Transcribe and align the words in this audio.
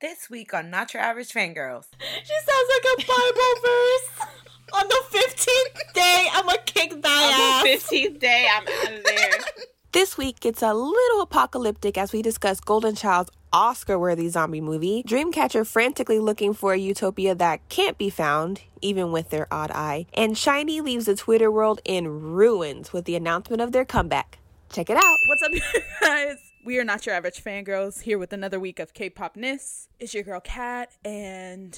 This 0.00 0.30
week 0.30 0.54
on 0.54 0.70
Not 0.70 0.94
Your 0.94 1.02
Average 1.02 1.32
Fangirls. 1.32 1.86
She 2.24 2.34
sounds 2.46 2.68
like 2.70 2.84
a 2.94 3.06
Bible 3.06 3.54
verse. 3.64 4.28
On 4.74 4.86
the 4.86 5.02
15th 5.10 5.92
day, 5.94 6.28
I'm 6.32 6.44
going 6.44 6.56
to 6.56 6.72
kick 6.72 7.02
that 7.02 7.60
On 7.62 7.64
the 7.64 7.72
ass. 7.72 7.82
15th 7.90 8.20
day, 8.20 8.46
I'm 8.54 8.62
out 8.62 8.98
of 8.98 9.04
there. 9.04 9.30
This 9.92 10.18
week 10.18 10.44
it's 10.44 10.62
a 10.62 10.74
little 10.74 11.22
apocalyptic 11.22 11.96
as 11.96 12.12
we 12.12 12.20
discuss 12.20 12.60
Golden 12.60 12.94
Child's 12.94 13.30
Oscar 13.52 13.98
worthy 13.98 14.28
zombie 14.28 14.60
movie, 14.60 15.02
Dreamcatcher 15.08 15.66
frantically 15.66 16.18
looking 16.18 16.52
for 16.52 16.74
a 16.74 16.78
utopia 16.78 17.34
that 17.34 17.66
can't 17.70 17.96
be 17.96 18.10
found, 18.10 18.60
even 18.82 19.10
with 19.10 19.30
their 19.30 19.48
odd 19.50 19.70
eye, 19.70 20.04
and 20.12 20.36
SHINee 20.36 20.82
leaves 20.82 21.06
the 21.06 21.16
Twitter 21.16 21.50
world 21.50 21.80
in 21.86 22.06
ruins 22.22 22.92
with 22.92 23.06
the 23.06 23.16
announcement 23.16 23.62
of 23.62 23.72
their 23.72 23.86
comeback. 23.86 24.38
Check 24.70 24.90
it 24.90 24.96
out. 24.98 25.16
What's 25.26 25.42
up, 25.42 25.52
you 25.52 25.62
guys? 26.02 26.36
We 26.68 26.78
are 26.78 26.84
not 26.84 27.06
your 27.06 27.14
average 27.14 27.42
fangirls 27.42 28.02
here 28.02 28.18
with 28.18 28.34
another 28.34 28.60
week 28.60 28.78
of 28.78 28.92
K-popness. 28.92 29.88
It's 29.98 30.12
your 30.12 30.22
girl 30.22 30.38
Kat, 30.38 30.90
and 31.02 31.74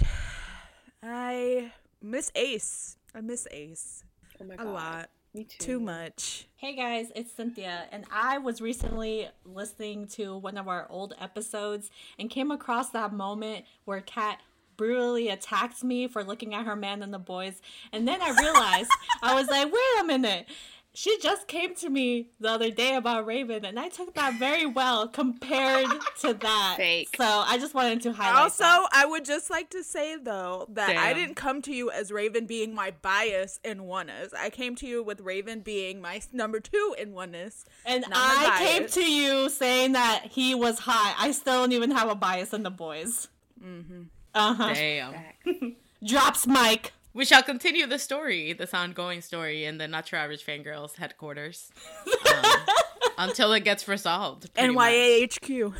I 1.01 1.71
miss 2.03 2.33
Ace. 2.35 2.97
I 3.15 3.21
miss 3.21 3.47
Ace 3.53 4.03
Oh 4.41 4.45
my 4.47 4.57
a 4.59 4.65
lot, 4.65 5.09
Me 5.33 5.45
too. 5.45 5.65
too 5.65 5.79
much. 5.79 6.49
Hey 6.57 6.75
guys, 6.75 7.13
it's 7.15 7.31
Cynthia, 7.31 7.85
and 7.93 8.05
I 8.11 8.39
was 8.39 8.61
recently 8.61 9.29
listening 9.45 10.09
to 10.09 10.37
one 10.37 10.59
of 10.59 10.67
our 10.67 10.89
old 10.91 11.15
episodes 11.21 11.89
and 12.19 12.29
came 12.29 12.51
across 12.51 12.91
that 12.91 13.13
moment 13.13 13.67
where 13.85 14.01
Kat 14.01 14.41
brutally 14.77 15.29
attacked 15.29 15.85
me 15.85 16.09
for 16.09 16.25
looking 16.25 16.53
at 16.53 16.67
her 16.67 16.75
man 16.75 17.05
and 17.05 17.15
the 17.15 17.21
Boyz. 17.21 17.61
And 17.93 18.09
then 18.09 18.21
I 18.21 18.31
realized, 18.31 18.91
I 19.23 19.35
was 19.35 19.47
like, 19.47 19.67
wait 19.67 20.01
a 20.01 20.05
minute. 20.05 20.47
She 20.93 21.19
just 21.21 21.47
came 21.47 21.75
to 21.77 21.89
me 21.89 22.31
the 22.41 22.49
other 22.49 22.71
day 22.71 22.97
about 22.97 23.25
Ravn, 23.25 23.63
and 23.65 23.79
I 23.79 23.89
took 23.89 24.15
that 24.15 24.35
very 24.35 24.67
well 24.67 25.07
compared 25.07 25.87
to 26.21 26.35
that. 26.41 26.75
Fake. 26.77 27.15
So 27.17 27.25
I 27.25 27.59
just 27.59 27.75
wanted 27.75 28.03
to 28.03 28.13
highlight. 28.13 28.43
Also, 28.43 28.65
that. 28.65 28.89
I 28.93 29.07
would 29.07 29.25
just 29.25 29.51
like 29.51 29.71
to 29.71 29.85
say 29.85 30.17
though 30.17 30.67
that 30.71 30.97
I 30.97 31.13
didn't 31.13 31.37
come 31.37 31.63
to 31.63 31.73
you 31.73 31.91
as 31.91 32.11
Ravn 32.11 32.49
being 32.49 32.75
my 32.75 32.91
bias 33.03 33.61
in 33.65 33.83
ONEUS. 33.83 34.35
I 34.37 34.51
came 34.51 34.75
to 34.77 34.87
you 34.87 35.03
with 35.03 35.21
Raven 35.21 35.61
being 35.61 36.01
my 36.01 36.21
number 36.33 36.59
two 36.59 36.95
in 36.99 37.13
ONEUS. 37.13 37.65
And 37.87 38.05
I 38.11 38.57
came 38.59 38.89
to 38.89 39.01
you 39.11 39.49
saying 39.49 39.93
that 39.93 40.27
he 40.31 40.55
was 40.57 40.81
hot. 40.81 41.15
I 41.19 41.31
still 41.31 41.63
don't 41.63 41.73
even 41.73 41.93
have 41.93 42.09
a 42.11 42.15
bias 42.17 42.53
in 42.53 42.65
the 42.65 42.71
Boyz. 42.71 43.29
Mm-hmm. 43.65 44.03
Uh 44.35 44.55
huh. 44.55 44.75
Damn. 44.75 45.15
Drops 46.05 46.47
mic. 46.47 46.93
We 47.13 47.25
shall 47.25 47.43
continue 47.43 47.87
the 47.87 47.99
story, 47.99 48.53
this 48.53 48.73
ongoing 48.73 49.21
story, 49.21 49.65
in 49.65 49.79
the 49.79 49.89
Not 49.89 50.13
Your 50.13 50.21
Average 50.21 50.47
Fangirls 50.47 50.97
headquarters 50.97 51.71
um, 52.07 52.45
until 53.19 53.53
it 53.53 53.65
gets 53.65 53.89
resolved. 53.89 54.53
pretty 54.55 54.73
much. 54.73 54.93
NYAHQ. 54.93 55.75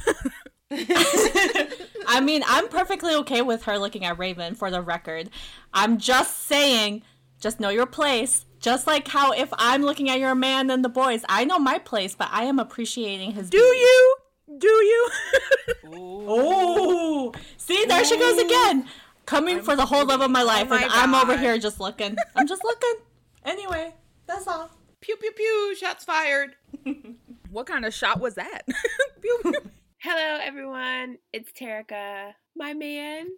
I 2.07 2.21
mean, 2.21 2.43
I'm 2.47 2.69
perfectly 2.69 3.15
okay 3.17 3.43
with 3.43 3.65
her 3.65 3.79
looking 3.79 4.05
at 4.05 4.17
Ravn 4.19 4.57
for 4.57 4.71
the 4.71 4.83
record. 4.83 5.31
I'm 5.73 5.99
just 5.99 6.47
saying, 6.47 7.03
just 7.41 7.61
know 7.61 7.69
your 7.71 7.87
place. 7.87 8.45
Just 8.59 8.87
like 8.87 9.09
how 9.09 9.33
if 9.33 9.49
I'm 9.53 9.83
looking 9.83 10.11
at 10.11 10.19
your 10.19 10.35
man 10.35 10.69
and 10.71 10.85
the 10.85 10.91
Boyz, 10.91 11.25
I 11.29 11.45
know 11.45 11.59
my 11.59 11.79
place, 11.79 12.15
but 12.15 12.29
I 12.31 12.45
am 12.45 12.59
appreciating 12.59 13.33
his. 13.33 13.49
Do 13.49 13.59
you? 13.59 14.17
Do 14.59 14.69
you? 14.69 15.11
Oh, 15.93 17.33
see, 17.57 17.85
there 17.87 18.05
she 18.05 18.17
goes 18.17 18.39
again. 18.39 18.87
Coming 19.27 19.63
for 19.63 19.77
the 19.77 19.87
whole 19.87 20.05
love 20.07 20.21
of 20.21 20.31
my 20.31 20.43
life, 20.43 20.67
oh 20.67 20.71
my 20.71 20.83
and 20.83 20.93
I'm 20.93 21.15
over 21.15 21.37
here 21.37 21.59
just 21.59 21.81
looking. 21.81 22.17
I'm 22.35 22.47
just 22.47 22.65
looking. 22.65 22.95
Anyway, 23.43 23.95
that's 24.27 24.47
all. 24.47 24.71
Pew 25.01 25.17
pew 25.17 25.33
pew, 25.33 25.75
shots 25.75 26.05
fired. 26.05 26.57
what 27.51 27.67
kind 27.67 27.87
of 27.87 27.95
shot 27.95 28.21
was 28.21 28.35
that? 28.35 28.63
Pew, 29.23 29.39
pew. 29.43 29.55
Hello, 29.99 30.39
everyone. 30.43 31.17
It's 31.33 31.51
Terica. 31.53 32.33
My 32.55 32.75
man, 32.75 33.29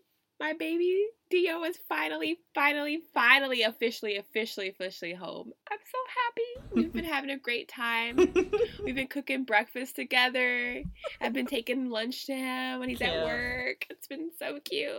my 0.43 0.53
baby 0.55 1.07
D.O. 1.31 1.63
is 1.63 1.79
finally, 1.89 2.41
finally, 2.53 3.01
finally, 3.15 3.63
officially, 3.63 4.17
officially, 4.17 4.69
officially 4.69 5.15
home. 5.15 5.53
I'm 5.71 5.79
so 5.91 5.99
happy. 6.25 6.83
We've 6.83 6.93
been 6.93 7.05
having 7.13 7.31
a 7.31 7.39
great 7.39 7.69
time. 7.69 8.19
We've 8.85 8.97
been 8.97 9.07
cooking 9.07 9.45
breakfast 9.45 9.95
together. 9.95 10.83
I've 11.21 11.33
been 11.33 11.47
taking 11.47 11.91
lunch 11.91 12.27
to 12.27 12.35
him 12.35 12.81
when 12.81 12.89
he's 12.89 12.99
Cute. 12.99 13.09
at 13.11 13.23
work. 13.25 13.87
It's 13.89 14.09
been 14.09 14.31
so 14.37 14.59
cute. 14.65 14.91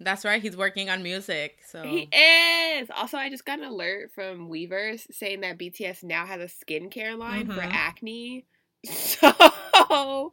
That's 0.00 0.24
right, 0.24 0.40
he's 0.40 0.56
working 0.56 0.88
on 0.88 1.02
music. 1.02 1.58
So 1.70 1.82
He 1.82 2.08
is. 2.10 2.88
Also, 2.96 3.18
I 3.18 3.28
just 3.28 3.44
got 3.44 3.58
an 3.58 3.66
alert 3.66 4.12
from 4.14 4.48
Weverse 4.48 5.12
saying 5.12 5.42
that 5.42 5.58
BTS 5.58 6.04
now 6.04 6.24
has 6.24 6.40
a 6.40 6.64
skincare 6.64 7.18
line 7.18 7.46
for 7.48 7.60
Mhm. 7.60 7.70
acne. 7.70 8.46
So 8.86 10.32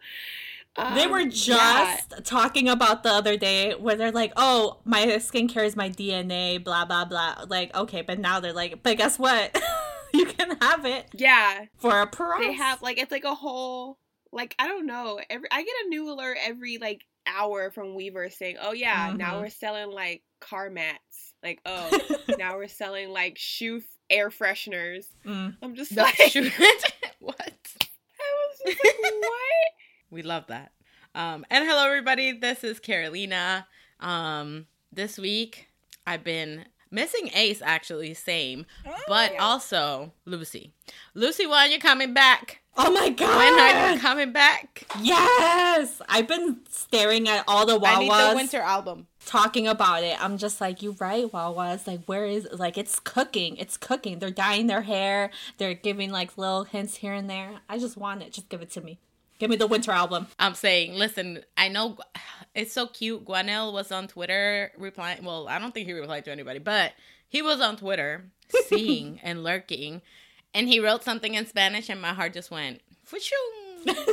They 0.75 1.03
um, 1.03 1.11
were 1.11 1.19
yeah. 1.19 1.29
just 1.29 2.25
talking 2.25 2.67
about 2.67 3.03
the 3.03 3.09
other 3.11 3.38
day 3.38 3.73
where 3.75 3.95
they're 3.95 4.11
like, 4.11 4.34
"Oh, 4.35 4.79
my 4.85 5.06
skincare 5.06 5.66
is 5.66 5.75
my 5.75 5.89
DNA," 5.89 6.63
blah 6.63 6.85
blah 6.85 7.06
blah. 7.06 7.45
Like, 7.47 7.75
okay, 7.75 8.01
but 8.01 8.17
now 8.19 8.39
they're 8.39 8.53
like, 8.53 8.81
"But 8.81 8.97
guess 8.97 9.19
what? 9.19 9.56
you 10.13 10.25
can 10.25 10.57
have 10.61 10.85
it 10.85 11.09
yeah. 11.13 11.66
for 11.78 12.01
a 12.01 12.07
price." 12.07 12.41
They 12.44 12.53
have 12.53 12.81
like 12.81 12.97
it's 12.97 13.11
like 13.11 13.23
a 13.23 13.35
whole 13.35 14.00
like 14.31 14.56
I 14.57 14.67
don't 14.67 14.88
know. 14.88 15.19
Every 15.29 15.47
I 15.51 15.61
get 15.63 15.73
a 15.85 15.89
new 15.89 16.09
alert 16.11 16.38
every 16.44 16.79
like 16.79 17.05
hour 17.28 17.69
from 17.69 17.94
Weaver 17.94 18.29
saying, 18.31 18.57
"Oh 18.59 18.73
yeah, 18.73 19.13
now 19.16 19.35
Mhm. 19.35 19.41
we're 19.41 19.50
selling 19.50 19.91
like 19.91 20.23
car 20.41 20.72
mats." 20.72 21.34
Like, 21.44 21.59
"Oh, 21.67 21.90
now 22.40 22.55
we're 22.57 22.67
selling 22.67 23.09
like 23.11 23.38
shoe 23.38 23.78
f- 23.78 23.84
air 24.09 24.31
fresheners." 24.31 25.05
Mm. 25.23 25.55
I'm 25.61 25.75
just 25.75 25.91
No, 25.95 26.01
like 26.01 26.17
what? 27.19 27.38
I 27.40 28.47
was 28.50 28.59
just 28.66 28.84
like, 28.84 29.13
"What?" 29.13 29.72
We 30.13 30.22
love 30.22 30.46
that. 30.47 30.72
Um, 31.16 31.44
and 31.50 31.68
hello, 31.68 31.88
everybody. 31.88 32.34
This 32.34 32.63
is 32.63 32.79
Carolina. 32.79 33.66
Um, 34.00 34.68
this 34.91 35.18
week, 35.18 35.69
I've 36.06 36.24
been 36.24 36.66
missing 36.91 37.31
Ace, 37.34 37.63
actually, 37.63 38.13
same, 38.13 38.68
but 39.07 39.35
also 39.40 40.13
Lucy. 40.25 40.72
Lucy, 41.16 41.47
when 41.47 41.57
are 41.57 41.68
you 41.68 41.79
coming 41.79 42.13
back? 42.13 42.62
Oh 42.78 42.91
my 42.91 43.09
god! 43.09 43.38
When 43.38 43.59
are 43.59 43.94
you 43.94 44.00
coming 44.00 44.31
back? 44.31 44.85
Yes, 45.02 46.00
I've 46.07 46.28
been 46.28 46.59
staring 46.69 47.28
at 47.28 47.44
all 47.47 47.66
the 47.66 47.79
Wawas. 47.79 47.88
I 47.88 48.00
need 48.00 48.12
the 48.12 48.35
winter 48.35 48.59
album. 48.59 49.07
talking 49.25 49.68
about 49.68 50.03
it. 50.03 50.23
I'm 50.23 50.38
just 50.38 50.62
like, 50.62 50.84
you 50.84 50.96
right, 51.00 51.25
Wawas. 51.25 51.88
Like, 51.88 52.02
where 52.06 52.25
is 52.25 52.47
like 52.52 52.78
it's 52.78 53.00
cooking? 53.00 53.57
It's 53.57 53.78
cooking. 53.78 54.19
They're 54.19 54.29
dyeing 54.29 54.68
their 54.68 54.84
hair. 54.84 55.31
They're 55.57 55.73
giving 55.73 56.12
like 56.12 56.38
little 56.38 56.66
hints 56.66 56.97
here 56.97 57.13
and 57.13 57.28
there. 57.28 57.62
I 57.68 57.79
just 57.79 57.97
want 57.97 58.22
it. 58.22 58.31
Just 58.34 58.50
give 58.50 58.62
it 58.62 58.69
to 58.72 58.81
me. 58.81 59.00
Give 59.39 59.49
me 59.49 59.55
the 59.55 59.67
winter 59.67 59.91
album. 59.91 60.27
I'm 60.39 60.53
saying, 60.55 60.94
listen, 60.94 61.44
I 61.57 61.67
know 61.67 61.97
it's 62.55 62.71
so 62.71 62.88
cute. 62.88 63.25
Guanel 63.25 63.73
was 63.73 63.91
on 63.91 64.07
Twitter 64.07 64.71
replying. 64.77 65.23
Well, 65.25 65.47
I 65.47 65.59
don't 65.59 65.73
think 65.73 65.88
he 65.88 65.94
replied 65.94 66.25
to 66.25 66.31
anybody, 66.31 66.59
but 66.59 66.94
he 67.27 67.41
was 67.41 67.59
on 67.59 67.77
Twitter 67.77 68.25
seeing 68.67 69.19
and 69.23 69.43
lurking, 69.43 70.01
and 70.53 70.67
he 70.67 70.79
wrote 70.79 71.03
something 71.03 71.33
in 71.33 71.45
Spanish, 71.47 71.89
and 71.89 72.01
my 72.01 72.13
heart 72.13 72.33
just 72.33 72.51
went. 72.51 72.81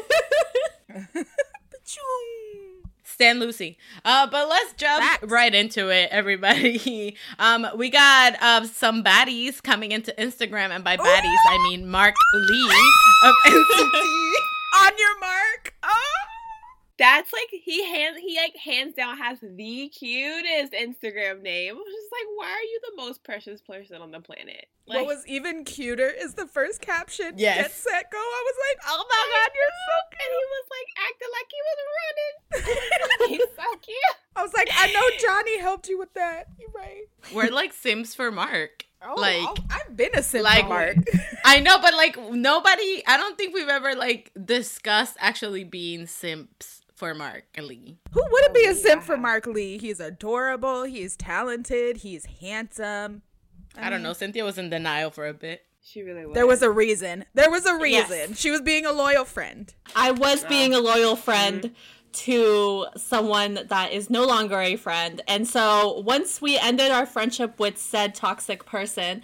Stan 3.05 3.39
Lucy. 3.39 3.77
Uh, 4.05 4.27
but 4.31 4.49
let's 4.49 4.73
jump 4.75 5.03
Facts. 5.03 5.31
right 5.31 5.55
into 5.55 5.89
it, 5.91 6.09
everybody. 6.11 7.17
Um, 7.39 7.67
we 7.77 7.91
got 7.91 8.37
uh, 8.41 8.65
some 8.67 9.03
baddies 9.03 9.63
coming 9.63 9.93
into 9.93 10.13
Instagram, 10.19 10.71
and 10.71 10.83
by 10.85 10.97
baddies 10.97 11.39
I 11.49 11.69
mean 11.71 11.89
Mark 11.89 12.15
Lee 12.35 12.71
of 13.25 13.35
NCT. 13.47 14.33
On 14.75 14.91
your 14.99 15.19
mark. 15.21 15.75
Oh. 15.83 16.31
That's 17.01 17.33
like 17.33 17.49
he 17.51 17.83
hand 17.83 18.19
he 18.21 18.37
like 18.37 18.55
hands 18.57 18.95
down 18.95 19.17
has 19.17 19.39
the 19.41 19.89
cutest 19.89 20.75
Instagram 20.75 21.41
name. 21.41 21.73
I 21.73 21.79
was 21.79 21.95
just 21.95 22.13
like, 22.13 22.27
why 22.37 22.51
are 22.51 22.63
you 22.63 22.81
the 22.91 22.97
most 23.03 23.25
precious 23.25 23.63
person 23.63 24.03
on 24.03 24.11
the 24.11 24.21
planet? 24.21 24.67
Like, 24.87 24.99
what 24.99 25.07
was 25.07 25.27
even 25.27 25.65
cuter 25.65 26.11
is 26.11 26.35
the 26.35 26.47
first 26.47 26.83
caption. 26.83 27.33
Yes. 27.39 27.57
Get 27.57 27.73
set 27.73 28.11
go. 28.13 28.19
I 28.19 28.43
was 28.45 28.57
like, 28.69 28.85
oh 28.91 29.05
my 29.09 29.25
god, 29.33 29.51
you're 29.57 29.77
so 29.89 29.97
cute. 30.11 30.21
and 30.21 30.33
he 30.37 30.45
was 30.53 30.67
like 30.77 30.89
acting 31.09 31.33
like 31.33 31.49
he 31.57 31.61
was 31.65 31.79
running. 31.97 33.39
He's 33.39 33.57
so 33.57 33.79
cute. 33.81 34.17
I 34.37 34.43
was 34.43 34.53
like, 34.53 34.69
I 34.77 34.93
know 34.93 35.09
Johnny 35.19 35.59
helped 35.59 35.89
you 35.89 35.99
with 35.99 36.13
that. 36.15 36.49
You're 36.59 36.69
right. 36.77 37.09
We're 37.33 37.51
like 37.51 37.73
Sims 37.73 38.15
for 38.15 38.31
Mark. 38.31 38.85
Oh, 39.03 39.15
like, 39.19 39.41
oh, 39.41 39.55
I've 39.71 39.97
been 39.97 40.11
a 40.15 40.23
simp 40.23 40.45
like 40.45 40.69
Mark. 40.69 40.97
I 41.45 41.61
know, 41.61 41.79
but 41.81 41.95
like 41.95 42.19
nobody. 42.33 43.03
I 43.07 43.17
don't 43.17 43.37
think 43.37 43.55
we've 43.55 43.69
ever 43.69 43.95
like 43.95 44.31
discussed 44.45 45.17
actually 45.21 45.65
being 45.65 46.07
simps 46.07 46.83
for 46.95 47.15
Mark 47.15 47.45
Lee. 47.59 47.99
Who 48.13 48.23
wouldn't 48.31 48.55
be 48.55 48.67
a 48.67 48.71
oh, 48.71 48.75
simp 48.75 49.03
for 49.03 49.17
Mark 49.17 49.47
Lee? 49.47 49.79
He's 49.79 50.01
adorable. 50.01 50.85
He's 50.85 51.17
talented. 51.17 51.99
He's 51.99 52.27
handsome. 52.41 53.23
I, 53.77 53.89
don't 53.89 54.03
know. 54.03 54.13
Cynthia 54.13 54.45
was 54.45 54.59
in 54.59 54.69
denial 54.69 55.11
for 55.11 55.27
a 55.27 55.33
bit. 55.33 55.65
She 55.83 56.03
really 56.03 56.27
was. 56.27 56.35
There 56.35 56.47
was 56.47 56.61
a 56.61 56.71
reason. 56.71 57.25
There 57.33 57.51
was 57.51 57.65
a 57.65 57.79
Yes. 57.89 58.11
reason. 58.11 58.35
She 58.35 58.51
was 58.51 58.61
being 58.61 58.85
a 58.85 58.93
loyal 58.93 59.25
friend. 59.25 59.73
I 59.97 60.11
was 60.11 60.45
being 60.45 60.75
a 60.75 60.79
loyal 60.79 61.17
friend 61.17 61.63
mm-hmm. 61.63 61.75
To 62.13 62.87
someone 62.97 63.61
that 63.69 63.93
is 63.93 64.11
no 64.11 64.25
longer 64.25 64.61
a 64.61 64.77
friend. 64.77 65.21
And 65.29 65.47
so 65.47 66.01
once 66.01 66.41
we 66.41 66.59
ended 66.59 66.91
our 66.91 67.07
friendship 67.07 67.59
with 67.59 67.79
said 67.79 68.15
toxic 68.15 68.67
person, 68.67 69.23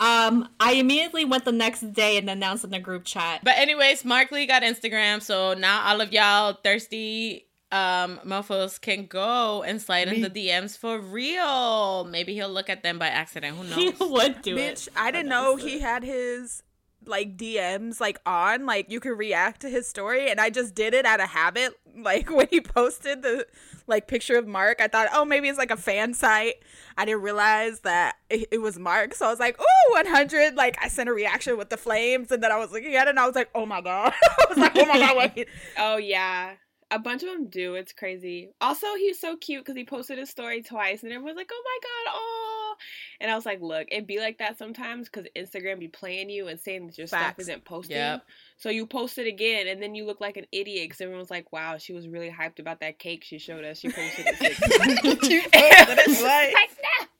um, 0.00 0.48
I 0.60 0.74
immediately 0.74 1.24
went 1.24 1.44
the 1.44 1.52
next 1.52 1.92
day 1.92 2.16
and 2.16 2.30
announced 2.30 2.64
in 2.64 2.70
the 2.70 2.78
group 2.78 3.04
chat. 3.04 3.40
But 3.42 3.58
anyways, 3.58 4.04
Mark 4.04 4.30
Lee 4.30 4.46
got 4.46 4.62
Instagram, 4.62 5.20
so 5.22 5.54
now 5.54 5.86
all 5.86 6.00
of 6.00 6.12
y'all 6.12 6.58
thirsty 6.62 7.44
um 7.70 8.18
mofos 8.24 8.80
can 8.80 9.04
go 9.04 9.62
and 9.62 9.82
slide 9.82 10.08
in 10.08 10.22
the 10.22 10.30
DMs 10.30 10.78
for 10.78 10.98
real. 10.98 12.04
Maybe 12.04 12.32
he'll 12.34 12.48
look 12.48 12.70
at 12.70 12.82
them 12.82 12.98
by 12.98 13.08
accident. 13.08 13.56
Who 13.56 13.64
knows? 13.68 13.76
He 13.76 13.92
would 14.00 14.40
do 14.40 14.56
Bitch, 14.56 14.86
it. 14.86 14.92
I 14.96 15.10
didn't 15.10 15.28
know 15.28 15.56
he 15.56 15.80
had 15.80 16.02
his 16.02 16.62
like 17.08 17.36
DMs 17.36 18.00
like 18.00 18.20
on, 18.26 18.66
like 18.66 18.90
you 18.90 19.00
could 19.00 19.18
react 19.18 19.62
to 19.62 19.68
his 19.68 19.88
story, 19.88 20.30
and 20.30 20.40
I 20.40 20.50
just 20.50 20.74
did 20.74 20.94
it 20.94 21.04
out 21.06 21.20
of 21.20 21.28
habit. 21.30 21.74
Like 21.98 22.30
when 22.30 22.46
he 22.48 22.60
posted 22.60 23.22
the 23.22 23.44
like 23.88 24.06
picture 24.06 24.38
of 24.38 24.46
Mark, 24.46 24.80
I 24.80 24.86
thought, 24.86 25.08
oh, 25.12 25.24
maybe 25.24 25.48
it's 25.48 25.58
like 25.58 25.72
a 25.72 25.76
fan 25.76 26.14
site. 26.14 26.62
I 26.96 27.04
didn't 27.04 27.22
realize 27.22 27.80
that 27.80 28.14
it, 28.30 28.46
it 28.52 28.58
was 28.58 28.78
Mark, 28.78 29.16
so 29.16 29.26
I 29.26 29.30
was 29.30 29.40
like, 29.40 29.56
oh, 29.58 29.92
100. 29.94 30.54
Like 30.54 30.76
I 30.80 30.86
sent 30.86 31.08
a 31.08 31.12
reaction 31.12 31.58
with 31.58 31.70
the 31.70 31.76
flames, 31.76 32.30
and 32.30 32.40
then 32.40 32.52
I 32.52 32.56
was 32.56 32.70
looking 32.70 32.94
at 32.94 33.08
it, 33.08 33.10
and 33.10 33.18
I 33.18 33.26
was 33.26 33.34
like, 33.34 33.50
oh 33.52 33.66
my 33.66 33.80
god, 33.80 34.12
I 34.22 34.44
was 34.48 34.58
like, 34.58 34.76
oh 34.76 34.86
my 34.86 34.98
god, 35.00 35.16
wait. 35.16 35.48
Oh 35.76 35.96
yeah. 35.96 36.52
A 36.90 36.98
bunch 36.98 37.22
of 37.22 37.28
them 37.28 37.48
do. 37.48 37.74
It's 37.74 37.92
crazy. 37.92 38.48
Also, 38.62 38.86
he's 38.96 39.20
so 39.20 39.36
cute 39.36 39.62
because 39.62 39.76
he 39.76 39.84
posted 39.84 40.16
his 40.18 40.30
story 40.30 40.62
twice, 40.62 41.02
and 41.02 41.12
everyone's 41.12 41.36
like, 41.36 41.50
"Oh 41.52 41.62
my 41.64 41.78
god, 41.82 42.12
oh!" 42.16 42.74
And 43.20 43.30
I 43.30 43.34
was 43.34 43.44
like, 43.44 43.60
"Look, 43.60 43.88
it'd 43.90 44.06
be 44.06 44.18
like 44.18 44.38
that 44.38 44.56
sometimes 44.56 45.08
because 45.10 45.26
Instagram 45.36 45.80
be 45.80 45.88
playing 45.88 46.30
you 46.30 46.48
and 46.48 46.58
saying 46.58 46.86
that 46.86 46.96
your 46.96 47.06
stuff 47.06 47.34
isn't 47.38 47.64
posting. 47.64 47.96
Yep. 47.96 48.22
So 48.56 48.70
you 48.70 48.86
post 48.86 49.18
it 49.18 49.26
again, 49.26 49.66
and 49.68 49.82
then 49.82 49.94
you 49.94 50.06
look 50.06 50.20
like 50.20 50.38
an 50.38 50.46
idiot 50.50 50.84
because 50.88 51.00
everyone's 51.02 51.30
like, 51.30 51.52
"Wow, 51.52 51.76
she 51.76 51.92
was 51.92 52.08
really 52.08 52.30
hyped 52.30 52.58
about 52.58 52.80
that 52.80 52.98
cake 52.98 53.22
she 53.22 53.38
showed 53.38 53.64
us. 53.64 53.78
She 53.80 53.90
posted 53.90 54.26
it." 54.26 54.36
six 54.36 54.58
You 55.28 55.42
And 55.52 55.52
posted 55.52 55.98
it's 55.98 56.20
it 56.20 56.22
twice. 56.22 56.54
like. 56.54 56.54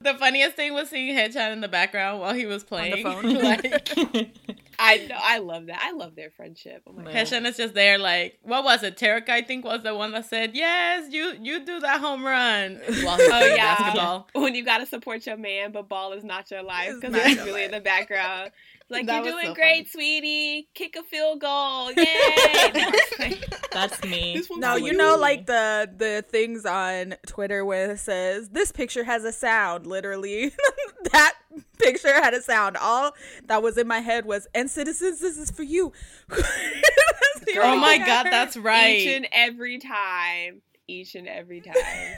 The 0.00 0.15
funniest 0.15 0.55
thing 0.55 0.73
was 0.75 0.88
seeing 0.88 1.15
Headshot 1.15 1.53
in 1.53 1.61
the 1.61 1.69
background 1.69 2.20
while 2.20 2.32
he 2.32 2.47
was 2.47 2.62
playing. 2.65 3.03
the 3.03 3.03
phone. 3.03 3.35
like 3.43 4.68
I 4.79 5.07
know. 5.09 5.17
I 5.21 5.39
love 5.39 5.67
that. 5.67 5.81
I 5.83 5.93
love 5.93 6.15
their 6.15 6.31
friendship. 6.31 6.83
Oh 6.87 6.93
my 6.93 7.05
god. 7.13 7.47
Is 7.47 7.57
just 7.57 7.75
there, 7.75 7.99
like 7.99 8.39
what 8.43 8.65
was 8.65 8.83
it? 8.83 8.97
Tarek, 8.97 9.29
I 9.29 9.43
think, 9.43 9.65
was 9.65 9.83
the 9.83 9.95
one 9.95 10.13
that 10.13 10.27
said, 10.27 10.55
"Yes, 10.55 11.13
you 11.13 11.35
you 11.41 11.65
do 11.65 11.81
that 11.81 12.01
home 12.01 12.25
run." 12.25 12.81
While 13.03 13.19
Oh 13.21 13.47
yeah, 13.47 13.77
basketball. 13.77 14.29
when 14.35 14.55
you 14.55 14.65
gotta 14.65 14.87
support 14.87 15.27
your 15.27 15.37
man, 15.37 15.73
but 15.73 15.89
ball 15.89 16.13
is 16.13 16.25
not 16.25 16.51
your 16.51 16.63
life 16.63 16.93
because 16.95 17.13
not 17.13 17.27
he's 17.27 17.37
your 17.37 17.47
really 17.47 17.65
in 17.65 17.73
the 17.73 17.81
background. 17.81 18.53
Like 18.90 19.06
That 19.06 19.23
you're 19.25 19.32
doing 19.35 19.46
so 19.49 19.55
great, 19.55 19.88
funny. 19.88 20.05
sweetie. 20.20 20.69
Kick 20.75 20.96
a 20.96 21.02
field 21.02 21.40
goal, 21.43 21.93
yay! 21.96 23.35
That's 23.73 24.02
me. 24.02 24.43
No, 24.56 24.76
you 24.76 24.94
know, 24.94 25.17
like 25.17 25.44
the 25.46 25.90
the 25.94 26.25
things 26.29 26.64
on 26.64 27.14
Twitter 27.26 27.64
where 27.67 27.93
it 27.93 27.99
says 27.99 28.49
this 28.49 28.73
picture 28.73 29.05
has 29.05 29.25
a 29.25 29.32
sound. 29.32 29.87
Literally, 29.87 30.52
that 31.12 31.35
picture 31.79 32.14
had 32.14 32.32
a 32.32 32.40
sound. 32.40 32.79
All 32.79 33.12
that 33.44 33.62
was 33.62 33.76
in 33.76 33.87
my 33.87 34.00
head 34.00 34.25
was, 34.25 34.46
"And 34.55 34.70
citizens, 34.70 35.20
this 35.20 35.37
is 35.37 35.50
for 35.50 35.64
you." 35.64 35.93
That's 36.31 37.56
Oh 37.58 37.76
my 37.76 37.99
god, 37.99 38.25
heard. 38.26 38.32
that's 38.32 38.56
right. 38.56 38.96
Each 39.00 39.08
and 39.17 39.29
every 39.32 39.79
time, 39.79 40.62
each 40.87 41.14
and 41.14 41.29
every 41.29 41.61
time. 41.61 41.76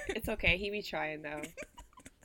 it's 0.09 0.29
okay. 0.29 0.57
He 0.57 0.71
be 0.71 0.83
trying 0.83 1.23
though. 1.23 1.43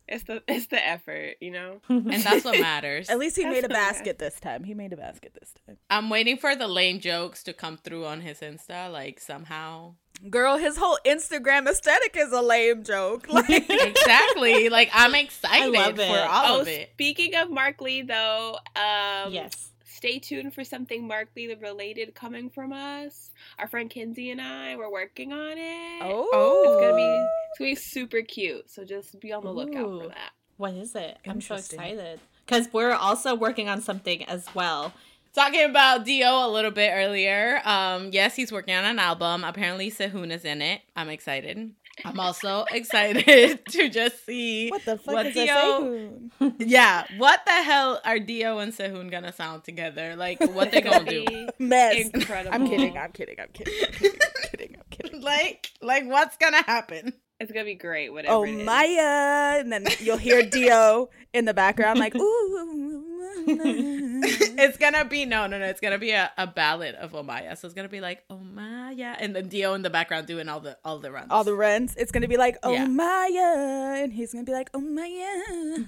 It's 0.07 0.23
the 0.23 0.43
it's 0.47 0.67
the 0.67 0.85
effort, 0.85 1.37
you 1.41 1.51
know. 1.51 1.81
and 1.89 2.21
that's 2.21 2.45
what 2.45 2.59
matters. 2.59 3.09
At 3.09 3.17
least 3.17 3.35
he 3.35 3.43
That's 3.43 3.55
made 3.55 3.63
a 3.63 3.65
okay. 3.65 3.73
basket 3.73 4.19
this 4.19 4.39
time. 4.39 4.63
He 4.63 4.73
made 4.73 4.93
a 4.93 4.97
basket 4.97 5.33
this 5.39 5.53
time. 5.65 5.77
I'm 5.89 6.09
waiting 6.09 6.37
for 6.37 6.55
the 6.55 6.67
lame 6.67 6.99
jokes 6.99 7.43
to 7.43 7.53
come 7.53 7.77
through 7.77 8.05
on 8.05 8.21
his 8.21 8.39
Insta, 8.39 8.91
like 8.91 9.19
somehow. 9.19 9.95
Girl, 10.29 10.57
his 10.57 10.77
whole 10.77 10.97
Instagram 11.05 11.67
aesthetic 11.67 12.15
is 12.15 12.31
a 12.31 12.41
lame 12.41 12.83
joke. 12.83 13.27
Like, 13.35 13.49
exactly. 13.49 14.69
Like 14.69 14.89
I'm 14.93 15.13
excited 15.15 15.73
love 15.73 15.95
for 15.95 16.01
it. 16.01 16.29
all 16.29 16.57
oh, 16.57 16.61
of 16.61 16.67
it. 16.67 16.91
speaking 16.93 17.35
of 17.35 17.49
Mark 17.49 17.81
Lee 17.81 18.01
though, 18.01 18.57
um, 18.75 19.33
yes. 19.33 19.71
Stay 20.05 20.19
tuned 20.19 20.53
for 20.53 20.63
something 20.63 21.07
Mark 21.07 21.29
Lee 21.35 21.51
related 21.59 22.13
coming 22.13 22.51
from 22.51 22.71
us. 22.71 23.31
Our 23.57 23.67
friend 23.67 23.89
Kinsey 23.89 24.29
and 24.29 24.39
I 24.39 24.75
we're 24.75 24.91
working 24.91 25.33
on 25.33 25.57
it. 25.57 26.01
oh, 26.03 26.61
It's 26.67 26.79
gonna 26.79 26.95
be 26.95 27.27
it's 27.49 27.57
gonna 27.57 27.71
be 27.71 27.75
super 27.75 28.21
cute. 28.21 28.69
So 28.69 28.85
just 28.85 29.19
be 29.19 29.33
on 29.33 29.43
the 29.43 29.49
lookout 29.51 30.03
for 30.03 30.09
that. 30.09 30.33
What 30.57 30.75
is 30.75 30.93
it? 30.93 31.17
I'm 31.25 31.41
so 31.41 31.55
excited. 31.55 32.19
Because 32.45 32.71
we're 32.71 32.93
also 32.93 33.33
working 33.33 33.67
on 33.67 33.81
something 33.81 34.23
as 34.25 34.47
well. 34.53 34.93
Talking 35.33 35.63
about 35.63 36.05
D.O. 36.05 36.49
a 36.49 36.51
little 36.51 36.69
bit 36.69 36.91
earlier. 36.93 37.59
Um, 37.65 38.11
yes, 38.13 38.35
he's 38.35 38.51
working 38.51 38.75
on 38.75 38.85
an 38.85 38.99
album. 38.99 39.43
Apparently, 39.43 39.89
Sehun 39.89 40.31
is 40.31 40.45
in 40.45 40.61
it. 40.61 40.81
I'm 40.95 41.09
excited. 41.09 41.71
I'm 42.05 42.19
also 42.19 42.65
excited 42.71 43.65
to 43.69 43.89
just 43.89 44.25
see 44.25 44.69
what 44.69 44.85
the 44.85 44.97
fuck 44.97 45.13
what 45.15 45.25
is 45.27 45.33
Dio. 45.33 45.53
a 45.53 45.57
Sehun? 45.81 46.53
Yeah, 46.59 47.05
what 47.17 47.41
the 47.45 47.51
hell 47.51 47.99
are 48.05 48.19
D.O. 48.19 48.59
and 48.59 48.73
Sehun 48.73 49.09
gonna 49.09 49.33
sound 49.33 49.63
together? 49.63 50.15
Like, 50.15 50.39
what 50.39 50.71
they 50.71 50.81
gonna 50.81 51.09
do? 51.09 51.47
Mess. 51.59 52.09
Incredible. 52.13 52.53
I'm 52.53 52.67
kidding. 52.67 52.97
I'm 52.97 53.11
kidding. 53.11 53.35
I'm 53.39 53.49
kidding. 53.53 53.73
I'm 53.83 53.91
kidding. 53.91 54.19
I'm 54.21 54.49
kidding. 54.49 54.75
I'm 54.75 54.83
kidding. 54.91 55.21
Like, 55.21 55.71
like 55.81 56.05
what's 56.05 56.37
gonna 56.37 56.63
happen? 56.63 57.13
It's 57.39 57.51
gonna 57.51 57.65
be 57.65 57.75
great. 57.75 58.13
Whatever. 58.13 58.33
Oh 58.33 58.43
it 58.43 58.51
is. 58.51 58.65
Maya, 58.65 59.59
and 59.59 59.71
then 59.71 59.85
you'll 59.99 60.17
hear 60.17 60.43
D.O. 60.43 61.09
in 61.33 61.45
the 61.45 61.53
background, 61.53 61.99
like 61.99 62.15
ooh. 62.15 63.01
It's 63.47 64.77
gonna 64.77 65.05
be 65.05 65.25
no, 65.25 65.45
no, 65.47 65.59
no. 65.59 65.65
It's 65.65 65.81
gonna 65.81 65.97
be 65.97 66.11
a, 66.11 66.31
a 66.37 66.47
ballad 66.47 66.95
of 66.95 67.11
Omaya. 67.11 67.57
So 67.57 67.67
it's 67.67 67.75
gonna 67.75 67.89
be 67.89 68.01
like 68.01 68.23
Oh 68.29 68.35
Omaya, 68.37 68.74
and 68.97 69.35
then 69.35 69.47
D.O. 69.47 69.73
in 69.73 69.81
the 69.81 69.89
background 69.89 70.27
doing 70.27 70.47
all 70.49 70.59
the 70.59 70.77
all 70.85 70.99
the 70.99 71.11
runs. 71.11 71.27
All 71.29 71.43
the 71.43 71.53
runs. 71.55 71.95
It's 71.95 72.11
gonna 72.11 72.27
be 72.27 72.37
like, 72.37 72.57
oh 72.63 72.71
Yeah. 72.73 72.85
Maya, 72.85 74.03
and 74.03 74.11
he's 74.13 74.33
gonna 74.33 74.45
be 74.45 74.51
like, 74.53 74.69
oh 74.73 74.79
Maya. 74.81 75.07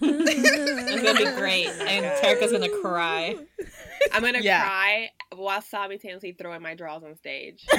It's 0.89 1.01
gonna 1.03 1.19
be 1.31 1.37
great, 1.39 1.67
and 1.67 2.05
Terika's 2.21 2.51
gonna 2.51 2.69
cry. 2.81 3.35
I'm 4.13 4.21
gonna 4.23 4.39
Yeah. 4.39 4.61
cry 4.63 5.09
while 5.35 5.61
simultaneously 5.61 6.31
throwing 6.33 6.61
my 6.61 6.75
draws 6.75 7.03
on 7.03 7.15
stage. 7.15 7.65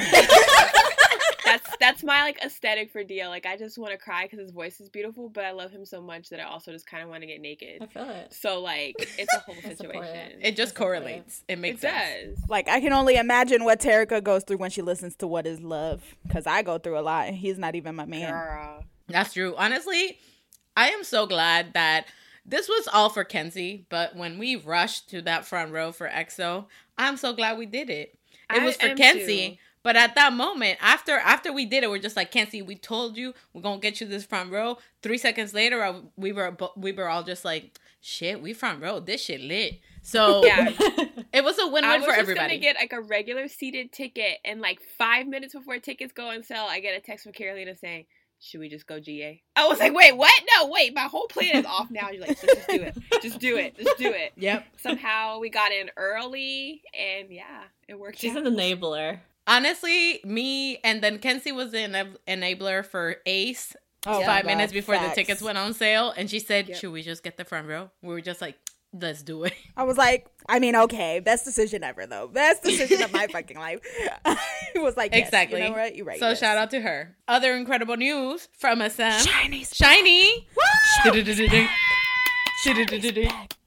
that's 1.51 1.77
that's 1.79 2.03
my 2.03 2.23
like 2.23 2.39
aesthetic 2.43 2.91
for 2.91 3.03
Dio. 3.03 3.27
Like 3.29 3.45
I 3.45 3.57
just 3.57 3.77
want 3.77 3.91
to 3.91 3.97
cry 3.97 4.23
because 4.23 4.39
his 4.39 4.51
voice 4.51 4.79
is 4.79 4.89
beautiful, 4.89 5.29
but 5.29 5.45
I 5.45 5.51
love 5.51 5.71
him 5.71 5.85
so 5.85 6.01
much 6.01 6.29
that 6.29 6.39
I 6.39 6.43
also 6.43 6.71
just 6.71 6.85
kind 6.87 7.03
of 7.03 7.09
want 7.09 7.21
to 7.21 7.27
get 7.27 7.41
naked. 7.41 7.81
I 7.81 7.85
feel 7.87 8.09
it. 8.09 8.33
So 8.33 8.61
like 8.61 8.95
it's 9.17 9.33
a 9.33 9.39
whole 9.39 9.55
I 9.65 9.73
support 9.73 10.05
it. 10.05 10.07
situation. 10.07 10.39
It 10.41 10.55
just 10.55 10.75
correlates. 10.75 11.43
It 11.47 11.53
It 11.53 11.59
makes 11.59 11.81
sense. 11.81 12.39
does. 12.39 12.49
like 12.49 12.67
I 12.67 12.79
can 12.81 12.93
only 12.93 13.15
imagine 13.15 13.63
what 13.63 13.79
Tarika 13.79 14.23
goes 14.23 14.43
through 14.43 14.57
when 14.57 14.69
she 14.71 14.81
listens 14.81 15.15
to 15.17 15.27
"What 15.27 15.45
Is 15.47 15.59
Love," 15.61 16.15
because 16.27 16.47
I 16.47 16.61
go 16.61 16.77
through 16.77 16.99
a 16.99 17.01
lot, 17.01 17.27
and 17.27 17.35
he's 17.35 17.57
not 17.57 17.75
even 17.75 17.95
my 17.95 18.05
man. 18.05 18.31
Girl. 18.31 18.83
That's 19.07 19.33
true. 19.33 19.55
Honestly, 19.57 20.19
I 20.77 20.89
am 20.89 21.03
so 21.03 21.25
glad 21.25 21.73
that 21.73 22.05
this 22.45 22.67
was 22.69 22.87
all 22.91 23.09
for 23.09 23.23
Kenzie, 23.23 23.85
but 23.89 24.15
when 24.15 24.37
we 24.39 24.55
rushed 24.55 25.09
to 25.11 25.21
that 25.23 25.45
front 25.45 25.71
row 25.71 25.91
for 25.91 26.07
EXO, 26.07 26.65
I'm 26.97 27.17
so 27.17 27.33
glad 27.33 27.57
we 27.57 27.65
did 27.65 27.89
it. 27.89 28.17
It 28.51 28.61
I 28.61 28.65
was 28.65 28.75
for 28.77 28.95
Kenzie, 28.95 29.49
too. 29.51 29.55
But 29.83 29.95
at 29.95 30.15
that 30.15 30.33
moment, 30.33 30.77
after 30.81 31.17
after 31.17 31.51
we 31.53 31.65
did 31.65 31.83
it, 31.83 31.89
we're 31.89 31.99
just 31.99 32.15
like 32.15 32.31
can't 32.31 32.49
see. 32.51 32.61
we 32.61 32.75
told 32.75 33.17
you 33.17 33.33
we're 33.53 33.61
gonna 33.61 33.79
get 33.79 34.01
you 34.01 34.07
this 34.07 34.25
front 34.25 34.51
row. 34.51 34.77
Three 35.01 35.17
seconds 35.17 35.53
later, 35.53 35.81
uh, 35.83 36.01
we 36.15 36.31
were 36.31 36.55
we 36.75 36.91
were 36.91 37.07
all 37.09 37.23
just 37.23 37.45
like, 37.45 37.77
shit, 38.01 38.41
we 38.41 38.53
front 38.53 38.81
row. 38.81 38.99
This 38.99 39.23
shit 39.23 39.41
lit. 39.41 39.79
So 40.01 40.45
Yeah. 40.45 40.69
it 41.33 41.43
was 41.43 41.59
a 41.59 41.67
win-win 41.67 41.83
was 42.01 42.01
for 42.05 42.07
just 42.11 42.19
everybody. 42.19 42.47
gonna 42.55 42.59
get 42.59 42.75
like 42.77 42.93
a 42.93 43.01
regular 43.01 43.47
seated 43.47 43.91
ticket, 43.91 44.37
and 44.45 44.61
like 44.61 44.79
five 44.97 45.27
minutes 45.27 45.53
before 45.53 45.77
tickets 45.79 46.13
go 46.13 46.29
on 46.29 46.43
sale, 46.43 46.65
I 46.69 46.79
get 46.79 46.97
a 46.97 47.01
text 47.01 47.23
from 47.23 47.33
Carolina 47.33 47.75
saying, 47.75 48.05
"Should 48.39 48.59
we 48.61 48.69
just 48.69 48.87
go 48.87 48.99
GA?" 48.99 49.41
I 49.55 49.67
was 49.67 49.79
like, 49.79 49.93
"Wait, 49.93 50.15
what? 50.15 50.41
No, 50.57 50.67
wait, 50.69 50.93
my 50.95 51.03
whole 51.03 51.27
plan 51.27 51.55
is 51.57 51.65
off 51.65 51.91
now." 51.91 52.09
You're 52.11 52.21
like, 52.25 52.39
"Just, 52.41 52.47
just 52.55 52.67
do 52.69 52.81
it, 52.81 52.97
just 53.21 53.39
do 53.39 53.57
it, 53.57 53.77
just 53.77 53.97
do 53.97 54.09
it." 54.11 54.31
yep. 54.37 54.65
Somehow 54.77 55.39
we 55.39 55.49
got 55.49 55.71
in 55.73 55.89
early, 55.97 56.81
and 56.97 57.29
yeah, 57.31 57.63
it 57.87 57.99
worked. 57.99 58.19
She's 58.19 58.35
out. 58.35 58.45
an 58.47 58.55
enabler. 58.55 59.19
Honestly, 59.49 60.21
me 60.23 60.77
and 60.83 61.01
then 61.01 61.17
Kenzie 61.17 61.51
was 61.51 61.71
the 61.71 61.79
ena- 61.79 62.13
enabler 62.27 62.85
for 62.85 63.15
Ace 63.25 63.75
Oh, 64.05 64.23
five 64.23 64.45
minutes 64.45 64.71
before 64.71 64.97
the 64.97 65.09
tickets 65.09 65.41
went 65.41 65.57
on 65.57 65.73
sale, 65.73 66.13
and 66.15 66.29
she 66.29 66.39
said, 66.39 66.69
Yep. 66.69 66.77
"Should 66.77 66.91
we 66.91 67.01
just 67.01 67.21
get 67.21 67.35
the 67.35 67.43
front 67.43 67.67
row?" 67.67 67.89
We 68.01 68.13
were 68.13 68.21
just 68.21 68.39
like, 68.39 68.55
"Let's 68.93 69.23
do 69.23 69.43
it." 69.43 69.53
I 69.75 69.83
was 69.83 69.97
like, 69.97 70.27
I 70.47 70.59
mean, 70.59 70.75
okay, 70.75 71.19
best 71.19 71.43
decision 71.43 71.83
ever, 71.83 72.05
though. 72.05 72.27
Best 72.27 72.63
decision 72.63 73.01
of 73.01 73.11
my 73.11 73.27
fucking 73.31 73.57
life. 73.57 73.81
it 74.75 74.81
was 74.81 74.95
like, 74.95 75.13
yes, 75.13 75.27
exactly. 75.27 75.61
You 75.61 75.69
know 75.69 75.75
what? 75.75 75.95
You're 75.95 76.05
right. 76.05 76.19
So 76.19 76.29
yes. 76.29 76.39
shout 76.39 76.57
out 76.57 76.71
to 76.71 76.79
her. 76.79 77.17
Other 77.27 77.55
incredible 77.55 77.97
news 77.97 78.47
from 78.57 78.79
SM. 78.79 79.01
SHINee. 79.01 80.45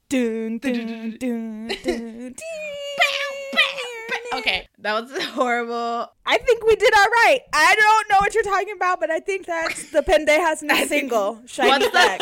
Dun, 0.09 0.57
dun, 0.57 1.17
dun. 1.19 2.35
Okay, 4.39 4.67
that 4.79 5.01
was 5.01 5.23
horrible. 5.27 6.11
I 6.25 6.37
think 6.37 6.65
we 6.65 6.75
did 6.75 6.93
all 6.95 7.05
right. 7.05 7.39
I 7.53 7.75
don't 7.75 8.09
know 8.09 8.17
what 8.19 8.33
you're 8.33 8.43
talking 8.43 8.73
about, 8.75 8.99
but 8.99 9.11
I 9.11 9.19
think 9.19 9.45
that's 9.45 9.91
the 9.91 10.01
Pendejas 10.01 10.61
new 10.61 10.85
single, 10.87 11.35
SHINee 11.45 11.67
What's 11.67 11.89
Back. 11.91 12.21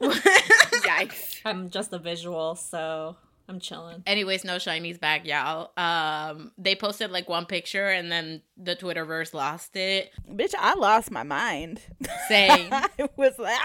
Yikes! 0.00 1.40
I'm 1.44 1.70
just 1.70 1.92
a 1.92 1.98
visual, 1.98 2.54
so 2.56 3.16
I'm 3.48 3.60
chilling. 3.60 4.02
Anyways, 4.06 4.44
no 4.44 4.56
SHINee's 4.56 4.98
back, 4.98 5.24
y'all. 5.26 5.70
Um, 5.76 6.52
they 6.58 6.74
posted 6.74 7.10
like 7.10 7.28
one 7.28 7.46
picture, 7.46 7.86
and 7.88 8.10
then 8.10 8.42
the 8.56 8.74
Twitterverse 8.76 9.32
lost 9.34 9.76
it. 9.76 10.10
Bitch, 10.30 10.54
I 10.58 10.74
lost 10.74 11.10
my 11.10 11.22
mind. 11.22 11.80
Saying 12.28 12.72
I 12.72 12.88
was 13.16 13.38
like, 13.38 13.58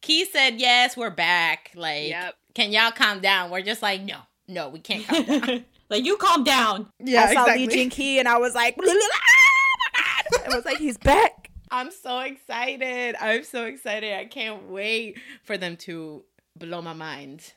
Key 0.00 0.24
said, 0.26 0.60
"Yes, 0.60 0.96
we're 0.96 1.10
back." 1.10 1.72
Like, 1.74 2.08
Yep. 2.08 2.34
can 2.54 2.70
y'all 2.72 2.92
calm 2.92 3.20
down? 3.20 3.50
We're 3.50 3.62
just 3.62 3.82
like, 3.82 4.02
no, 4.02 4.18
no, 4.48 4.68
we 4.68 4.78
can't 4.78 5.06
calm 5.06 5.24
down. 5.24 5.64
Like 5.88 6.04
you 6.04 6.16
calm 6.16 6.44
down. 6.44 6.88
yeah, 6.98 7.24
I 7.24 7.34
saw 7.34 7.44
Lee 7.44 7.66
Jin 7.66 7.90
Key 7.90 8.18
and 8.18 8.28
I 8.28 8.38
was 8.38 8.54
like, 8.54 8.76
and 8.78 8.86
was 8.86 10.64
like, 10.64 10.78
he's 10.78 10.98
back. 10.98 11.50
I'm 11.70 11.90
so 11.90 12.20
excited. 12.20 13.16
I'm 13.20 13.44
so 13.44 13.64
excited. 13.64 14.14
I 14.14 14.24
can't 14.24 14.68
wait 14.68 15.18
for 15.42 15.56
them 15.58 15.76
to 15.78 16.24
blow 16.56 16.80
my 16.80 16.92
mind 16.92 17.52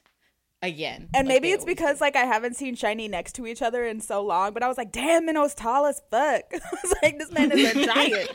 again. 0.62 1.10
And 1.14 1.28
like 1.28 1.36
maybe 1.36 1.52
it's 1.52 1.64
always 1.64 1.76
because 1.76 2.02
like 2.02 2.16
I 2.16 2.26
haven't 2.26 2.56
seen 2.56 2.76
SHINee 2.76 3.10
next 3.10 3.34
to 3.36 3.48
each 3.48 3.62
other 3.62 3.86
in 3.86 4.00
so 4.02 4.24
long, 4.24 4.54
but 4.54 4.64
I 4.64 4.68
was 4.68 4.78
like, 4.78 4.92
damn, 4.92 5.28
Minho's 5.28 5.54
tall 5.56 5.86
as 5.86 6.02
fuck. 6.12 6.44
I 6.54 6.60
was 6.84 6.96
like, 7.02 7.18
this 7.20 7.32
man 7.32 7.52
is 7.52 7.76
a 7.76 7.86
giant. 7.94 8.32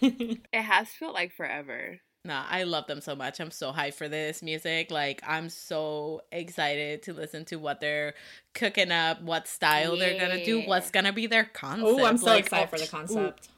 It 0.00 0.62
has 0.62 0.88
felt 0.88 1.14
like 1.14 1.32
forever. 1.32 1.98
Nah, 2.26 2.44
I 2.50 2.64
love 2.64 2.86
them 2.88 3.00
so 3.00 3.14
much. 3.14 3.38
I'm 3.40 3.52
so 3.52 3.72
hyped 3.72 3.94
for 3.94 4.08
this 4.08 4.42
music. 4.42 4.90
Like, 4.90 5.22
I'm 5.26 5.48
so 5.48 6.22
excited 6.32 7.04
to 7.04 7.12
listen 7.12 7.44
to 7.46 7.56
what 7.56 7.80
they're 7.80 8.14
cooking 8.52 8.90
up, 8.90 9.22
what 9.22 9.46
style 9.46 9.96
they're 9.96 10.18
gonna 10.18 10.44
do, 10.44 10.62
what's 10.62 10.90
gonna 10.90 11.12
be 11.12 11.26
their 11.28 11.44
concept. 11.44 11.88
Oh, 11.88 12.04
I'm 12.04 12.18
so 12.18 12.26
Like, 12.26 12.40
excited 12.44 12.68
oh, 12.72 12.76
for 12.76 12.78
the 12.78 12.88
concept. 12.88 13.48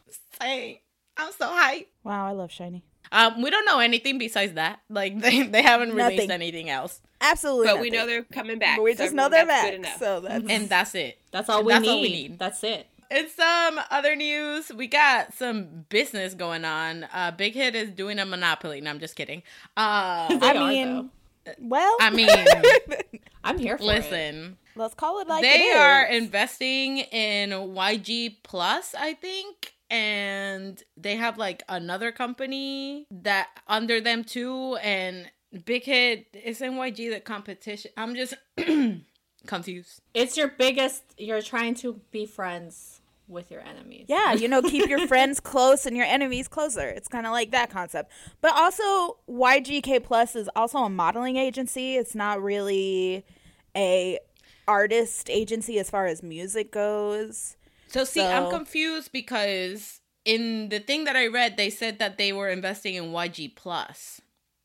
ooh. 0.45 0.75
I'm 1.21 1.33
so 1.33 1.47
hyped. 1.47 1.87
Wow, 2.05 2.27
I 2.27 2.33
love 2.33 2.51
SHINee. 2.51 2.83
Um, 3.11 3.41
we 3.41 3.49
don't 3.51 3.65
know 3.65 3.79
anything 3.81 4.19
besides 4.19 4.53
that. 4.53 4.81
Like, 4.91 5.19
they, 5.19 5.43
they 5.45 5.63
haven't 5.63 5.95
released 5.95 6.29
Nothing. 6.29 6.31
anything 6.31 6.69
else, 6.69 7.01
Absolutely. 7.21 7.67
But 7.67 7.81
we 7.81 7.91
know 7.91 8.07
they're 8.07 8.23
coming 8.23 8.59
back. 8.59 8.77
But 8.77 8.83
we 8.85 8.95
so 8.95 9.05
just 9.05 9.15
know 9.15 9.29
they're 9.29 9.47
back. 9.47 9.85
So 9.99 10.21
that's 10.21 10.45
and 10.49 10.69
that's 10.69 10.95
it. 10.95 11.19
That's 11.33 11.49
all 11.49 11.65
we 11.65 11.73
That's 11.73 11.83
need. 11.83 11.89
all 11.91 12.01
we 12.03 12.09
need. 12.11 12.39
That's 12.39 12.63
it. 12.63 12.87
In 13.11 13.29
some 13.31 13.81
other 13.91 14.15
news, 14.15 14.71
we 14.73 14.87
got 14.87 15.33
some 15.33 15.87
business 15.89 16.35
going 16.35 16.65
on. 16.65 17.05
Uh, 17.05 17.31
Big 17.31 17.55
Hit 17.55 17.75
is 17.75 17.91
doing 17.91 18.19
a 18.19 18.27
monopoly. 18.27 18.81
No, 18.83 18.91
I'm 18.91 19.01
just 19.01 19.17
kidding. 19.17 19.43
Uh, 19.77 20.29
I 20.43 20.53
are, 20.55 20.69
mean, 20.69 21.11
though. 21.45 21.53
well, 21.59 21.97
I 22.01 22.11
mean, 22.11 22.29
I'm 23.45 23.59
here 23.59 23.79
for 23.79 23.85
it. 23.85 23.87
listen. 23.87 24.59
let's 24.77 24.95
call 24.95 25.21
it 25.21 25.29
like 25.29 25.43
they 25.43 25.71
it 25.71 25.77
are 25.77 26.05
investing 26.05 26.99
in 26.99 27.51
YG 27.51 28.37
Plus, 28.43 28.95
I 28.95 29.15
think, 29.15 29.73
and 29.89 30.83
they 30.99 31.17
have 31.17 31.39
like 31.39 31.63
another 31.69 32.13
company 32.13 33.07
that 33.11 33.49
under 33.67 34.03
them 34.03 34.23
too. 34.23 34.77
And 34.83 35.31
Big 35.65 35.85
Hit 35.85 36.27
is 36.45 36.61
in 36.61 36.75
YG 36.75 37.11
the 37.11 37.21
competition. 37.21 37.91
I'm 37.97 38.15
just 38.15 38.35
confused. 39.47 40.01
It's 40.15 40.37
your 40.37 40.49
biggest. 40.49 41.03
You're 41.17 41.43
trying 41.43 41.75
to 41.77 42.01
be 42.11 42.27
friends 42.27 43.01
with 43.29 43.51
your 43.51 43.61
enemies. 43.61 44.07
Yeah, 44.09 44.33
you 44.33 44.49
know, 44.49 44.63
keep 44.63 44.89
your 44.89 45.07
friends 45.13 45.39
close 45.41 45.85
and 45.87 45.97
your 45.97 46.07
enemies 46.07 46.49
closer. 46.49 46.89
It's 46.89 47.09
kind 47.09 47.27
of 47.27 47.33
like 47.33 47.51
that 47.51 47.71
concept. 47.71 48.11
But 48.41 48.53
also, 48.55 49.19
YGK 49.29 50.03
Plus 50.03 50.35
is 50.35 50.49
also 50.57 50.79
a 50.79 50.89
modeling 50.89 51.37
agency. 51.37 51.97
It's 51.97 52.15
not 52.15 52.43
really 52.43 53.25
a 53.77 54.19
artist 54.67 55.29
agency 55.31 55.79
as 55.79 55.89
far 55.91 56.07
as 56.07 56.23
music 56.23 56.71
goes. 56.73 57.57
So 57.89 58.05
see, 58.05 58.23
I'm 58.23 58.51
confused 58.51 59.13
because 59.13 60.01
in 60.25 60.69
the 60.69 60.79
thing 60.81 61.05
that 61.05 61.17
I 61.17 61.27
read, 61.27 61.57
they 61.57 61.71
said 61.71 61.99
that 62.01 62.19
they 62.19 62.33
were 62.33 62.49
investing 62.51 62.95
in 62.95 63.05
YG 63.13 63.55
Plus, 63.57 64.21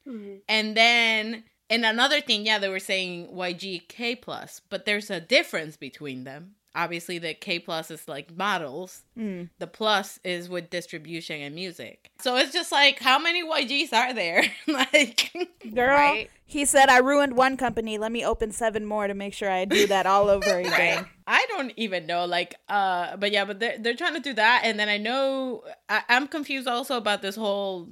Mhm. 0.08 0.42
and 0.50 0.76
then 0.76 1.44
in 1.70 1.84
another 1.86 2.22
thing, 2.22 2.46
yeah, 2.46 2.60
they 2.60 2.70
were 2.70 2.80
saying 2.80 3.30
YG 3.34 3.88
K 3.88 4.16
Plus, 4.16 4.62
but 4.70 4.86
there's 4.86 5.10
a 5.10 5.20
difference 5.20 5.78
between 5.78 6.24
them. 6.24 6.56
Obviously, 6.76 7.20
the 7.20 7.36
K 7.36 7.60
Plus 7.60 7.92
is 7.92 8.08
like 8.08 8.36
models. 8.36 9.04
Mm. 9.18 9.50
The 9.60 9.68
plus 9.68 10.20
is 10.24 10.50
with 10.50 10.72
distribution 10.72 11.40
and 11.42 11.54
music. 11.54 12.10
So 12.20 12.36
it's 12.38 12.52
just 12.52 12.72
like, 12.72 13.00
how 13.00 13.20
many 13.20 13.44
YGs 13.44 13.94
are 13.94 14.12
there? 14.14 14.44
like, 14.68 15.32
Girl, 15.76 15.88
Right. 15.96 16.32
he 16.48 16.66
said, 16.66 16.90
I 16.90 16.98
ruined 16.98 17.38
one 17.38 17.58
company. 17.58 18.00
Let 18.00 18.12
me 18.12 18.26
open 18.26 18.52
seven 18.52 18.86
more 18.88 19.08
to 19.08 19.14
make 19.14 19.36
sure 19.36 19.52
I 19.52 19.66
do 19.66 19.86
that 19.86 20.08
all 20.08 20.30
over 20.30 20.50
again. 20.60 21.06
I 21.28 21.46
don't 21.50 21.72
even 21.78 22.08
know. 22.08 22.26
Like, 22.26 22.56
uh, 22.68 23.18
but 23.18 23.32
yeah, 23.32 23.46
but 23.46 23.60
they're 23.60 23.78
they're 23.78 23.96
trying 23.96 24.16
to 24.16 24.20
do 24.20 24.34
that, 24.34 24.62
and 24.66 24.80
then 24.80 24.90
I 24.90 24.98
know 24.98 25.64
I, 25.88 26.02
I'm 26.10 26.28
confused 26.28 26.68
also 26.68 26.98
about 26.98 27.22
this 27.22 27.36
whole 27.36 27.90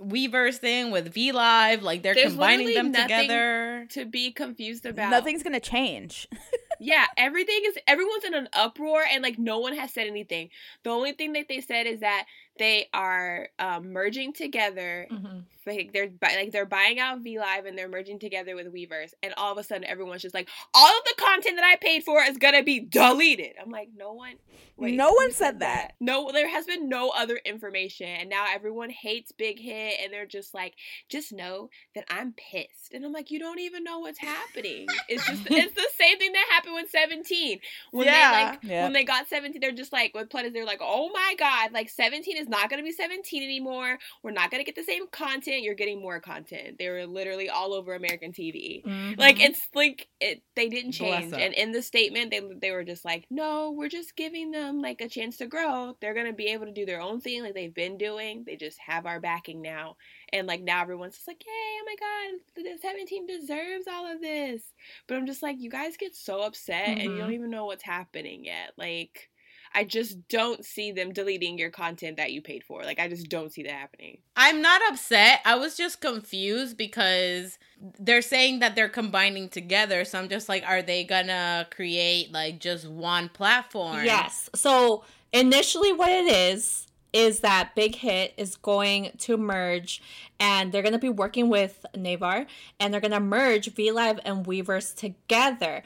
Weverse 0.00 0.56
thing 0.56 0.90
with 0.90 1.12
V 1.12 1.32
Live. 1.32 1.82
Like 1.82 2.02
they're 2.02 2.14
There's 2.14 2.32
combining 2.32 2.74
them 2.74 2.92
nothing 2.92 3.08
together. 3.08 3.86
To 3.90 4.04
be 4.04 4.32
confused 4.32 4.86
about 4.86 5.10
Nothing's 5.10 5.42
going 5.42 5.54
to 5.54 5.60
change. 5.60 6.28
Yeah, 6.82 7.04
everything 7.18 7.60
is 7.66 7.76
everyone's 7.86 8.24
in 8.24 8.32
an 8.32 8.48
uproar 8.54 9.02
and 9.12 9.22
like 9.22 9.38
no 9.38 9.58
one 9.58 9.76
has 9.76 9.92
said 9.92 10.06
anything. 10.06 10.48
The 10.82 10.88
only 10.88 11.12
thing 11.12 11.34
that 11.34 11.46
they 11.46 11.60
said 11.60 11.86
is 11.86 12.00
that 12.00 12.24
they 12.58 12.88
are 12.92 13.48
um, 13.58 13.92
merging 13.92 14.32
together. 14.32 15.06
Mhm. 15.10 15.44
Like 15.66 15.92
they're 15.92 16.10
like 16.22 16.52
they're 16.52 16.64
buying 16.66 16.98
out 16.98 17.20
V 17.20 17.38
Live 17.38 17.66
and 17.66 17.76
they're 17.76 17.86
merging 17.88 18.18
together 18.18 18.56
with 18.56 18.72
Weverse, 18.72 19.12
and 19.22 19.34
all 19.36 19.52
of 19.52 19.58
a 19.58 19.62
sudden 19.62 19.84
everyone's 19.84 20.22
just 20.22 20.34
like, 20.34 20.48
all 20.74 20.88
of 20.98 21.04
the 21.04 21.14
content 21.22 21.56
that 21.56 21.64
I 21.64 21.76
paid 21.76 22.02
for 22.02 22.22
is 22.22 22.38
gonna 22.38 22.62
be 22.62 22.80
deleted. 22.80 23.52
I'm 23.62 23.70
like, 23.70 23.90
no 23.94 24.12
one, 24.14 24.36
No 24.78 25.12
one 25.12 25.32
said 25.32 25.60
that. 25.60 25.92
No, 26.00 26.30
there 26.32 26.48
has 26.48 26.64
been 26.64 26.88
no 26.88 27.10
other 27.10 27.38
information, 27.44 28.06
and 28.08 28.30
now 28.30 28.46
everyone 28.52 28.88
hates 28.88 29.32
Big 29.32 29.60
Hit, 29.60 30.00
and 30.02 30.10
they're 30.12 30.24
just 30.26 30.54
like, 30.54 30.74
just 31.10 31.30
know 31.30 31.68
that 31.94 32.04
I'm 32.08 32.32
pissed, 32.32 32.92
and 32.94 33.04
I'm 33.04 33.12
like, 33.12 33.30
you 33.30 33.38
don't 33.38 33.60
even 33.60 33.84
know 33.84 33.98
what's 33.98 34.18
happening. 34.18 34.86
It's 35.08 35.26
just 35.26 35.42
it's 35.50 35.74
the 35.74 35.88
same 35.98 36.18
thing 36.18 36.32
that 36.32 36.46
happened 36.50 36.74
with 36.74 36.88
17 36.90 37.60
when 37.90 38.06
Yeah. 38.06 38.30
they 38.32 38.44
like 38.50 38.58
Yeah. 38.62 38.84
when 38.84 38.94
they 38.94 39.04
got 39.04 39.28
17 39.28 39.60
they're 39.60 39.72
just 39.72 39.92
like 39.92 40.14
with 40.14 40.30
Planet 40.30 40.54
they're 40.54 40.64
like 40.64 40.80
oh 40.82 41.10
my 41.12 41.34
god 41.38 41.72
like 41.72 41.90
17 41.90 42.38
is 42.40 42.48
not 42.48 42.68
going 42.70 42.82
to 42.82 42.84
be 42.84 42.92
17 42.92 43.42
anymore. 43.42 43.98
We're 44.22 44.30
not 44.32 44.50
going 44.50 44.60
to 44.60 44.64
get 44.64 44.74
the 44.74 44.82
same 44.82 45.06
content. 45.08 45.62
You're 45.62 45.74
getting 45.74 46.00
more 46.00 46.18
content. 46.20 46.78
They 46.78 46.88
were 46.88 47.06
literally 47.06 47.48
all 47.48 47.72
over 47.74 47.94
American 47.94 48.32
TV 48.32 48.82
Mhm. 48.84 49.18
like 49.18 49.40
it's 49.40 49.68
like 49.74 50.08
it 50.20 50.42
they 50.56 50.68
didn't 50.68 50.92
change. 50.92 51.32
and 51.32 51.54
in 51.54 51.72
the 51.72 51.82
statement 51.82 52.30
they 52.30 52.40
they 52.60 52.70
were 52.72 52.84
just 52.84 53.04
like 53.04 53.26
no 53.30 53.70
we're 53.70 53.88
just 53.88 54.16
giving 54.16 54.50
them 54.50 54.80
like 54.80 55.00
a 55.00 55.08
chance 55.08 55.36
to 55.38 55.46
grow. 55.46 55.96
They're 56.00 56.14
going 56.14 56.26
to 56.26 56.32
be 56.32 56.46
able 56.48 56.66
to 56.66 56.72
do 56.72 56.86
their 56.86 57.00
own 57.00 57.20
thing 57.20 57.42
like 57.42 57.54
they've 57.54 57.72
been 57.74 57.98
doing. 57.98 58.44
They 58.44 58.56
just 58.56 58.78
have 58.78 59.06
our 59.06 59.20
backing 59.20 59.62
now. 59.62 59.96
And 60.32 60.46
like 60.46 60.62
now 60.62 60.82
everyone's 60.82 61.14
just 61.16 61.28
like 61.28 61.44
yay 61.44 61.52
oh 61.52 61.84
my 61.86 61.94
god 62.00 62.40
the 62.64 62.78
17 62.80 63.26
deserves 63.26 63.86
all 63.88 64.06
of 64.12 64.20
this. 64.20 64.62
But 65.06 65.16
I'm 65.16 65.26
just 65.26 65.42
like, 65.42 65.56
you 65.60 65.70
guys 65.70 65.96
get 65.96 66.14
so 66.14 66.42
upset 66.42 66.88
and 66.98 67.02
you 67.02 67.10
Mhm. 67.10 67.18
don't 67.18 67.32
even 67.32 67.50
know 67.50 67.64
what's 67.66 67.82
happening 67.82 68.44
yet. 68.44 68.72
Like, 68.76 69.29
I 69.72 69.84
just 69.84 70.28
don't 70.28 70.64
see 70.64 70.90
them 70.90 71.12
deleting 71.12 71.58
your 71.58 71.70
content 71.70 72.16
that 72.16 72.32
you 72.32 72.42
paid 72.42 72.64
for. 72.64 72.82
Like, 72.82 72.98
I 72.98 73.08
just 73.08 73.28
don't 73.28 73.52
see 73.52 73.62
that 73.62 73.72
happening. 73.72 74.18
I'm 74.36 74.60
not 74.60 74.82
upset. 74.88 75.40
I 75.44 75.54
was 75.54 75.76
just 75.76 76.00
confused 76.00 76.76
because 76.76 77.58
they're 77.98 78.22
saying 78.22 78.58
that 78.58 78.74
they're 78.74 78.88
combining 78.88 79.48
together. 79.48 80.04
So 80.04 80.18
I'm 80.18 80.28
just 80.28 80.48
like, 80.48 80.64
are 80.66 80.82
they 80.82 81.04
gonna 81.04 81.66
create 81.70 82.32
like 82.32 82.58
just 82.58 82.88
one 82.88 83.28
platform? 83.28 84.04
Yes. 84.04 84.50
So 84.54 85.04
initially, 85.32 85.92
what 85.92 86.10
it 86.10 86.26
is 86.32 86.86
is 87.12 87.40
that 87.40 87.74
Big 87.74 87.96
Hit 87.96 88.34
is 88.36 88.56
going 88.56 89.12
to 89.18 89.36
merge, 89.36 90.00
and 90.38 90.70
they're 90.70 90.82
going 90.82 90.92
to 90.92 90.98
be 90.98 91.08
working 91.08 91.48
with 91.48 91.84
Naver, 91.96 92.46
and 92.78 92.92
they're 92.92 93.00
going 93.00 93.10
to 93.10 93.18
merge 93.20 93.66
V 93.72 93.90
Live 93.90 94.20
and 94.24 94.46
Weverse 94.46 94.94
together. 94.94 95.82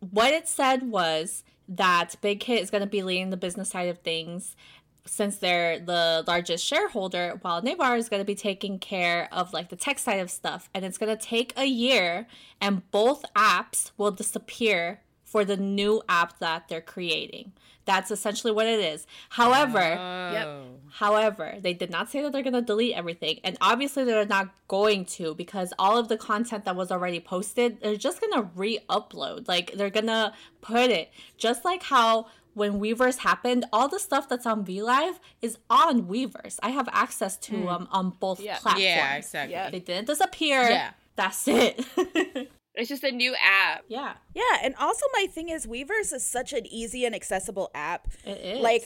What 0.00 0.32
it 0.32 0.48
said 0.48 0.90
was 0.90 1.44
that 1.68 2.16
Big 2.20 2.42
Hit 2.42 2.62
is 2.62 2.70
going 2.70 2.82
to 2.82 2.88
be 2.88 3.02
leading 3.02 3.30
the 3.30 3.36
business 3.36 3.70
side 3.70 3.88
of 3.88 3.98
things. 3.98 4.56
Since 5.04 5.38
they're 5.38 5.78
the 5.78 6.22
largest 6.26 6.66
shareholder, 6.66 7.38
while 7.40 7.62
Naver 7.62 7.96
is 7.96 8.10
going 8.10 8.20
to 8.20 8.26
be 8.26 8.34
taking 8.34 8.78
care 8.78 9.28
of 9.32 9.54
like 9.54 9.70
the 9.70 9.76
tech 9.76 9.98
side 9.98 10.20
of 10.20 10.30
stuff, 10.30 10.68
and 10.74 10.84
it's 10.84 10.98
going 10.98 11.16
to 11.16 11.22
take 11.22 11.54
a 11.56 11.64
year, 11.64 12.26
and 12.60 12.90
both 12.90 13.24
apps 13.34 13.90
will 13.96 14.10
disappear 14.10 15.00
for 15.28 15.44
the 15.44 15.56
new 15.56 16.02
app 16.08 16.38
that 16.38 16.68
they're 16.68 16.80
creating. 16.80 17.52
That's 17.84 18.10
essentially 18.10 18.52
what 18.52 18.66
it 18.66 18.80
is. 18.80 19.06
However, 19.30 19.96
Oh. 19.98 20.64
However, 20.90 21.56
they 21.60 21.74
did 21.74 21.90
not 21.90 22.10
say 22.10 22.22
that 22.22 22.32
they're 22.32 22.42
going 22.42 22.54
to 22.54 22.62
delete 22.62 22.94
everything. 22.94 23.40
And 23.44 23.56
obviously, 23.60 24.04
they're 24.04 24.26
not 24.26 24.50
going 24.68 25.04
to 25.16 25.34
because 25.34 25.72
all 25.78 25.96
of 25.96 26.08
the 26.08 26.16
content 26.16 26.64
that 26.64 26.76
was 26.76 26.90
already 26.90 27.20
posted, 27.20 27.80
they're 27.80 27.96
just 27.96 28.20
going 28.20 28.32
to 28.32 28.50
re 28.54 28.80
upload. 28.90 29.48
Like, 29.48 29.72
they're 29.72 29.90
going 29.90 30.06
to 30.06 30.32
put 30.60 30.90
it. 30.90 31.10
Just 31.36 31.64
like 31.64 31.82
how 31.82 32.26
when 32.54 32.80
Weverse 32.80 33.18
happened, 33.18 33.64
all 33.72 33.88
the 33.88 34.00
stuff 34.00 34.28
that's 34.28 34.46
on 34.46 34.64
VLive 34.64 35.18
is 35.40 35.58
on 35.70 36.04
Weverse. 36.04 36.58
I 36.62 36.70
have 36.70 36.88
access 36.92 37.36
to 37.38 37.56
hmm. 37.56 37.66
them 37.66 37.88
on 37.90 38.10
both 38.10 38.40
Yeah. 38.40 38.58
platforms. 38.58 38.84
Yeah, 38.84 39.14
exactly. 39.16 39.52
Yeah. 39.52 39.70
They 39.70 39.80
didn't 39.80 40.08
disappear. 40.08 40.62
Yeah. 40.62 40.90
That's 41.16 41.48
it. 41.48 42.50
It's 42.78 42.88
just 42.88 43.04
a 43.04 43.12
new 43.12 43.34
app. 43.34 43.84
yeah, 43.88 44.14
Yeah, 44.34 44.58
and 44.62 44.74
also 44.76 45.04
my 45.12 45.26
thing 45.26 45.48
is 45.48 45.66
Weverse 45.66 46.12
is 46.12 46.24
such 46.24 46.52
an 46.52 46.66
easy 46.66 47.04
and 47.04 47.14
accessible 47.14 47.70
app. 47.74 48.08
it 48.24 48.38
is. 48.38 48.62
Like 48.62 48.84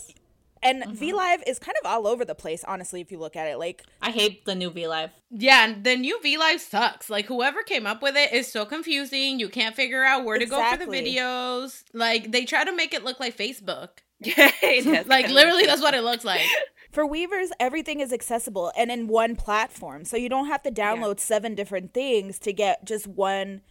and 0.62 0.82
mm-hmm. 0.82 0.94
V 0.94 1.12
Live 1.12 1.42
is 1.46 1.58
kind 1.58 1.76
of 1.82 1.90
all 1.90 2.06
over 2.06 2.24
the 2.24 2.34
place, 2.34 2.64
honestly, 2.64 3.00
if 3.00 3.10
you 3.10 3.18
look 3.18 3.36
at 3.36 3.48
it. 3.48 3.58
Like 3.58 3.82
I 4.00 4.10
hate 4.10 4.44
the 4.44 4.54
new 4.54 4.70
VLive. 4.70 5.10
Yeah, 5.30 5.64
and 5.64 5.84
the 5.84 5.96
new 5.96 6.20
V 6.22 6.38
Live 6.38 6.60
sucks. 6.60 7.10
Like 7.10 7.26
whoever 7.26 7.62
came 7.62 7.86
up 7.86 8.02
with 8.02 8.16
it 8.16 8.32
is 8.32 8.50
so 8.50 8.64
confusing. 8.64 9.40
You 9.40 9.48
can't 9.48 9.74
figure 9.74 10.04
out 10.04 10.24
where 10.24 10.38
to 10.38 10.46
go 10.46 10.62
for 10.70 10.76
the 10.78 10.86
videos. 10.86 11.82
Like 11.92 12.30
they 12.30 12.44
try 12.44 12.64
to 12.64 12.74
make 12.74 12.94
it 12.94 13.04
look 13.04 13.18
like 13.18 13.36
Facebook. 13.36 13.88
It 14.20 14.84
does 14.84 15.06
Like 15.08 15.28
literally 15.28 15.66
that's 15.66 15.82
what 15.82 15.94
it 15.94 16.02
looks 16.02 16.24
like. 16.24 16.42
for 16.92 17.06
Weverse, 17.08 17.50
everything 17.58 18.00
is 18.00 18.12
accessible 18.12 18.72
and 18.76 18.90
in 18.90 19.08
one 19.08 19.34
platform. 19.34 20.04
So 20.04 20.16
you 20.16 20.28
don't 20.28 20.46
have 20.46 20.62
to 20.62 20.70
download 20.70 21.18
seven 21.18 21.54
different 21.54 21.92
things 21.92 22.38
to 22.40 22.52
get 22.52 22.84
just 22.84 23.06
one 23.08 23.62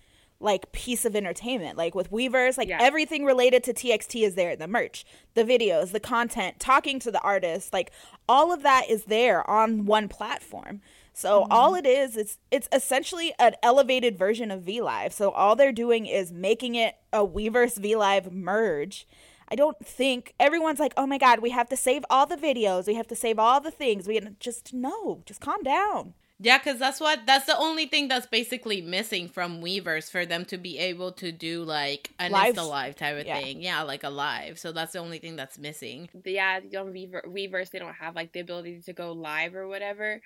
like 0.41 0.71
piece 0.71 1.05
of 1.05 1.15
entertainment. 1.15 1.77
Like 1.77 1.95
with 1.95 2.11
Weverse, 2.11 2.57
like 2.57 2.67
Yeah. 2.67 2.79
everything 2.81 3.25
related 3.25 3.63
to 3.65 3.73
TXT 3.73 4.23
is 4.23 4.35
there. 4.35 4.55
The 4.55 4.67
merch, 4.67 5.05
the 5.33 5.43
videos, 5.43 5.91
the 5.91 5.99
content, 5.99 6.59
talking 6.59 6.99
to 6.99 7.11
the 7.11 7.21
artists, 7.21 7.71
like 7.71 7.91
all 8.27 8.51
of 8.51 8.63
that 8.63 8.89
is 8.89 9.05
there 9.05 9.49
on 9.49 9.85
one 9.85 10.07
platform. 10.07 10.81
So 11.13 11.41
mm-hmm. 11.41 11.51
all 11.51 11.75
it 11.75 11.85
is, 11.85 12.17
it's 12.17 12.37
it's 12.49 12.69
essentially 12.71 13.33
an 13.39 13.53
elevated 13.61 14.17
version 14.17 14.51
of 14.51 14.63
V 14.63 14.81
Live. 14.81 15.13
So 15.13 15.31
all 15.31 15.55
they're 15.55 15.71
doing 15.71 16.05
is 16.05 16.31
making 16.31 16.75
it 16.75 16.95
a 17.11 17.25
Weverse 17.25 17.77
V 17.77 17.95
Live 17.95 18.31
merge. 18.31 19.07
I 19.49 19.55
don't 19.55 19.85
think 19.85 20.33
everyone's 20.39 20.79
like, 20.79 20.93
oh 20.95 21.05
my 21.05 21.17
god, 21.17 21.39
we 21.39 21.49
have 21.49 21.67
to 21.69 21.77
save 21.77 22.05
all 22.09 22.25
the 22.25 22.37
videos, 22.37 22.87
we 22.87 22.95
have 22.95 23.07
to 23.07 23.15
save 23.15 23.37
all 23.37 23.59
the 23.59 23.71
things. 23.71 24.07
We 24.07 24.19
just 24.39 24.73
no, 24.73 25.23
just 25.25 25.41
calm 25.41 25.61
down. 25.63 26.13
Yeah, 26.43 26.57
because 26.57 26.79
that's 26.79 26.99
what 26.99 27.19
that's 27.27 27.45
the 27.45 27.55
only 27.57 27.85
thing 27.85 28.07
that's 28.07 28.25
basically 28.25 28.81
missing 28.81 29.29
from 29.29 29.61
Weverse 29.61 30.09
for 30.09 30.25
them 30.25 30.43
to 30.45 30.57
be 30.57 30.79
able 30.79 31.11
to 31.13 31.31
do 31.31 31.63
like 31.63 32.09
an 32.17 32.31
Lives. 32.31 32.57
Insta 32.57 32.67
live 32.67 32.95
type 32.95 33.19
of 33.19 33.27
Yeah. 33.27 33.39
thing. 33.39 33.61
Yeah, 33.61 33.83
like 33.83 34.03
a 34.03 34.09
live. 34.09 34.57
So 34.57 34.71
that's 34.71 34.93
the 34.93 34.99
only 34.99 35.19
thing 35.19 35.35
that's 35.35 35.59
missing. 35.59 36.09
yeah, 36.25 36.59
on 36.77 36.91
Weaver, 36.91 37.23
Weverse, 37.27 37.69
they 37.69 37.77
don't 37.79 37.93
have 37.93 38.15
like 38.15 38.33
the 38.33 38.39
ability 38.39 38.81
to 38.81 38.93
go 38.93 39.11
live 39.11 39.53
or 39.55 39.67
whatever. 39.67 40.19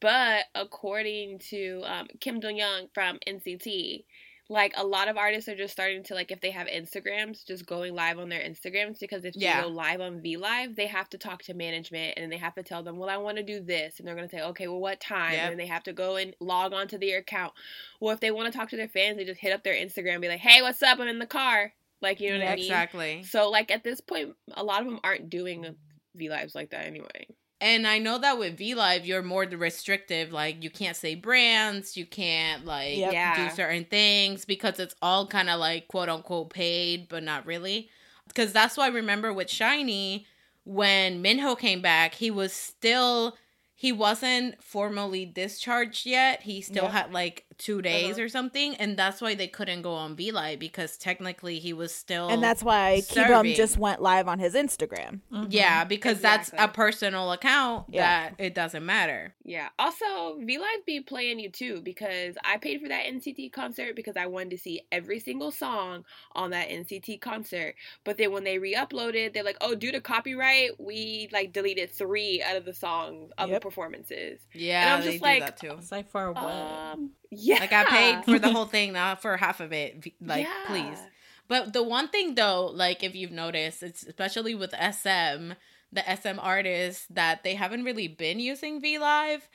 But 0.00 0.46
according 0.54 1.38
to 1.50 1.82
um, 1.84 2.08
Kim 2.18 2.40
Do 2.40 2.48
Young 2.48 2.88
from 2.92 3.18
NCT, 3.26 4.04
like 4.50 4.74
a 4.76 4.84
lot 4.84 5.08
of 5.08 5.16
artists 5.16 5.48
are 5.48 5.56
just 5.56 5.72
starting 5.72 6.02
to 6.04 6.14
like 6.14 6.30
if 6.30 6.40
they 6.40 6.50
have 6.50 6.66
Instagrams, 6.66 7.46
just 7.46 7.64
going 7.64 7.94
live 7.94 8.18
on 8.18 8.28
their 8.28 8.40
Instagrams 8.42 9.00
because 9.00 9.24
if 9.24 9.34
Yeah. 9.36 9.62
they 9.62 9.68
go 9.68 9.74
live 9.74 10.00
on 10.02 10.20
V 10.20 10.36
Live, 10.36 10.76
they 10.76 10.86
have 10.86 11.08
to 11.10 11.18
talk 11.18 11.42
to 11.44 11.54
management 11.54 12.18
and 12.18 12.30
they 12.30 12.36
have 12.36 12.54
to 12.56 12.62
tell 12.62 12.82
them, 12.82 12.98
well, 12.98 13.08
I 13.08 13.16
want 13.16 13.38
to 13.38 13.42
do 13.42 13.60
this, 13.60 13.98
and 13.98 14.06
they're 14.06 14.14
gonna 14.14 14.28
say, 14.28 14.42
okay, 14.42 14.68
well, 14.68 14.80
what 14.80 15.00
time? 15.00 15.32
Yep. 15.32 15.50
And 15.52 15.60
they 15.60 15.66
have 15.66 15.82
to 15.84 15.92
go 15.94 16.16
and 16.16 16.34
log 16.40 16.72
on 16.74 16.88
to 16.88 16.98
their 16.98 17.18
account. 17.18 17.54
Well, 18.00 18.12
if 18.12 18.20
they 18.20 18.30
want 18.30 18.52
to 18.52 18.58
talk 18.58 18.68
to 18.70 18.76
their 18.76 18.88
fans, 18.88 19.16
they 19.16 19.24
just 19.24 19.40
hit 19.40 19.52
up 19.52 19.64
their 19.64 19.74
Instagram, 19.74 20.14
and 20.14 20.22
be 20.22 20.28
like, 20.28 20.40
hey, 20.40 20.60
what's 20.60 20.82
up? 20.82 20.98
I'm 21.00 21.08
in 21.08 21.18
the 21.18 21.26
car. 21.26 21.72
Like 22.02 22.20
you 22.20 22.30
know 22.32 22.38
what 22.40 22.48
I 22.48 22.56
mean? 22.56 22.64
Exactly. 22.64 23.22
So 23.22 23.48
like 23.50 23.70
at 23.70 23.82
this 23.82 24.00
point, 24.02 24.34
a 24.52 24.62
lot 24.62 24.80
of 24.80 24.86
them 24.86 25.00
aren't 25.02 25.30
doing 25.30 25.74
V 26.14 26.28
lives 26.28 26.54
like 26.54 26.70
that 26.70 26.84
anyway. 26.84 27.26
And 27.60 27.86
I 27.86 27.98
know 27.98 28.18
that 28.18 28.38
with 28.38 28.58
V 28.58 28.74
Live, 28.74 29.06
you're 29.06 29.22
more 29.22 29.44
restrictive. 29.44 30.32
Like 30.32 30.62
you 30.62 30.70
can't 30.70 30.96
say 30.96 31.14
brands, 31.14 31.96
you 31.96 32.04
can't 32.06 32.64
like 32.64 32.96
Yep. 32.96 33.12
Yeah. 33.12 33.48
do 33.48 33.54
certain 33.54 33.84
things 33.84 34.44
because 34.44 34.78
it's 34.78 34.94
all 35.00 35.26
kind 35.26 35.48
of 35.48 35.58
like 35.60 35.88
quote 35.88 36.08
unquote 36.08 36.50
paid, 36.50 37.08
but 37.08 37.22
not 37.22 37.46
really. 37.46 37.88
Because 38.28 38.52
that's 38.52 38.76
why 38.76 38.86
I 38.86 38.88
remember 38.88 39.32
with 39.32 39.48
SHINee, 39.48 40.24
when 40.64 41.22
Minho 41.22 41.54
came 41.54 41.80
back, 41.80 42.14
he 42.14 42.30
was 42.30 42.52
still 42.52 43.36
he 43.76 43.92
wasn't 43.92 44.62
formally 44.62 45.26
discharged 45.26 46.06
yet. 46.06 46.42
He 46.42 46.60
still 46.62 46.84
Yep. 46.84 46.92
had 46.92 47.12
like 47.12 47.44
two 47.58 47.82
days 47.82 48.12
Uh-huh. 48.14 48.22
or 48.24 48.28
something, 48.28 48.74
and 48.76 48.96
that's 48.96 49.20
why 49.20 49.34
they 49.34 49.46
couldn't 49.48 49.82
go 49.82 49.94
on 49.94 50.16
V 50.16 50.30
Live 50.32 50.58
because 50.58 50.96
technically 50.96 51.58
he 51.58 51.72
was 51.72 51.94
still 51.94 52.28
and 52.28 52.42
that's 52.42 52.62
why 52.62 53.00
Kibum 53.08 53.54
just 53.54 53.76
went 53.78 54.00
live 54.02 54.28
on 54.28 54.38
his 54.38 54.54
Instagram. 54.54 55.20
yeah 55.50 55.84
because 55.84 56.20
that's 56.20 56.50
a 56.58 56.68
personal 56.68 57.32
account 57.32 57.86
Yeah. 57.90 58.30
that 58.30 58.34
it 58.44 58.54
doesn't 58.54 58.84
matter. 58.84 59.34
Yeah. 59.44 59.68
Also, 59.78 60.38
V 60.40 60.58
Live 60.58 60.86
be 60.86 61.00
playing 61.00 61.38
you 61.38 61.50
too 61.50 61.80
because 61.82 62.36
I 62.44 62.56
paid 62.58 62.80
for 62.80 62.88
that 62.88 63.04
NCT 63.06 63.50
concert 63.52 63.94
because 63.96 64.16
I 64.16 64.26
wanted 64.26 64.50
to 64.50 64.58
see 64.58 64.82
every 64.92 65.18
single 65.20 65.50
song 65.50 66.04
on 66.32 66.50
that 66.50 66.68
NCT 66.68 67.20
concert. 67.20 67.74
But 68.04 68.16
then 68.18 68.32
when 68.32 68.44
they 68.44 68.58
re-uploaded, 68.58 69.32
they're 69.34 69.44
like, 69.44 69.56
"Oh, 69.60 69.74
due 69.74 69.92
to 69.92 70.00
copyright, 70.00 70.80
we 70.80 71.28
like 71.32 71.52
deleted 71.52 71.90
three 71.90 72.42
out 72.42 72.56
of 72.56 72.64
the 72.64 72.74
songs 72.74 73.30
of 73.38 73.48
Yep. 73.50 73.60
the 73.60 73.64
performances." 73.64 74.40
Yeah, 74.52 74.82
and 74.82 74.90
I'm 74.94 75.00
they 75.00 75.06
just 75.12 75.18
do 75.18 75.24
like, 75.24 75.40
that 75.40 75.56
too. 75.58 75.76
It's 75.78 75.92
like 75.92 76.10
for 76.10 76.32
what? 76.32 76.42
Um, 76.44 77.10
yeah. 77.36 77.58
Like 77.60 77.72
I 77.72 77.84
paid 77.84 78.24
for 78.24 78.38
the 78.38 78.50
whole 78.52 78.66
thing, 78.66 78.92
not 78.92 79.22
for 79.22 79.36
half 79.36 79.60
of 79.60 79.72
it. 79.72 80.04
Like, 80.20 80.44
Yeah. 80.46 80.66
please. 80.66 80.98
But 81.46 81.72
the 81.72 81.82
one 81.82 82.08
thing 82.08 82.34
though, 82.34 82.66
like 82.66 83.02
if 83.02 83.14
you've 83.14 83.30
noticed, 83.32 83.82
it's 83.82 84.02
especially 84.02 84.54
with 84.54 84.70
SM, 84.72 85.52
the 85.92 86.02
SM 86.16 86.38
artists 86.40 87.06
that 87.10 87.44
they 87.44 87.54
haven't 87.54 87.84
really 87.84 88.08
been 88.08 88.40
using 88.40 88.80
V 88.80 88.98
Live, 88.98 89.48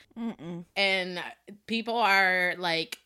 and 0.76 1.22
people 1.66 1.96
are 1.96 2.54
like 2.58 2.98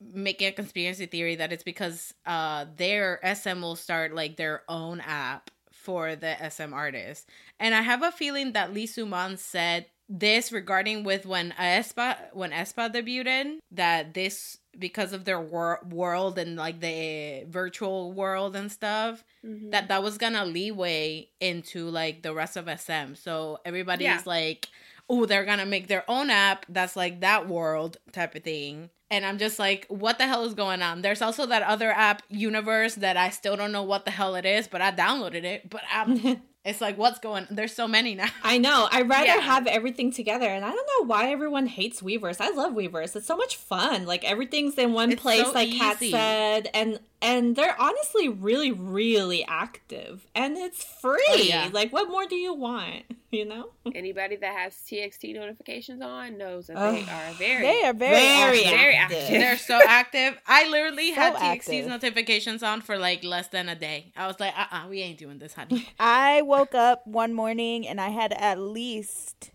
making 0.00 0.48
a 0.48 0.52
conspiracy 0.52 1.04
theory 1.06 1.36
that 1.36 1.52
it's 1.52 1.62
because 1.62 2.14
uh 2.24 2.64
their 2.76 3.20
SM 3.22 3.60
will 3.60 3.76
start 3.76 4.14
like 4.14 4.36
their 4.36 4.62
own 4.68 5.00
app 5.00 5.50
for 5.72 6.16
the 6.16 6.34
SM 6.50 6.72
artists. 6.72 7.26
And 7.58 7.74
I 7.74 7.82
have 7.82 8.02
a 8.02 8.10
feeling 8.10 8.52
that 8.52 8.72
Lee 8.72 8.86
Soo-man 8.86 9.36
said 9.36 9.86
this 10.12 10.50
regarding 10.50 11.04
with 11.04 11.24
when 11.24 11.52
aespa 11.52 12.16
when 12.32 12.50
aespa 12.50 12.92
debuted 12.92 13.58
that 13.70 14.12
this 14.12 14.58
because 14.76 15.12
of 15.12 15.24
their 15.24 15.40
wor- 15.40 15.80
world 15.88 16.36
and 16.36 16.56
like 16.56 16.80
the 16.80 17.44
virtual 17.48 18.12
world 18.12 18.56
and 18.56 18.70
stuff 18.72 19.24
Mhm. 19.46 19.70
that 19.70 19.86
that 19.88 20.02
was 20.02 20.18
gonna 20.18 20.44
leeway 20.44 21.28
into 21.40 21.88
like 21.88 22.22
the 22.22 22.34
rest 22.34 22.56
of 22.56 22.68
SM. 22.68 23.14
So 23.14 23.60
everybody's 23.64 24.04
Yeah. 24.04 24.22
like, 24.26 24.68
oh, 25.08 25.26
they're 25.26 25.44
gonna 25.44 25.66
make 25.66 25.86
their 25.88 26.04
own 26.10 26.28
app 26.30 26.66
that's 26.68 26.96
like 26.96 27.20
that 27.20 27.48
world 27.48 27.96
type 28.12 28.34
of 28.34 28.42
thing. 28.44 28.90
And 29.12 29.24
I'm 29.26 29.38
just 29.38 29.58
like, 29.58 29.86
what 29.88 30.18
the 30.18 30.26
hell 30.28 30.44
is 30.44 30.54
going 30.54 30.82
on? 30.82 31.02
There's 31.02 31.20
also 31.22 31.46
that 31.46 31.62
other 31.62 31.90
app, 31.90 32.22
Universe, 32.28 32.94
that 32.96 33.16
I 33.16 33.30
still 33.30 33.56
don't 33.56 33.72
know 33.72 33.82
what 33.82 34.04
the 34.04 34.12
hell 34.12 34.36
it 34.36 34.44
is, 34.46 34.68
but 34.68 34.80
I 34.80 34.92
downloaded 34.92 35.42
it. 35.44 35.68
But 35.68 35.82
I'm, 35.92 36.42
it's 36.70 36.80
like, 36.80 36.96
what's 36.96 37.18
going? 37.18 37.46
There's 37.50 37.74
so 37.74 37.86
many 37.86 38.14
now. 38.14 38.28
I 38.42 38.56
know. 38.58 38.88
I'd 38.90 39.08
rather 39.08 39.26
Yeah. 39.26 39.40
have 39.40 39.66
everything 39.66 40.12
together, 40.12 40.46
and 40.48 40.64
I 40.64 40.70
don't 40.70 40.88
know 40.98 41.06
why 41.06 41.30
everyone 41.30 41.66
hates 41.66 42.00
Weverse. 42.00 42.40
I 42.40 42.50
love 42.50 42.72
Weverse. 42.72 43.14
It's 43.16 43.26
so 43.26 43.36
much 43.36 43.56
fun. 43.56 44.06
Like 44.06 44.24
everything's 44.24 44.74
in 44.78 44.92
one 44.92 45.12
It's 45.12 45.20
place, 45.20 45.44
so 45.44 45.52
like 45.52 45.70
Kat 45.72 45.98
said, 45.98 46.70
and 46.72 47.00
and 47.22 47.54
they're 47.56 47.78
honestly 47.80 48.28
really, 48.28 48.72
really 48.72 49.44
active, 49.46 50.26
and 50.34 50.56
it's 50.56 50.82
free. 50.84 51.24
Oh, 51.28 51.34
yeah. 51.36 51.68
Like, 51.72 51.92
what 51.92 52.08
more 52.08 52.26
do 52.26 52.36
you 52.36 52.54
want? 52.54 53.04
You 53.32 53.44
know? 53.44 53.68
Anybody 53.94 54.34
that 54.34 54.52
has 54.56 54.74
TXT 54.74 55.34
notifications 55.36 56.02
on 56.02 56.36
knows 56.36 56.66
that 56.66 56.76
Ugh. 56.76 56.96
they 56.96 57.02
are 57.02 57.32
very, 57.34 57.62
They 57.62 57.84
are 57.84 57.92
very, 57.92 58.14
Very 58.16 58.64
active. 58.64 58.70
very 58.80 58.94
active. 58.96 59.18
active. 59.18 59.40
They're 59.40 59.56
so 59.56 59.80
active. 59.86 60.40
I 60.48 60.68
literally 60.68 61.10
So 61.10 61.14
had 61.14 61.34
TXT's 61.36 61.68
active. 61.68 61.86
notifications 61.86 62.64
on 62.64 62.80
for 62.80 62.98
like 62.98 63.22
less 63.22 63.46
than 63.46 63.68
a 63.68 63.76
day. 63.76 64.10
I 64.16 64.26
was 64.26 64.40
like, 64.40 64.52
uh 64.58 64.66
uh 64.72 64.88
we 64.90 65.02
ain't 65.02 65.16
doing 65.16 65.38
this, 65.38 65.54
honey. 65.54 65.88
I 66.00 66.42
woke 66.42 66.74
up 66.74 67.06
one 67.06 67.32
morning 67.32 67.86
and 67.86 68.00
I 68.00 68.08
had 68.08 68.32
at 68.32 68.58
least 68.58 69.52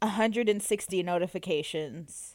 160 0.00 1.04
notifications 1.04 2.31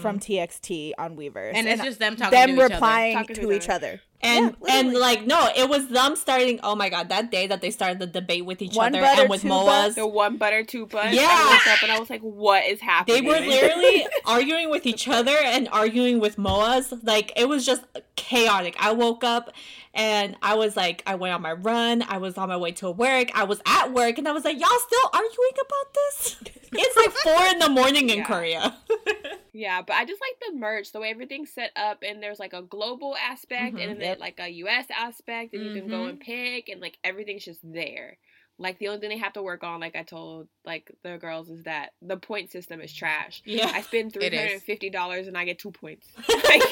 from 0.00 0.18
TXT 0.18 0.92
on 0.98 1.16
Weverse. 1.16 1.52
And 1.54 1.68
it's 1.68 1.82
just 1.82 1.98
them 1.98 2.16
talking 2.16 2.32
them 2.32 2.48
to 2.48 2.54
each 2.54 2.60
other. 2.60 2.74
replying 2.74 3.16
Talking 3.16 3.36
to 3.36 3.42
to 3.42 3.52
each 3.52 3.62
each 3.64 3.68
other. 3.68 4.00
And 4.20 4.56
Yeah, 4.64 4.78
and 4.78 4.92
like 4.94 5.26
no, 5.26 5.50
it 5.56 5.68
was 5.68 5.88
them 5.88 6.16
starting. 6.16 6.60
Oh 6.62 6.74
my 6.76 6.88
god, 6.88 7.08
that 7.08 7.30
day 7.30 7.46
that 7.48 7.60
they 7.60 7.70
started 7.70 7.98
the 7.98 8.06
debate 8.06 8.44
with 8.44 8.62
each 8.62 8.74
One 8.74 8.94
other 8.94 9.00
butter, 9.00 9.22
and 9.22 9.30
with 9.30 9.42
two 9.42 9.48
Moas, 9.48 9.94
The 9.94 10.06
one 10.06 10.36
butter, 10.36 10.62
two 10.62 10.86
buns. 10.86 11.14
Yeah. 11.14 11.26
I 11.28 11.52
woke 11.52 11.66
up 11.74 11.82
and 11.82 11.92
I 11.92 11.98
was 11.98 12.10
like, 12.10 12.22
what 12.22 12.64
is 12.64 12.80
happening? 12.80 13.22
they 13.24 13.28
were 13.28 13.40
literally 13.40 14.06
arguing 14.26 14.70
with 14.70 14.86
each 14.86 15.08
other 15.08 15.36
and 15.36 15.68
arguing 15.70 16.20
with 16.20 16.36
Moas. 16.36 16.92
Like 17.02 17.32
it 17.36 17.48
was 17.48 17.66
just 17.66 17.82
chaotic. 18.16 18.76
I 18.78 18.92
woke 18.92 19.24
up 19.24 19.52
and 19.94 20.36
I 20.42 20.54
was 20.54 20.76
like, 20.76 21.02
I 21.06 21.14
went 21.16 21.34
on 21.34 21.42
my 21.42 21.52
run. 21.52 22.02
I 22.02 22.18
was 22.18 22.38
on 22.38 22.48
my 22.48 22.56
way 22.56 22.72
to 22.72 22.90
work. 22.90 23.30
I 23.34 23.44
was 23.44 23.60
at 23.66 23.92
work 23.92 24.18
and 24.18 24.26
I 24.26 24.32
was 24.32 24.44
like, 24.44 24.58
y'all 24.60 24.68
still 24.78 25.10
arguing 25.12 25.52
about 25.54 25.94
this? 25.94 26.36
It's 26.74 26.96
like 26.96 27.10
four 27.10 27.46
in 27.48 27.58
the 27.58 27.68
morning 27.68 28.08
in 28.08 28.18
Yeah. 28.18 28.24
Korea. 28.24 28.76
Yeah, 29.54 29.82
but 29.82 29.92
I 29.96 30.06
just 30.06 30.22
like 30.22 30.50
the 30.50 30.58
merch, 30.58 30.92
the 30.92 31.00
way 31.00 31.10
everything's 31.10 31.50
set 31.52 31.72
up, 31.76 32.02
and 32.02 32.22
there's 32.22 32.38
like 32.40 32.54
a 32.54 32.62
global 32.62 33.14
aspect 33.16 33.76
Mhm, 33.76 33.82
and 33.82 33.90
then 34.00 34.00
yep. 34.00 34.18
like 34.20 34.40
a 34.40 34.48
US 34.48 34.86
aspect, 34.90 35.52
and 35.52 35.62
you 35.66 35.74
can 35.78 35.88
go 35.88 36.04
Mhm. 36.04 36.08
and 36.08 36.20
pick, 36.20 36.70
and 36.70 36.80
like 36.80 36.96
everything's 37.04 37.44
just 37.44 37.60
there. 37.62 38.16
Like 38.58 38.78
the 38.78 38.88
only 38.88 39.00
thing 39.00 39.08
they 39.10 39.18
have 39.18 39.32
to 39.32 39.42
work 39.42 39.64
on, 39.64 39.80
like 39.80 39.96
I 39.96 40.02
told 40.02 40.46
like 40.64 40.90
the 41.02 41.16
girls, 41.18 41.48
is 41.48 41.64
that 41.64 41.90
the 42.00 42.16
point 42.16 42.50
system 42.50 42.80
is 42.80 42.92
trash. 42.92 43.42
Yeah. 43.44 43.70
I 43.74 43.80
spend 43.82 44.12
three 44.12 44.24
It 44.26 44.34
is. 44.34 44.38
hundred 44.38 44.52
and 44.54 44.62
fifty 44.62 44.90
dollars 44.90 45.26
and 45.26 45.36
I 45.36 45.44
get 45.44 45.58
two 45.58 45.72
points. 45.72 46.06
like, 46.44 46.62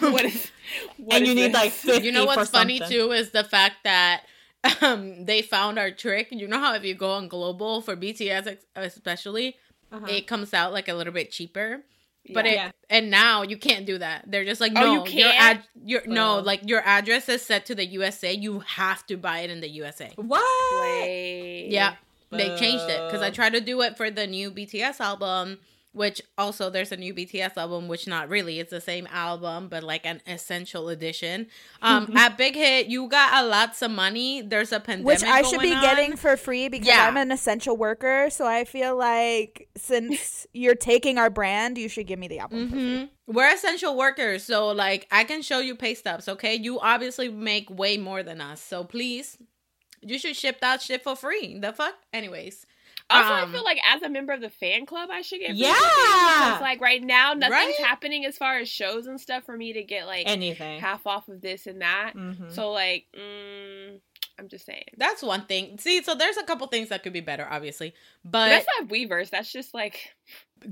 what 0.00 0.24
is? 0.24 0.50
What 0.98 1.16
and 1.16 1.22
is 1.24 1.28
you 1.28 1.34
need 1.34 1.48
this? 1.48 1.54
like 1.54 1.72
50 1.72 2.04
you 2.06 2.12
know 2.12 2.22
for 2.22 2.36
what's 2.36 2.50
funny 2.50 2.78
something. 2.78 2.96
too 2.98 3.12
is 3.12 3.30
the 3.30 3.44
fact 3.44 3.76
that 3.84 4.22
um 4.82 5.24
they 5.24 5.42
found 5.42 5.78
our 5.78 5.90
trick. 5.90 6.28
You 6.30 6.46
know 6.46 6.60
how 6.60 6.74
if 6.74 6.84
you 6.84 6.94
go 6.94 7.10
on 7.12 7.26
global 7.28 7.80
for 7.80 7.96
BTS 7.96 8.58
especially, 8.76 9.56
Uh-huh. 9.90 10.06
it 10.08 10.26
comes 10.26 10.54
out 10.54 10.72
like 10.72 10.86
a 10.88 10.94
little 10.94 11.12
bit 11.12 11.30
cheaper. 11.32 11.82
But 12.30 12.44
Yeah. 12.46 12.68
it 12.68 12.74
and 12.88 13.10
now 13.10 13.42
you 13.42 13.56
can't 13.56 13.84
do 13.84 13.98
that. 13.98 14.30
They're 14.30 14.44
just 14.44 14.60
like 14.60 14.72
Oh, 14.76 14.80
no, 14.80 14.92
you 14.92 14.98
your 14.98 15.06
can't? 15.32 15.40
ad, 15.40 15.62
your 15.84 16.02
no, 16.06 16.36
Oh. 16.38 16.40
like 16.40 16.60
your 16.68 16.80
address 16.86 17.28
is 17.28 17.42
set 17.42 17.66
to 17.66 17.74
the 17.74 17.84
USA. 17.86 18.32
You 18.32 18.60
have 18.60 19.04
to 19.06 19.16
buy 19.16 19.40
it 19.40 19.50
in 19.50 19.60
the 19.60 19.68
USA. 19.70 20.12
What? 20.16 21.08
Yeah, 21.08 21.94
they 22.30 22.56
changed 22.56 22.84
it 22.88 23.00
because 23.06 23.22
I 23.22 23.30
tried 23.30 23.54
to 23.54 23.60
do 23.60 23.80
it 23.82 23.96
for 23.96 24.10
the 24.10 24.26
new 24.26 24.50
BTS 24.50 25.00
album, 25.00 25.58
which 25.92 26.20
also 26.38 26.70
there's 26.70 26.90
a 26.92 26.96
new 26.96 27.12
BTS 27.14 27.56
album, 27.56 27.86
which 27.86 28.06
not 28.06 28.28
really, 28.28 28.58
it's 28.58 28.70
the 28.70 28.80
same 28.80 29.06
album, 29.10 29.68
but 29.68 29.82
like 29.82 30.04
an 30.06 30.20
essential 30.26 30.88
edition. 30.88 31.46
Um, 31.82 32.16
at 32.16 32.36
Big 32.38 32.54
Hit, 32.54 32.86
you 32.86 33.08
got 33.08 33.44
a 33.44 33.46
lots 33.46 33.82
of 33.82 33.90
money. 33.90 34.40
There's 34.42 34.72
a 34.72 34.80
pandemic, 34.80 35.06
Which 35.06 35.22
I 35.22 35.42
should 35.42 35.60
be 35.60 35.70
going 35.70 35.82
getting 35.82 36.16
for 36.16 36.36
free 36.36 36.68
because 36.68 36.86
Yeah. 36.88 37.06
I'm 37.06 37.16
an 37.16 37.30
essential 37.30 37.76
worker. 37.76 38.28
So 38.30 38.46
I 38.46 38.64
feel 38.64 38.96
like 38.96 39.68
since 39.76 40.46
you're 40.54 40.74
taking 40.74 41.18
our 41.18 41.30
brand, 41.30 41.76
you 41.78 41.88
should 41.88 42.06
give 42.06 42.18
me 42.18 42.28
the 42.28 42.38
album. 42.38 42.68
for 42.68 42.74
free. 42.74 42.80
Mhm. 42.82 43.08
We're 43.26 43.52
essential 43.54 43.96
workers, 43.96 44.44
so 44.44 44.68
like 44.68 45.06
I 45.10 45.24
can 45.24 45.42
show 45.42 45.60
you 45.60 45.74
pay 45.76 45.94
stubs. 45.94 46.28
Okay, 46.28 46.54
you 46.54 46.80
obviously 46.80 47.28
make 47.28 47.70
way 47.70 47.96
more 47.96 48.22
than 48.22 48.40
us, 48.40 48.60
so 48.60 48.82
please, 48.84 49.38
you 50.00 50.18
should 50.18 50.36
ship 50.36 50.60
that 50.60 50.82
shit 50.82 51.02
for 51.04 51.14
free. 51.16 51.58
The 51.58 51.72
fuck, 51.72 51.94
anyways. 52.12 52.66
Also, 53.10 53.32
Um, 53.34 53.48
I 53.48 53.52
feel 53.52 53.64
like 53.64 53.78
as 53.84 54.02
a 54.02 54.08
member 54.08 54.32
of 54.32 54.40
the 54.40 54.48
fan 54.50 54.86
club, 54.86 55.10
I 55.12 55.22
should 55.22 55.40
get 55.40 55.54
Yeah. 55.54 55.72
because, 55.74 56.60
like 56.62 56.80
right 56.80 57.02
now, 57.02 57.34
nothing's 57.34 57.50
Right? 57.78 57.86
happening 57.86 58.24
as 58.24 58.38
far 58.38 58.58
as 58.58 58.68
shows 58.68 59.06
and 59.06 59.20
stuff 59.20 59.44
for 59.44 59.56
me 59.56 59.72
to 59.74 59.82
get 59.82 60.06
like 60.06 60.26
Anything. 60.26 60.80
half 60.80 61.06
off 61.06 61.28
of 61.28 61.40
this 61.40 61.66
and 61.66 61.80
that. 61.82 62.12
Mhm. 62.14 62.50
So 62.52 62.70
like, 62.70 63.06
mm, 63.14 64.00
I'm 64.38 64.48
just 64.48 64.66
saying. 64.66 64.84
That's 64.96 65.22
one 65.22 65.46
thing. 65.46 65.78
See, 65.78 66.02
so 66.02 66.14
there's 66.14 66.36
a 66.36 66.42
couple 66.44 66.66
things 66.66 66.88
that 66.88 67.02
could 67.02 67.12
be 67.12 67.20
better, 67.20 67.46
obviously, 67.48 67.94
But 68.24 68.30
but 68.30 68.48
that's 68.48 68.66
not 68.80 68.88
Weverse. 68.88 69.30
That's 69.30 69.52
just 69.52 69.74
like 69.74 70.14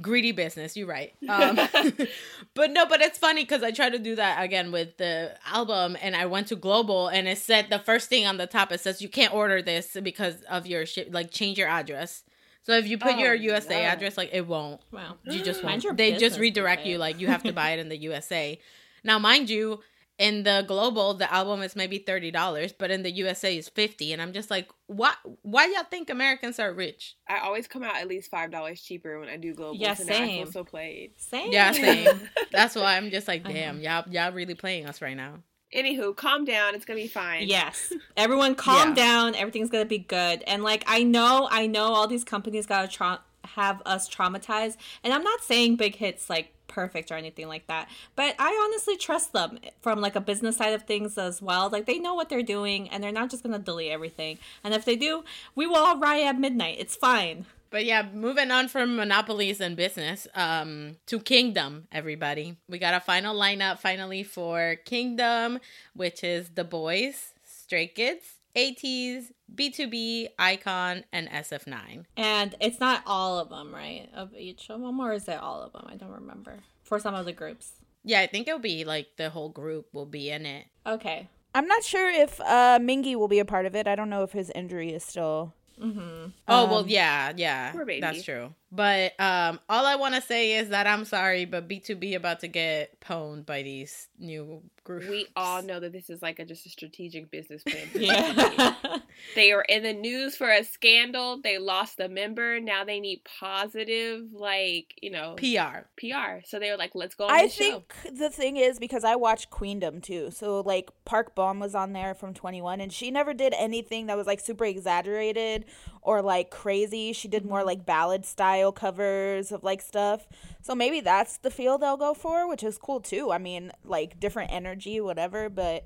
greedy 0.01 0.33
business. 0.33 0.77
You're 0.77 0.87
right. 0.87 1.13
Um, 1.29 1.57
but 2.55 2.71
no, 2.73 2.87
but 2.87 3.01
it's 3.01 3.19
funny 3.19 3.45
because 3.45 3.63
I 3.63 3.71
tried 3.71 3.91
to 3.91 3.99
do 3.99 4.17
that 4.17 4.43
again 4.43 4.73
with 4.73 4.97
the 4.97 5.35
album, 5.47 5.97
and 6.01 6.17
I 6.17 6.27
went 6.27 6.49
to 6.49 6.57
global, 6.57 7.09
and 7.09 7.29
it 7.29 7.39
said 7.39 7.67
the 7.71 7.79
first 7.79 8.09
thing 8.09 8.27
on 8.27 8.37
the 8.37 8.47
top 8.47 8.73
it 8.73 8.81
says 8.81 9.01
you 9.03 9.09
can't 9.09 9.33
order 9.35 9.63
this 9.63 9.97
because 10.03 10.43
of 10.45 10.67
your 10.67 10.87
ship. 10.87 11.09
Like 11.13 11.31
change 11.31 11.59
your 11.59 11.69
address. 11.69 12.23
So 12.63 12.73
if 12.73 12.87
you 12.87 12.99
put 12.99 13.15
Oh, 13.15 13.19
your 13.19 13.35
USA 13.35 13.83
no. 13.83 13.89
address, 13.89 14.17
like 14.17 14.31
it 14.33 14.47
won't. 14.47 14.81
Wow. 14.93 15.17
You 15.25 15.43
just 15.43 15.65
won't. 15.65 15.97
They 15.97 16.17
just 16.17 16.39
redirect 16.39 16.83
okay. 16.83 16.91
you. 16.91 16.99
Like 16.99 17.19
you 17.19 17.27
have 17.29 17.43
to 17.45 17.53
buy 17.53 17.71
it 17.71 17.79
in 17.79 17.89
the 17.89 17.97
USA. 17.97 18.59
Now, 19.03 19.19
mind 19.19 19.49
you, 19.49 19.81
in 20.21 20.43
the 20.45 20.65
global, 20.69 21.15
the 21.15 21.33
album 21.33 21.63
is 21.63 21.75
maybe 21.75 21.99
thirty 21.99 22.31
dollars, 22.31 22.73
but 22.73 22.91
in 22.91 23.03
the 23.03 23.11
USA 23.11 23.57
is 23.57 23.69
fifty. 23.69 24.13
And 24.13 24.21
I'm 24.23 24.33
just 24.33 24.51
like, 24.51 24.69
what? 24.87 25.17
Why 25.43 25.65
y'all 25.75 25.85
think 25.91 26.11
Americans 26.11 26.61
are 26.61 26.73
rich? 26.73 27.17
I 27.29 27.39
always 27.39 27.67
come 27.67 27.83
out 27.83 27.97
at 27.97 28.07
least 28.07 28.31
five 28.31 28.51
dollars 28.51 28.81
cheaper 28.83 29.19
when 29.19 29.29
I 29.31 29.37
do 29.39 29.55
global. 29.55 29.77
Yeah, 29.77 29.95
so 29.95 30.05
now 30.05 30.15
I 30.15 30.19
feel 30.19 30.27
same. 30.45 30.53
so 30.53 30.63
played. 30.65 31.13
Same. 31.17 31.51
Yeah, 31.51 31.73
same. 31.73 32.21
That's 32.53 32.77
why 32.77 32.97
I'm 32.97 33.11
just 33.11 33.27
like, 33.27 33.43
damn, 33.45 33.81
y'all, 33.81 34.05
y'all 34.11 34.31
really 34.33 34.55
playing 34.55 34.87
us 34.87 35.01
right 35.01 35.17
now. 35.17 35.39
Anywho, 35.75 36.15
calm 36.17 36.45
down. 36.45 36.75
It's 36.75 36.85
gonna 36.85 37.01
be 37.01 37.07
fine. 37.09 37.47
Yes. 37.49 37.93
Everyone 38.17 38.55
calm 38.67 38.91
Yeah. 38.91 38.95
down. 38.95 39.35
Everything's 39.37 39.71
going 39.71 39.85
to 39.85 39.89
be 39.89 39.99
good. 39.99 40.43
And 40.47 40.63
like 40.65 40.85
I 40.87 41.05
know, 41.05 41.49
I 41.51 41.67
know 41.69 41.85
all 41.95 42.09
these 42.09 42.25
companies 42.25 42.67
got 42.67 42.83
to 42.83 42.89
tra- 42.89 43.21
have 43.55 43.83
us 43.87 44.09
traumatized. 44.09 44.77
And 45.03 45.13
I'm 45.13 45.23
not 45.23 45.43
saying 45.43 45.77
big 45.77 45.97
hits 45.97 46.31
like 46.31 46.53
perfect 46.71 47.11
or 47.11 47.15
anything 47.15 47.49
like 47.49 47.67
that. 47.67 47.89
But 48.17 48.35
I 48.39 48.59
honestly 48.65 48.97
trust 48.97 49.33
them 49.33 49.59
from 49.81 50.01
like 50.01 50.17
a 50.17 50.21
business 50.21 50.57
side 50.57 50.73
of 50.73 50.85
things 50.85 51.19
as 51.19 51.43
well. 51.43 51.69
Like 51.69 51.87
they 51.87 51.99
know 51.99 52.15
what 52.15 52.29
they're 52.29 52.43
doing 52.43 52.89
and 52.89 53.03
they're 53.03 53.13
not 53.13 53.31
just 53.31 53.43
going 53.43 53.53
to 53.53 53.59
delete 53.59 53.91
everything. 53.91 54.39
And 54.65 54.73
if 54.73 54.85
they 54.85 54.97
do, 54.97 55.25
we 55.55 55.67
will 55.67 55.77
all 55.77 55.99
riot 55.99 56.27
at 56.27 56.39
midnight. 56.39 56.77
It's 56.79 56.97
fine. 56.97 57.47
But 57.71 57.85
yeah, 57.85 58.09
moving 58.13 58.51
on 58.51 58.67
from 58.67 58.97
monopolies 58.97 59.61
and 59.61 59.77
business, 59.77 60.27
um, 60.35 60.97
to 61.07 61.21
Kingdom, 61.21 61.87
everybody. 61.93 62.57
We 62.69 62.79
got 62.79 62.95
a 62.95 63.01
final 63.01 63.35
lineup 63.35 63.79
finally 63.79 64.25
for 64.25 64.77
Kingdom, 64.85 65.61
which 65.95 66.25
is 66.25 66.51
The 66.51 66.65
Boyz, 66.65 67.33
Stray 67.45 67.87
Kids, 67.87 68.40
ATEEZ, 68.57 69.31
BTOB, 69.55 70.29
iKON, 70.39 71.05
and 71.13 71.29
SF9. 71.29 72.05
And 72.17 72.55
it's 72.61 72.81
not 72.81 73.03
all 73.07 73.39
of 73.39 73.49
them, 73.49 73.75
right? 73.75 74.09
Of 74.15 74.35
each 74.35 74.71
of 74.71 74.81
them 74.81 75.01
or 75.01 75.13
is 75.13 75.29
it 75.29 75.39
all 75.39 75.63
of 75.63 75.73
them? 75.73 75.87
I 75.89 75.97
don't 75.97 76.11
remember. 76.11 76.59
For 76.83 76.99
some 76.99 77.15
of 77.15 77.25
the 77.27 77.33
groups. 77.33 77.73
Yeah, 78.05 78.21
I 78.21 78.27
think 78.27 78.49
it'll 78.49 78.59
be 78.61 78.85
like 78.85 79.09
the 79.17 79.31
whole 79.31 79.51
group 79.51 79.87
will 79.93 80.07
be 80.07 80.31
in 80.31 80.47
it. 80.47 80.67
Okay. 80.87 81.29
I'm 81.55 81.67
not 81.67 81.85
sure 81.85 82.09
if 82.11 82.41
uh, 82.41 82.79
Mingi 82.81 83.15
will 83.17 83.29
be 83.29 83.41
a 83.41 83.45
part 83.45 83.67
of 83.67 83.75
it. 83.77 83.87
I 83.87 83.95
don't 83.95 84.11
know 84.11 84.23
if 84.23 84.33
his 84.33 84.51
injury 84.55 84.93
is 84.93 85.05
still. 85.05 85.55
Mhm. 85.81 86.33
Oh 86.49 86.67
well, 86.67 86.79
Um, 86.81 86.89
yeah, 86.89 87.33
yeah, 87.37 87.73
poor 87.73 87.85
baby. 87.85 88.01
that's 88.01 88.23
true. 88.23 88.55
But 88.73 89.19
um, 89.21 89.59
all 89.69 89.85
I 89.85 89.97
want 89.97 90.15
to 90.15 90.21
say 90.21 90.53
is 90.53 90.69
that 90.69 90.87
I'm 90.87 91.05
sorry, 91.05 91.45
but 91.45 91.69
BTOB 91.69 92.15
about 92.15 92.41
to 92.41 92.49
get 92.49 93.01
pwned 93.01 93.45
by 93.45 93.63
these 93.63 94.09
new 94.19 94.63
groups. 94.85 95.09
We 95.09 95.27
all 95.35 95.63
know 95.63 95.81
that 95.81 95.93
this 95.93 96.09
is 96.09 96.23
like 96.23 96.39
a 96.39 96.45
just 96.45 96.67
a 96.67 96.71
strategic 96.71 97.31
business 97.31 97.63
plan. 97.65 97.89
Yeah. 97.95 98.75
They 99.35 99.53
are 99.53 99.61
in 99.61 99.83
the 99.83 99.93
news 99.93 100.35
for 100.35 100.51
a 100.51 100.65
scandal. 100.65 101.43
They 101.43 101.59
lost 101.59 102.01
a 102.01 102.09
member. 102.09 102.59
Now 102.59 102.85
they 102.85 103.01
need 103.01 103.21
positive, 103.39 104.33
like 104.33 104.95
you 105.03 105.11
know, 105.11 105.35
PR. 105.37 105.89
PR. 105.99 106.41
So 106.45 106.59
they 106.59 106.71
were 106.71 106.79
like, 106.79 106.93
"Let's 106.95 107.15
go 107.15 107.25
on 107.25 107.31
I 107.31 107.43
this 107.43 107.53
show." 107.53 107.83
think 108.03 108.19
the 108.19 108.31
thing 108.31 108.57
is 108.57 108.79
because 108.79 109.05
I 109.05 109.17
watched 109.17 109.51
Queendom 109.51 110.01
too. 110.01 110.31
So 110.31 110.61
like 110.61 110.89
Park 111.05 111.35
Bom 111.35 111.61
was 111.61 111.75
on 111.75 111.93
there 111.93 112.15
from 112.15 112.33
21 112.33 112.81
and 112.81 112.91
she 112.91 113.11
never 113.11 113.35
did 113.35 113.53
anything 113.59 114.07
that 114.07 114.17
was 114.17 114.27
like 114.27 114.41
super 114.41 114.65
exaggerated 114.65 115.67
or 116.01 116.23
like 116.23 116.51
crazy. 116.51 117.13
She 117.13 117.29
did 117.29 117.45
more 117.45 117.63
like 117.63 117.85
ballad 117.85 118.25
style 118.25 118.60
covers 118.71 119.53
of 119.53 119.65
like 119.65 119.81
stuff. 119.81 120.27
So 120.63 120.75
maybe 120.75 121.01
that's 121.01 121.39
the 121.39 121.51
feel 121.51 121.79
they'll 121.79 121.97
go 121.97 122.15
for, 122.15 122.49
which 122.49 122.63
is 122.63 122.79
cool 122.79 123.01
too. 123.01 123.33
I 123.33 123.39
mean, 123.39 123.73
like 123.85 124.21
different 124.21 124.53
energy 124.53 125.01
whatever, 125.01 125.49
but 125.49 125.85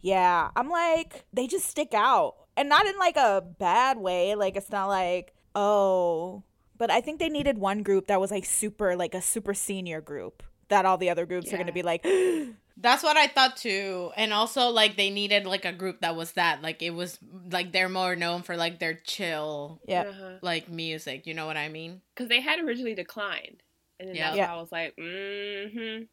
yeah, 0.00 0.50
I'm 0.56 0.68
like 0.68 1.24
they 1.32 1.46
just 1.46 1.66
stick 1.66 1.94
out. 1.94 2.34
And 2.56 2.68
not 2.68 2.86
in 2.86 2.98
like 2.98 3.16
a 3.16 3.44
bad 3.58 3.98
way. 3.98 4.34
Like 4.34 4.56
it's 4.56 4.70
not 4.70 4.86
like, 4.86 5.32
"Oh, 5.54 6.42
but 6.76 6.90
I 6.90 7.00
think 7.00 7.18
they 7.18 7.28
needed 7.28 7.58
one 7.58 7.82
group 7.82 8.06
that 8.06 8.20
was 8.20 8.30
like 8.30 8.44
super, 8.44 8.96
like 8.96 9.14
a 9.14 9.22
super 9.22 9.54
senior 9.54 10.00
group 10.00 10.42
that 10.68 10.86
all 10.86 10.98
the 10.98 11.10
other 11.10 11.26
groups 11.26 11.52
are 11.52 11.56
going 11.56 11.66
to 11.66 11.72
be 11.72 11.82
like, 11.82 12.04
That's 12.80 13.02
what 13.02 13.16
I 13.16 13.26
thought 13.26 13.56
too. 13.56 14.12
And 14.16 14.32
also 14.32 14.68
like 14.68 14.96
they 14.96 15.10
needed 15.10 15.46
like 15.46 15.64
a 15.64 15.72
group 15.72 16.00
that 16.00 16.14
was 16.16 16.32
that. 16.32 16.62
Like 16.62 16.80
it 16.82 16.90
was 16.90 17.18
like 17.50 17.72
they're 17.72 17.88
more 17.88 18.14
known 18.16 18.42
for 18.42 18.56
like 18.56 18.78
their 18.78 18.94
chill 18.94 19.80
yeah. 19.86 20.02
Uh-huh. 20.02 20.38
like 20.42 20.68
music, 20.68 21.26
you 21.26 21.34
know 21.34 21.46
what 21.46 21.56
I 21.56 21.68
mean? 21.68 22.02
because 22.14 22.28
they 22.28 22.40
had 22.40 22.60
originally 22.60 22.94
declined, 22.94 23.62
and 23.98 24.08
then 24.08 24.16
Yeah. 24.16 24.26
that's 24.28 24.36
Yeah. 24.38 24.48
why 24.52 24.58
I 24.58 24.60
was 24.60 24.72
like, 24.72 24.96
"Mm-hmm." 24.96 26.04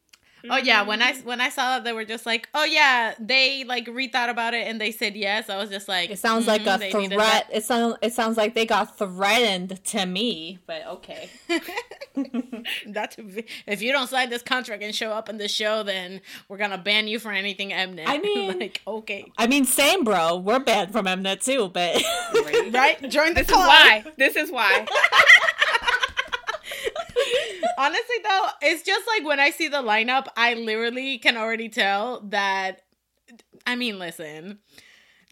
Oh 0.49 0.58
yeah, 0.58 0.84
when 0.84 1.01
I 1.01 1.13
when 1.23 1.41
I 1.41 1.49
saw 1.49 1.75
that 1.77 1.84
they 1.84 1.93
were 1.93 2.05
just 2.05 2.25
like, 2.25 2.47
"Oh 2.53 2.63
yeah, 2.63 3.13
they 3.19 3.63
like 3.63 3.86
rethought 3.88 4.29
about 4.29 4.53
it 4.53 4.67
and 4.67 4.79
they 4.79 4.91
said 4.91 5.15
yes." 5.15 5.49
I 5.49 5.58
was 5.58 5.69
just 5.69 5.88
like, 5.88 6.10
It 6.10 6.19
sounds 6.19 6.47
like 6.47 6.63
"Mhm, 6.63 7.05
a 7.05 7.10
threat. 7.15 7.47
It 7.51 7.63
sounds 7.63 7.95
it 8.01 8.13
sounds 8.13 8.38
like 8.38 8.53
they 8.53 8.65
got 8.65 8.97
threatened 8.97 9.84
to 9.86 10.05
me, 10.05 10.60
but 10.67 10.86
okay. 10.88 11.29
that. 12.15 12.63
That 12.88 13.12
to 13.12 13.23
be- 13.23 13.45
if 13.67 13.81
you 13.81 13.91
don't 13.91 14.08
sign 14.08 14.29
this 14.29 14.41
contract 14.41 14.81
and 14.84 14.93
show 14.95 15.12
up 15.12 15.29
in 15.29 15.38
the 15.38 15.47
show, 15.47 15.84
then 15.84 16.21
we're 16.47 16.58
gonna 16.58 16.77
ban 16.77 17.08
you 17.08 17.19
for 17.19 17.31
anything 17.31 17.69
Mnet. 17.71 18.03
I 18.05 18.17
mean- 18.19 18.60
like 18.60 18.81
okay, 18.88 19.31
I 19.38 19.47
mean, 19.47 19.65
same, 19.65 20.03
bro. 20.03 20.38
We're 20.38 20.60
banned 20.60 20.91
from 20.91 21.05
Mnet 21.05 21.43
too, 21.43 21.69
but 21.73 22.01
right? 22.73 22.97
Join 23.10 23.29
the 23.34 23.41
This 23.41 23.49
is 23.49 23.53
club. 23.53 23.67
why. 23.67 24.03
This 24.17 24.36
is 24.36 24.51
why. 24.51 24.86
Honestly, 27.77 28.15
though, 28.23 28.47
it's 28.61 28.83
just 28.83 29.05
like 29.07 29.25
when 29.25 29.39
I 29.39 29.49
see 29.49 29.67
the 29.67 29.81
lineup, 29.81 30.27
I 30.38 30.53
literally 30.55 31.17
can 31.17 31.38
already 31.38 31.69
tell 31.69 32.21
that. 32.29 32.81
I 33.65 33.75
mean, 33.75 33.99
listen, 33.99 34.59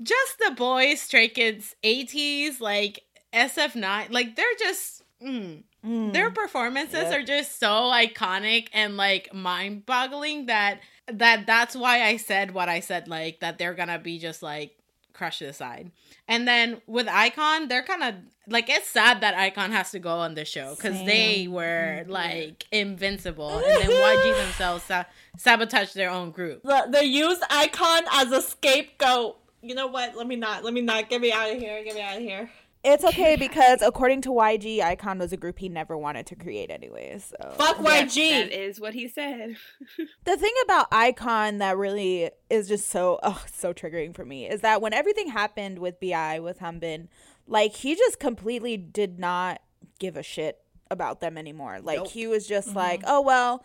just 0.01 0.37
the 0.39 0.53
Boyz, 0.55 0.97
Stray 0.97 1.27
Kids, 1.29 1.75
ATEEZ, 1.83 2.59
like 2.59 3.01
SF9, 3.33 4.11
like 4.11 4.35
they're 4.35 4.45
just. 4.59 5.03
Mm, 5.23 5.63
Mm. 5.85 6.13
Their 6.13 6.31
performances 6.31 6.93
Yep. 6.93 7.13
are 7.13 7.23
just 7.23 7.59
so 7.59 7.67
iconic 7.91 8.69
and 8.71 8.95
like 8.95 9.33
mind-boggling 9.33 10.45
that 10.45 10.79
that 11.11 11.45
that's 11.45 11.75
why 11.75 12.03
I 12.03 12.15
said 12.15 12.53
what 12.53 12.69
I 12.69 12.79
said, 12.79 13.09
like 13.09 13.41
that 13.41 13.57
they're 13.57 13.73
gonna 13.73 13.99
be 13.99 14.17
just 14.17 14.41
like 14.41 14.77
crush 15.13 15.39
to 15.39 15.45
the 15.45 15.53
side. 15.53 15.91
And 16.27 16.47
then 16.47 16.81
with 16.87 17.07
iKON, 17.07 17.69
they're 17.69 17.83
kind 17.83 18.03
of 18.03 18.15
like 18.47 18.69
it's 18.69 18.89
sad 18.89 19.21
that 19.21 19.35
iKON 19.35 19.71
has 19.71 19.91
to 19.91 19.99
go 19.99 20.19
on 20.19 20.35
the 20.35 20.45
show 20.45 20.75
because 20.75 20.97
they 21.05 21.45
mm-hmm. 21.45 21.53
were 21.53 22.03
like 22.07 22.65
invincible, 22.71 23.59
and 23.59 23.81
then 23.81 23.89
YG 23.89 24.37
themselves 24.43 24.83
sa- 24.83 25.05
sabotaged 25.37 25.95
their 25.95 26.09
own 26.09 26.31
group. 26.31 26.63
the, 26.63 26.87
they 26.89 27.05
used 27.05 27.41
iKON 27.43 28.01
as 28.11 28.31
a 28.31 28.41
scapegoat. 28.41 29.37
You 29.61 29.75
know 29.75 29.87
what? 29.87 30.17
Let 30.17 30.27
me 30.27 30.35
not. 30.35 30.63
Let 30.63 30.73
me 30.73 30.81
not. 30.81 31.09
Get 31.09 31.21
me 31.21 31.31
out 31.31 31.51
of 31.51 31.57
here. 31.57 31.83
Get 31.83 31.95
me 31.95 32.01
out 32.01 32.17
of 32.17 32.21
here. 32.21 32.49
It's 32.83 33.05
okay 33.05 33.37
because 33.37 33.81
according 33.81 34.21
to 34.23 34.29
YG, 34.29 34.79
iKON 34.79 35.19
was 35.19 35.31
a 35.31 35.37
group 35.37 35.59
he 35.59 35.69
never 35.69 35.97
wanted 35.97 36.25
to 36.27 36.35
create 36.35 36.69
anyways. 36.69 37.31
So 37.39 37.51
Fuck 37.51 37.77
YG. 37.77 38.29
That 38.29 38.51
is 38.51 38.79
what 38.79 38.93
he 38.93 39.07
said. 39.07 39.55
the 40.25 40.37
thing 40.37 40.53
about 40.65 40.91
iKON 40.91 41.59
that 41.59 41.77
really 41.77 42.29
is 42.49 42.67
just 42.67 42.89
so 42.89 43.19
oh 43.23 43.41
so 43.51 43.73
triggering 43.73 44.13
for 44.13 44.25
me 44.25 44.49
is 44.49 44.61
that 44.61 44.81
when 44.81 44.93
everything 44.93 45.29
happened 45.29 45.79
with 45.79 45.99
Bi 46.01 46.39
with 46.41 46.59
Hanbin, 46.59 47.07
like 47.47 47.73
he 47.73 47.95
just 47.95 48.19
completely 48.19 48.75
did 48.75 49.17
not 49.17 49.61
give 49.99 50.17
a 50.17 50.23
shit 50.23 50.59
about 50.91 51.21
them 51.21 51.37
anymore. 51.37 51.79
Like 51.81 52.07
he 52.07 52.27
was 52.27 52.47
just 52.47 52.69
mm-hmm. 52.69 52.77
like, 52.77 53.01
oh 53.05 53.21
well, 53.21 53.63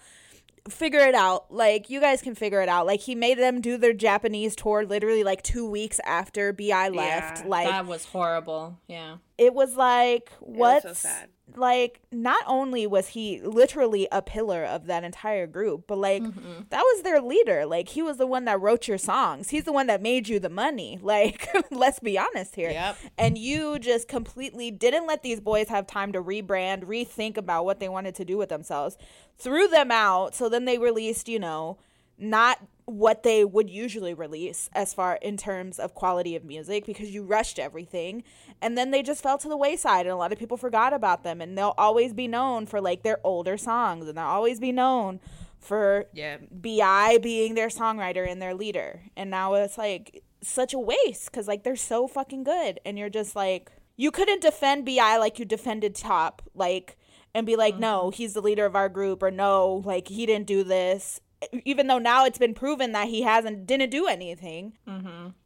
figure 0.71 1.01
it 1.01 1.15
out. 1.15 1.53
Like 1.53 1.91
you 1.91 2.01
guys 2.01 2.23
can 2.23 2.35
figure 2.35 2.61
it 2.61 2.69
out. 2.69 2.87
Like 2.87 3.01
he 3.01 3.15
made 3.15 3.39
them 3.39 3.61
do 3.61 3.77
their 3.77 3.93
Japanese 3.93 4.55
tour 4.57 4.85
literally 4.85 5.25
like 5.25 5.43
two 5.43 5.69
weeks 5.69 6.01
after 6.05 6.53
Bi 6.53 6.89
left. 6.89 7.43
Yeah, 7.43 7.49
like 7.49 7.69
that 7.69 7.87
was 7.87 8.05
horrible. 8.05 8.79
Yeah. 8.89 9.17
it 9.37 9.55
was 9.55 9.77
like 9.77 10.31
was 10.41 10.59
what 10.59 10.83
so 10.83 10.93
sad. 10.93 11.29
Like 11.57 12.01
not 12.13 12.43
only 12.47 12.87
was 12.87 13.09
he 13.09 13.41
literally 13.41 14.07
a 14.13 14.23
pillar 14.23 14.65
of 14.65 14.87
that 14.87 15.05
entire 15.05 15.47
group, 15.47 15.85
but 15.87 15.99
like 15.99 16.23
Mm-hmm. 16.23 16.63
that 16.71 16.81
was 16.83 17.03
their 17.03 17.21
leader. 17.21 17.65
Like 17.67 17.89
he 17.91 18.03
was 18.03 18.17
the 18.19 18.27
one 18.27 18.45
that 18.47 18.61
wrote 18.61 18.87
your 18.89 18.99
songs. 18.99 19.51
He's 19.51 19.65
the 19.65 19.73
one 19.73 19.87
that 19.89 20.03
made 20.03 20.29
you 20.29 20.39
the 20.39 20.49
money. 20.51 20.99
Like 21.09 21.49
let's 21.71 22.01
be 22.01 22.19
honest 22.19 22.55
here. 22.55 22.71
Yep. 22.71 22.97
And 23.17 23.39
you 23.39 23.79
just 23.79 24.09
completely 24.09 24.71
didn't 24.71 25.07
let 25.07 25.23
these 25.23 25.41
boys 25.41 25.69
have 25.69 25.87
time 25.87 26.13
to 26.13 26.23
rebrand, 26.23 26.85
rethink 26.85 27.37
about 27.37 27.65
what 27.65 27.81
they 27.81 27.89
wanted 27.89 28.15
to 28.17 28.25
do 28.25 28.37
with 28.37 28.51
themselves. 28.51 28.99
Threw 29.39 29.69
them 29.69 29.91
out. 29.91 30.35
So 30.35 30.49
then 30.49 30.65
they 30.65 30.79
released, 30.79 31.29
you 31.29 31.39
know, 31.39 31.79
not 32.19 32.59
what 32.85 33.23
they 33.23 33.45
would 33.45 33.69
usually 33.69 34.15
release 34.15 34.71
as 34.73 34.95
far 34.95 35.17
in 35.21 35.37
terms 35.37 35.79
of 35.79 35.95
quality 35.95 36.35
of 36.35 36.45
music 36.45 36.87
because 36.87 37.11
you 37.11 37.23
rushed 37.23 37.59
everything 37.59 38.25
and 38.63 38.79
then 38.79 38.91
they 38.91 39.03
just 39.03 39.23
fell 39.23 39.37
to 39.37 39.49
the 39.49 39.57
wayside 39.59 40.07
and 40.07 40.13
a 40.13 40.17
lot 40.17 40.33
of 40.33 40.39
people 40.39 40.57
forgot 40.57 40.95
about 40.95 41.23
them 41.23 41.43
and 41.43 41.57
they'll 41.57 41.75
always 41.77 42.15
be 42.15 42.27
known 42.27 42.65
for 42.65 42.81
like 42.81 43.03
their 43.03 43.19
older 43.25 43.59
songs 43.59 44.09
and 44.09 44.17
they'll 44.17 44.25
always 44.25 44.59
be 44.59 44.73
known 44.73 45.21
for 45.59 46.07
Yeah. 46.15 46.39
bi 46.51 47.19
being 47.19 47.55
their 47.55 47.69
songwriter 47.69 48.27
and 48.27 48.41
their 48.41 48.55
leader. 48.55 49.03
And 49.17 49.31
now 49.31 49.55
it's 49.55 49.77
like 49.77 50.23
such 50.43 50.73
a 50.73 50.79
waste 50.79 51.31
because 51.31 51.47
like 51.49 51.65
they're 51.65 51.77
so 51.77 52.07
fucking 52.07 52.45
good 52.45 52.81
and 52.87 52.99
you're 52.99 53.11
just 53.11 53.35
like 53.37 53.71
you 53.97 54.11
couldn't 54.11 54.41
defend 54.41 54.87
bi 54.87 55.17
like 55.17 55.39
you 55.39 55.45
defended 55.45 55.95
top 55.95 56.43
like 56.55 56.97
and 57.35 57.45
be 57.45 57.57
like 57.57 57.75
mm-hmm. 57.75 57.83
no 57.83 58.11
he's 58.11 58.35
the 58.35 58.41
leader 58.41 58.65
of 58.65 58.77
our 58.77 58.89
group 58.89 59.21
or 59.21 59.33
no 59.33 59.83
like 59.85 60.07
he 60.07 60.27
didn't 60.27 60.47
do 60.47 60.63
this 60.63 61.21
even 61.64 61.87
though 61.87 61.98
now 61.98 62.24
it's 62.24 62.38
been 62.38 62.55
proven 62.55 62.92
that 62.92 63.09
he 63.09 63.22
hasn't 63.22 63.66
didn't 63.66 63.90
do 63.90 64.07
anything. 64.07 64.72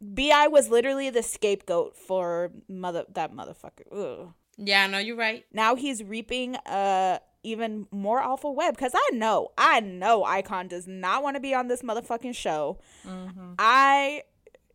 Bi 0.01 0.47
was 0.49 0.69
literally 0.71 1.11
the 1.11 1.23
scapegoat 1.23 1.97
for 1.97 2.51
mother 2.69 3.05
that 3.13 3.33
motherfucker. 3.33 3.87
Ugh. 3.93 4.33
Yeah, 4.57 4.87
no, 4.87 4.99
you're 4.99 5.17
right. 5.17 5.45
now 5.53 5.75
he's 5.77 6.03
reaping 6.05 6.57
uh 6.57 7.19
even 7.45 7.87
more 7.91 8.21
awful 8.21 8.55
web 8.55 8.73
because 8.77 8.93
i 8.95 9.09
know 9.15 9.49
i 9.59 9.81
know 9.81 10.23
iKON 10.23 10.69
does 10.69 10.87
not 10.87 11.25
want 11.25 11.35
to 11.35 11.41
be 11.41 11.53
on 11.53 11.67
this 11.67 11.83
motherfucking 11.83 12.35
show. 12.37 12.79
I 13.59 14.23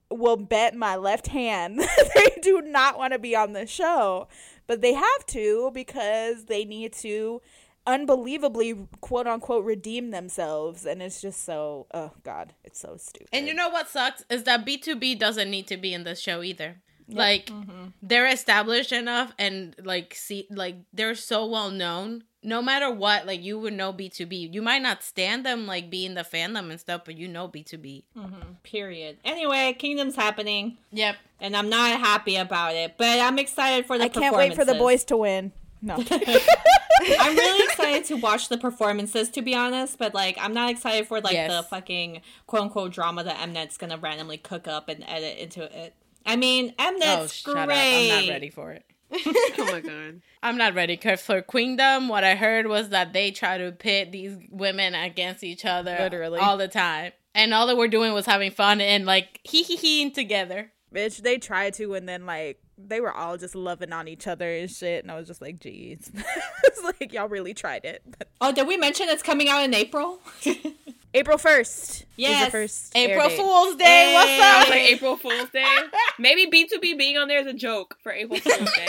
will 0.09 0.37
bet 0.37 0.75
my 0.75 0.95
left 0.95 1.27
hand 1.27 1.79
they 2.15 2.37
do 2.41 2.61
not 2.61 2.97
want 2.97 3.13
to 3.13 3.19
be 3.19 3.35
on 3.35 3.53
the 3.53 3.65
show. 3.67 4.27
But 4.65 4.81
they 4.81 4.93
have 4.93 5.25
to 5.27 5.71
because 5.73 6.45
they 6.45 6.65
need 6.65 6.91
to 6.93 7.41
unbelievably 7.87 8.87
quote 9.01 9.25
unquote 9.25 9.65
redeem 9.65 10.11
themselves 10.11 10.85
and 10.85 11.01
it's 11.01 11.21
just 11.21 11.43
so 11.43 11.87
oh 11.93 12.11
god 12.23 12.53
it's 12.63 12.79
so 12.79 12.97
stupid 12.97 13.29
And 13.31 13.47
you 13.47 13.53
know 13.53 13.69
what 13.69 13.89
sucks 13.89 14.23
is 14.29 14.43
that 14.43 14.65
BTOB 14.65 15.17
doesn't 15.17 15.49
need 15.49 15.67
to 15.67 15.77
be 15.77 15.93
in 15.93 16.03
this 16.03 16.19
show 16.19 16.43
either. 16.43 16.81
Like 17.09 17.45
mm-hmm. 17.45 17.87
they're 18.01 18.27
established 18.27 18.91
enough 18.91 19.33
and 19.39 19.75
like 19.81 20.13
see 20.13 20.45
like 20.49 20.75
they're 20.91 21.15
so 21.15 21.45
well 21.45 21.71
known. 21.71 22.23
No 22.43 22.61
matter 22.61 22.91
what, 22.91 23.25
like 23.25 23.41
you 23.41 23.57
would 23.59 23.73
know 23.73 23.93
BTOB. 23.93 24.53
You 24.53 24.61
might 24.61 24.81
not 24.81 25.03
stand 25.03 25.45
them 25.45 25.65
like 25.65 25.89
being 25.89 26.15
the 26.15 26.21
fandom 26.21 26.69
and 26.69 26.79
stuff, 26.79 27.01
but 27.05 27.17
you 27.17 27.27
know 27.27 27.47
BTOB. 27.47 28.03
Mm-hmm. 28.17 28.53
Period. 28.63 29.17
Anyway, 29.23 29.75
Kingdom's 29.79 30.15
happening, 30.15 30.77
Yep. 30.91 31.15
and 31.39 31.55
I'm 31.55 31.69
not 31.69 31.99
happy 31.99 32.35
about 32.35 32.75
it, 32.75 32.95
but 32.97 33.19
I'm 33.19 33.39
excited 33.39 33.85
for 33.85 33.97
the. 33.97 34.05
i 34.05 34.09
can't 34.09 34.35
wait 34.35 34.55
for 34.55 34.65
the 34.65 34.73
Boyz 34.73 35.05
to 35.07 35.17
win 35.17 35.51
no 35.81 35.95
I'm 37.19 37.35
really 37.35 37.63
excited 37.65 38.05
to 38.05 38.15
watch 38.15 38.49
the 38.49 38.57
performances, 38.57 39.29
to 39.29 39.41
be 39.41 39.53
honest. 39.55 39.97
But 39.97 40.13
like, 40.13 40.37
I'm 40.41 40.53
not 40.53 40.71
excited 40.71 41.07
for 41.07 41.21
like 41.21 41.33
Yes. 41.33 41.51
the 41.51 41.63
fucking 41.63 42.21
quote 42.47 42.63
unquote 42.63 42.91
drama 42.91 43.23
that 43.23 43.37
Mnet's 43.37 43.77
gonna 43.77 43.97
randomly 43.97 44.37
cook 44.37 44.67
up 44.67 44.89
and 44.89 45.03
edit 45.07 45.37
into 45.37 45.63
it. 45.63 45.93
I 46.25 46.35
mean, 46.35 46.73
Mnet's 46.77 47.43
oh, 47.47 47.53
great. 47.53 47.63
up. 47.63 47.69
I'm 47.69 48.25
not 48.25 48.33
ready 48.33 48.49
for 48.49 48.71
it. 48.71 48.83
oh 49.13 49.69
my 49.71 49.79
god. 49.79 50.21
I'm 50.43 50.57
not 50.57 50.73
ready 50.73 50.95
because 50.95 51.21
for 51.21 51.41
Queendom, 51.41 52.09
what 52.09 52.23
I 52.23 52.35
heard 52.35 52.67
was 52.67 52.89
that 52.89 53.13
they 53.13 53.31
try 53.31 53.57
to 53.57 53.71
pit 53.71 54.11
these 54.11 54.37
women 54.49 54.95
against 54.95 55.43
each 55.43 55.63
other 55.65 55.95
Literally. 55.99 56.39
all 56.39 56.57
the 56.57 56.67
time. 56.67 57.13
And 57.33 57.53
all 57.53 57.67
they 57.67 57.73
were 57.73 57.87
doing 57.87 58.13
was 58.13 58.25
having 58.25 58.51
fun 58.51 58.81
and 58.81 59.05
like 59.05 59.39
hee 59.43 59.63
hee 59.63 59.77
hee 59.77 60.09
together. 60.09 60.71
Bitch, 60.93 61.21
they 61.21 61.37
try 61.37 61.69
to, 61.71 61.93
and 61.93 62.07
then 62.09 62.25
like 62.25 62.59
they 62.77 63.01
were 63.01 63.11
all 63.11 63.37
just 63.37 63.55
loving 63.55 63.91
on 63.93 64.07
each 64.07 64.27
other 64.27 64.49
and 64.53 64.69
shit, 64.69 65.03
and 65.03 65.11
I 65.11 65.15
was 65.15 65.27
just 65.27 65.41
like, 65.41 65.59
"Geez," 65.59 66.11
it's 66.63 66.83
like 66.83 67.11
y'all 67.13 67.27
really 67.27 67.53
tried 67.53 67.85
it. 67.85 68.03
Oh, 68.41 68.51
did 68.51 68.67
we 68.67 68.77
mention 68.77 69.07
it's 69.09 69.23
coming 69.23 69.49
out 69.49 69.63
in 69.63 69.73
April? 69.73 70.19
April 71.13 71.37
first, 71.37 72.05
Yes. 72.17 72.45
the 72.45 72.51
first 72.51 72.95
April. 72.95 73.29
Fool's 73.29 73.75
Day, 73.77 73.83
Hey. 73.85 74.13
what's 74.13 74.65
up? 74.65 74.69
like 74.69 74.81
April 74.91 75.17
Fool's 75.17 75.49
Day. 75.49 75.65
Maybe 76.19 76.45
BTOB 76.45 76.97
being 76.97 77.17
on 77.17 77.27
there 77.27 77.39
is 77.39 77.47
a 77.47 77.53
joke 77.53 77.97
for 78.03 78.11
April 78.11 78.39
Fool's 78.39 78.71
Day. 78.75 78.87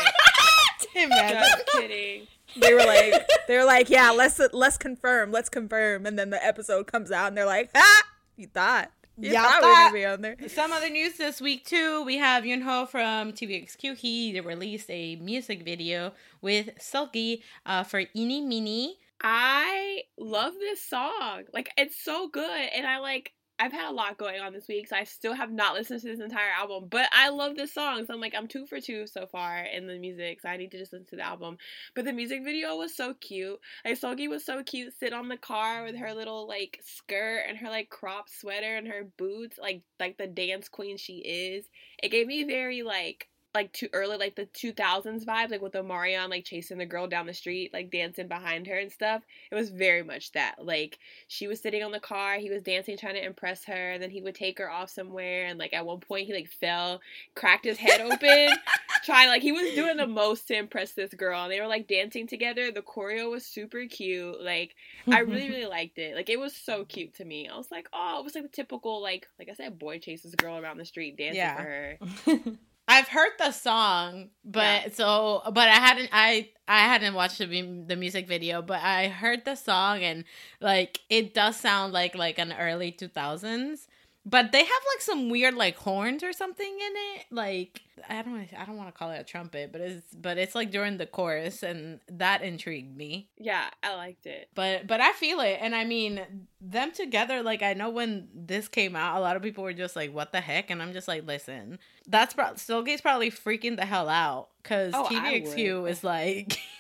Just 0.95 1.67
kidding. 1.73 2.27
They 2.57 2.75
were 2.75 2.85
like, 2.85 3.27
they 3.47 3.57
were 3.57 3.65
like, 3.65 3.89
"Yeah, 3.91 4.11
let's 4.11 4.41
let's 4.53 4.79
confirm, 4.79 5.31
let's 5.31 5.49
confirm," 5.49 6.07
and 6.07 6.19
then 6.19 6.31
the 6.31 6.45
episode 6.45 6.87
comes 6.87 7.11
out, 7.13 7.29
and 7.29 7.37
they're 7.37 7.47
like, 7.47 7.71
"Ha, 7.75 8.03
you 8.37 8.47
thought, 8.47 8.91
you 9.19 9.33
Y'all 9.33 9.43
thought 9.43 9.61
we 9.63 9.67
were 9.69 9.73
thought- 9.75 9.83
gonna 9.91 9.93
be 9.93 10.05
on 10.07 10.23
there." 10.23 10.37
Some 10.49 10.73
other 10.73 10.89
news 10.91 11.17
this 11.17 11.41
week 11.41 11.65
too. 11.67 12.03
We 12.05 12.19
have 12.19 12.45
Yunho 12.45 12.89
from 12.89 13.33
TVXQ. 13.33 13.97
He 13.97 14.41
released 14.41 14.91
a 14.91 15.17
music 15.17 15.65
video 15.65 16.13
with 16.41 16.71
Seulgi 16.79 17.43
uh, 17.67 17.83
for 17.85 18.03
Eeny 18.17 18.41
Meeny. 18.41 18.97
I 19.21 20.03
love 20.17 20.55
this 20.61 20.81
song. 20.81 21.43
Like 21.53 21.71
it's 21.77 21.97
so 22.01 22.29
good 22.29 22.69
and 22.75 22.87
I 22.87 22.99
like 22.99 23.33
I've 23.61 23.73
had 23.73 23.91
a 23.91 23.93
lot 23.93 24.19
going 24.19 24.41
on 24.41 24.53
this 24.53 24.69
week, 24.69 24.87
so 24.87 24.97
I 24.97 25.05
still 25.05 25.35
have 25.35 25.51
not 25.51 25.75
listened 25.75 26.01
to 26.03 26.07
this 26.07 26.21
entire 26.21 26.51
album. 26.57 26.87
But 26.89 27.09
I 27.13 27.31
love 27.31 27.57
this 27.57 27.73
song. 27.73 28.05
So 28.07 28.15
I'm 28.15 28.21
like, 28.21 28.35
I'm 28.37 28.47
two 28.47 28.67
for 28.67 28.81
two 28.81 29.07
so 29.07 29.27
far 29.27 29.65
in 29.65 29.87
the 29.87 29.99
music. 29.99 30.41
So 30.41 30.49
I 30.49 30.57
need 30.57 30.71
to 30.71 30.79
just 30.79 30.93
listen 30.93 31.07
to 31.07 31.17
the 31.17 31.23
album. 31.23 31.59
But 31.95 32.05
the 32.05 32.13
music 32.13 32.45
video 32.45 32.77
was 32.77 32.95
so 32.95 33.15
cute. 33.15 33.59
Like 33.85 34.01
Seulgi 34.01 34.29
was 34.29 34.45
so 34.45 34.63
cute, 34.63 34.95
sit 34.99 35.13
on 35.13 35.29
the 35.29 35.37
car 35.37 35.85
with 35.85 35.97
her 35.97 36.15
little 36.15 36.47
like 36.47 36.81
skirt 36.85 37.45
and 37.49 37.59
her 37.59 37.69
like 37.69 37.91
crop 37.91 38.29
sweater 38.29 38.77
and 38.77 38.87
her 38.87 39.09
boots, 39.17 39.59
like 39.59 39.83
like 39.99 40.19
the 40.19 40.27
dance 40.27 40.69
queen 40.69 40.97
she 40.97 41.17
is. 41.19 41.65
It 42.03 42.11
gave 42.11 42.27
me 42.27 42.45
very 42.45 42.83
like 42.83 43.29
like 43.55 43.73
too 43.73 43.89
early 43.93 44.17
like 44.17 44.37
the 44.37 44.47
2000s 44.47 45.25
vibe, 45.25 45.51
like 45.51 45.63
with 45.63 45.73
Omarion 45.73 46.29
like 46.29 46.45
chasing 46.45 46.79
the 46.79 46.87
girl 46.87 47.07
down 47.07 47.27
the 47.27 47.35
street 47.35 47.73
like 47.73 47.91
dancing 47.91 48.29
behind 48.29 48.67
her 48.67 48.77
and 48.79 48.93
stuff. 48.93 49.23
It 49.51 49.55
was 49.55 49.71
very 49.71 50.03
much 50.03 50.33
that. 50.33 50.57
Like 50.65 50.99
she 51.29 51.47
was 51.49 51.61
sitting 51.61 51.83
on 51.83 51.91
the 51.93 51.99
car 52.01 52.37
he 52.39 52.51
was 52.51 52.63
dancing 52.63 52.97
trying 52.97 53.15
to 53.15 53.25
impress 53.25 53.65
her 53.65 53.93
and 53.93 54.03
then 54.03 54.11
he 54.11 54.21
would 54.21 54.35
take 54.35 54.59
her 54.59 54.71
off 54.71 54.91
somewhere 54.91 55.47
and 55.47 55.59
like 55.59 55.73
at 55.73 55.87
one 55.87 56.01
point 56.01 56.27
he 56.27 56.35
like 56.35 56.49
fell 56.51 57.01
cracked 57.35 57.65
his 57.65 57.79
head 57.79 58.01
open 58.01 58.55
trying 59.05 59.29
like 59.29 59.43
he 59.43 59.53
was 59.53 59.75
doing 59.75 59.97
the 59.97 60.07
most 60.07 60.47
to 60.49 60.55
impress 60.57 60.93
this 60.93 61.15
girl 61.15 61.43
and 61.45 61.53
they 61.53 61.61
were 61.61 61.67
like 61.67 61.89
dancing 61.89 62.27
together. 62.27 62.71
The 62.71 62.83
choreo 62.83 63.31
was 63.31 63.45
super 63.47 63.87
cute. 63.87 64.41
Like 64.43 64.75
i 65.11 65.21
really 65.21 65.49
really 65.51 65.67
liked 65.67 65.99
it. 65.99 66.15
Like 66.15 66.29
it 66.29 66.39
was 66.39 66.55
so 66.55 66.85
cute 66.85 67.15
to 67.17 67.25
me. 67.25 67.49
I 67.49 67.57
was 67.57 67.71
like 67.71 67.89
oh 67.93 68.21
it 68.21 68.25
was 68.25 68.35
like 68.35 68.45
the 68.45 68.51
typical 68.51 69.01
like 69.03 69.27
like 69.39 69.49
i 69.49 69.55
said 69.55 69.79
boy 69.79 69.99
chases 69.99 70.35
girl 70.35 70.59
around 70.59 70.77
the 70.79 70.85
street 70.85 71.17
dancing 71.17 71.37
Yeah. 71.37 71.57
for 71.57 71.63
her 71.63 72.41
I've 72.89 73.09
heard 73.09 73.33
the 73.39 73.53
song, 73.53 74.31
but 74.45 74.85
Yeah. 74.85 74.89
so 74.93 75.43
but 75.53 75.69
I 75.69 75.75
hadn't 75.75 76.09
I 76.13 76.51
I 76.67 76.81
hadn't 76.81 77.15
watched 77.15 77.39
the 77.39 77.47
the 77.87 77.97
music 77.97 78.27
video, 78.27 78.63
but 78.63 78.81
I 78.83 79.09
heard 79.09 79.45
the 79.45 79.57
song 79.57 80.03
and 80.03 80.25
like 80.61 81.01
it 81.11 81.35
does 81.35 81.57
sound 81.57 81.93
like 81.93 82.15
like 82.15 82.39
an 82.39 82.53
early 82.59 82.91
2000s. 82.93 83.89
But 84.29 84.53
they 84.53 84.59
have 84.65 84.83
like 84.95 85.01
some 85.01 85.31
weird 85.31 85.55
like 85.55 85.77
horns 85.77 86.23
or 86.23 86.33
something 86.33 86.67
in 86.67 86.93
it. 87.17 87.27
Like 87.31 87.81
I 88.09 88.23
don't 88.23 88.47
I 88.57 88.65
don't 88.67 88.77
want 88.77 88.89
to 88.89 88.93
call 88.99 89.11
it 89.11 89.19
a 89.21 89.25
trumpet, 89.25 89.73
but 89.73 89.81
it's 89.81 90.15
but 90.15 90.37
it's 90.39 90.55
like 90.55 90.71
during 90.71 90.99
the 90.99 91.07
chorus 91.07 91.63
and 91.63 92.01
that 92.13 92.43
intrigued 92.43 92.97
me. 92.97 93.29
yeah 93.39 93.69
i 93.83 93.95
liked 93.97 94.27
it 94.27 94.49
But 94.55 94.87
but 94.87 95.01
I 95.01 95.13
feel 95.13 95.41
it, 95.41 95.59
and 95.61 95.75
I 95.75 95.85
mean 95.85 96.21
them 96.61 96.93
together. 96.93 97.43
Like 97.43 97.63
I 97.63 97.73
know 97.75 97.91
when 97.91 98.29
this 98.35 98.69
came 98.69 98.95
out, 98.97 99.17
a 99.17 99.21
lot 99.21 99.37
of 99.37 99.43
people 99.43 99.65
were 99.65 99.73
just 99.73 99.97
like, 99.97 100.13
"What 100.13 100.33
the 100.33 100.41
heck?" 100.41 100.71
And 100.71 100.83
I'm 100.83 100.93
just 100.93 101.09
like, 101.09 101.27
"Listen, 101.27 101.79
that's 102.07 102.35
pro- 102.35 102.55
Soulgate's 102.57 103.01
probably 103.01 103.31
freaking 103.31 103.77
the 103.77 103.87
hell 103.87 104.09
out 104.09 104.49
because 104.63 104.93
Oh, 104.95 105.07
I 105.11 105.41
TVXQ 105.41 105.89
is 105.91 106.05
like 106.05 106.59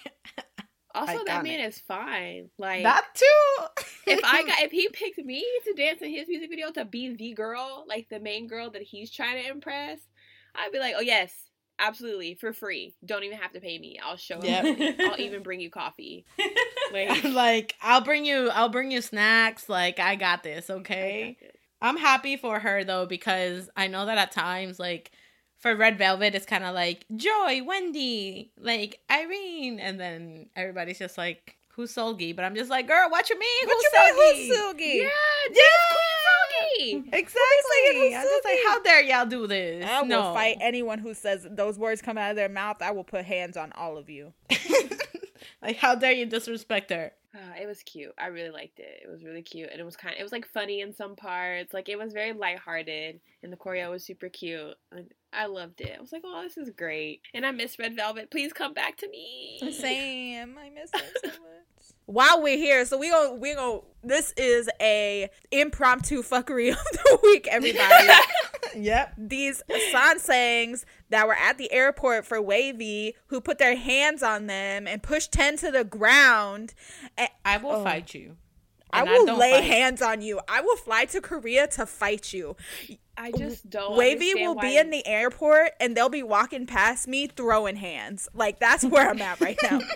Also, 0.98 1.24
that 1.24 1.42
man 1.42 1.60
is 1.60 1.78
fine. 1.78 2.50
Like, 2.58 2.82
that 2.82 3.04
too." 3.14 3.84
if 4.06 4.20
I 4.24 4.42
got 4.44 4.62
if 4.62 4.70
he 4.70 4.88
picked 4.88 5.18
me 5.18 5.44
to 5.64 5.74
dance 5.74 6.02
in 6.02 6.10
his 6.10 6.28
music 6.28 6.50
video 6.50 6.70
to 6.72 6.84
be 6.84 7.14
the 7.14 7.34
girl, 7.34 7.84
like 7.88 8.08
the 8.08 8.20
main 8.20 8.46
girl 8.46 8.70
that 8.70 8.82
he's 8.82 9.10
trying 9.10 9.42
to 9.42 9.50
impress, 9.50 9.98
I'd 10.54 10.72
be 10.72 10.78
like, 10.78 10.94
oh 10.96 11.02
yes, 11.02 11.32
absolutely, 11.78 12.34
for 12.34 12.52
free. 12.52 12.94
Don't 13.04 13.24
even 13.24 13.38
have 13.38 13.52
to 13.52 13.60
pay 13.60 13.78
me. 13.78 13.98
I'll 14.02 14.16
show 14.16 14.36
up. 14.38 14.44
Yep. 14.44 14.96
I'll 15.00 15.20
even 15.20 15.42
bring 15.42 15.60
you 15.60 15.70
coffee. 15.70 16.24
Like, 16.90 17.22
like 17.24 17.74
I'll 17.82 18.00
bring 18.00 18.24
you, 18.24 18.48
I'll 18.48 18.70
bring 18.70 18.90
you 18.90 19.02
snacks. 19.02 19.68
Like 19.68 20.00
I 20.00 20.16
got 20.16 20.42
this, 20.42 20.70
I 20.70 20.74
okay. 20.76 21.36
got 21.38 21.48
it. 21.48 21.56
I'm 21.82 21.98
happy 21.98 22.38
for 22.38 22.58
her 22.58 22.82
though 22.82 23.04
because 23.04 23.68
I 23.76 23.88
know 23.88 24.06
that 24.06 24.16
at 24.16 24.32
times 24.32 24.78
like 24.78 25.10
for 25.58 25.74
Red 25.74 25.98
Velvet 25.98 26.34
it's 26.34 26.46
kind 26.46 26.64
of 26.64 26.74
like 26.74 27.04
Joy, 27.14 27.62
Wendy, 27.64 28.52
like 28.58 29.00
Irene, 29.10 29.78
and 29.80 29.98
then 29.98 30.46
everybody's 30.56 30.98
just 30.98 31.18
like 31.18 31.56
who's 31.68 31.94
Seulgi, 31.94 32.34
but 32.34 32.44
I'm 32.44 32.54
just 32.54 32.70
like 32.70 32.86
girl, 32.88 33.08
what 33.10 33.28
you 33.30 33.38
mean? 33.38 33.66
What 33.66 33.76
who's 33.76 33.84
you 33.84 33.90
Seulgi? 33.98 34.16
mean, 34.16 34.48
who's 34.48 34.58
Seulgi? 34.58 34.96
Yeah, 35.02 35.08
Yeah. 35.50 35.62
Queen 35.90 37.04
Seulgi. 37.04 37.14
Exactly. 37.14 38.14
I'm 38.16 38.24
just 38.24 38.44
like, 38.44 38.58
how 38.66 38.82
dare 38.82 39.02
y'all 39.02 39.26
do 39.26 39.46
this? 39.46 39.84
I 39.88 40.00
will 40.02 40.08
no. 40.08 40.34
fight 40.34 40.56
anyone 40.60 40.98
who 40.98 41.14
says 41.14 41.46
those 41.50 41.78
words 41.78 42.02
come 42.02 42.18
out 42.18 42.30
of 42.30 42.36
their 42.36 42.48
mouth. 42.48 42.78
I 42.80 42.90
will 42.90 43.04
put 43.04 43.24
hands 43.24 43.56
on 43.56 43.72
all 43.72 43.96
of 43.96 44.08
you. 44.10 44.32
Like, 45.62 45.76
how 45.76 45.94
dare 45.94 46.12
you 46.12 46.26
disrespect 46.26 46.90
her? 46.90 47.12
Uh, 47.34 47.60
it 47.60 47.66
was 47.66 47.82
cute. 47.82 48.12
I 48.18 48.28
really 48.28 48.50
liked 48.50 48.78
it. 48.78 49.02
It 49.04 49.10
was 49.10 49.24
really 49.24 49.42
cute, 49.42 49.68
and 49.70 49.80
it 49.80 49.84
was 49.84 49.96
kind. 49.96 50.14
Of, 50.14 50.20
it 50.20 50.22
was 50.22 50.32
like 50.32 50.46
funny 50.46 50.80
in 50.80 50.94
some 50.94 51.16
parts. 51.16 51.74
Like 51.74 51.88
it 51.88 51.98
was 51.98 52.12
very 52.12 52.32
lighthearted, 52.32 53.20
and 53.42 53.52
the 53.52 53.56
choreo 53.56 53.90
was 53.90 54.04
super 54.04 54.28
cute. 54.28 54.74
And 54.92 55.10
I 55.32 55.46
loved 55.46 55.80
it. 55.80 55.94
I 55.96 56.00
was 56.00 56.12
like, 56.12 56.22
oh, 56.24 56.42
this 56.42 56.56
is 56.56 56.70
great. 56.70 57.20
And 57.34 57.44
I 57.44 57.50
miss 57.50 57.78
Red 57.78 57.94
Velvet. 57.94 58.30
Please 58.30 58.52
come 58.52 58.72
back 58.74 58.96
to 58.98 59.08
me. 59.08 59.58
Same. 59.72 60.56
I 60.58 60.70
miss 60.70 60.90
them 60.90 61.02
so 61.22 61.28
much. 61.28 61.38
While 62.06 62.42
we're 62.42 62.56
here, 62.56 62.84
so 62.86 62.96
we 62.96 63.10
go 63.10 63.34
we 63.34 63.54
go. 63.54 63.84
This 64.02 64.32
is 64.38 64.70
a 64.80 65.28
impromptu 65.50 66.22
fuckery 66.22 66.70
of 66.72 66.78
the 66.92 67.18
week, 67.22 67.46
everybody. 67.50 68.08
Yep. 68.76 69.14
These 69.16 69.62
sasaengs 69.94 70.84
that 71.08 71.26
were 71.26 71.34
at 71.34 71.56
the 71.56 71.72
airport 71.72 72.26
for 72.26 72.38
WayV, 72.38 73.14
who 73.28 73.40
put 73.40 73.58
their 73.58 73.76
hands 73.76 74.22
on 74.22 74.46
them 74.46 74.86
and 74.86 75.02
pushed 75.02 75.32
Ten 75.32 75.56
to 75.58 75.70
the 75.70 75.84
ground. 75.84 76.74
And 77.16 77.30
I 77.46 77.56
will 77.56 77.70
Oh. 77.72 77.82
fight 77.84 78.12
you. 78.12 78.36
I 78.92 79.04
will 79.04 79.24
don't 79.26 79.38
lay 79.38 79.52
fight. 79.52 79.64
hands 79.64 80.02
on 80.02 80.20
you. 80.20 80.40
I 80.48 80.60
will 80.60 80.76
fly 80.76 81.06
to 81.06 81.20
Korea 81.22 81.66
to 81.68 81.86
fight 81.86 82.32
you. 82.34 82.56
I 83.18 83.32
just 83.32 83.68
don't. 83.68 83.98
WayV 83.98 84.34
will 84.36 84.54
why- 84.54 84.62
be 84.62 84.76
in 84.78 84.90
the 84.90 85.06
airport 85.06 85.72
and 85.80 85.96
they'll 85.96 86.08
be 86.08 86.22
walking 86.22 86.66
past 86.66 87.08
me 87.08 87.26
throwing 87.26 87.76
hands. 87.76 88.28
Like 88.32 88.60
that's 88.60 88.84
where 88.84 89.10
I'm 89.10 89.20
at 89.20 89.40
right 89.40 89.58
now. 89.62 89.80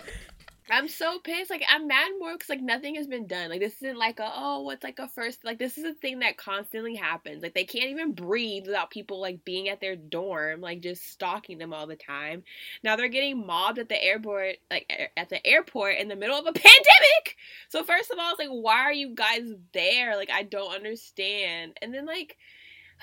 I'm 0.69 0.87
so 0.87 1.19
pissed. 1.19 1.49
Like 1.49 1.63
I'm 1.69 1.87
mad 1.87 2.11
more 2.19 2.33
because 2.33 2.49
like 2.49 2.61
nothing 2.61 2.95
has 2.95 3.07
been 3.07 3.27
done. 3.27 3.49
Like 3.49 3.59
this 3.59 3.75
isn't 3.77 3.97
like 3.97 4.19
a 4.19 4.31
oh 4.33 4.61
what's 4.61 4.83
like 4.83 4.97
a 4.97 5.07
first 5.07 5.43
like 5.43 5.59
this 5.59 5.77
is 5.77 5.83
a 5.83 5.93
thing 5.93 6.19
that 6.19 6.37
constantly 6.37 6.95
happens. 6.95 7.43
Like 7.43 7.53
they 7.53 7.65
can't 7.65 7.89
even 7.89 8.13
breathe 8.13 8.65
without 8.65 8.89
people 8.89 9.19
like 9.19 9.43
being 9.43 9.67
at 9.69 9.81
their 9.81 9.95
dorm 9.95 10.61
like 10.61 10.81
just 10.81 11.05
stalking 11.11 11.57
them 11.57 11.73
all 11.73 11.85
the 11.85 11.95
time. 11.95 12.43
Now 12.81 12.95
they're 12.95 13.09
getting 13.09 13.45
mobbed 13.45 13.77
at 13.77 13.89
the 13.89 14.01
airport 14.01 14.55
like 14.71 15.11
at 15.17 15.29
the 15.29 15.45
airport 15.45 15.97
in 15.97 16.07
the 16.07 16.15
middle 16.15 16.39
of 16.39 16.45
a 16.45 16.53
pandemic. 16.53 17.37
So 17.69 17.83
first 17.83 18.11
of 18.11 18.17
all, 18.19 18.31
it's 18.31 18.39
like 18.39 18.49
why 18.49 18.79
are 18.79 18.93
you 18.93 19.13
guys 19.13 19.51
there? 19.73 20.15
Like 20.15 20.31
I 20.31 20.43
don't 20.43 20.73
understand. 20.73 21.77
And 21.81 21.93
then 21.93 22.05
like. 22.05 22.37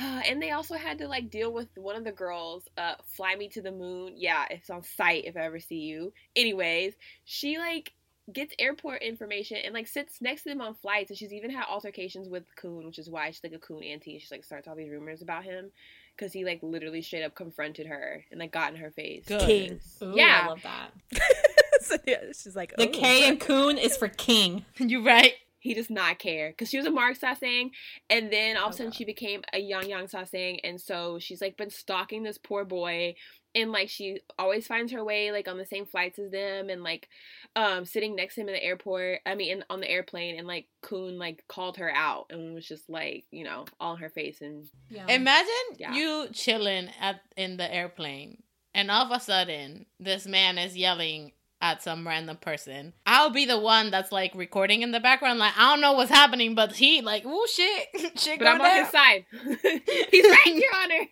and 0.26 0.40
they 0.40 0.50
also 0.52 0.74
had 0.74 0.98
to 0.98 1.08
like 1.08 1.30
deal 1.30 1.52
with 1.52 1.68
one 1.76 1.96
of 1.96 2.04
the 2.04 2.12
girls, 2.12 2.66
uh, 2.78 2.94
fly 3.04 3.34
me 3.36 3.48
to 3.48 3.62
the 3.62 3.72
moon. 3.72 4.14
Yeah, 4.16 4.44
it's 4.50 4.70
on 4.70 4.82
site 4.82 5.24
if 5.26 5.36
I 5.36 5.40
ever 5.40 5.60
see 5.60 5.80
you. 5.80 6.12
Anyways, 6.34 6.94
she 7.24 7.58
like 7.58 7.92
gets 8.32 8.54
airport 8.58 9.02
information 9.02 9.56
and 9.64 9.74
like 9.74 9.88
sits 9.88 10.20
next 10.20 10.44
to 10.44 10.50
them 10.50 10.60
on 10.60 10.74
flights 10.74 11.10
and 11.10 11.18
she's 11.18 11.32
even 11.32 11.50
had 11.50 11.64
altercations 11.68 12.28
with 12.28 12.44
Kun, 12.56 12.86
which 12.86 12.98
is 12.98 13.10
why 13.10 13.30
she's 13.30 13.42
like 13.42 13.52
a 13.52 13.58
Kun 13.58 13.82
auntie. 13.82 14.18
She 14.18 14.28
like 14.34 14.44
starts 14.44 14.68
all 14.68 14.76
these 14.76 14.90
rumors 14.90 15.22
about 15.22 15.44
him 15.44 15.70
because 16.16 16.32
he 16.32 16.44
like 16.44 16.60
literally 16.62 17.02
straight 17.02 17.24
up 17.24 17.34
confronted 17.34 17.86
her 17.86 18.24
and 18.30 18.40
like 18.40 18.52
got 18.52 18.72
in 18.72 18.80
her 18.80 18.90
face. 18.92 19.24
Good. 19.26 19.40
King. 19.40 19.80
Ooh, 20.02 20.12
Yeah. 20.14 20.42
I 20.44 20.48
love 20.48 20.62
that. 20.62 20.90
so 21.82 21.96
yeah, 22.06 22.24
she's 22.28 22.56
like 22.56 22.74
The 22.76 22.86
K 22.86 23.28
and 23.28 23.40
Kun 23.40 23.78
is 23.78 23.96
for 23.96 24.08
king. 24.08 24.64
You 24.78 25.04
right. 25.04 25.34
He 25.61 25.75
does 25.75 25.90
not 25.90 26.18
care 26.18 26.51
because 26.51 26.70
she 26.70 26.79
was 26.79 26.87
a 26.87 26.90
Mark 26.90 27.18
sasaeng, 27.18 27.70
and 28.09 28.33
then 28.33 28.57
all 28.57 28.64
of 28.68 28.70
a 28.70 28.75
Oh, 28.75 28.77
sudden 28.77 28.90
God. 28.90 28.96
she 28.96 29.05
became 29.05 29.42
a 29.53 29.59
Yang 29.59 29.90
Yang 29.90 30.07
sasaeng, 30.09 30.61
and 30.64 30.81
so 30.81 31.18
she's 31.18 31.40
like 31.40 31.57
been 31.57 31.70
stalking 31.70 32.23
this 32.23 32.38
poor 32.38 32.64
boy, 32.64 33.14
and 33.55 33.70
like 33.70 33.88
she 33.90 34.20
always 34.38 34.66
finds 34.66 34.90
her 34.92 35.05
way 35.05 35.33
like 35.33 35.49
on 35.49 35.59
the 35.59 35.66
same 35.66 35.85
flights 35.87 36.18
as 36.18 36.31
them, 36.31 36.70
and 36.70 36.83
like 36.83 37.09
um 37.57 37.85
sitting 37.85 38.16
next 38.16 38.37
to 38.37 38.40
him 38.40 38.49
in 38.49 38.55
the 38.55 38.64
airport. 38.64 39.20
I 39.27 39.35
mean, 39.35 39.59
in, 39.59 39.64
on 39.68 39.81
the 39.81 39.90
airplane, 39.90 40.38
and 40.38 40.46
like 40.46 40.66
Kun 40.83 41.18
like 41.18 41.44
called 41.49 41.77
her 41.77 41.90
out 41.90 42.27
and 42.31 42.55
was 42.55 42.66
just 42.66 42.88
like 42.88 43.25
you 43.31 43.44
know 43.44 43.66
all 43.79 43.94
in 43.94 44.01
her 44.01 44.11
face, 44.11 44.40
and 44.40 44.66
Yeah. 44.88 45.07
Imagine 45.09 45.77
Yeah. 45.79 45.94
you 45.94 46.29
chilling 46.33 46.88
at 47.01 47.20
in 47.37 47.57
the 47.59 47.73
airplane, 47.73 48.42
and 48.75 48.90
all 48.90 49.05
of 49.05 49.11
a 49.11 49.20
sudden, 49.20 49.87
this 49.99 50.27
man 50.27 50.57
is 50.57 50.77
yelling 50.77 51.33
at 51.61 51.83
some 51.83 52.07
random 52.07 52.37
person. 52.37 52.92
I'll 53.07 53.31
be 53.31 53.44
the 53.44 53.59
one 53.59 53.90
that's 53.90 54.12
like 54.12 54.35
recording 54.35 54.83
in 54.83 54.92
the 54.92 55.01
background, 55.01 55.38
like 55.38 55.57
I 55.57 55.70
don't 55.70 55.81
know 55.81 55.92
what's 55.92 56.11
happening, 56.11 56.55
but 56.55 56.73
he 56.73 57.03
like, 57.03 57.25
oh 57.27 57.46
shit, 57.46 57.88
shit 58.18 58.38
but 58.38 58.49
I'm 58.49 58.61
on 58.61 58.66
down. 58.66 58.85
his 58.85 58.88
side. 58.92 59.25
He's 60.11 60.25
right, 60.25 60.46
Your 60.46 60.75
Honor. 60.83 61.07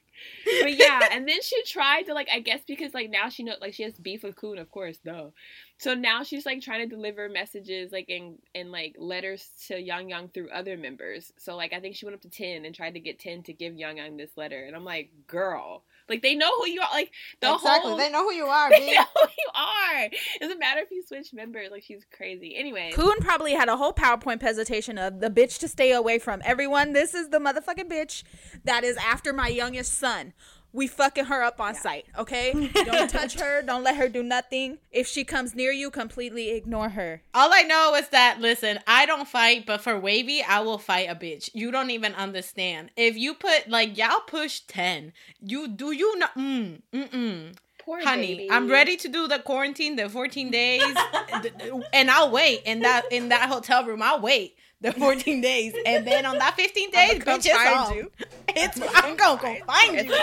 But 0.63 0.77
yeah, 0.77 1.01
and 1.13 1.29
then 1.29 1.41
she 1.43 1.63
tried 1.65 2.05
to 2.05 2.15
like 2.15 2.29
I 2.33 2.41
guess 2.41 2.61
because 2.67 2.95
like 2.95 3.11
now 3.11 3.29
she 3.29 3.43
know 3.43 3.55
like 3.61 3.75
she 3.75 3.83
has 3.85 3.95
beef 3.95 4.23
with 4.23 4.37
Kun, 4.37 4.59
of 4.59 4.71
course, 4.71 4.99
though. 5.05 5.33
So 5.79 5.95
now 5.95 6.25
she's 6.25 6.45
like 6.45 6.61
trying 6.61 6.89
to 6.89 6.95
deliver 6.95 7.29
messages 7.29 7.93
like 7.93 8.09
in 8.09 8.39
in 8.55 8.73
like 8.73 8.97
letters 8.99 9.49
to 9.69 9.79
Yang 9.79 10.11
Yang 10.11 10.29
through 10.31 10.51
other 10.51 10.77
members. 10.77 11.33
So 11.39 11.55
like 11.55 11.73
I 11.73 11.81
think 11.81 11.95
she 11.95 12.05
went 12.05 12.17
up 12.17 12.23
to 12.23 12.31
Ten 12.31 12.65
and 12.65 12.75
tried 12.75 12.95
to 12.95 13.01
get 13.01 13.21
Ten 13.21 13.43
to 13.45 13.53
give 13.53 13.77
Yang 13.77 13.99
Yang 13.99 14.17
this 14.17 14.37
letter, 14.37 14.65
and 14.65 14.75
I'm 14.75 14.85
like, 14.85 15.11
girl, 15.29 15.85
like 16.09 16.23
they 16.23 16.35
know 16.35 16.51
who 16.59 16.69
you 16.69 16.81
are. 16.81 16.91
Like 16.93 17.11
the 17.41 17.55
exactly, 17.55 17.91
whole 17.91 17.99
they 17.99 18.11
know 18.11 18.25
who 18.25 18.33
you 18.33 18.47
are. 18.47 18.71
they 18.71 18.89
bitch. 18.89 18.95
know 18.95 19.05
who 19.15 19.29
you 19.29 19.51
are. 19.55 20.09
Doesn't 20.41 20.59
matter 20.59 20.81
if 20.81 20.91
you 20.91 21.03
switch 21.07 21.33
members. 21.33 21.71
Like 21.71 21.83
she's 21.83 22.05
crazy. 22.17 22.57
Anyway, 22.57 22.93
Kun 22.95 23.19
probably 23.21 23.55
had 23.55 23.69
a 23.69 23.77
whole 23.77 23.93
PowerPoint 23.93 24.41
presentation 24.41 24.99
of 24.99 25.21
the 25.21 25.31
bitch 25.31 25.59
to 25.61 25.69
stay 25.69 25.93
away 25.93 26.19
from. 26.19 26.43
Everyone, 26.45 26.93
this 26.93 27.15
is 27.15 27.29
the 27.29 27.39
motherfucking 27.39 27.91
bitch 27.91 28.23
that 28.65 28.85
is 28.85 28.97
after 28.97 29.33
my 29.33 29.49
youngest 29.49 29.95
son. 29.95 30.33
We 30.73 30.87
fucking 30.87 31.27
her 31.27 31.43
up 31.43 31.61
on 31.61 31.75
sight, 31.75 32.07
okay? 32.19 32.53
Don't 32.75 33.09
touch 33.09 33.39
her. 33.41 33.63
Don't 33.63 33.83
let 33.83 33.97
her 33.97 34.09
do 34.09 34.23
nothing. 34.23 34.79
If 34.93 35.07
she 35.07 35.25
comes 35.25 35.55
near 35.55 35.73
you, 35.73 35.91
completely 35.91 36.51
ignore 36.51 36.91
her. 36.91 37.23
All 37.33 37.51
I 37.53 37.63
know 37.63 37.95
is 37.95 38.09
that 38.09 38.41
listen, 38.41 38.79
I 38.87 39.07
don't 39.07 39.27
fight, 39.27 39.65
but 39.67 39.81
for 39.81 39.95
WayV, 39.95 40.43
I 40.47 40.61
will 40.61 40.79
fight 40.79 41.09
a 41.11 41.15
bitch. 41.15 41.51
You 41.55 41.71
don't 41.71 41.91
even 41.91 42.15
understand. 42.15 42.91
If 42.97 43.17
you 43.17 43.35
put 43.35 43.69
like 43.69 43.97
y'all 43.97 44.21
push 44.27 44.61
ten, 44.61 45.13
you 45.41 45.69
do 45.69 45.93
you 45.93 46.19
not? 46.19 46.35
Mm, 46.35 46.83
mm 46.93 47.09
mm. 47.11 47.57
poor 47.79 48.01
Honey, 48.03 48.35
baby. 48.35 48.51
I'm 48.51 48.69
ready 48.69 48.97
to 48.99 49.09
do 49.09 49.27
the 49.27 49.39
quarantine, 49.39 49.97
the 49.97 50.09
14 50.09 50.51
days, 50.51 50.83
and 51.93 52.11
I'll 52.11 52.31
wait 52.31 52.63
in 52.65 52.81
that 52.81 53.11
in 53.11 53.31
that 53.31 53.49
hotel 53.49 53.85
room. 53.85 54.03
I'll 54.03 54.21
wait 54.21 54.57
the 54.81 54.93
14 54.93 55.41
days, 55.41 55.75
and 55.87 56.07
then 56.07 56.25
on 56.27 56.39
that 56.39 56.55
15 56.55 56.91
days, 56.91 57.11
I'ma 57.15 57.25
come 57.25 57.41
bitch, 57.41 57.47
it's 57.47 57.57
find 57.57 57.79
on. 57.79 57.95
you. 57.97 58.11
It's 58.49 58.81
I'm 58.95 59.17
gonna 59.17 59.41
go 59.43 59.57
find 59.67 59.97
It's 59.97 60.09
you. 60.09 60.15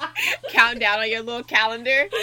on. 0.00 0.08
Count 0.50 0.78
down 0.80 0.98
on 1.00 1.10
your 1.10 1.22
little 1.22 1.42
calendar. 1.42 2.08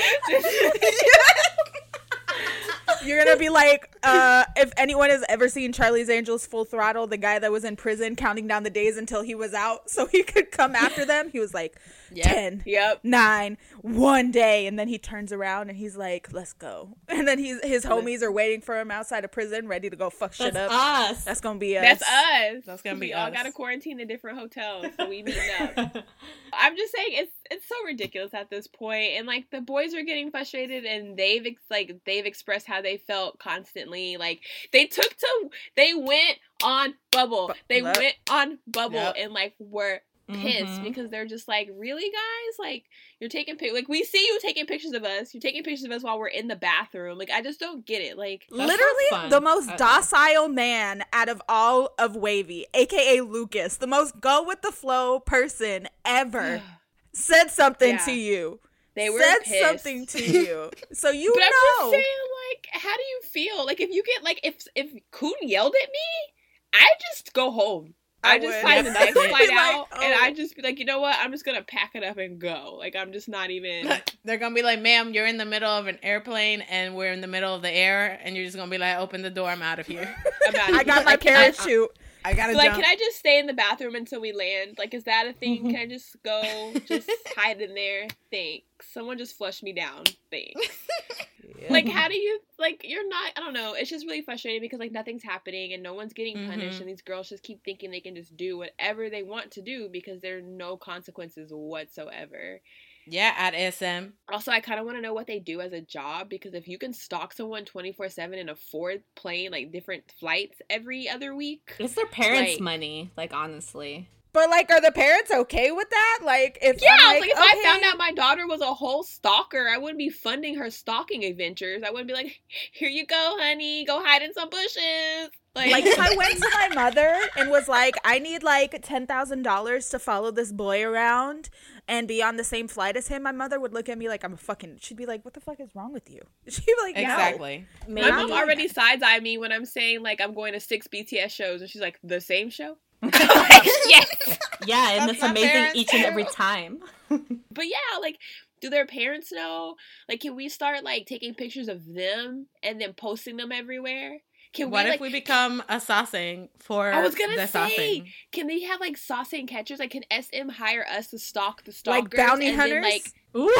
You're 3.03 3.23
gonna 3.23 3.37
be 3.37 3.49
like, 3.49 3.93
uh, 4.03 4.45
if 4.55 4.71
anyone 4.77 5.09
has 5.09 5.23
ever 5.27 5.49
seen 5.49 5.73
Charlie's 5.73 6.09
Angels 6.09 6.45
Full 6.45 6.63
Throttle, 6.65 7.07
the 7.07 7.17
guy 7.17 7.37
that 7.39 7.51
was 7.51 7.63
in 7.65 7.75
prison 7.75 8.15
counting 8.15 8.47
down 8.47 8.63
the 8.63 8.69
days 8.69 8.95
until 8.97 9.23
he 9.23 9.35
was 9.35 9.53
out 9.53 9.89
so 9.89 10.05
he 10.05 10.23
could 10.23 10.51
come 10.51 10.75
after 10.75 11.03
them, 11.05 11.29
he 11.31 11.39
was 11.39 11.53
like, 11.53 11.75
Yep. 12.15 12.25
10, 12.25 12.63
yep. 12.65 12.99
nine, 13.03 13.57
one 13.81 14.31
day, 14.31 14.67
and 14.67 14.77
then 14.77 14.87
he 14.87 14.97
turns 14.97 15.31
around 15.31 15.69
and 15.69 15.77
he's 15.77 15.95
like, 15.97 16.31
"Let's 16.31 16.53
go." 16.53 16.97
And 17.09 17.27
then 17.27 17.37
he's 17.39 17.63
his 17.63 17.85
homies 17.85 18.21
are 18.21 18.31
waiting 18.31 18.59
for 18.61 18.77
him 18.79 18.91
outside 18.91 19.23
of 19.23 19.31
prison, 19.31 19.67
ready 19.67 19.89
to 19.89 19.95
go 19.95 20.09
fuck 20.09 20.33
shit 20.33 20.53
That's 20.53 20.73
up. 20.73 21.11
us. 21.11 21.23
That's 21.23 21.41
gonna 21.41 21.59
be 21.59 21.77
us. 21.77 21.83
That's 21.83 22.01
us. 22.03 22.63
That's 22.65 22.81
gonna 22.81 22.99
be 22.99 23.07
we 23.07 23.13
all 23.13 23.31
got 23.31 23.43
to 23.43 23.51
quarantine 23.51 23.99
in 23.99 24.07
different 24.07 24.39
hotels, 24.39 24.87
so 24.97 25.07
we 25.07 25.23
meet 25.23 25.37
up. 25.59 25.77
I'm 26.53 26.75
just 26.75 26.93
saying 26.93 27.09
it's 27.11 27.31
it's 27.51 27.67
so 27.67 27.75
ridiculous 27.85 28.33
at 28.33 28.49
this 28.49 28.67
point, 28.67 29.13
and 29.17 29.27
like 29.27 29.49
the 29.51 29.61
boys 29.61 29.93
are 29.93 30.03
getting 30.03 30.31
frustrated, 30.31 30.85
and 30.85 31.15
they've 31.17 31.45
ex- 31.45 31.61
like 31.69 31.99
they've 32.05 32.25
expressed 32.25 32.67
how 32.67 32.81
they 32.81 32.97
felt 32.97 33.39
constantly. 33.39 34.17
Like 34.17 34.41
they 34.71 34.85
took 34.85 35.15
to 35.17 35.49
they 35.75 35.93
went 35.93 36.37
on 36.63 36.93
bubble, 37.11 37.53
they 37.69 37.81
Yep. 37.81 37.97
went 37.97 38.15
on 38.29 38.59
bubble, 38.67 38.95
Yep. 38.95 39.15
and 39.19 39.33
like 39.33 39.53
were 39.59 40.01
pissed 40.27 40.79
Mhm. 40.79 40.83
because 40.83 41.09
they're 41.09 41.25
just 41.25 41.47
like, 41.47 41.69
really, 41.73 42.03
guys, 42.09 42.55
like 42.59 42.85
you're 43.19 43.29
taking 43.29 43.57
pic, 43.57 43.73
like 43.73 43.87
we 43.89 44.03
see 44.03 44.25
you 44.25 44.39
taking 44.41 44.65
pictures 44.65 44.93
of 44.93 45.03
us, 45.03 45.33
you're 45.33 45.41
taking 45.41 45.63
pictures 45.63 45.83
of 45.85 45.91
us 45.91 46.03
while 46.03 46.17
we're 46.17 46.27
in 46.27 46.47
the 46.47 46.55
bathroom. 46.55 47.17
Like 47.17 47.29
I 47.29 47.41
just 47.41 47.59
don't 47.59 47.85
get 47.85 48.01
it. 48.01 48.17
Like 48.17 48.45
That's 48.49 48.67
Literally 48.69 49.29
the 49.29 49.41
most 49.41 49.69
at 49.69 49.81
all. 49.81 49.95
docile 49.99 50.47
man 50.47 51.03
out 51.11 51.29
of 51.29 51.41
all 51.49 51.93
of 51.99 52.13
WayV, 52.13 52.63
aka 52.73 53.21
Lucas, 53.21 53.77
the 53.77 53.87
most 53.87 54.19
go 54.21 54.43
with 54.43 54.61
the 54.61 54.71
flow 54.71 55.19
person 55.19 55.87
ever, 56.05 56.61
said 57.13 57.49
something 57.49 57.95
Yeah. 57.95 58.05
to 58.05 58.11
you. 58.13 58.59
they 58.95 59.09
were 59.09 59.19
said 59.21 59.39
pissed. 59.43 59.61
something 59.61 60.05
to 60.05 60.23
you, 60.23 60.69
so 60.93 61.09
you 61.09 61.33
But 61.33 61.43
I'm 61.43 61.49
know. 61.49 61.91
just 61.91 62.03
saying, 62.03 62.23
like, 62.49 62.67
how 62.83 62.95
do 62.95 63.01
you 63.03 63.21
feel? 63.31 63.65
Like, 63.65 63.81
if 63.81 63.89
you 63.89 64.03
get 64.03 64.23
like, 64.23 64.39
if 64.43 64.67
if 64.75 64.91
Kun 65.11 65.33
yelled 65.41 65.73
at 65.81 65.89
me, 65.89 66.33
I 66.73 66.87
just 67.11 67.33
go 67.33 67.49
home. 67.51 67.95
I, 68.23 68.35
I 68.35 68.39
just 68.39 68.47
would. 68.53 68.61
find 68.63 68.87
the 68.87 68.91
That's 68.91 69.15
next 69.15 69.29
flight 69.29 69.49
Be 69.49 69.55
like, 69.55 69.75
out, 69.75 69.87
and 70.01 70.13
oh. 70.13 70.19
I 70.21 70.33
just 70.33 70.55
be 70.55 70.61
like, 70.61 70.79
you 70.79 70.85
know 70.85 70.99
what? 71.01 71.15
I'm 71.19 71.31
just 71.31 71.45
gonna 71.45 71.61
pack 71.61 71.91
it 71.95 72.03
up 72.03 72.17
and 72.17 72.39
go. 72.39 72.75
Like, 72.79 72.95
I'm 72.95 73.11
just 73.11 73.27
not 73.27 73.49
even. 73.49 73.91
They're 74.25 74.37
gonna 74.37 74.55
be 74.55 74.61
like, 74.63 74.81
"Ma'am, 74.81 75.13
you're 75.13 75.25
in 75.27 75.37
the 75.37 75.45
middle 75.45 75.69
of 75.69 75.87
an 75.87 75.99
airplane, 76.01 76.61
and 76.61 76.95
we're 76.95 77.11
in 77.11 77.21
the 77.21 77.27
middle 77.27 77.53
of 77.53 77.61
the 77.61 77.71
air, 77.71 78.19
and 78.23 78.35
you're 78.35 78.45
just 78.45 78.55
gonna 78.57 78.71
be 78.71 78.77
like, 78.77 78.97
open 78.97 79.21
the 79.21 79.29
door, 79.29 79.49
I'm 79.49 79.61
out 79.61 79.79
of 79.79 79.87
here. 79.87 80.15
I'm 80.47 80.55
out. 80.55 80.73
I 80.73 80.83
got 80.83 81.03
my 81.05 81.11
Like, 81.11 81.21
can 81.21 81.33
I- 81.35 81.51
parachute. 81.51 81.89
I 82.25 82.33
gotta 82.33 82.53
Like, 82.53 82.71
jump." 82.71 82.83
can 82.83 82.91
I 82.91 82.95
just 82.95 83.17
stay 83.17 83.39
in 83.39 83.47
the 83.47 83.53
bathroom 83.53 83.95
until 83.95 84.21
we 84.21 84.31
land? 84.31 84.75
Like, 84.77 84.93
is 84.93 85.03
that 85.05 85.27
a 85.27 85.33
thing? 85.33 85.57
Mm-hmm. 85.59 85.69
Can 85.71 85.75
I 85.79 85.85
just 85.87 86.15
go, 86.23 86.73
just 86.87 87.09
hide 87.35 87.61
in 87.61 87.73
there? 87.75 88.07
Thanks. 88.31 88.65
Someone 88.91 89.17
just 89.17 89.37
flushed 89.37 89.63
me 89.63 89.73
down. 89.73 90.03
Thanks. 90.31 90.79
like 91.69 91.87
how 91.87 92.09
do 92.09 92.15
you 92.15 92.39
like 92.59 92.81
you're 92.83 93.07
not 93.07 93.31
i 93.37 93.39
don't 93.39 93.53
know 93.53 93.73
it's 93.73 93.89
just 93.89 94.05
really 94.05 94.21
frustrating 94.21 94.59
because 94.59 94.79
like 94.79 94.91
nothing's 94.91 95.23
happening 95.23 95.71
and 95.71 95.81
no 95.81 95.93
one's 95.93 96.11
getting 96.11 96.45
punished 96.47 96.77
Mhm. 96.77 96.81
and 96.81 96.89
these 96.89 97.01
girls 97.01 97.29
just 97.29 97.41
keep 97.43 97.63
thinking 97.63 97.89
they 97.89 98.01
can 98.01 98.15
just 98.15 98.35
do 98.35 98.57
whatever 98.57 99.09
they 99.09 99.23
want 99.23 99.51
to 99.51 99.61
do 99.61 99.87
because 99.89 100.19
there 100.19 100.37
are 100.37 100.41
no 100.41 100.75
consequences 100.75 101.51
whatsoever 101.53 102.59
Yeah, 103.07 103.33
at 103.37 103.53
SM. 103.73 104.11
Also, 104.31 104.51
I 104.51 104.59
kind 104.59 104.79
of 104.79 104.85
want 104.85 104.97
to 104.97 105.01
know 105.01 105.13
what 105.13 105.27
they 105.27 105.39
do 105.39 105.61
as 105.61 105.73
a 105.73 105.81
job 105.81 106.29
because 106.29 106.53
if 106.53 106.67
you 106.67 106.77
can 106.77 106.93
stalk 106.93 107.33
someone 107.33 107.65
24 107.65 108.09
7 108.09 108.39
and 108.39 108.49
afford 108.49 109.03
playing 109.15 109.51
like 109.51 109.71
different 109.71 110.03
flights 110.19 110.61
every 110.69 111.09
other 111.09 111.35
week, 111.35 111.75
It's 111.79 111.95
their 111.95 112.05
parents' 112.07 112.53
Like- 112.53 112.61
money, 112.61 113.11
like 113.17 113.33
honestly. 113.33 114.07
But 114.31 114.49
like, 114.49 114.71
are 114.71 114.81
the 114.81 114.91
parents 114.91 115.29
okay 115.29 115.71
with 115.71 115.87
that? 115.91 116.19
Like, 116.23 116.57
if 116.59 116.81
yeah, 116.81 116.97
I'm 116.99 117.19
like, 117.19 117.29
if 117.29 117.37
I 117.37 117.61
found 117.61 117.83
out 117.83 117.99
my 117.99 118.11
daughter 118.13 118.47
was 118.47 118.61
a 118.61 118.73
whole 118.73 119.03
stalker, 119.03 119.69
I 119.71 119.77
wouldn't 119.77 119.99
be 119.99 120.09
funding 120.09 120.55
her 120.55 120.71
stalking 120.71 121.23
adventures. 121.23 121.83
I 121.85 121.91
wouldn't 121.91 122.07
be 122.07 122.15
like, 122.15 122.39
here 122.73 122.89
you 122.89 123.05
go, 123.05 123.37
honey, 123.39 123.85
go 123.85 124.03
hide 124.03 124.23
in 124.23 124.33
some 124.33 124.49
bushes. 124.49 125.29
Like, 125.55 125.71
like 125.71 125.85
if 125.85 125.99
I 125.99 126.15
went 126.15 126.37
to 126.37 126.49
my 126.53 126.69
mother 126.73 127.19
and 127.37 127.49
was 127.49 127.67
like, 127.67 127.95
I 128.03 128.19
need 128.19 128.43
like 128.43 128.79
ten 128.81 129.05
thousand 129.05 129.43
dollars 129.43 129.89
to 129.89 129.99
follow 129.99 130.31
this 130.31 130.51
boy 130.51 130.83
around 130.83 131.49
and 131.87 132.07
be 132.07 132.23
on 132.23 132.37
the 132.37 132.43
same 132.43 132.67
flight 132.67 132.97
as 132.97 133.07
him, 133.07 133.23
my 133.23 133.31
mother 133.31 133.59
would 133.59 133.73
look 133.73 133.89
at 133.89 133.97
me 133.97 134.09
like 134.09 134.23
I'm 134.23 134.33
a 134.33 134.37
fucking. 134.37 134.77
She'd 134.81 134.97
be 134.97 135.05
like, 135.05 135.23
"What 135.23 135.33
the 135.33 135.41
fuck 135.41 135.59
is 135.59 135.69
wrong 135.75 135.93
with 135.93 136.09
you?" 136.09 136.21
She'd 136.47 136.65
be 136.65 136.73
like, 136.81 136.95
"No." 136.95 137.01
Exactly. 137.01 137.65
my 137.87 137.93
Maybe 137.93 138.11
mom 138.11 138.31
already 138.31 138.67
sides 138.67 139.03
eye 139.05 139.19
me 139.19 139.37
when 139.37 139.51
I'm 139.51 139.65
saying 139.65 140.01
like 140.01 140.21
I'm 140.21 140.33
going 140.33 140.53
to 140.53 140.59
six 140.59 140.87
BTS 140.87 141.29
shows, 141.29 141.61
and 141.61 141.69
she's 141.69 141.81
like, 141.81 141.99
the 142.03 142.21
same 142.21 142.49
show. 142.49 142.77
yes. 143.03 144.39
Yeah, 144.65 144.91
and 144.91 145.09
That's 145.09 145.13
it's 145.13 145.23
amazing 145.23 145.49
parents 145.49 145.75
each 145.75 145.93
and 145.93 146.05
every 146.05 146.23
time. 146.23 146.79
But 147.09 147.65
yeah, 147.65 147.99
like, 147.99 148.17
do 148.61 148.69
their 148.69 148.85
parents 148.85 149.31
know? 149.31 149.75
Like, 150.07 150.21
can 150.21 150.35
we 150.35 150.49
start 150.49 150.83
like 150.83 151.05
taking 151.05 151.33
pictures 151.33 151.67
of 151.67 151.93
them 151.93 152.47
and 152.63 152.79
then 152.79 152.93
posting 152.93 153.37
them 153.37 153.51
everywhere? 153.51 154.19
Can 154.53 154.69
What 154.69 154.85
we 154.85 154.91
if 154.91 154.93
like? 154.93 154.99
we 155.01 155.09
become 155.11 155.61
a 155.67 155.77
sasaeng 155.77 156.49
for 156.59 156.91
I 156.91 157.01
was 157.01 157.15
gonna 157.15 157.35
the 157.35 157.47
say, 157.47 158.01
sasaeng? 158.03 158.07
can 158.31 158.45
they 158.47 158.61
have 158.61 158.79
like 158.79 158.95
sasaeng 158.97 159.47
catchers? 159.47 159.79
Like, 159.79 159.89
can 159.91 160.03
SM 160.11 160.49
hire 160.49 160.85
us 160.89 161.07
to 161.07 161.17
stalk 161.19 161.63
the 161.63 161.71
stalkers? 161.71 162.03
Like 162.03 162.15
bounty 162.15 162.49
and 162.49 162.59
then, 162.59 162.69
hunters, 162.69 162.83
like, 162.83 163.11
Ooh, 163.35 163.51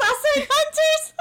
sausage 0.00 0.48
hunters. 0.50 1.12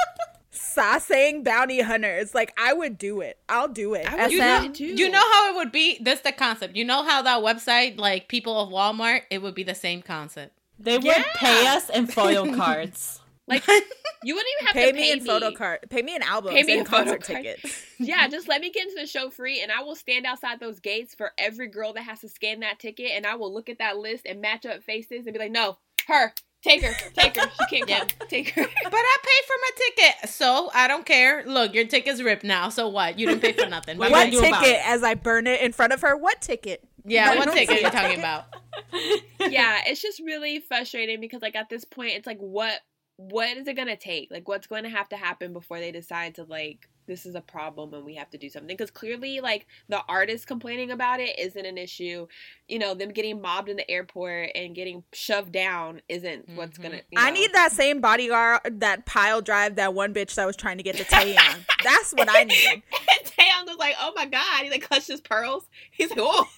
sasaeng 0.54 1.44
bounty 1.44 1.82
hunters. 1.82 2.34
Like 2.34 2.54
I 2.58 2.72
would 2.74 2.98
do 2.98 3.22
it. 3.22 3.38
I'll 3.50 3.68
do 3.68 3.94
it. 3.94 4.08
I 4.10 4.16
would 4.24 4.32
You 4.32 4.40
know, 4.40 4.70
SM, 4.74 4.84
you 4.84 5.10
know 5.10 5.20
how 5.20 5.52
it 5.52 5.56
would 5.58 5.72
be. 5.72 5.98
That's 6.02 6.22
the 6.22 6.32
concept. 6.32 6.76
You 6.76 6.86
know 6.86 7.04
how 7.04 7.22
that 7.24 7.42
website, 7.44 7.98
like 8.00 8.28
people 8.30 8.60
of 8.60 8.70
Walmart, 8.70 9.22
it 9.30 9.42
would 9.42 9.56
be 9.56 9.64
the 9.64 9.76
same 9.76 10.02
concept. 10.02 10.54
They 10.80 10.98
would 10.98 11.06
Yeah. 11.06 11.24
pay 11.36 11.68
us 11.68 11.90
in 11.90 12.08
photo 12.08 12.54
cards. 12.56 13.22
Like 13.48 13.66
you 14.24 14.34
wouldn't 14.36 14.50
even 14.60 14.66
have 14.68 14.74
pay 14.74 14.86
to 14.88 14.94
pay 14.94 15.00
me 15.02 15.08
pay 15.08 15.12
in 15.12 15.26
photo 15.26 15.52
card. 15.52 15.80
Pay 15.90 16.02
me 16.02 16.16
in 16.16 16.22
albums 16.22 16.56
Pay 16.56 16.64
me 16.64 16.74
and 16.74 16.80
in 16.82 16.86
concert 16.86 17.24
card. 17.24 17.44
tickets. 17.44 17.84
Yeah, 18.00 18.28
just 18.28 18.48
let 18.50 18.60
me 18.62 18.72
get 18.72 18.88
into 18.88 19.00
the 19.00 19.08
show 19.08 19.30
free, 19.30 19.62
and 19.62 19.72
I 19.72 19.82
will 19.84 19.96
stand 19.96 20.26
outside 20.26 20.60
those 20.60 20.80
gates 20.82 21.16
for 21.16 21.32
every 21.38 21.68
girl 21.68 21.94
that 21.94 22.04
has 22.04 22.20
to 22.22 22.30
scan 22.30 22.60
that 22.60 22.78
ticket, 22.80 23.12
and 23.14 23.26
I 23.26 23.36
will 23.36 23.54
look 23.54 23.70
at 23.70 23.78
that 23.78 23.98
list 23.98 24.26
and 24.26 24.42
match 24.42 24.66
up 24.66 24.84
faces 24.84 25.26
and 25.26 25.34
be 25.34 25.40
like, 25.40 25.52
no, 25.52 25.78
her, 26.08 26.34
take 26.62 26.84
her, 26.84 26.94
take 27.18 27.38
her, 27.38 27.50
she 27.58 27.66
can't 27.78 27.90
Yeah. 27.90 28.00
come, 28.00 28.08
take 28.28 28.50
her. 28.50 28.64
But 28.84 28.94
I 28.94 29.18
paid 29.24 29.46
for 29.48 29.56
my 29.62 29.70
ticket, 29.78 30.30
so 30.30 30.70
I 30.74 30.88
don't 30.90 31.06
care. 31.06 31.44
Look, 31.46 31.74
your 31.74 31.86
ticket's 31.86 32.22
ripped 32.22 32.44
now. 32.44 32.68
So 32.70 32.90
what? 32.90 33.18
You 33.18 33.28
didn't 33.28 33.42
pay 33.42 33.54
for 33.54 33.70
nothing. 33.70 33.98
What 33.98 34.12
What 34.12 34.30
ticket? 34.32 34.64
it? 34.64 34.82
As 34.86 35.02
I 35.04 35.14
burn 35.14 35.48
it 35.48 35.62
in 35.62 35.72
front 35.72 35.94
of 35.94 36.02
her. 36.02 36.18
What 36.18 36.42
ticket? 36.42 36.84
Yeah, 37.06 37.38
what 37.38 37.54
ticket 37.54 37.78
see 37.78 37.84
you 37.86 37.90
talking 37.92 38.20
about? 38.20 38.46
yeah, 39.40 39.82
it's 39.86 40.02
just 40.02 40.20
really 40.20 40.60
frustrating 40.60 41.20
because 41.22 41.42
like 41.42 41.56
at 41.56 41.70
this 41.70 41.86
point, 41.86 42.12
it's 42.14 42.28
like 42.28 42.40
what 42.40 42.80
what 43.18 43.56
is 43.58 43.68
it 43.68 43.76
gonna 43.76 43.96
take? 43.96 44.30
Like 44.32 44.48
what's 44.48 44.68
going 44.68 44.84
to 44.84 44.90
have 44.90 45.08
to 45.10 45.16
happen 45.18 45.54
before 45.54 45.80
they 45.80 45.92
decide 45.92 46.36
to 46.36 46.44
like 46.44 46.90
this 47.08 47.26
is 47.28 47.36
a 47.36 47.42
problem 47.42 47.94
and 47.94 48.04
we 48.04 48.16
have 48.16 48.32
to 48.32 48.38
do 48.38 48.50
something 48.50 48.76
because 48.76 48.90
clearly 48.90 49.40
like 49.40 49.68
the 49.90 50.02
artist 50.10 50.48
complaining 50.48 50.90
about 50.90 51.20
it 51.20 51.38
isn't 51.38 51.64
an 51.68 51.78
issue 51.78 52.26
you 52.68 52.80
know 52.80 52.96
them 52.96 53.10
getting 53.10 53.40
mobbed 53.40 53.70
in 53.70 53.78
the 53.78 53.90
airport 53.92 54.50
and 54.56 54.74
getting 54.74 55.04
shoved 55.14 55.52
down 55.52 56.02
isn't 56.10 56.50
what's 56.56 56.80
Mhm. 56.80 56.82
gonna 56.82 56.96
you 57.12 57.18
I 57.18 57.30
need 57.30 57.54
that 57.54 57.72
same 57.72 58.02
bodyguard 58.02 58.80
that 58.80 59.06
pile 59.06 59.42
drive 59.44 59.76
that 59.76 59.94
one 59.94 60.16
bitch 60.16 60.34
that 60.34 60.46
was 60.48 60.56
trying 60.56 60.78
to 60.78 60.84
get 60.84 60.98
the 60.98 61.04
Tay 61.04 61.38
on. 61.38 61.64
That's 61.84 62.12
what 62.14 62.28
I 62.30 62.44
need. 62.44 62.82
And 62.92 63.24
Taeyong 63.32 63.68
was 63.68 63.78
like, 63.78 63.96
"Oh 64.00 64.12
my 64.16 64.26
god!" 64.26 64.64
He 64.64 64.72
like 64.72 64.82
clutched 64.82 65.08
his 65.08 65.22
pearls. 65.22 65.70
He's 65.92 66.10
like, 66.10 66.20
"Oh, 66.22 66.50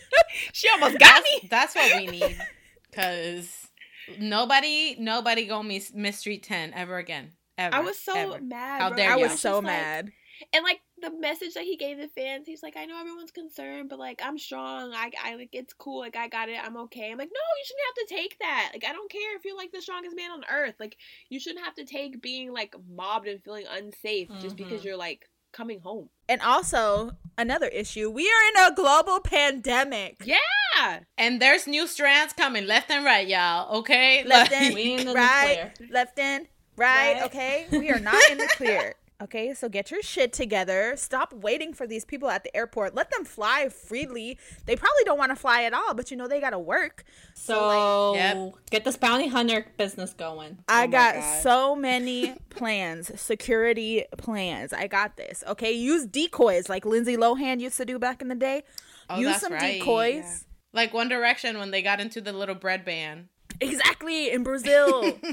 she 0.52 0.68
almost 0.68 0.98
got 1.00 1.22
me." 1.24 1.48
That's 1.50 1.74
what 1.74 1.92
we 1.96 2.06
need. 2.06 2.36
Cause 2.92 3.65
nobody, 4.18 4.96
nobody 4.98 5.46
gonna 5.46 5.68
miss 5.68 5.92
Miss 5.94 6.18
Street 6.18 6.42
Ten 6.42 6.72
ever 6.74 6.98
again. 6.98 7.32
Ever. 7.58 7.74
I 7.74 7.80
was 7.80 7.98
so 7.98 8.34
ever. 8.34 8.44
mad. 8.44 8.80
How 8.80 8.88
bro. 8.88 8.96
dare 8.96 9.12
I 9.12 9.16
was 9.16 9.30
just 9.32 9.42
so 9.42 9.56
like- 9.56 9.64
mad. 9.64 10.12
And 10.52 10.64
like 10.64 10.80
the 11.00 11.10
message 11.18 11.54
that 11.54 11.64
he 11.64 11.76
gave 11.76 11.96
the 11.96 12.08
fans, 12.08 12.46
he's 12.46 12.62
like, 12.62 12.76
"I 12.76 12.84
know 12.84 13.00
everyone's 13.00 13.30
concerned, 13.30 13.88
but 13.88 13.98
like 13.98 14.20
I'm 14.22 14.38
strong. 14.38 14.92
I, 14.92 15.10
I 15.24 15.34
like 15.36 15.50
it's 15.52 15.72
cool. 15.72 16.00
Like 16.00 16.14
I 16.16 16.28
got 16.28 16.50
it. 16.50 16.58
I'm 16.62 16.76
okay." 16.76 17.10
I'm 17.10 17.16
like, 17.16 17.30
"No, 17.32 17.40
you 17.58 17.64
shouldn't 17.64 17.86
have 17.86 18.08
to 18.08 18.14
take 18.14 18.38
that. 18.40 18.70
Like 18.74 18.84
I 18.84 18.92
don't 18.92 19.10
care 19.10 19.34
if 19.36 19.46
you're 19.46 19.56
like 19.56 19.72
the 19.72 19.80
strongest 19.80 20.14
man 20.14 20.30
on 20.30 20.42
earth. 20.52 20.74
Like 20.78 20.98
you 21.30 21.40
shouldn't 21.40 21.64
have 21.64 21.74
to 21.76 21.84
take 21.84 22.20
being 22.20 22.52
like 22.52 22.74
mobbed 22.86 23.28
and 23.28 23.42
feeling 23.42 23.64
unsafe 23.70 24.28
just 24.40 24.56
mm-hmm. 24.56 24.56
because 24.56 24.84
you're 24.84 24.98
like 24.98 25.26
coming 25.52 25.80
home." 25.80 26.10
And 26.28 26.42
also 26.42 27.12
another 27.38 27.68
issue: 27.68 28.10
we 28.10 28.26
are 28.26 28.48
in 28.66 28.72
a 28.72 28.74
global 28.74 29.20
pandemic. 29.20 30.16
Yeah. 30.22 30.36
And 31.18 31.40
there's 31.40 31.66
new 31.66 31.86
strands 31.86 32.32
coming 32.32 32.66
left 32.66 32.90
and 32.90 33.04
right, 33.04 33.26
y'all. 33.26 33.78
Okay, 33.78 34.24
Left 34.24 34.52
Like- 34.52 34.62
in, 34.62 34.74
We 34.74 34.92
in 34.94 35.06
the 35.06 35.14
right, 35.14 35.70
left 35.90 36.18
in, 36.18 36.46
right, 36.76 37.14
Right. 37.16 37.22
Okay, 37.24 37.66
we 37.70 37.90
are 37.90 38.00
not 38.00 38.22
in 38.30 38.38
the 38.38 38.48
clear. 38.56 38.94
Okay, 39.18 39.54
so 39.54 39.70
get 39.70 39.90
your 39.90 40.02
shit 40.02 40.34
together. 40.34 40.92
Stop 40.96 41.32
waiting 41.32 41.72
for 41.72 41.86
these 41.86 42.04
people 42.04 42.28
at 42.28 42.44
the 42.44 42.54
airport. 42.54 42.94
Let 42.94 43.10
them 43.10 43.24
fly 43.24 43.70
freely. 43.70 44.38
They 44.66 44.76
probably 44.76 45.04
don't 45.06 45.16
want 45.16 45.30
to 45.30 45.36
fly 45.36 45.62
at 45.62 45.72
all, 45.72 45.94
but 45.94 46.10
you 46.10 46.18
know 46.18 46.28
they 46.28 46.38
gotta 46.38 46.58
work. 46.58 47.02
So 47.32 48.12
Yep. 48.14 48.52
get 48.70 48.84
this 48.84 48.98
bounty 48.98 49.28
hunter 49.28 49.68
business 49.78 50.12
going. 50.12 50.58
I 50.68 50.80
oh 50.84 50.86
my 50.88 50.92
got 50.92 51.14
God. 51.14 51.42
so 51.42 51.74
many 51.74 52.34
plans, 52.50 53.18
security 53.18 54.04
plans. 54.18 54.74
I 54.74 54.86
got 54.86 55.16
this. 55.16 55.42
Okay, 55.48 55.72
use 55.72 56.04
decoys 56.04 56.68
like 56.68 56.84
Lindsay 56.84 57.16
Lohan 57.16 57.58
used 57.58 57.78
to 57.78 57.86
do 57.86 57.98
back 57.98 58.20
in 58.20 58.28
the 58.28 58.34
day. 58.34 58.64
Oh, 59.08 59.18
use 59.18 59.28
that's 59.28 59.40
some 59.40 59.52
right. 59.54 59.78
decoys. 59.80 60.44
Like 60.76 60.94
One 60.94 61.08
Direction 61.08 61.58
when 61.58 61.72
they 61.72 61.82
got 61.82 61.98
into 62.00 62.20
the 62.20 62.32
little 62.32 62.54
bread 62.54 62.84
band. 62.84 63.26
Exactly 63.60 64.30
in 64.30 64.44
Brazil. 64.44 65.18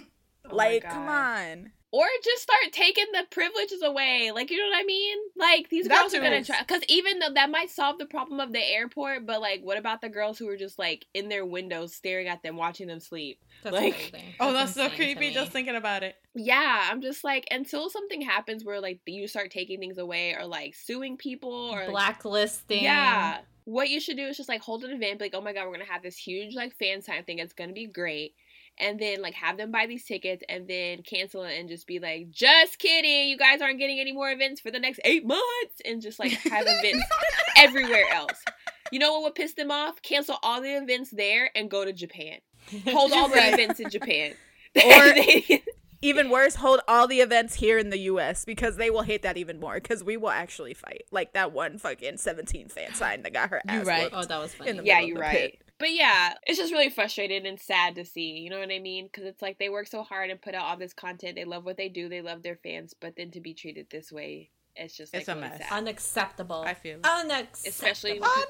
Oh 0.45 0.55
like, 0.57 0.83
God. 0.83 0.91
come 0.91 1.07
on. 1.07 1.71
Or 1.93 2.05
just 2.21 2.43
start 2.43 2.73
taking 2.73 3.05
the 3.13 3.23
privileges 3.31 3.81
away. 3.81 4.31
Like, 4.35 4.51
you 4.51 4.57
know 4.57 4.65
what 4.67 4.81
I 4.81 4.83
mean? 4.83 5.17
Like, 5.37 5.69
these 5.69 5.87
That 5.87 6.01
girls 6.01 6.13
are 6.13 6.19
gonna 6.19 6.43
try. 6.43 6.59
Because 6.59 6.81
even 6.89 7.19
though 7.19 7.29
that 7.33 7.49
might 7.49 7.69
solve 7.69 7.97
the 7.97 8.05
problem 8.07 8.41
of 8.41 8.51
the 8.51 8.59
airport, 8.59 9.25
but 9.25 9.39
like, 9.39 9.61
what 9.61 9.77
about 9.77 10.01
the 10.01 10.09
girls 10.09 10.37
who 10.37 10.49
are 10.49 10.57
just 10.57 10.77
like 10.77 11.05
in 11.13 11.29
their 11.29 11.45
windows 11.45 11.95
staring 11.95 12.27
at 12.27 12.43
them, 12.43 12.57
watching 12.57 12.87
them 12.87 12.99
sleep? 12.99 13.39
That's 13.63 13.73
Like- 13.73 14.11
crazy. 14.11 14.35
Oh, 14.41 14.51
that's 14.51 14.73
so 14.73 14.89
creepy 14.89 15.31
just 15.31 15.53
thinking 15.53 15.77
about 15.77 16.03
it. 16.03 16.17
Yeah, 16.35 16.89
I'm 16.91 17.01
just 17.01 17.23
like, 17.23 17.47
until 17.49 17.89
something 17.89 18.19
happens 18.21 18.65
where 18.65 18.81
like 18.81 18.99
you 19.05 19.29
start 19.29 19.49
taking 19.49 19.79
things 19.79 19.97
away 19.97 20.33
or 20.37 20.45
like 20.45 20.75
suing 20.75 21.15
people 21.15 21.53
or 21.53 21.83
like, 21.83 21.89
blacklisting. 21.89 22.83
yeah. 22.83 23.39
What 23.65 23.89
you 23.89 23.99
should 23.99 24.17
do 24.17 24.27
is 24.27 24.37
just 24.37 24.49
like 24.49 24.61
hold 24.61 24.83
an 24.83 24.91
event, 24.91 25.21
like, 25.21 25.33
oh 25.33 25.41
my 25.41 25.53
god, 25.53 25.65
we're 25.67 25.73
gonna 25.73 25.85
have 25.85 26.03
this 26.03 26.17
huge 26.17 26.55
like 26.55 26.75
fan 26.77 27.01
sign 27.01 27.23
thing. 27.23 27.39
It's 27.39 27.53
gonna 27.53 27.73
be 27.73 27.87
great. 27.87 28.35
And 28.79 28.99
then 28.99 29.21
like 29.21 29.35
have 29.35 29.57
them 29.57 29.71
buy 29.71 29.85
these 29.85 30.03
tickets 30.03 30.43
and 30.49 30.67
then 30.67 31.03
cancel 31.03 31.43
it 31.43 31.59
and 31.59 31.69
just 31.69 31.85
be 31.85 31.99
like, 31.99 32.31
just 32.31 32.79
kidding, 32.79 33.29
you 33.29 33.37
guys 33.37 33.61
aren't 33.61 33.79
getting 33.79 33.99
any 33.99 34.11
more 34.11 34.31
events 34.31 34.61
for 34.61 34.71
the 34.71 34.79
next 34.79 34.99
eight 35.05 35.25
months 35.25 35.81
and 35.85 36.01
just 36.01 36.17
like 36.19 36.31
have 36.31 36.65
events 36.67 37.05
everywhere 37.57 38.05
else. 38.11 38.43
You 38.91 38.99
know 38.99 39.13
what 39.13 39.23
would 39.23 39.35
piss 39.35 39.53
them 39.53 39.71
off? 39.71 40.01
Cancel 40.01 40.37
all 40.43 40.61
the 40.61 40.75
events 40.75 41.11
there 41.11 41.49
and 41.55 41.69
go 41.69 41.85
to 41.85 41.93
Japan. 41.93 42.39
Hold 42.87 43.11
all 43.13 43.29
the 43.29 43.53
events 43.53 43.79
in 43.79 43.89
Japan. 43.89 44.33
Or- 44.75 45.13
Even 46.03 46.29
worse, 46.29 46.55
hold 46.55 46.81
all 46.87 47.07
the 47.07 47.21
events 47.21 47.55
here 47.55 47.77
in 47.77 47.89
the 47.89 47.97
US 47.99 48.43
because 48.45 48.75
they 48.75 48.89
will 48.89 49.03
hate 49.03 49.21
that 49.21 49.37
even 49.37 49.59
more 49.59 49.75
because 49.75 50.03
we 50.03 50.17
will 50.17 50.29
actually 50.29 50.73
fight. 50.73 51.03
Like 51.11 51.33
that 51.33 51.53
one 51.53 51.77
fucking 51.77 52.17
17 52.17 52.67
fan 52.67 52.93
sign 52.93 53.23
that 53.23 53.31
got 53.33 53.49
her 53.49 53.61
ass. 53.67 53.73
You 53.73 53.79
ass 53.81 53.85
right. 53.87 54.09
Oh, 54.11 54.23
that 54.25 54.37
was 54.39 54.53
funny. 54.53 54.79
yeah, 54.83 54.99
you're 54.99 55.17
right. 55.19 55.31
pit. 55.53 55.61
But 55.79 55.91
yeah, 55.93 56.33
it's 56.45 56.57
just 56.59 56.71
really 56.73 56.89
frustrating 56.89 57.45
and 57.47 57.59
sad 57.59 57.95
to 57.95 58.05
see. 58.05 58.37
You 58.39 58.49
know 58.49 58.59
what 58.59 58.71
I 58.71 58.79
mean? 58.79 59.05
Because 59.05 59.23
it's 59.25 59.41
like 59.41 59.59
they 59.59 59.69
work 59.69 59.87
so 59.87 60.03
hard 60.03 60.29
and 60.29 60.41
put 60.41 60.53
out 60.55 60.65
all 60.65 60.77
this 60.77 60.93
content. 60.93 61.35
They 61.35 61.45
love 61.45 61.65
what 61.65 61.77
they 61.77 61.89
do. 61.89 62.09
They 62.09 62.21
love 62.21 62.43
their 62.43 62.57
fans. 62.57 62.93
But 62.99 63.15
then 63.15 63.31
to 63.31 63.39
be 63.41 63.53
treated 63.53 63.87
this 63.89 64.11
way, 64.11 64.49
it's 64.75 64.95
just 64.97 65.13
like 65.13 65.21
It's 65.21 65.29
a 65.29 65.35
really 65.35 65.47
mess. 65.49 65.59
sad. 65.59 65.71
Unacceptable. 65.71 66.63
I 66.65 66.73
feel. 66.73 66.99
Unacceptable. 67.03 67.69
Especially 67.69 68.19
when 68.19 68.29
Oh, 68.31 68.45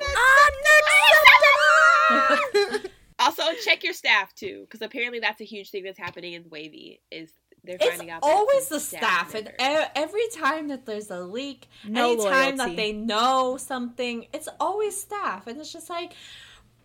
Unacceptable! 2.70 2.90
also 3.20 3.44
check 3.64 3.84
your 3.84 3.94
staff 3.94 4.34
too, 4.36 4.62
because 4.70 4.82
apparently 4.82 5.20
that's 5.20 5.42
a 5.42 5.46
huge 5.46 5.70
thing 5.70 5.84
that's 5.84 5.98
happening 6.00 6.34
in 6.34 6.44
WayV. 6.46 7.00
Is 7.12 7.32
they're 7.64 7.78
It's 7.80 7.86
finding 7.86 8.10
out 8.10 8.22
that 8.22 8.28
always 8.28 8.68
the 8.70 8.80
staff, 8.80 9.34
and 9.36 9.48
e- 9.48 9.86
every 9.96 10.28
time 10.36 10.68
that 10.68 10.86
there's 10.86 11.10
a 11.12 11.22
leak, 11.22 11.68
No 11.84 12.12
anytime 12.12 12.58
that 12.58 12.76
they 12.76 12.92
know 12.92 13.58
something, 13.58 14.28
it's 14.34 14.50
always 14.60 15.00
staff, 15.00 15.48
and 15.48 15.60
it's 15.60 15.72
just 15.72 15.90
like, 15.90 16.14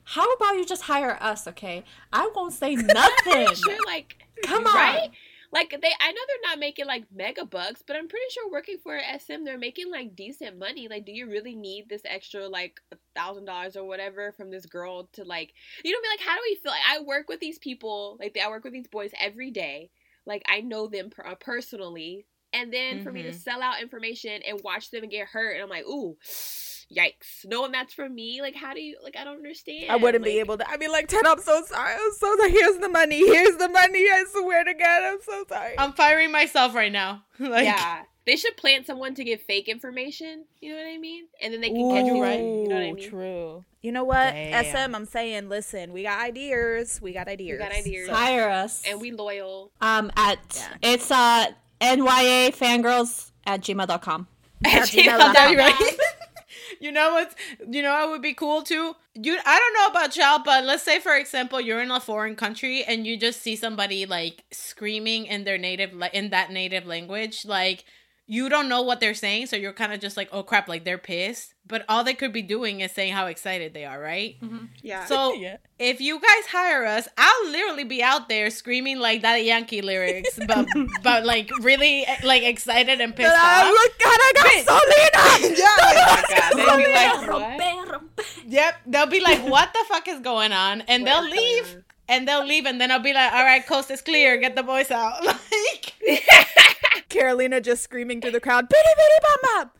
how 0.05 0.25
about 0.35 0.53
you 0.57 0.65
just 0.65 0.83
hire 0.83 1.19
us, 1.21 1.47
okay? 1.49 1.85
I 2.13 2.31
won't 2.35 2.53
say 2.55 2.75
nothing. 2.77 3.55
sure, 3.55 3.77
like 3.87 4.17
Come 4.45 4.67
on 4.67 4.75
right? 4.75 5.03
on. 5.05 5.09
like 5.53 5.71
they 5.71 5.91
I 6.01 6.13
know 6.13 6.21
they're 6.29 6.51
not 6.51 6.59
making 6.61 6.87
like 6.87 7.05
mega 7.15 7.45
bucks, 7.45 7.83
but 7.87 7.97
I'm 7.97 8.09
pretty 8.09 8.27
sure 8.31 8.51
working 8.51 8.79
for 8.83 8.99
SM 9.19 9.45
they're 9.45 9.59
making 9.59 9.91
like 9.91 10.15
decent 10.15 10.59
money. 10.59 10.89
Like, 10.89 11.05
do 11.05 11.13
you 11.13 11.29
really 11.29 11.57
need 11.57 11.89
this 11.89 12.03
extra 12.05 12.47
like 12.49 12.81
a 12.93 12.97
thousand 13.17 13.47
dollars 13.47 13.77
or 13.77 13.85
whatever 13.85 14.33
from 14.33 14.51
this 14.51 14.65
girl 14.67 15.09
to 15.15 15.25
like 15.25 15.53
you 15.85 15.93
know 15.93 15.99
be 16.03 16.09
like 16.09 16.27
how 16.27 16.37
do 16.37 16.43
we 16.49 16.55
feel? 16.63 16.71
Like, 16.73 16.83
I 16.89 17.01
work 17.03 17.29
with 17.29 17.41
these 17.41 17.59
people, 17.59 18.17
like 18.21 18.37
I 18.43 18.49
work 18.49 18.65
with 18.65 18.73
these 18.73 18.89
boys 18.89 19.11
every 19.21 19.51
day. 19.51 19.91
Like 20.29 20.43
I 20.49 20.61
know 20.61 20.87
them 20.87 21.11
per- 21.11 21.27
uh, 21.27 21.35
personally, 21.35 22.27
and 22.53 22.73
then 22.73 23.03
for 23.03 23.11
me 23.11 23.23
to 23.25 23.31
Mhm. 23.31 23.35
sell 23.43 23.63
out 23.63 23.83
information 23.83 24.41
and 24.47 24.61
watch 24.63 24.91
them 24.93 25.09
get 25.09 25.27
hurt, 25.29 25.55
and 25.55 25.63
I'm 25.65 25.69
like, 25.69 25.87
ooh. 25.87 26.17
Yikes! 26.91 27.45
Knowing 27.45 27.71
that's 27.73 27.93
for 27.93 28.09
me, 28.09 28.41
like, 28.41 28.55
how 28.55 28.73
do 28.73 28.81
you 28.81 28.97
like? 29.03 29.15
I 29.15 29.23
don't 29.25 29.37
understand. 29.37 29.91
I 29.91 29.97
wouldn't 29.97 30.25
be 30.25 30.39
able 30.39 30.57
to. 30.57 30.67
I'd 30.71 30.81
be 30.81 30.89
like, 30.89 31.07
Ted, 31.07 31.27
I'm 31.27 31.39
so 31.39 31.63
sorry. 31.67 31.93
I'm 31.93 32.13
so 32.19 32.35
sorry. 32.39 32.51
Here's 32.51 32.79
the 32.79 32.89
money. 32.89 33.19
Here's 33.27 33.57
the 33.59 33.69
money. 33.69 34.07
I 34.09 34.25
swear 34.33 34.65
to 34.65 34.73
God, 34.73 35.03
I'm 35.03 35.19
so 35.21 35.45
sorry. 35.51 35.75
I'm 35.77 35.93
firing 35.93 36.33
myself 36.33 36.75
right 36.75 36.91
now. 36.91 37.25
like, 37.39 37.67
yeah, 37.67 38.05
they 38.29 38.37
should 38.37 38.57
plant 38.57 38.87
someone 38.87 39.15
to 39.15 39.25
give 39.25 39.41
fake 39.43 39.67
information. 39.69 40.45
You 40.61 40.73
know 40.73 40.77
what 40.83 40.87
I 40.87 40.99
mean? 40.99 41.25
And 41.43 41.53
then 41.53 41.61
they 41.61 41.71
can 41.71 41.91
catch 41.91 42.07
you 42.07 42.23
right. 42.23 42.39
You 42.39 42.69
know 42.69 42.75
what 42.77 42.85
I 42.85 42.93
mean? 42.93 43.09
True. 43.11 43.65
You 43.81 43.93
know 43.93 44.05
what? 44.05 44.33
Damn. 44.35 44.65
SM, 44.65 44.95
I'm 44.95 45.07
saying, 45.07 45.49
listen, 45.49 45.93
we 45.93 46.03
got 46.03 46.21
ideas. 46.21 47.01
We 47.01 47.13
got 47.13 47.27
ideas. 47.29 47.59
We 47.59 47.65
got 47.65 47.73
ideas. 47.73 48.07
So- 48.09 48.15
Hire 48.15 48.49
us. 48.51 48.83
And 48.87 49.01
we 49.01 49.11
loyal. 49.13 49.73
um 49.81 50.11
at 50.17 50.39
Yeah. 50.55 50.93
it's 50.93 51.11
uh 51.11 51.47
nya 51.81 52.55
fangirls 52.55 53.31
at 53.47 53.61
gmail.com. 53.63 54.27
At 54.65 54.83
Gmail 54.89 55.05
gmail.com. 55.05 55.19
dot 55.19 55.37
com. 55.37 55.57
right? 55.57 55.91
you 56.81 56.91
know 56.93 57.13
what? 57.13 57.35
You 57.69 57.83
know 57.83 57.93
what 57.95 58.11
would 58.11 58.23
be 58.23 58.35
cool 58.35 58.63
too. 58.63 58.95
You, 59.15 59.37
I 59.45 59.59
don't 59.59 59.75
know 59.75 59.87
about 60.01 60.17
y'all, 60.17 60.41
but 60.45 60.65
let's 60.65 60.83
say 60.83 60.99
for 61.01 61.15
example, 61.17 61.61
you're 61.61 61.81
in 61.81 61.91
a 61.91 62.01
foreign 62.01 62.37
country 62.37 62.85
and 62.85 63.07
you 63.07 63.17
just 63.17 63.41
see 63.43 63.57
somebody 63.57 64.07
like 64.07 64.45
screaming 64.51 65.27
in 65.27 65.45
their 65.45 65.59
native, 65.59 65.91
in 66.13 66.31
that 66.31 66.51
native 66.53 66.87
language, 66.87 67.45
like 67.45 67.85
you 68.31 68.51
don't 68.51 68.69
know 68.69 68.83
what 68.83 69.01
they're 69.01 69.15
saying, 69.15 69.47
so 69.47 69.57
you're 69.57 69.73
kind 69.73 69.91
of 69.93 70.01
just 70.01 70.17
like, 70.17 70.29
oh 70.33 70.43
crap, 70.43 70.69
like 70.69 70.85
they're 70.85 70.99
pissed, 70.99 71.55
but 71.67 71.83
all 71.89 72.05
they 72.05 72.13
could 72.13 72.31
be 72.33 72.43
doing 72.43 72.81
is 72.83 72.93
saying 72.93 73.15
how 73.15 73.25
excited 73.27 73.73
they 73.73 73.87
are, 73.87 73.99
right? 73.99 74.37
Yeah. 74.83 75.07
So 75.07 75.33
Yeah. 75.41 75.57
if 75.79 76.01
you 76.01 76.21
guys 76.21 76.47
hire 76.53 76.85
us, 76.85 77.09
I'll 77.17 77.51
literally 77.51 77.85
be 77.85 78.03
out 78.03 78.29
there 78.29 78.51
screaming 78.51 78.99
like 78.99 79.23
that 79.23 79.43
Yankee 79.45 79.81
lyrics, 79.81 80.39
but 80.47 80.67
but 81.03 81.25
like 81.25 81.51
really 81.61 82.05
like 82.23 82.43
excited 82.43 83.01
and 83.01 83.17
pissed 83.17 83.33
off. 83.35 83.65
look 83.67 83.99
God, 83.99 84.19
I 84.21 84.33
got 84.35 84.67
Solina. 84.69 85.57
oh 85.61 85.97
my 85.97 86.25
god, 86.37 86.53
they'd 86.57 86.85
be 86.85 86.93
like, 86.93 87.29
what? 87.89 88.03
Yep, 88.47 88.75
they'll 88.87 89.07
be 89.07 89.21
like, 89.21 89.41
"What 89.49 89.73
the 89.73 89.85
fuck 89.89 90.09
is 90.09 90.21
going 90.21 90.53
on?" 90.53 90.83
And 90.83 91.03
What 91.05 91.23
they'll 91.23 91.31
leave, 91.31 91.75
on? 91.75 91.85
and 92.09 92.27
they'll 92.29 92.45
leave, 92.47 92.67
and 92.67 92.81
then 92.81 92.91
I'll 92.91 92.99
be 92.99 93.13
like, 93.13 93.33
"All 93.33 93.45
right, 93.45 93.65
coast 93.67 93.91
is 93.91 94.01
clear. 94.01 94.37
Get 94.39 94.57
the 94.57 94.63
boys 94.63 94.91
out." 94.91 95.23
Like, 95.25 95.95
Carolina 97.09 97.61
just 97.61 97.83
screaming 97.83 98.21
through 98.21 98.33
the 98.33 98.41
crowd, 98.41 98.69
bidi 98.69 98.93
bidi 98.99 99.23
bom 99.23 99.65
bom. 99.65 99.71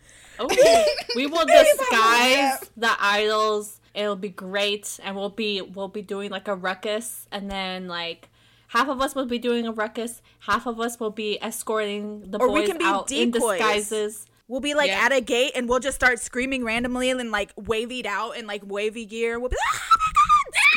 Oh, 0.41 0.45
okay. 0.53 0.87
we 1.17 1.27
will 1.27 1.45
disguise 1.47 2.71
the 2.77 2.91
idols. 3.01 3.81
It'll 3.95 4.17
be 4.17 4.29
great, 4.29 5.01
and 5.03 5.17
we'll 5.17 5.31
be 5.31 5.61
we'll 5.61 5.89
be 5.89 6.03
doing 6.03 6.31
like 6.31 6.47
a 6.49 6.55
ruckus, 6.55 7.27
and 7.33 7.51
then 7.51 7.89
like 7.89 8.29
half 8.69 8.89
of 8.89 9.01
us 9.01 9.15
will 9.15 9.27
be 9.27 9.39
doing 9.39 9.67
a 9.67 9.73
ruckus, 9.73 10.23
half 10.41 10.67
of 10.67 10.79
us 10.81 11.01
will 11.01 11.11
be 11.11 11.43
escorting 11.43 12.31
the 12.31 12.39
Or 12.39 12.51
we 12.53 12.61
boys 12.61 12.69
can 12.69 12.79
be 12.79 12.85
out 12.85 13.11
in 13.11 13.31
decoys. 13.31 13.59
disguises. 13.59 14.27
We'll 14.47 14.61
be 14.61 14.75
like 14.75 14.89
Yeah. 14.89 15.01
at 15.05 15.13
a 15.13 15.21
gate 15.21 15.53
and 15.57 15.69
we'll 15.69 15.79
just 15.81 15.95
start 15.97 16.19
screaming 16.21 16.65
randomly 16.65 17.11
and 17.11 17.19
then 17.21 17.31
like 17.31 17.53
wavied 17.57 18.07
out 18.07 18.37
in 18.37 18.47
like 18.47 18.63
WayV 18.65 19.07
gear. 19.09 19.39
We'll 19.39 19.51
be 19.51 19.57
like, 19.57 19.83
ah, 19.83 20.08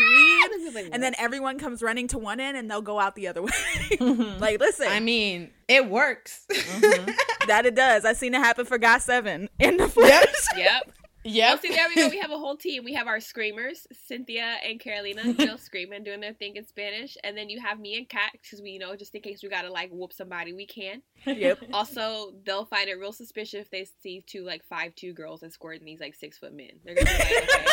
my 0.01 0.47
god, 0.49 0.69
scream. 0.69 0.85
Like, 0.85 0.93
And 0.93 1.03
then 1.03 1.13
everyone 1.17 1.59
comes 1.59 1.81
running 1.81 2.07
to 2.09 2.17
one 2.17 2.39
end 2.39 2.57
and 2.57 2.69
they'll 2.69 2.81
go 2.81 2.99
out 2.99 3.15
the 3.15 3.27
other 3.27 3.41
way. 3.41 3.51
Mm-hmm. 4.01 4.39
like, 4.41 4.59
listen, 4.59 4.87
I 4.89 4.99
mean, 4.99 5.51
it 5.67 5.87
works. 5.87 6.45
Mm-hmm. 6.51 7.11
that 7.47 7.65
it 7.65 7.75
does. 7.75 8.03
I've 8.05 8.17
seen 8.17 8.33
it 8.33 8.39
happen 8.39 8.65
for 8.65 8.79
GOT7 8.79 9.47
in 9.59 9.77
the 9.77 9.87
flesh. 9.87 10.45
Yep. 10.57 10.91
Well, 11.23 11.33
yep. 11.33 11.61
see, 11.61 11.69
there 11.69 11.87
we 11.87 11.95
go. 11.95 12.09
We 12.09 12.17
have 12.21 12.31
a 12.31 12.37
whole 12.37 12.57
team. 12.57 12.83
We 12.83 12.93
have 12.93 13.07
our 13.07 13.19
screamers, 13.19 13.85
Cynthia 13.93 14.55
and 14.65 14.79
Carolina, 14.79 15.21
you 15.25 15.45
know, 15.45 15.55
screaming, 15.57 16.03
doing 16.03 16.19
their 16.19 16.33
thing 16.33 16.55
in 16.55 16.65
Spanish. 16.65 17.15
And 17.23 17.37
then 17.37 17.49
you 17.49 17.59
have 17.59 17.79
me 17.79 17.97
and 17.97 18.09
Kat, 18.09 18.31
because 18.33 18.61
we, 18.61 18.71
you 18.71 18.79
know, 18.79 18.95
just 18.95 19.13
in 19.13 19.21
case 19.21 19.43
we 19.43 19.49
gotta 19.49 19.71
like 19.71 19.91
whoop 19.91 20.13
somebody, 20.13 20.53
we 20.53 20.65
can. 20.65 21.01
yep. 21.25 21.59
Also, 21.73 22.33
they'll 22.45 22.65
find 22.65 22.89
it 22.89 22.99
real 22.99 23.13
suspicious 23.13 23.61
if 23.61 23.69
they 23.69 23.85
see 24.01 24.23
two 24.25 24.43
like 24.43 24.63
five 24.65 24.95
two 24.95 25.13
girls 25.13 25.43
escorting 25.43 25.85
these 25.85 25.99
like 25.99 26.15
six 26.15 26.37
foot 26.37 26.53
men. 26.53 26.71
They're 26.83 26.95
gonna 26.95 27.05
be 27.07 27.13
like, 27.13 27.43
okay. 27.43 27.63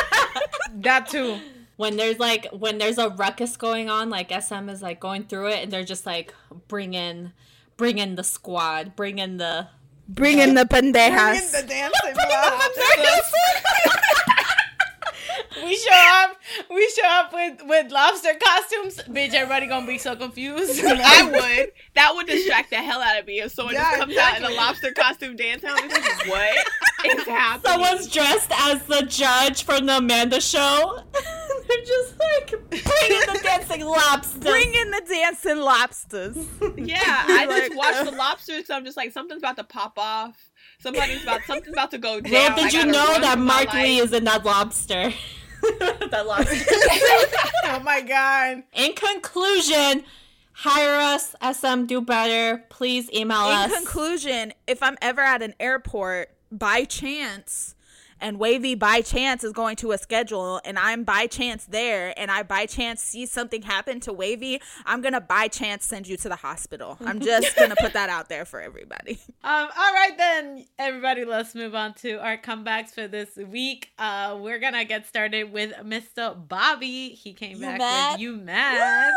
That 0.82 1.08
too. 1.08 1.38
when 1.76 1.96
there's 1.96 2.18
like 2.18 2.46
when 2.52 2.78
there's 2.78 2.98
a 2.98 3.08
ruckus 3.08 3.56
going 3.56 3.88
on 3.88 4.10
like 4.10 4.30
sm 4.42 4.68
is 4.68 4.82
like 4.82 5.00
going 5.00 5.24
through 5.24 5.48
it 5.48 5.62
and 5.62 5.72
they're 5.72 5.84
just 5.84 6.04
like 6.04 6.34
bring 6.68 6.92
in 6.92 7.32
bring 7.76 7.98
in 7.98 8.16
the 8.16 8.24
squad 8.24 8.94
bring 8.94 9.18
in 9.18 9.38
the 9.38 9.68
Bring 10.08 10.38
in 10.38 10.54
the 10.54 10.64
pendejas. 10.64 10.92
Bring 10.92 11.44
in 11.44 11.52
the 11.52 11.62
dancing 11.68 12.14
lobsters. 12.16 13.32
we 15.64 15.76
show 15.76 15.90
up. 15.92 16.36
We 16.70 16.88
show 16.96 17.06
up 17.06 17.32
with 17.32 17.60
with 17.64 17.92
lobster 17.92 18.32
costumes. 18.42 18.96
Bitch, 19.08 19.34
everybody 19.34 19.66
gonna 19.66 19.86
be 19.86 19.98
so 19.98 20.16
confused. 20.16 20.82
I 20.86 21.24
would. 21.24 21.72
That 21.94 22.14
would 22.14 22.26
distract 22.26 22.70
the 22.70 22.76
hell 22.76 23.00
out 23.02 23.18
of 23.20 23.26
me 23.26 23.40
if 23.40 23.52
someone 23.52 23.74
Yeah, 23.74 23.82
just 23.82 23.98
comes 24.00 24.16
out 24.16 24.36
in 24.38 24.44
a 24.44 24.50
lobster 24.50 24.92
costume 24.92 25.36
dance. 25.36 25.62
I'm 25.66 25.88
just 25.90 26.26
like, 26.26 26.26
what 26.26 26.56
is 27.18 27.24
happening? 27.26 27.70
someone's 27.72 28.08
dressed 28.08 28.50
as 28.52 28.82
the 28.84 29.02
judge 29.02 29.64
from 29.64 29.86
the 29.86 29.98
amanda 29.98 30.40
show 30.40 31.00
they're 31.68 31.84
just 31.84 32.14
like 32.18 32.70
bring 32.70 33.20
in 33.20 33.34
the 33.34 33.40
dancing 33.44 33.84
lobsters 33.84 34.42
Bring 34.44 34.74
in 34.74 34.90
the 34.90 35.02
dancing 35.08 35.58
lobsters. 35.58 36.36
Yeah, 36.76 36.96
I 37.02 37.46
just 37.46 37.70
Like, 37.70 37.78
watched 37.78 37.98
uh, 37.98 38.04
the 38.04 38.16
lobsters. 38.16 38.66
So 38.66 38.74
I'm 38.74 38.84
just 38.84 38.96
like, 38.96 39.12
something's 39.12 39.42
about 39.42 39.56
to 39.56 39.64
pop 39.64 39.98
off. 39.98 40.50
Somebody's 40.80 41.22
about 41.22 41.42
something's 41.46 41.72
about 41.74 41.90
to 41.92 41.98
go 41.98 42.20
down. 42.20 42.32
Well, 42.32 42.56
did 42.56 42.72
you 42.72 42.86
know 42.86 43.20
that 43.20 43.38
Mark 43.38 43.72
Lee 43.74 43.98
is 43.98 44.12
in 44.12 44.24
that 44.24 44.44
lobster? 44.44 45.12
that 46.10 46.24
lobster. 46.26 46.56
oh 47.64 47.80
my 47.84 48.00
god. 48.00 48.62
in 48.72 48.92
conclusion, 48.94 50.04
hire 50.52 51.00
us, 51.00 51.34
SM 51.42 51.86
Do 51.86 52.00
Better. 52.00 52.64
Please 52.68 53.10
email 53.12 53.48
In 53.48 53.56
us. 53.56 53.70
In 53.72 53.76
conclusion, 53.78 54.52
if 54.66 54.82
I'm 54.82 54.96
ever 55.02 55.20
at 55.20 55.42
an 55.42 55.54
airport 55.58 56.30
by 56.50 56.84
chance 56.84 57.74
and 58.20 58.38
WayV 58.38 58.78
by 58.78 59.00
chance 59.00 59.44
is 59.44 59.52
going 59.52 59.76
to 59.76 59.92
a 59.92 59.98
schedule 59.98 60.60
and 60.64 60.78
I'm 60.78 61.04
by 61.04 61.26
chance 61.26 61.64
there 61.64 62.12
and 62.18 62.30
I 62.30 62.42
by 62.42 62.66
chance 62.66 63.02
see 63.02 63.26
something 63.26 63.62
happen 63.62 64.00
to 64.00 64.12
WayV, 64.12 64.60
I'm 64.86 65.00
going 65.00 65.14
to 65.14 65.20
by 65.20 65.48
chance 65.48 65.84
send 65.84 66.06
you 66.08 66.16
to 66.18 66.28
the 66.28 66.36
hospital. 66.36 66.96
I'm 67.04 67.20
just 67.20 67.56
going 67.56 67.70
to 67.70 67.76
put 67.80 67.92
that 67.94 68.08
out 68.10 68.28
there 68.28 68.44
for 68.44 68.60
everybody. 68.60 69.18
Um, 69.44 69.68
all 69.78 69.92
right 69.94 70.12
then, 70.18 70.66
everybody, 70.78 71.24
let's 71.24 71.54
move 71.54 71.74
on 71.74 71.94
to 71.94 72.16
our 72.16 72.36
comebacks 72.36 72.90
for 72.90 73.06
this 73.08 73.36
week. 73.36 73.90
Uh, 73.98 74.36
we're 74.38 74.58
gonna 74.58 74.84
get 74.84 75.06
started 75.06 75.52
with 75.52 75.72
Mr. 75.76 76.36
Bobby. 76.48 77.10
He 77.10 77.32
came 77.32 77.56
You 77.56 77.62
back 77.62 77.78
mad? 77.78 78.12
with 78.14 78.20
"You 78.20 78.36
Mad." 78.36 79.12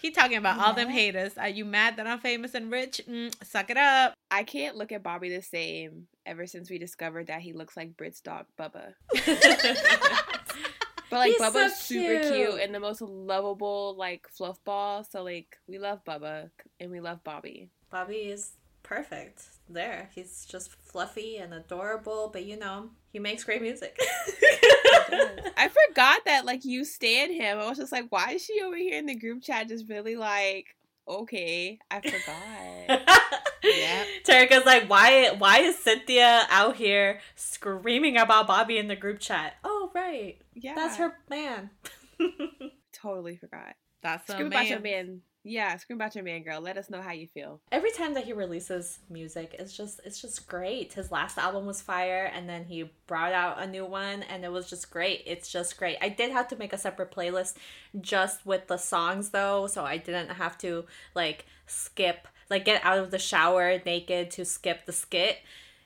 He 0.00 0.12
talking 0.12 0.36
about 0.36 0.58
all 0.60 0.72
them 0.72 0.88
haters. 0.88 1.36
Are 1.36 1.48
you 1.48 1.64
mad 1.64 1.96
that 1.96 2.06
I'm 2.06 2.20
famous 2.20 2.54
and 2.54 2.70
rich? 2.70 3.00
Mm, 3.10 3.34
suck 3.44 3.68
it 3.70 3.76
up. 3.76 4.14
I 4.30 4.42
can't 4.42 4.76
look 4.76 4.92
at 4.92 5.02
Bobby 5.02 5.28
the 5.34 5.42
same 5.42 6.06
ever 6.24 6.46
since 6.46 6.68
we 6.68 6.78
discovered 6.78 7.28
that 7.28 7.40
he 7.40 7.52
looks 7.52 7.76
like 7.76 7.96
Brit's 7.96 8.20
dog 8.20 8.46
Bubba. 8.58 8.94
But 11.10 11.18
like 11.18 11.30
He's 11.32 11.38
so 11.38 11.50
Bubba's 11.52 11.76
super 11.76 12.20
cute. 12.20 12.32
cute 12.32 12.60
and 12.60 12.74
the 12.74 12.80
most 12.80 13.00
lovable 13.00 13.94
like 13.96 14.26
fluff 14.28 14.62
ball. 14.64 15.04
So 15.04 15.22
like 15.22 15.56
we 15.68 15.78
love 15.78 16.04
Bubba 16.04 16.50
and 16.80 16.90
we 16.90 17.00
love 17.00 17.22
Bobby. 17.22 17.68
Bobby 17.90 18.16
is 18.16 18.52
perfect 18.82 19.44
there. 19.68 20.10
He's 20.14 20.44
just 20.46 20.70
fluffy 20.72 21.36
and 21.38 21.54
adorable, 21.54 22.30
but 22.32 22.44
you 22.44 22.58
know, 22.58 22.90
he 23.12 23.18
makes 23.18 23.44
great 23.44 23.62
music. 23.62 23.96
I 25.58 25.70
forgot 25.88 26.24
that 26.24 26.44
like 26.44 26.64
you 26.64 26.84
stand 26.84 27.32
him. 27.32 27.58
I 27.58 27.68
was 27.68 27.78
just 27.78 27.92
like, 27.92 28.06
why 28.10 28.32
is 28.32 28.44
she 28.44 28.60
over 28.62 28.76
here 28.76 28.98
in 28.98 29.06
the 29.06 29.14
group 29.14 29.42
chat 29.42 29.68
just 29.68 29.88
really 29.88 30.16
like 30.16 30.66
okay, 31.08 31.78
I 31.88 32.00
forgot. 32.00 33.08
yeah. 33.62 34.04
Tarika's 34.24 34.66
like, 34.66 34.88
why 34.88 35.30
why 35.38 35.60
is 35.60 35.78
Cynthia 35.78 36.46
out 36.50 36.76
here 36.76 37.20
screaming 37.34 38.16
about 38.16 38.46
Bobby 38.46 38.78
in 38.78 38.88
the 38.88 38.96
group 38.96 39.20
chat? 39.20 39.54
Oh 39.64 39.90
right. 39.94 40.38
yeah. 40.54 40.74
That's 40.74 40.96
her 40.96 41.14
man. 41.28 41.70
totally 42.92 43.36
forgot. 43.36 43.74
That's 44.02 44.28
a 44.28 44.32
Scream 44.32 44.48
about 44.48 44.68
your 44.68 44.80
man. 44.80 45.22
Yeah, 45.48 45.76
scream 45.76 45.96
about 45.96 46.16
your 46.16 46.24
man, 46.24 46.42
girl. 46.42 46.60
Let 46.60 46.76
us 46.76 46.90
know 46.90 47.00
how 47.00 47.12
you 47.12 47.28
feel. 47.28 47.60
Every 47.70 47.92
time 47.92 48.14
that 48.14 48.24
he 48.24 48.32
releases 48.32 48.98
music, 49.08 49.54
it's 49.60 49.76
just 49.76 50.00
it's 50.04 50.20
just 50.20 50.48
great. 50.48 50.94
His 50.94 51.12
last 51.12 51.38
album 51.38 51.66
was 51.66 51.80
fire, 51.80 52.28
and 52.34 52.48
then 52.48 52.64
he 52.64 52.90
brought 53.06 53.32
out 53.32 53.62
a 53.62 53.66
new 53.66 53.84
one, 53.84 54.24
and 54.24 54.44
it 54.44 54.50
was 54.50 54.68
just 54.68 54.90
great. 54.90 55.22
It's 55.24 55.48
just 55.48 55.76
great. 55.76 55.98
I 56.02 56.08
did 56.08 56.32
have 56.32 56.48
to 56.48 56.56
make 56.56 56.72
a 56.72 56.78
separate 56.78 57.12
playlist 57.12 57.54
just 58.00 58.44
with 58.44 58.66
the 58.66 58.76
songs 58.76 59.30
though, 59.30 59.68
so 59.68 59.84
I 59.84 59.98
didn't 59.98 60.30
have 60.30 60.58
to 60.58 60.84
like 61.14 61.46
skip 61.66 62.26
like 62.50 62.64
get 62.64 62.84
out 62.84 62.98
of 62.98 63.10
the 63.10 63.18
shower 63.18 63.80
naked 63.84 64.30
to 64.32 64.44
skip 64.44 64.86
the 64.86 64.92
skit, 64.92 65.38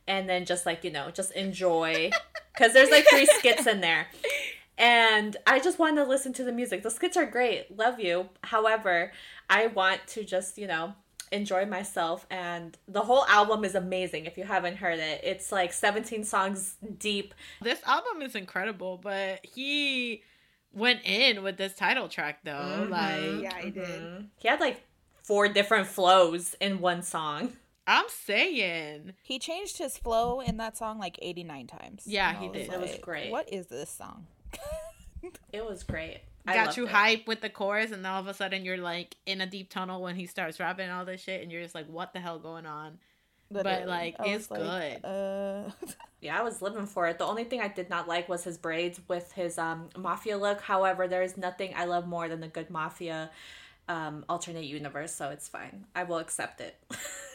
and 0.06 0.28
then 0.28 0.44
just 0.44 0.66
like 0.66 0.84
you 0.84 0.90
know 0.90 1.10
just 1.10 1.32
enjoy 1.32 2.10
because 2.54 2.72
there's 2.72 2.90
like 2.90 3.06
three 3.08 3.26
skits 3.26 3.66
in 3.66 3.80
there. 3.80 4.08
And 4.78 5.36
I 5.46 5.60
just 5.60 5.78
wanted 5.78 6.02
to 6.02 6.08
listen 6.08 6.32
to 6.34 6.44
the 6.44 6.52
music. 6.52 6.82
The 6.82 6.90
skits 6.90 7.16
are 7.18 7.26
great. 7.26 7.76
Love 7.76 8.00
you. 8.00 8.30
However, 8.42 9.12
I 9.50 9.66
want 9.66 10.00
to 10.08 10.24
just, 10.24 10.56
you 10.56 10.66
know, 10.66 10.94
enjoy 11.32 11.66
myself 11.66 12.26
and 12.30 12.76
the 12.88 13.02
whole 13.02 13.24
album 13.26 13.62
is 13.64 13.74
amazing 13.74 14.24
if 14.24 14.38
you 14.38 14.44
haven't 14.44 14.76
heard 14.76 14.98
it. 14.98 15.20
It's 15.22 15.52
like 15.52 15.74
17 15.74 16.24
songs 16.24 16.76
deep. 16.98 17.34
This 17.60 17.80
album 17.86 18.22
is 18.22 18.34
incredible, 18.34 18.96
but 18.96 19.44
he 19.44 20.22
went 20.72 21.00
in 21.04 21.42
with 21.42 21.58
this 21.58 21.74
title 21.74 22.08
track 22.08 22.40
though. 22.42 22.52
Mhm. 22.88 22.90
Like 22.90 23.42
Yeah, 23.42 23.60
he 23.62 23.70
did. 23.70 23.84
Mhm. 23.86 24.26
He 24.38 24.48
had 24.48 24.60
like 24.60 24.82
four 25.30 25.46
different 25.46 25.86
flows 25.86 26.56
in 26.60 26.80
one 26.80 27.02
song. 27.02 27.52
I'm 27.86 28.06
saying. 28.08 29.12
He 29.22 29.38
changed 29.38 29.78
his 29.78 29.96
flow 29.96 30.40
in 30.40 30.56
that 30.56 30.76
song 30.76 30.98
like 30.98 31.18
89 31.22 31.68
times. 31.68 32.02
Yeah, 32.04 32.34
he 32.36 32.48
was 32.48 32.58
did. 32.66 32.72
It 32.72 32.80
was 32.80 32.98
great. 33.00 33.30
What 33.30 33.52
is 33.52 33.66
this 33.68 33.90
song? 33.90 34.26
It 35.52 35.62
was 35.62 35.82
great. 35.82 36.20
I 36.46 36.54
got 36.54 36.78
you 36.78 36.84
it. 36.84 36.90
hype 36.90 37.26
with 37.28 37.42
the 37.42 37.50
chorus 37.50 37.90
and 37.92 38.02
then 38.02 38.10
all 38.10 38.20
of 38.20 38.26
a 38.26 38.32
sudden 38.32 38.64
you're 38.64 38.78
like 38.78 39.16
in 39.26 39.42
a 39.42 39.46
deep 39.46 39.68
tunnel 39.68 40.00
when 40.00 40.16
he 40.16 40.24
starts 40.24 40.58
rapping 40.58 40.88
all 40.88 41.04
this 41.04 41.20
shit 41.20 41.42
and 41.42 41.52
you're 41.52 41.60
just 41.60 41.74
like 41.74 41.86
what 41.88 42.14
the 42.14 42.20
hell 42.20 42.38
going 42.38 42.64
on 42.64 42.98
Literally. 43.50 43.84
like, 43.84 44.16
I 44.18 44.28
it's 44.28 44.48
was 44.48 44.58
good. 44.58 45.04
Uh, 45.04 45.70
Yeah, 46.22 46.38
I 46.38 46.42
was 46.42 46.62
living 46.62 46.86
for 46.86 47.06
it. 47.08 47.18
The 47.18 47.26
only 47.26 47.44
thing 47.44 47.60
I 47.60 47.68
did 47.68 47.90
not 47.90 48.08
like 48.08 48.30
was 48.30 48.44
his 48.44 48.56
braids 48.56 48.98
with 49.08 49.32
his 49.32 49.58
um 49.58 49.90
mafia 49.96 50.38
look. 50.38 50.62
However, 50.62 51.06
there 51.06 51.22
is 51.22 51.36
nothing 51.36 51.74
I 51.76 51.84
love 51.84 52.06
more 52.06 52.28
than 52.28 52.42
a 52.42 52.48
good 52.48 52.70
mafia 52.70 53.30
um 53.90 54.24
alternate 54.28 54.64
universe, 54.64 55.12
so 55.12 55.30
it's 55.30 55.48
fine. 55.48 55.86
I 55.94 56.04
will 56.04 56.18
accept 56.18 56.60
it. 56.60 56.80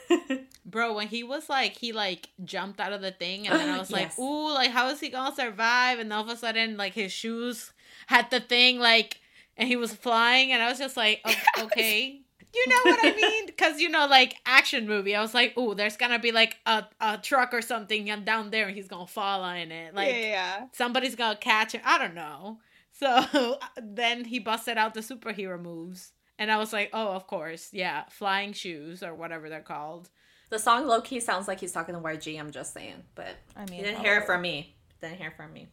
bro 0.65 0.93
when 0.93 1.07
he 1.07 1.23
was 1.23 1.49
like 1.49 1.77
he 1.77 1.91
like 1.91 2.29
jumped 2.43 2.79
out 2.79 2.93
of 2.93 3.01
the 3.01 3.09
thing 3.09 3.47
and 3.47 3.59
then 3.59 3.69
i 3.69 3.77
was 3.79 3.89
like 3.89 4.17
ooh 4.19 4.53
like 4.53 4.69
how 4.69 4.87
is 4.89 4.99
he 4.99 5.09
gonna 5.09 5.35
survive 5.35 5.97
and 5.97 6.13
all 6.13 6.21
of 6.21 6.29
a 6.29 6.37
sudden 6.37 6.77
like 6.77 6.93
his 6.93 7.11
shoes 7.11 7.73
had 8.05 8.29
the 8.29 8.39
thing 8.39 8.77
like 8.77 9.19
and 9.57 9.67
he 9.67 9.75
was 9.75 9.91
flying 9.91 10.51
and 10.51 10.61
i 10.61 10.69
was 10.69 10.77
just 10.77 10.95
like 10.95 11.21
okay 11.59 12.21
you 12.53 12.65
know 12.67 12.79
what 12.83 12.99
i 13.03 13.15
mean 13.15 13.47
because 13.47 13.79
you 13.79 13.89
know 13.89 14.05
like 14.05 14.35
action 14.45 14.87
movie 14.87 15.15
i 15.15 15.21
was 15.21 15.33
like 15.33 15.57
ooh 15.57 15.73
there's 15.73 15.97
gonna 15.97 16.19
be 16.19 16.31
like 16.31 16.57
a, 16.67 16.83
a 17.01 17.17
truck 17.17 17.51
or 17.51 17.63
something 17.63 18.05
down 18.23 18.51
there 18.51 18.67
and 18.67 18.75
he's 18.75 18.87
gonna 18.87 19.07
fall 19.07 19.41
on 19.41 19.55
it 19.57 19.95
like 19.95 20.13
yeah. 20.13 20.65
somebody's 20.71 21.15
gonna 21.15 21.35
catch 21.35 21.71
him. 21.71 21.81
I 21.83 21.97
don't 21.97 22.13
know. 22.13 22.59
So 22.97 23.59
then 23.81 24.25
he 24.25 24.39
busted 24.39 24.77
out 24.77 24.93
the 24.93 25.01
superhero 25.01 25.61
moves. 25.61 26.13
And 26.37 26.51
I 26.51 26.57
was 26.57 26.73
like, 26.73 26.89
oh, 26.93 27.09
of 27.09 27.27
course. 27.27 27.69
Yeah. 27.71 28.03
Flying 28.09 28.53
shoes 28.53 29.01
or 29.03 29.13
whatever 29.15 29.49
they're 29.49 29.61
called. 29.61 30.09
the 30.49 30.59
song 30.59 30.85
low 30.87 31.01
key 31.01 31.19
sounds 31.19 31.47
like 31.47 31.59
he's 31.59 31.71
talking 31.71 31.95
to 31.95 32.01
YG, 32.01 32.39
I'm 32.39 32.51
just 32.51 32.73
saying. 32.73 33.03
But 33.15 33.35
I 33.55 33.65
mean, 33.69 33.79
you 33.79 33.85
didn't 33.85 34.01
hear 34.01 34.17
it 34.17 34.25
from 34.25 34.41
me. 34.41 34.75
Didn't 35.01 35.17
hear 35.17 35.27
it 35.27 35.35
from 35.35 35.53
me. 35.53 35.67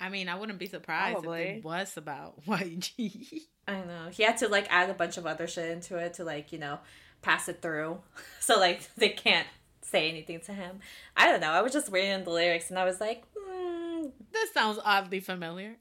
I 0.00 0.08
mean, 0.08 0.28
I 0.28 0.34
wouldn't 0.38 0.58
be 0.58 0.66
surprised 0.66 1.24
if 1.24 1.30
it 1.30 1.64
was 1.64 1.96
about 1.96 2.44
YG. 2.46 3.40
I 3.68 3.80
know. 3.82 4.08
He 4.10 4.22
had 4.22 4.38
to 4.38 4.48
like 4.48 4.66
add 4.70 4.90
a 4.90 4.94
bunch 4.94 5.16
of 5.18 5.26
other 5.26 5.46
shit 5.46 5.70
into 5.70 5.96
it 5.96 6.14
to 6.14 6.24
like, 6.24 6.52
you 6.52 6.58
know, 6.58 6.78
pass 7.22 7.48
it 7.48 7.60
through. 7.62 7.98
So 8.40 8.58
like 8.58 8.92
they 8.96 9.10
can't 9.10 9.46
say 9.82 10.08
anything 10.08 10.40
to 10.40 10.52
him. 10.52 10.80
I 11.16 11.26
don't 11.26 11.40
know. 11.40 11.50
I 11.50 11.60
was 11.62 11.72
just 11.72 11.90
reading 11.92 12.24
the 12.24 12.30
lyrics 12.30 12.70
and 12.70 12.78
I 12.78 12.84
was 12.84 13.00
like, 13.00 13.24
hmm, 13.38 14.06
this 14.32 14.52
sounds 14.52 14.78
oddly 14.84 15.20
familiar. 15.20 15.76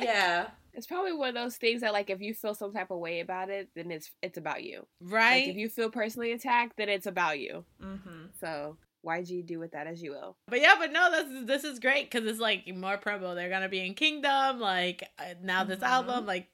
yeah. 0.00 0.48
It's 0.74 0.86
probably 0.86 1.12
one 1.12 1.30
of 1.30 1.34
those 1.34 1.56
things 1.56 1.80
that 1.82 1.92
like 1.92 2.10
if 2.10 2.20
you 2.20 2.32
feel 2.34 2.54
some 2.54 2.72
type 2.72 2.90
of 2.90 2.98
way 2.98 3.20
about 3.20 3.50
it, 3.50 3.68
then 3.74 3.90
it's 3.90 4.10
it's 4.22 4.38
about 4.38 4.62
you. 4.62 4.86
right? 5.00 5.40
Like 5.44 5.48
if 5.48 5.56
you 5.56 5.68
feel 5.68 5.90
personally 5.90 6.32
attacked, 6.32 6.76
then 6.76 6.88
it's 6.88 7.06
about 7.06 7.38
you. 7.38 7.64
Mm-hmm. 7.82 8.26
So 8.40 8.76
YG 9.04 9.46
do 9.46 9.58
with 9.58 9.72
that 9.72 9.86
as 9.86 10.02
you 10.02 10.10
will. 10.10 10.36
But 10.48 10.60
yeah, 10.60 10.74
but 10.78 10.92
no, 10.92 11.10
this 11.10 11.28
is 11.30 11.46
this 11.46 11.64
is 11.64 11.78
great 11.78 12.10
because 12.10 12.28
it's 12.28 12.38
like 12.40 12.66
more 12.74 12.98
promo. 12.98 13.34
They're 13.34 13.48
gonna 13.50 13.68
be 13.68 13.84
in 13.84 13.94
Kingdom, 13.94 14.60
like 14.60 15.02
uh, 15.18 15.34
now 15.42 15.64
this 15.64 15.80
Mhm. 15.80 15.88
album, 15.88 16.26
like 16.26 16.48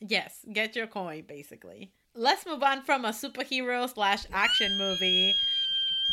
yes, 0.00 0.44
get 0.52 0.74
your 0.76 0.86
coin 0.86 1.24
basically. 1.28 1.92
Let's 2.14 2.44
move 2.46 2.62
on 2.62 2.82
from 2.82 3.04
a 3.04 3.10
superhero 3.10 3.88
slash 3.92 4.24
action 4.32 4.76
movie. 4.78 5.32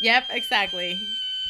Yep, 0.03 0.25
exactly. 0.29 0.99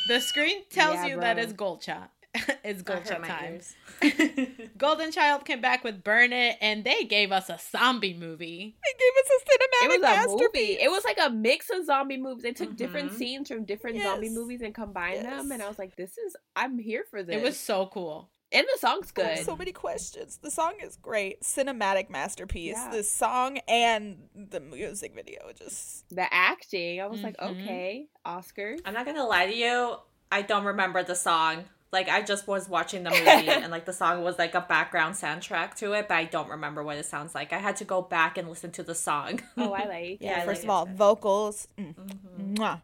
The 0.08 0.22
screen 0.22 0.64
tells 0.70 0.96
Yeah, 0.96 1.08
you 1.08 1.20
that 1.20 1.36
bro. 1.36 1.44
it's 1.44 1.52
Golcha. 1.54 2.08
it's 2.64 2.84
That 2.84 3.08
hurt 3.08 3.22
Golcha 3.22 3.28
time. 3.28 3.62
Golden 4.78 5.12
Child 5.12 5.46
came 5.46 5.62
back 5.62 5.84
with 5.84 6.04
Burn 6.04 6.34
It, 6.34 6.58
and 6.62 6.84
they 6.84 7.04
gave 7.04 7.32
us 7.32 7.50
a 7.50 7.60
zombie 7.72 8.14
movie. 8.14 8.76
They 8.84 8.94
gave 9.00 9.24
us 9.24 9.32
a 9.32 9.46
cinematic 9.46 9.86
It 9.86 9.88
was 9.90 9.98
a 9.98 10.02
masterpiece. 10.02 10.42
movie. 10.70 10.82
It 10.82 10.92
was 10.92 11.04
like 11.06 11.18
a 11.22 11.30
mix 11.30 11.70
of 11.70 11.86
zombie 11.86 12.18
movies. 12.18 12.44
They 12.44 12.54
took 12.54 12.76
different 12.76 13.12
Mhm. 13.12 13.18
scenes 13.18 13.48
from 13.50 13.66
different 13.66 14.02
zombie 14.02 14.30
movies 14.30 14.62
and 14.62 14.74
combined 14.74 15.26
them, 15.26 15.52
and 15.52 15.62
I 15.62 15.68
was 15.68 15.80
like, 15.80 15.96
"This 15.96 16.18
is 16.18 16.36
I'm 16.56 16.78
here 16.80 17.06
for 17.10 17.24
this." 17.24 17.36
It 17.36 17.42
was 17.44 17.60
so 17.60 17.88
cool. 17.88 18.30
and 18.50 18.66
the 18.74 18.80
song's 18.80 19.12
I 19.18 19.22
have 19.24 19.36
good. 19.40 19.46
So 19.46 19.58
many 19.58 19.74
questions. 19.74 20.38
The 20.42 20.50
song 20.50 20.76
is 20.82 20.96
great. 20.96 21.42
Cinematic 21.42 22.10
masterpiece. 22.10 22.78
Yeah. 22.78 22.92
The 22.92 23.04
song 23.04 23.58
and 23.68 24.30
the 24.34 24.62
music 24.62 25.14
video 25.14 25.52
just 25.54 26.08
the 26.16 26.34
acting, 26.34 27.02
I 27.02 27.08
was 27.08 27.22
like, 27.22 27.36
Mhm. 27.38 27.52
"Okay, 27.62 28.08
Oscars." 28.26 28.80
I'm 28.86 28.94
not 28.94 29.06
gonna 29.06 29.26
lie 29.28 29.48
to 29.48 29.54
you. 29.54 29.98
I 30.32 30.44
don't 30.44 30.64
remember 30.64 31.04
the 31.04 31.14
song. 31.16 31.66
Like 31.92 32.10
I 32.10 32.22
just 32.22 32.48
was 32.48 32.68
watching 32.68 33.04
the 33.04 33.10
movie 33.12 33.50
and 33.50 33.72
like 33.72 33.86
the 33.86 33.94
song 33.94 34.24
was 34.24 34.38
like 34.38 34.54
a 34.56 34.62
background 34.62 35.16
soundtrack 35.16 35.76
to 35.76 35.94
it, 35.94 36.08
but 36.08 36.16
I 36.16 36.26
don't 36.26 36.50
remember 36.50 36.84
what 36.84 36.98
it 36.98 37.06
sounds 37.06 37.34
like. 37.34 37.54
I 37.54 37.60
had 37.60 37.78
to 37.78 37.86
go 37.86 38.02
back 38.02 38.38
and 38.38 38.50
listen 38.50 38.72
to 38.72 38.84
the 38.84 38.96
song. 38.96 39.40
Oh, 39.58 39.72
I 39.74 39.86
like. 39.88 40.18
Yeah, 40.20 40.42
I 40.42 40.46
first 40.46 40.62
like 40.62 40.66
of 40.66 40.70
all, 40.70 40.84
it. 40.86 40.90
vocals. 40.92 41.68
mm, 41.78 41.94
Mhm. 41.96 42.58
mwah. 42.58 42.82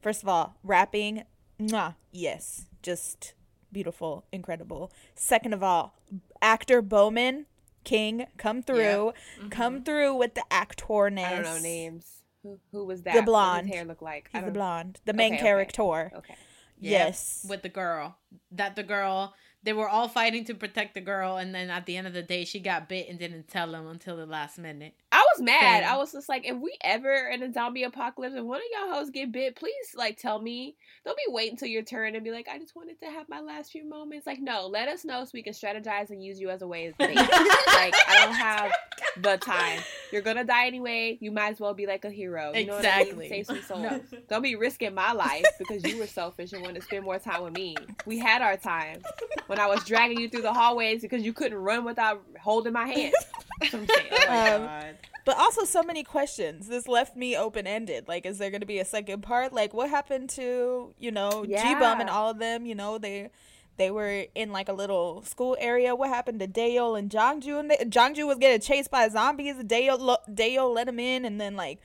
First 0.00 0.22
of 0.22 0.28
all, 0.28 0.54
rapping. 0.62 1.24
Mwah. 1.60 1.94
Yes, 2.12 2.66
just 2.82 3.34
beautiful, 3.72 4.24
incredible. 4.32 4.92
Second 5.14 5.52
of 5.54 5.62
all, 5.62 5.94
actor 6.42 6.80
Bomin 6.82 7.46
King 7.84 8.26
come 8.36 8.62
through, 8.62 9.12
come 9.50 9.82
through 9.82 10.14
with 10.14 10.34
the 10.34 10.44
actorness. 10.50 11.24
I 11.26 11.30
don't 11.34 11.42
know 11.44 11.58
names. 11.58 12.22
Who 12.42 12.58
who 12.72 12.84
was 12.84 13.02
that? 13.02 13.12
The 13.14 13.18
What 13.18 13.20
did 13.20 13.26
blonde. 13.26 13.66
His 13.68 13.76
hair 13.76 13.84
look 13.84 14.02
like. 14.02 14.28
He's 14.32 14.44
the 14.44 14.50
blonde, 14.50 15.00
the 15.06 15.12
main 15.12 15.32
Okay, 15.32 15.36
okay. 15.36 15.42
character. 15.44 16.12
Okay. 16.16 16.34
Yep, 16.80 16.92
Yes, 16.92 17.46
with 17.48 17.62
the 17.62 17.68
girl. 17.68 18.16
That 18.50 18.76
the 18.76 18.82
girl 18.82 19.34
they 19.64 19.72
were 19.72 19.88
all 19.88 20.08
fighting 20.08 20.44
to 20.44 20.54
protect 20.54 20.92
the 20.92 21.00
girl, 21.00 21.38
and 21.38 21.54
then 21.54 21.70
at 21.70 21.86
the 21.86 21.96
end 21.96 22.06
of 22.06 22.12
the 22.12 22.22
day, 22.22 22.44
she 22.44 22.60
got 22.60 22.86
bit 22.86 23.08
and 23.08 23.18
didn't 23.18 23.48
tell 23.48 23.72
them 23.72 23.86
until 23.86 24.14
the 24.14 24.26
last 24.26 24.58
minute. 24.58 24.94
I 25.10 25.24
was 25.32 25.42
mad. 25.42 25.84
I 25.84 25.96
was 25.96 26.12
just 26.12 26.28
like, 26.28 26.46
if 26.46 26.56
we 26.56 26.76
ever 26.84 27.30
in 27.32 27.42
a 27.42 27.50
zombie 27.50 27.84
apocalypse 27.84 28.34
and 28.34 28.46
one 28.46 28.58
of 28.58 28.64
y'all 28.72 28.94
hoes 28.94 29.08
get 29.08 29.32
bit, 29.32 29.56
please 29.56 29.94
like 29.96 30.18
tell 30.18 30.38
me. 30.38 30.76
Don't 31.06 31.16
be 31.16 31.22
waiting 31.28 31.56
till 31.56 31.68
your 31.68 31.82
turn 31.82 32.14
and 32.14 32.22
be 32.22 32.30
like, 32.30 32.46
I 32.46 32.58
just 32.58 32.76
wanted 32.76 33.00
to 33.00 33.06
have 33.06 33.26
my 33.30 33.40
last 33.40 33.72
few 33.72 33.88
moments. 33.88 34.26
Like, 34.26 34.40
no, 34.40 34.66
let 34.66 34.88
us 34.88 35.02
know 35.02 35.24
so 35.24 35.30
we 35.32 35.42
can 35.42 35.54
strategize 35.54 36.10
and 36.10 36.22
use 36.22 36.38
you 36.38 36.50
as 36.50 36.60
a 36.60 36.68
way 36.68 36.86
of 36.86 36.98
bait. 36.98 37.16
like, 37.16 37.94
I 38.06 38.20
don't 38.22 38.34
have 38.34 38.70
the 39.20 39.36
time. 39.38 39.80
You're 40.12 40.22
gonna 40.22 40.44
die 40.44 40.66
anyway. 40.66 41.18
You 41.20 41.30
might 41.30 41.52
as 41.52 41.60
well 41.60 41.74
be 41.74 41.86
like 41.86 42.04
a 42.04 42.10
hero. 42.10 42.52
You 42.54 42.66
know 42.66 42.76
Exactly. 42.76 43.14
what 43.14 43.14
I 43.16 43.18
mean? 43.18 43.28
Save 43.30 43.46
some 43.46 43.62
souls. 43.68 43.82
No. 43.82 44.18
Don't 44.28 44.42
be 44.42 44.56
risking 44.56 44.94
my 44.94 45.12
life 45.12 45.44
because 45.58 45.84
you 45.84 45.98
were 45.98 46.06
selfish 46.06 46.52
and 46.52 46.62
wanted 46.62 46.80
to 46.80 46.86
spend 46.86 47.04
more 47.04 47.18
time 47.18 47.42
with 47.42 47.54
me. 47.54 47.76
We 48.06 48.18
had 48.18 48.42
our 48.42 48.56
time 48.56 49.02
when 49.46 49.58
I 49.58 49.66
was 49.66 49.84
dragging 49.84 50.20
you 50.20 50.28
through 50.28 50.42
the 50.42 50.52
hallways 50.52 51.02
because 51.02 51.22
you 51.22 51.32
couldn't 51.32 51.58
run 51.58 51.84
without 51.84 52.22
holding 52.40 52.72
my 52.72 52.86
hand. 52.86 53.14
That's 53.60 53.72
what 53.72 53.82
I'm 53.82 53.88
saying. 53.88 54.08
Oh 54.12 54.26
my 54.28 54.88
Um, 54.88 54.94
but 55.24 55.38
also 55.38 55.64
so 55.64 55.82
many 55.82 56.02
questions. 56.04 56.68
This 56.68 56.86
left 56.86 57.16
me 57.16 57.34
open 57.36 57.66
ended. 57.66 58.08
Like, 58.08 58.26
is 58.26 58.36
there 58.38 58.50
going 58.50 58.60
to 58.60 58.66
be 58.66 58.78
a 58.78 58.84
second 58.84 59.22
part? 59.22 59.54
Like, 59.54 59.72
what 59.72 59.88
happened 59.88 60.28
to 60.30 60.92
you 60.98 61.10
know 61.10 61.44
Jibeom 61.48 62.00
and 62.00 62.10
all 62.10 62.30
of 62.30 62.38
them? 62.38 62.66
You 62.66 62.74
know 62.74 62.98
they. 62.98 63.30
They 63.76 63.90
were 63.90 64.26
in 64.34 64.52
like 64.52 64.68
a 64.68 64.72
little 64.72 65.22
school 65.22 65.56
area. 65.58 65.94
What 65.94 66.08
happened 66.08 66.40
to 66.40 66.46
Dayo 66.46 66.98
and 66.98 67.10
Jongju? 67.10 67.58
And 67.58 67.70
they, 67.70 67.76
Jongju 67.78 68.26
was 68.26 68.38
getting 68.38 68.60
chased 68.60 68.90
by 68.90 69.08
zombies. 69.08 69.56
Dayo, 69.56 69.98
lo- 69.98 70.72
let 70.72 70.88
him 70.88 71.00
in, 71.00 71.24
and 71.24 71.40
then 71.40 71.56
like 71.56 71.80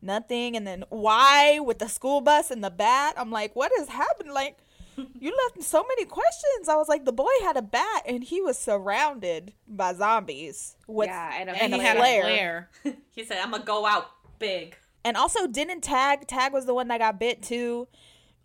nothing. 0.00 0.56
And 0.56 0.66
then 0.66 0.84
why 0.88 1.58
with 1.58 1.78
the 1.80 1.88
school 1.88 2.20
bus 2.20 2.50
and 2.50 2.62
the 2.62 2.70
bat? 2.70 3.14
I'm 3.16 3.30
like, 3.30 3.56
what 3.56 3.72
is 3.80 3.88
happening? 3.88 4.32
Like, 4.32 4.58
you 5.18 5.34
left 5.46 5.62
so 5.66 5.82
many 5.88 6.04
questions. 6.04 6.68
I 6.68 6.76
was 6.76 6.86
like, 6.88 7.04
the 7.04 7.12
boy 7.12 7.30
had 7.42 7.56
a 7.56 7.62
bat, 7.62 8.02
and 8.06 8.22
he 8.22 8.40
was 8.40 8.58
surrounded 8.58 9.52
by 9.66 9.94
zombies. 9.94 10.76
With, 10.86 11.08
yeah, 11.08 11.32
and, 11.40 11.50
a 11.50 11.52
And, 11.54 11.62
And 11.62 11.74
he 11.74 11.80
a 11.80 11.82
had 11.82 11.96
flare. 11.96 12.20
a 12.20 12.24
flare. 12.24 12.70
He 13.10 13.24
said, 13.24 13.38
"I'm 13.42 13.50
gonna 13.50 13.64
go 13.64 13.84
out 13.86 14.06
big." 14.38 14.76
And 15.04 15.16
also, 15.16 15.46
didn't 15.48 15.80
Tag 15.80 16.26
Tag 16.28 16.52
was 16.52 16.66
the 16.66 16.74
one 16.74 16.88
that 16.88 16.98
got 16.98 17.18
bit 17.18 17.42
too 17.42 17.88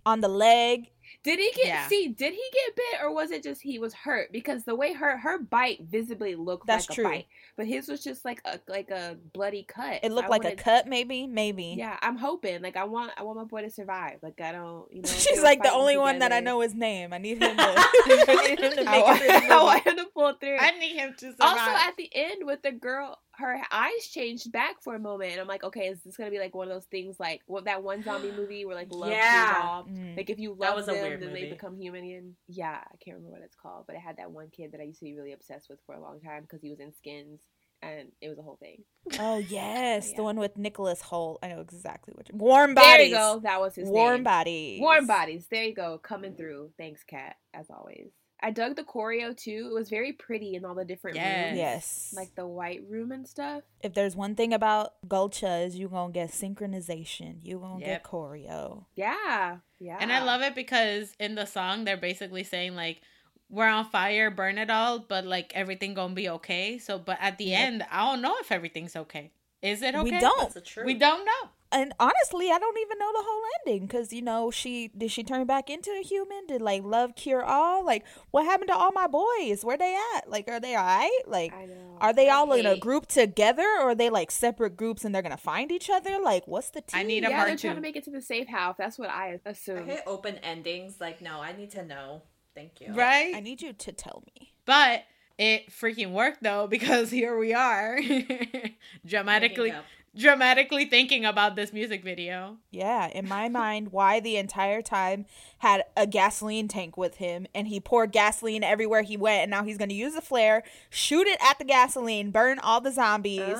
on 0.05 0.21
the 0.21 0.27
leg? 0.27 0.89
Did 1.23 1.39
he 1.39 1.51
get 1.55 1.65
Yeah. 1.67 1.87
see? 1.87 2.07
Did 2.07 2.33
he 2.33 2.41
get 2.53 2.75
bit, 2.75 3.01
or 3.01 3.13
was 3.13 3.31
it 3.31 3.43
just 3.43 3.61
he 3.61 3.79
was 3.79 3.93
hurt? 3.93 4.31
Because 4.31 4.63
the 4.63 4.75
way 4.75 4.93
her 4.93 5.17
her 5.17 5.39
bite 5.39 5.81
visibly 5.81 6.35
looked 6.35 6.67
That's 6.67 6.89
like 6.89 6.95
true. 6.95 7.05
a 7.05 7.09
bite, 7.09 7.25
but 7.57 7.67
his 7.67 7.87
was 7.87 8.03
just 8.03 8.23
like 8.23 8.41
a 8.45 8.59
like 8.67 8.89
a 8.91 9.17
bloody 9.33 9.63
cut. 9.67 9.99
It 10.03 10.11
looked 10.11 10.27
I 10.27 10.29
like 10.29 10.45
a 10.45 10.55
cut, 10.55 10.87
maybe, 10.87 11.27
maybe. 11.27 11.75
Yeah, 11.77 11.97
I'm 12.01 12.17
hoping. 12.17 12.61
Like 12.61 12.77
I 12.77 12.85
want 12.85 13.11
I 13.17 13.23
want 13.23 13.37
my 13.37 13.43
boy 13.45 13.61
to 13.63 13.69
survive. 13.69 14.19
Like 14.21 14.39
I 14.41 14.51
don't, 14.53 14.91
you 14.91 15.01
know. 15.01 15.09
She's 15.11 15.41
like 15.41 15.59
the 15.59 15.69
fighting 15.69 15.79
only 15.81 15.97
one 15.97 16.19
that 16.19 16.31
I 16.31 16.39
know 16.39 16.61
his 16.61 16.73
name. 16.73 17.11
I 17.13 17.17
need 17.17 17.41
him 17.41 17.57
to, 17.57 17.63
I 17.65 18.47
need 18.49 18.59
him 18.59 18.71
to 18.85 18.89
I 18.89 19.01
want, 19.01 19.21
it 19.21 19.25
through 19.25 19.27
the 19.27 19.33
I 19.37 19.41
movie. 19.41 19.63
want 19.65 19.87
him 19.87 19.95
to 19.97 20.05
pull 20.13 20.33
through. 20.33 20.57
I 20.59 20.71
need 20.79 20.95
him 20.95 21.13
to 21.17 21.31
survive. 21.31 21.37
also, 21.41 21.61
at 21.61 21.97
the 21.97 22.09
end 22.13 22.45
with 22.45 22.61
the 22.61 22.71
girl, 22.71 23.19
her 23.37 23.61
eyes 23.71 24.07
changed 24.11 24.51
back 24.51 24.81
for 24.81 24.95
a 24.95 24.99
moment, 24.99 25.31
and 25.33 25.41
I'm 25.41 25.47
like, 25.47 25.63
okay, 25.63 25.87
is 25.87 26.01
this 26.03 26.17
gonna 26.17 26.31
be 26.31 26.39
like 26.39 26.55
one 26.55 26.67
of 26.67 26.73
those 26.73 26.85
things 26.85 27.19
like 27.19 27.41
what 27.45 27.65
that 27.65 27.83
one 27.83 28.03
zombie 28.03 28.31
movie 28.37 28.65
where 28.65 28.75
like 28.75 28.91
love 28.91 29.11
Yeah. 29.11 29.83
Mm. 29.87 30.17
Like 30.17 30.29
if 30.29 30.39
you 30.39 30.53
love 30.53 30.85
them, 30.85 31.19
then 31.19 31.33
they 31.33 31.49
become 31.49 31.79
human 31.79 32.03
again. 32.03 32.35
Yeah, 32.47 32.79
I 32.81 32.95
can't 33.03 33.17
remember 33.17 33.31
what 33.37 33.41
it's 33.43 33.55
called, 33.55 33.85
but 33.87 33.95
it 33.95 34.01
had 34.01 34.17
that 34.17 34.31
one 34.31 34.49
kid 34.49 34.71
that 34.71 34.81
I 34.81 34.85
used 34.85 34.99
to 34.99 35.05
be 35.05 35.15
really 35.15 35.33
obsessed 35.33 35.69
with 35.69 35.79
for 35.85 35.95
a 35.95 36.01
long 36.01 36.19
time 36.19 36.43
because 36.43 36.61
he 36.61 36.69
was 36.69 36.79
in 36.79 36.93
Skins 36.93 37.41
and 37.81 38.07
it 38.21 38.29
was 38.29 38.39
a 38.39 38.41
whole 38.41 38.57
thing. 38.59 38.83
Oh 39.19 39.37
yes, 39.49 40.09
Yeah. 40.09 40.17
the 40.17 40.23
one 40.23 40.37
with 40.37 40.57
Nicholas 40.57 41.01
Hoult. 41.03 41.37
I 41.43 41.49
know 41.49 41.61
exactly 41.61 42.13
what. 42.15 42.29
You're... 42.29 42.37
Warm 42.37 42.73
bodies. 42.73 42.87
There 42.87 43.05
you 43.05 43.11
go. 43.15 43.39
That 43.43 43.59
was 43.59 43.75
his 43.75 43.87
Warm 43.87 44.15
name. 44.15 44.23
bodies. 44.23 44.81
Warm 44.81 45.07
bodies. 45.07 45.47
There 45.49 45.63
you 45.63 45.75
go. 45.75 45.99
Coming 45.99 46.35
through. 46.35 46.71
Thanks, 46.77 47.03
Kat, 47.03 47.35
as 47.53 47.67
always. 47.69 48.09
I 48.41 48.51
dug 48.51 48.75
the 48.75 48.83
choreo 48.83 49.35
too. 49.35 49.67
It 49.71 49.73
was 49.73 49.89
very 49.89 50.13
pretty 50.13 50.55
in 50.55 50.63
all 50.63 50.75
the 50.75 50.85
different 50.85 51.15
Yes. 51.17 51.45
rooms. 51.47 51.57
Yes. 51.57 52.13
Like 52.15 52.35
the 52.35 52.45
white 52.47 52.81
room 52.87 53.11
and 53.11 53.27
stuff. 53.27 53.63
if 53.81 53.93
there's 53.93 54.15
one 54.15 54.35
thing 54.35 54.53
about 54.53 54.93
Golcha 55.07 55.65
is 55.65 55.75
you 55.77 55.87
gonna 55.87 56.11
get 56.13 56.29
synchronization. 56.31 57.37
You 57.43 57.59
gonna 57.59 57.79
Yep. 57.79 57.85
get 57.87 58.03
choreo. 58.03 58.85
Yeah. 58.95 59.57
Yeah. 59.79 59.97
And 59.99 60.11
I 60.11 60.23
love 60.23 60.41
it 60.41 60.55
because 60.55 61.13
in 61.19 61.35
the 61.35 61.45
song 61.45 61.83
they're 61.83 61.97
basically 61.97 62.43
saying 62.43 62.75
like 62.75 63.01
we're 63.49 63.67
on 63.67 63.89
fire, 63.89 64.29
burn 64.29 64.57
it 64.57 64.69
all, 64.69 64.99
but 64.99 65.25
like 65.25 65.51
everything 65.55 65.93
gonna 65.93 66.13
be 66.13 66.27
okay. 66.29 66.77
So, 66.77 66.99
but 66.99 67.17
at 67.21 67.37
the 67.37 67.45
Yep. 67.45 67.59
end, 67.67 67.85
I 67.89 68.05
don't 68.11 68.21
know 68.21 68.35
if 68.41 68.51
everything's 68.51 68.95
okay. 68.95 69.31
Is 69.61 69.81
it 69.81 69.95
okay? 69.95 70.03
We 70.03 70.11
don't. 70.11 70.39
That's 70.41 70.53
the 70.53 70.61
truth. 70.61 70.85
We 70.85 70.93
don't 70.93 71.25
know. 71.25 71.49
And 71.71 71.93
honestly, 71.99 72.49
I 72.49 72.59
don't 72.59 72.77
even 72.79 72.97
know 72.97 73.11
the 73.11 73.23
whole 73.25 73.41
ending 73.65 73.87
because 73.87 74.13
you 74.13 74.21
know 74.21 74.51
she 74.51 74.89
did 74.97 75.11
she 75.11 75.23
turn 75.23 75.45
back 75.45 75.69
into 75.69 75.91
a 75.91 76.01
human? 76.01 76.45
Did 76.47 76.61
like 76.61 76.83
love 76.83 77.15
cure 77.15 77.43
all? 77.43 77.85
Like 77.85 78.05
what 78.31 78.45
happened 78.45 78.69
to 78.69 78.75
all 78.75 78.91
my 78.93 79.07
boys? 79.07 79.65
Where 79.65 79.77
they 79.77 79.97
at? 80.15 80.29
Like 80.29 80.47
are 80.47 80.59
they 80.61 80.77
alright? 80.77 81.27
Like 81.27 81.53
I 81.53 81.65
know. 81.65 81.97
are 81.99 82.13
they 82.13 82.29
I 82.29 82.35
all 82.35 82.53
in 82.53 82.65
a 82.65 82.77
group 82.77 83.07
together 83.07 83.63
or 83.79 83.89
are 83.89 83.95
they 83.95 84.09
like 84.09 84.31
separate 84.31 84.77
groups 84.77 85.03
and 85.03 85.13
they're 85.13 85.21
gonna 85.21 85.35
find 85.37 85.71
each 85.71 85.89
other? 85.89 86.19
Like 86.23 86.47
what's 86.47 86.69
the 86.69 86.81
tea? 86.81 86.97
I 86.99 87.03
need 87.03 87.25
a 87.25 87.29
Yeah, 87.29 87.35
part 87.37 87.47
they're 87.49 87.57
two. 87.57 87.67
trying 87.67 87.75
to 87.75 87.81
make 87.81 87.95
it 87.97 88.03
to 88.05 88.11
the 88.11 88.21
safe 88.21 88.47
house. 88.47 88.75
That's 88.77 88.97
what 88.97 89.09
I 89.09 89.39
I 89.45 89.49
assumed. 89.49 89.89
hate 89.89 89.99
open 90.07 90.37
endings. 90.37 91.01
Like, 91.01 91.21
no, 91.21 91.41
I 91.41 91.51
need 91.53 91.71
to 91.71 91.83
know. 91.85 92.21
Thank 92.55 92.81
you. 92.81 92.93
Right? 92.93 93.35
I 93.35 93.39
need 93.39 93.61
you 93.61 93.73
to 93.73 93.91
tell 93.91 94.23
me. 94.35 94.53
But 94.65 95.03
it 95.37 95.69
freaking 95.69 96.11
worked 96.11 96.41
though 96.41 96.67
because 96.67 97.11
here 97.19 97.37
we 97.37 97.53
are, 97.53 97.99
dramatically, 99.05 99.69
Making 99.69 99.79
up. 99.79 99.85
Dramatically 100.17 100.85
thinking 100.85 101.23
about 101.25 101.55
this 101.55 101.71
music 101.71 102.03
video. 102.03 102.57
Yeah, 102.71 103.07
in 103.07 103.27
my 103.27 103.47
mind, 103.49 103.91
why 103.91 104.19
the 104.19 104.37
entire 104.37 104.81
time 104.81 105.25
had 105.59 105.83
a 105.95 106.05
gasoline 106.07 106.67
tank 106.67 106.97
with 106.97 107.15
him 107.15 107.47
and 107.55 107.67
he 107.67 107.79
poured 107.79 108.11
gasoline 108.11 108.63
everywhere 108.63 109.01
he 109.03 109.17
went 109.17 109.43
and 109.43 109.51
now 109.51 109.63
he's 109.63 109.77
gonna 109.77 109.93
use 109.93 110.15
the 110.15 110.21
flare, 110.21 110.63
shoot 110.89 111.27
it 111.27 111.39
at 111.41 111.59
the 111.59 111.65
gasoline, 111.65 112.31
burn 112.31 112.59
all 112.59 112.81
the 112.81 112.91
zombies, 112.91 113.57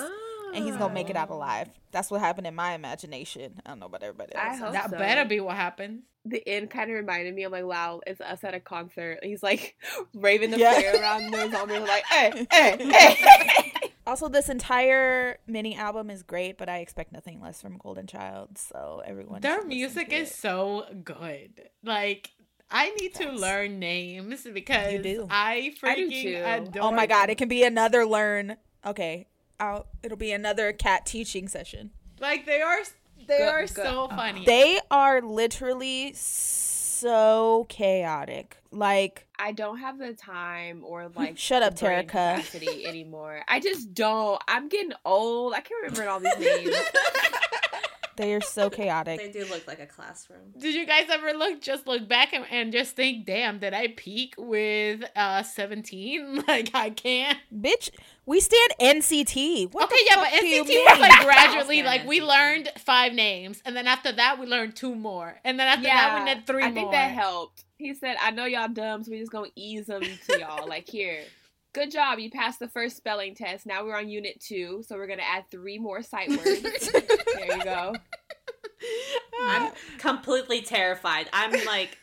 and 0.53 0.63
he's 0.65 0.75
gonna 0.77 0.93
make 0.93 1.09
it 1.09 1.15
out 1.15 1.29
alive. 1.29 1.69
That's 1.91 2.11
what 2.11 2.19
happened 2.21 2.47
in 2.47 2.55
my 2.55 2.73
imagination. 2.73 3.61
I 3.65 3.69
don't 3.69 3.79
know 3.79 3.85
about 3.85 4.03
everybody 4.03 4.35
I 4.35 4.49
else. 4.49 4.59
hope 4.59 4.73
that 4.73 4.89
so. 4.89 4.97
better 4.97 5.25
be 5.25 5.39
what 5.39 5.55
happens. 5.55 6.03
The 6.25 6.45
end 6.45 6.69
kind 6.69 6.89
of 6.91 6.95
reminded 6.97 7.33
me 7.35 7.43
I'm 7.43 7.51
like, 7.53 7.63
wow, 7.63 8.01
it's 8.05 8.19
us 8.19 8.43
at 8.43 8.53
a 8.53 8.59
concert. 8.59 9.19
He's 9.23 9.41
like 9.41 9.77
raving 10.13 10.51
the 10.51 10.59
Yeah. 10.59 10.73
flare 10.73 11.01
around 11.01 11.31
the 11.31 11.49
zombies, 11.57 11.79
like, 11.81 12.03
hey, 12.09 12.45
hey, 12.51 12.77
hey. 12.91 13.71
Also, 14.07 14.29
this 14.29 14.47
entire 14.49 15.37
mini 15.47 15.75
album 15.75 16.09
is 16.09 16.23
great, 16.23 16.57
but 16.57 16.69
I 16.69 16.77
expect 16.77 17.11
nothing 17.11 17.41
less 17.41 17.61
from 17.61 17.77
Golden 17.77 18.07
Child. 18.07 18.57
So 18.57 19.01
everyone, 19.05 19.41
Their 19.41 19.63
music 19.65 20.11
is 20.13 20.31
it. 20.31 20.35
so 20.35 20.85
good. 21.03 21.69
Like 21.83 22.31
I 22.71 22.89
need 23.01 23.13
to 23.15 23.31
learn 23.31 23.79
names 23.79 24.47
because 24.51 25.01
do. 25.03 25.27
I 25.29 25.73
I 25.83 25.95
do 25.95 26.09
freaking 26.09 26.21
too. 26.23 26.43
adore. 26.45 26.83
Oh 26.83 26.91
my 26.91 27.05
god, 27.05 27.29
it 27.29 27.37
can 27.37 27.49
be 27.49 27.63
another 27.63 28.05
learn. 28.05 28.55
Okay, 28.85 29.27
I'll, 29.59 29.87
it'll 30.03 30.17
be 30.17 30.31
another 30.31 30.71
cat 30.71 31.05
teaching 31.05 31.47
session. 31.49 31.91
Like 32.19 32.45
they 32.45 32.61
are, 32.61 32.79
they 33.27 33.37
Good, 33.39 33.47
are 33.49 33.61
good. 33.61 33.69
so 33.75 34.07
funny. 34.07 34.45
They 34.45 34.79
are 34.89 35.21
literally 35.21 36.13
so 36.13 37.65
chaotic. 37.69 38.57
Like, 38.71 39.27
I 39.39 39.51
don't 39.51 39.77
have 39.77 39.97
the 39.97 40.13
time 40.13 40.83
or 40.85 41.09
like 41.15 41.37
Shut 41.37 41.63
up, 41.63 41.75
Terica. 41.75 42.85
anymore. 42.85 43.41
I 43.47 43.59
just 43.59 43.93
don't. 43.93 44.41
I'm 44.47 44.67
getting 44.69 44.93
old. 45.05 45.53
I 45.53 45.61
can't 45.61 45.81
remember 45.83 46.09
all 46.09 46.19
these 46.19 46.37
names. 46.39 46.75
They 48.17 48.33
are 48.33 48.41
so 48.41 48.69
chaotic. 48.71 49.19
They 49.19 49.31
do 49.31 49.49
look 49.49 49.65
like 49.67 49.79
a 49.79 49.85
classroom. 49.85 50.53
Did 50.57 50.73
you 50.75 50.85
guys 50.85 51.05
ever 51.09 51.33
look 51.33 51.61
just 51.61 51.87
look 51.87 52.07
back 52.07 52.33
and, 52.33 52.45
and 52.51 52.71
just 52.71 52.95
think, 52.95 53.25
damn, 53.25 53.59
did 53.59 53.73
I 53.73 53.87
peak 53.95 54.35
with 54.37 55.03
uh 55.15 55.43
17? 55.43 56.43
Like 56.47 56.71
I 56.73 56.89
can't. 56.89 57.37
Bitch, 57.53 57.89
we 58.25 58.39
stand 58.39 58.71
NCT. 58.79 59.73
What 59.73 59.85
okay, 59.85 59.95
yeah, 60.09 60.15
but 60.15 60.29
NCT 60.29 60.67
was 60.67 60.99
like 60.99 61.19
gradually 61.23 61.79
I'll 61.79 61.85
like 61.85 62.01
stand 62.01 62.09
we 62.09 62.21
learned 62.21 62.71
five 62.77 63.13
names, 63.13 63.61
and 63.65 63.75
then 63.75 63.87
after 63.87 64.11
that 64.11 64.39
we 64.39 64.45
learned 64.45 64.75
two 64.75 64.95
more, 64.95 65.39
and 65.43 65.59
then 65.59 65.67
after 65.67 65.83
that 65.83 66.19
we 66.25 66.33
did 66.33 66.47
three 66.47 66.63
I 66.63 66.67
more. 66.67 66.73
think 66.73 66.91
that 66.91 67.11
helped. 67.11 67.63
He 67.77 67.93
said, 67.93 68.17
"I 68.21 68.31
know 68.31 68.45
y'all 68.45 68.67
dumb, 68.69 69.03
so 69.03 69.11
we 69.11 69.19
just 69.19 69.31
gonna 69.31 69.49
ease 69.55 69.85
them 69.87 70.01
to 70.01 70.39
y'all. 70.39 70.67
like 70.67 70.89
here, 70.89 71.21
good 71.77 71.91
job, 71.91 72.17
you 72.17 72.31
passed 72.31 72.59
the 72.59 72.67
first 72.67 72.97
spelling 72.97 73.35
test. 73.35 73.65
Now 73.67 73.85
we're 73.85 73.95
on 73.95 74.09
unit 74.09 74.39
two, 74.39 74.83
so 74.87 74.95
we're 74.95 75.07
gonna 75.07 75.21
add 75.21 75.45
three 75.51 75.77
more 75.77 76.01
sight 76.01 76.29
words. 76.29 76.41
there 76.91 77.57
you 77.57 77.63
go. 77.63 77.93
I'm 79.41 79.71
completely 79.99 80.61
terrified. 80.61 81.29
I'm 81.31 81.51
like, 81.65 81.97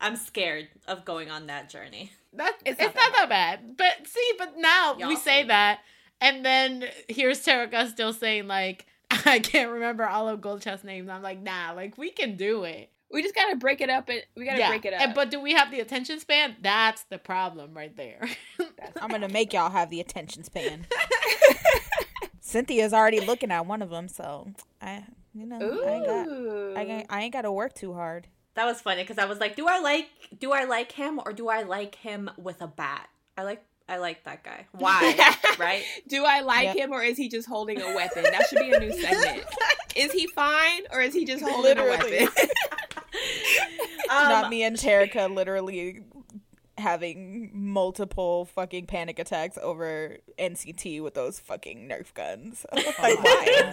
I'm 0.00 0.16
scared 0.16 0.68
of 0.88 1.04
going 1.04 1.30
on 1.30 1.48
that 1.48 1.68
journey. 1.68 2.12
That 2.32 2.54
It's 2.64 2.80
it's, 2.80 2.94
not 2.94 2.94
not, 2.94 3.12
that 3.12 3.28
that 3.28 3.28
bad. 3.28 3.76
But 3.76 4.06
see, 4.06 4.32
but 4.38 4.54
now 4.56 4.96
Y'all 4.98 5.08
we 5.08 5.16
say 5.16 5.22
say 5.22 5.42
that. 5.44 5.80
that, 6.20 6.26
and 6.26 6.44
then 6.44 6.86
here's 7.08 7.44
Terika 7.44 7.90
still 7.90 8.14
saying 8.14 8.46
like 8.48 8.86
I 9.26 9.40
can't 9.40 9.70
remember 9.70 10.06
all 10.06 10.28
of 10.28 10.40
Golcha's 10.40 10.84
names. 10.84 11.10
I'm 11.10 11.22
like, 11.22 11.40
nah, 11.42 11.72
like 11.72 11.98
we 11.98 12.10
can 12.10 12.36
do 12.36 12.64
it. 12.64 12.90
We 13.12 13.22
just 13.22 13.34
gotta 13.34 13.56
break 13.56 13.80
it 13.80 13.90
up. 13.90 14.08
And 14.08 14.22
we 14.36 14.44
gotta 14.46 14.66
break 14.68 14.84
it 14.84 14.94
up. 14.94 15.00
And, 15.02 15.14
but 15.14 15.30
do 15.30 15.40
we 15.40 15.52
have 15.52 15.70
the 15.70 15.80
attention 15.80 16.18
span? 16.18 16.56
That's 16.62 17.02
the 17.04 17.18
problem 17.18 17.74
right 17.74 17.94
there. 17.96 18.26
I'm 19.00 19.10
gonna 19.10 19.28
make 19.28 19.52
y'all 19.52 19.70
have 19.70 19.90
the 19.90 20.00
attention 20.00 20.44
span. 20.44 20.86
Cynthia's 22.40 22.92
already 22.92 23.20
looking 23.20 23.50
at 23.50 23.66
one 23.66 23.82
of 23.82 23.90
them, 23.90 24.08
so 24.08 24.50
I, 24.80 25.04
you 25.34 25.46
know, 25.46 25.56
I 25.56 25.90
ain't 25.90 26.06
got, 26.06 26.26
Ooh. 26.28 26.74
I, 26.76 26.82
ain't- 26.82 27.06
I 27.10 27.22
ain't 27.22 27.32
got 27.32 27.42
to 27.42 27.52
work 27.52 27.74
too 27.74 27.94
hard. 27.94 28.26
That 28.54 28.66
was 28.66 28.80
funny 28.82 29.02
because 29.02 29.18
I 29.18 29.24
was 29.24 29.38
like, 29.40 29.56
do 29.56 29.66
I 29.66 29.78
like, 29.80 30.08
do 30.38 30.52
I 30.52 30.64
like 30.64 30.92
him 30.92 31.18
or 31.24 31.32
do 31.32 31.48
I 31.48 31.62
like 31.62 31.94
him 31.94 32.30
with 32.36 32.60
a 32.60 32.66
bat? 32.66 33.08
I 33.38 33.44
like, 33.44 33.64
I 33.88 33.96
like 33.96 34.24
that 34.24 34.44
guy. 34.44 34.66
Why? 34.72 35.14
right? 35.58 35.82
Do 36.06 36.24
I 36.26 36.40
like 36.40 36.64
Yep. 36.66 36.76
him 36.76 36.92
or 36.92 37.02
is 37.02 37.16
he 37.16 37.28
just 37.30 37.48
holding 37.48 37.80
a 37.80 37.94
weapon? 37.94 38.24
That 38.24 38.46
should 38.48 38.58
be 38.58 38.72
a 38.72 38.80
new 38.80 38.92
segment. 38.92 39.44
is 39.96 40.12
he 40.12 40.26
fine 40.26 40.82
or 40.92 41.00
is 41.00 41.14
he 41.14 41.24
just 41.24 41.42
holding 41.42 41.62
Literally. 41.76 42.18
a 42.18 42.24
weapon? 42.24 42.48
Not 44.08 44.44
Um, 44.44 44.50
me 44.50 44.62
and 44.62 44.76
Terica 44.76 45.32
literally 45.34 46.02
having 46.78 47.50
multiple 47.52 48.44
fucking 48.46 48.86
panic 48.86 49.18
attacks 49.18 49.58
over 49.62 50.18
NCT 50.38 51.02
with 51.02 51.14
those 51.14 51.38
fucking 51.38 51.88
Nerf 51.88 52.12
guns. 52.14 52.64
like, 52.74 52.84
why? 52.98 53.70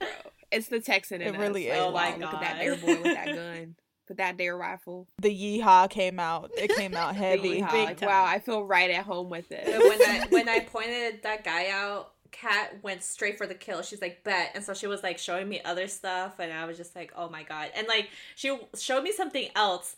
Bro, 0.00 0.08
it's 0.52 0.68
the 0.68 0.80
Texan 0.80 1.20
in 1.20 1.28
It 1.28 1.34
us. 1.34 1.40
really 1.40 1.68
Like, 1.68 1.78
is. 1.78 1.82
Oh 1.84 1.90
my 1.90 2.10
wow, 2.10 2.16
Look 2.18 2.34
at 2.34 2.40
that 2.40 2.52
God. 2.56 2.62
dare 2.62 2.76
boy 2.76 3.02
with 3.02 3.14
that 3.14 3.26
gun. 3.26 3.74
With 4.08 4.18
that 4.18 4.36
dare 4.36 4.56
rifle. 4.56 5.08
The 5.20 5.30
yeehaw 5.60 5.88
came 5.88 6.20
out. 6.20 6.50
It 6.56 6.74
came 6.76 6.94
out 6.94 7.16
heavy. 7.16 7.62
Big 7.62 8.02
wow, 8.02 8.24
I 8.26 8.38
feel 8.38 8.62
right 8.64 8.90
at 8.90 9.04
home 9.04 9.30
with 9.30 9.46
But 9.48 9.60
it. 9.66 9.78
when 9.98 10.02
I 10.08 10.26
when 10.28 10.48
I 10.48 10.60
pointed 10.60 11.22
that 11.22 11.42
guy 11.44 11.70
out, 11.70 12.12
Kat 12.34 12.82
went 12.82 13.02
straight 13.02 13.38
for 13.38 13.46
the 13.46 13.54
kill. 13.54 13.82
She's 13.82 14.02
like, 14.02 14.24
bet. 14.24 14.50
And 14.54 14.64
so 14.64 14.74
she 14.74 14.86
was 14.86 15.02
like 15.02 15.18
showing 15.18 15.48
me 15.48 15.60
other 15.64 15.86
stuff, 15.86 16.38
and 16.40 16.52
I 16.52 16.64
was 16.66 16.76
just 16.76 16.96
like, 16.96 17.12
oh 17.16 17.28
my 17.28 17.44
god. 17.44 17.70
And 17.76 17.86
like 17.86 18.08
she 18.34 18.56
showed 18.76 19.04
me 19.04 19.12
something 19.12 19.48
else, 19.54 19.94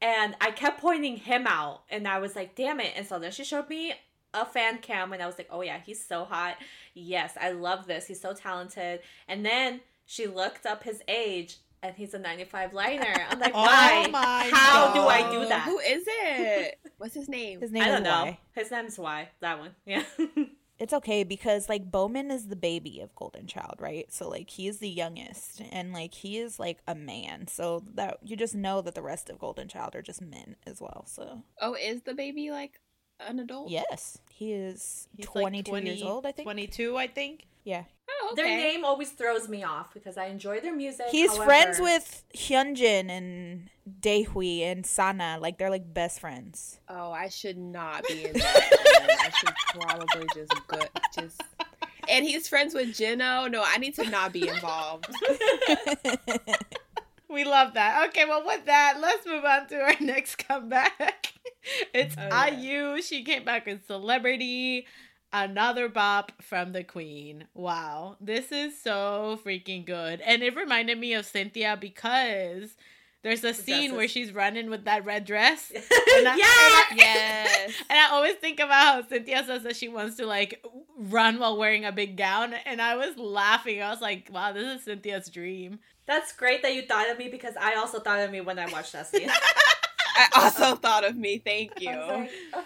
and 0.00 0.34
I 0.40 0.50
kept 0.50 0.80
pointing 0.80 1.16
him 1.16 1.46
out, 1.46 1.82
and 1.90 2.08
I 2.08 2.18
was 2.18 2.34
like, 2.34 2.54
damn 2.54 2.80
it. 2.80 2.92
And 2.96 3.06
so 3.06 3.18
then 3.18 3.32
she 3.32 3.44
showed 3.44 3.68
me 3.68 3.92
a 4.32 4.46
fan 4.46 4.78
cam, 4.78 5.12
and 5.12 5.22
I 5.22 5.26
was 5.26 5.36
like, 5.38 5.48
oh 5.50 5.60
yeah, 5.60 5.78
he's 5.84 6.02
so 6.02 6.24
hot. 6.24 6.56
Yes, 6.94 7.34
I 7.40 7.50
love 7.50 7.86
this. 7.86 8.06
He's 8.06 8.20
so 8.20 8.32
talented. 8.32 9.00
And 9.28 9.44
then 9.44 9.80
she 10.06 10.26
looked 10.26 10.66
up 10.66 10.82
his 10.84 11.02
age. 11.08 11.58
And 11.82 11.94
he's 11.94 12.14
a 12.14 12.18
95 12.18 12.72
liner. 12.72 13.14
I'm 13.28 13.38
like, 13.38 13.52
Oh 13.54 13.62
why? 13.62 14.08
my 14.10 14.48
How 14.50 14.94
do 14.94 15.00
I 15.00 15.30
do 15.30 15.46
that? 15.46 15.64
Who 15.64 15.78
is 15.80 16.04
it? 16.06 16.78
What's 16.96 17.12
his 17.12 17.28
name? 17.28 17.60
His 17.60 17.72
name 17.72 17.82
I 17.82 17.88
don't 17.88 18.02
know. 18.02 18.24
Y. 18.24 18.38
His 18.52 18.70
name's 18.70 18.98
Y. 18.98 19.28
That 19.40 19.58
one. 19.58 19.72
Yeah. 19.84 20.02
It's 20.78 20.92
okay 20.92 21.22
because 21.22 21.68
like 21.68 21.90
Bomin 21.90 22.30
is 22.32 22.48
the 22.48 22.56
baby 22.56 23.00
of 23.00 23.14
Golden 23.14 23.46
Child, 23.46 23.76
right? 23.78 24.12
So 24.12 24.28
like 24.28 24.50
he 24.50 24.66
is 24.66 24.78
the 24.78 24.88
youngest 24.88 25.62
and 25.70 25.92
like 25.92 26.14
he 26.14 26.38
is 26.38 26.58
like 26.58 26.78
a 26.88 26.94
man. 26.94 27.46
So 27.46 27.84
that 27.94 28.18
you 28.22 28.36
just 28.36 28.54
know 28.54 28.80
that 28.80 28.94
the 28.94 29.02
rest 29.02 29.30
of 29.30 29.38
Golden 29.38 29.68
Child 29.68 29.94
are 29.94 30.02
just 30.02 30.20
men 30.20 30.56
as 30.66 30.80
well. 30.80 31.04
So 31.06 31.42
Oh, 31.60 31.74
is 31.74 32.02
the 32.02 32.14
baby 32.14 32.50
like 32.50 32.80
an 33.20 33.38
adult? 33.38 33.70
yes, 33.70 34.18
he 34.30 34.52
is 34.52 35.06
He's 35.16 35.26
like 35.34 35.42
22 35.42 35.76
years 35.78 36.02
old, 36.02 36.26
I 36.26 36.32
think. 36.32 36.46
22, 36.46 36.96
I 36.96 37.06
think. 37.06 37.46
Yeah. 37.64 37.84
Oh, 38.10 38.30
okay. 38.32 38.42
Their 38.42 38.56
name 38.56 38.84
always 38.84 39.10
throws 39.10 39.48
me 39.48 39.64
off 39.64 39.92
because 39.94 40.16
I 40.18 40.26
enjoy 40.26 40.60
their 40.60 40.74
music. 40.74 41.06
He's 41.10 41.30
however- 41.30 41.44
friends 41.44 41.80
with 41.80 42.22
Hyunjin 42.36 43.10
and 43.10 43.70
Daehwi 44.00 44.60
and 44.62 44.84
Sana. 44.84 45.38
Like 45.40 45.58
they're 45.58 45.70
like 45.70 45.92
best 45.92 46.20
friends. 46.20 46.78
Oh, 46.88 47.10
I 47.10 47.28
should 47.28 47.56
not 47.58 48.06
be 48.06 48.26
in 48.26 48.32
that. 48.38 49.16
I 49.20 49.30
should 49.30 49.54
probably 49.80 50.26
just 50.34 50.52
go, 50.68 50.78
just. 51.14 51.40
And 52.08 52.24
he's 52.26 52.46
friends 52.48 52.74
with 52.74 52.88
Jeno. 52.88 53.50
No, 53.50 53.62
I 53.64 53.78
need 53.78 53.94
to 53.94 54.08
not 54.10 54.32
be 54.32 54.46
involved. 54.48 55.06
We 57.28 57.42
love 57.44 57.74
that. 57.74 58.08
Okay, 58.10 58.26
well, 58.26 58.44
with 58.46 58.66
that, 58.66 58.98
let's 59.00 59.26
move 59.26 59.44
on 59.44 59.66
to 59.68 59.80
our 59.80 59.94
next 60.00 60.36
comeback. 60.36 61.32
it's 61.92 62.14
Oh, 62.16 62.28
yeah. 62.28 62.46
IU. 62.94 63.02
She 63.02 63.24
came 63.24 63.44
back 63.44 63.66
as 63.66 63.78
celebrity. 63.88 64.86
Another 65.36 65.88
bop 65.88 66.30
from 66.40 66.70
the 66.72 66.84
queen. 66.84 67.46
Wow. 67.54 68.16
This 68.20 68.52
is 68.52 68.80
so 68.80 69.40
freaking 69.44 69.84
good. 69.84 70.20
And 70.20 70.44
it 70.44 70.54
reminded 70.54 70.96
me 70.96 71.12
of 71.14 71.26
Cynthia 71.26 71.76
because 71.78 72.76
there's 73.22 73.42
a 73.42 73.52
scene 73.52 73.96
where 73.96 74.06
she's 74.06 74.32
running 74.32 74.70
with 74.70 74.84
that 74.84 75.04
red 75.04 75.24
dress. 75.24 75.72
yeah. 75.74 75.80
And 76.18 76.28
I- 76.28 76.32
and 76.34 76.40
I- 76.42 76.84
Yes. 76.94 77.72
And 77.90 77.98
I 77.98 78.10
always 78.12 78.34
think 78.36 78.60
about 78.60 79.02
how 79.02 79.08
Cynthia 79.08 79.42
says 79.44 79.64
that 79.64 79.74
she 79.74 79.88
wants 79.88 80.16
to 80.18 80.26
like 80.26 80.64
run 80.96 81.40
while 81.40 81.56
wearing 81.56 81.84
a 81.84 81.90
big 81.90 82.16
gown. 82.16 82.54
And 82.64 82.80
I 82.80 82.94
was 82.94 83.16
laughing. 83.18 83.82
I 83.82 83.90
was 83.90 84.00
like, 84.00 84.30
wow, 84.32 84.52
this 84.52 84.64
is 84.78 84.84
Cynthia's 84.84 85.28
dream. 85.30 85.80
That's 86.06 86.32
great 86.32 86.62
that 86.62 86.74
you 86.74 86.82
thought 86.82 87.10
of 87.10 87.18
me 87.18 87.28
because 87.28 87.54
I 87.60 87.74
also 87.74 87.98
thought 87.98 88.20
of 88.20 88.30
me 88.30 88.40
when 88.40 88.60
I 88.60 88.70
watched 88.70 88.92
that 88.92 89.08
scene. 89.08 89.30
I 90.16 90.28
also 90.36 90.76
thought 90.76 91.02
of 91.04 91.16
me. 91.16 91.38
Thank 91.38 91.80
you. 91.80 91.90
I 91.90 91.96
was 91.96 92.08
like, 92.08 92.30
"Ugh." 92.52 92.64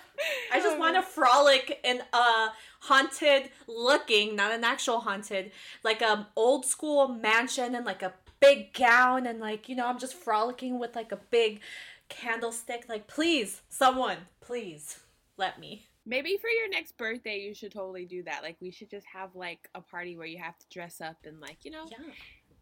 I 0.53 0.61
just 0.61 0.77
oh, 0.77 0.79
want 0.79 0.97
to 0.97 1.03
frolic 1.03 1.81
in 1.85 2.03
a 2.12 2.49
haunted 2.81 3.51
looking, 3.66 4.37
not 4.37 4.53
an 4.53 4.64
actual 4.64 5.01
haunted, 5.01 5.53
like 5.83 6.03
a 6.03 6.29
old 6.37 6.64
school 6.64 7.09
mansion 7.09 7.75
and 7.75 7.85
like 7.85 8.03
a 8.03 8.12
big 8.41 8.73
gown 8.73 9.27
and 9.27 9.41
like, 9.41 9.69
you 9.69 9.77
know, 9.77 9.87
I'm 9.87 9.99
just 9.99 10.14
frolicking 10.14 10.79
with 10.79 10.95
like 10.97 11.12
a 11.12 11.19
big 11.31 11.61
candlestick. 12.09 12.87
Like, 12.89 13.07
please, 13.07 13.62
someone, 13.69 14.19
please 14.41 15.01
let 15.37 15.59
me. 15.59 15.87
Maybe 16.07 16.39
for 16.41 16.49
your 16.49 16.71
next 16.71 16.97
birthday, 16.97 17.39
you 17.41 17.55
should 17.55 17.73
totally 17.73 18.07
do 18.07 18.23
that. 18.23 18.43
Like, 18.43 18.57
we 18.61 18.71
should 18.71 18.91
just 18.91 19.07
have 19.12 19.35
like 19.35 19.69
a 19.75 19.81
party 19.81 20.16
where 20.16 20.27
you 20.27 20.39
have 20.39 20.59
to 20.59 20.66
dress 20.71 21.01
up 21.01 21.16
and 21.25 21.39
like, 21.41 21.64
you 21.64 21.71
know, 21.71 21.85
Yeah. 21.91 21.99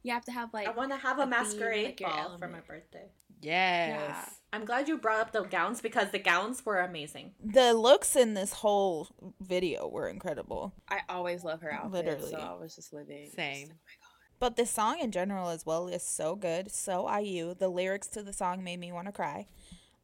you 0.02 0.12
have 0.12 0.24
to 0.24 0.32
have 0.32 0.52
like. 0.52 0.66
I 0.66 0.72
want 0.72 0.90
to 0.90 0.96
have 0.96 1.18
a 1.18 1.22
a 1.22 1.24
theme, 1.24 1.30
masquerade 1.30 2.00
like 2.00 2.12
ball 2.12 2.38
for 2.38 2.48
my 2.48 2.60
birthday. 2.60 3.08
Yes. 3.40 4.00
Yeah. 4.00 4.24
I'm 4.52 4.64
glad 4.64 4.88
you 4.88 4.96
brought 4.96 5.20
up 5.20 5.32
the 5.32 5.42
gowns 5.42 5.80
because 5.80 6.10
the 6.12 6.18
gowns 6.18 6.64
were 6.64 6.78
amazing. 6.80 7.32
The 7.44 7.74
looks 7.74 8.16
in 8.16 8.34
this 8.34 8.52
whole 8.52 9.08
video 9.40 9.86
were 9.88 10.08
incredible. 10.08 10.72
I 10.88 11.00
always 11.08 11.44
love 11.44 11.60
her 11.62 11.72
outfit, 11.72 11.92
Literally. 12.06 12.30
so 12.30 12.36
I 12.38 12.54
was 12.54 12.74
just 12.74 12.92
living. 12.92 13.24
just 13.24 13.36
Same. 13.36 13.68
like, 13.68 13.76
oh 14.02 14.06
But 14.38 14.56
the 14.56 14.64
song 14.64 15.00
in 15.00 15.10
general 15.10 15.50
as 15.50 15.66
well 15.66 15.88
is 15.88 16.02
so 16.02 16.36
good. 16.36 16.70
So 16.70 17.12
IU. 17.18 17.54
The 17.54 17.68
lyrics 17.68 18.06
to 18.08 18.22
the 18.22 18.32
song 18.32 18.64
made 18.64 18.78
me 18.80 18.92
want 18.92 19.06
to 19.08 19.12
cry. 19.12 19.46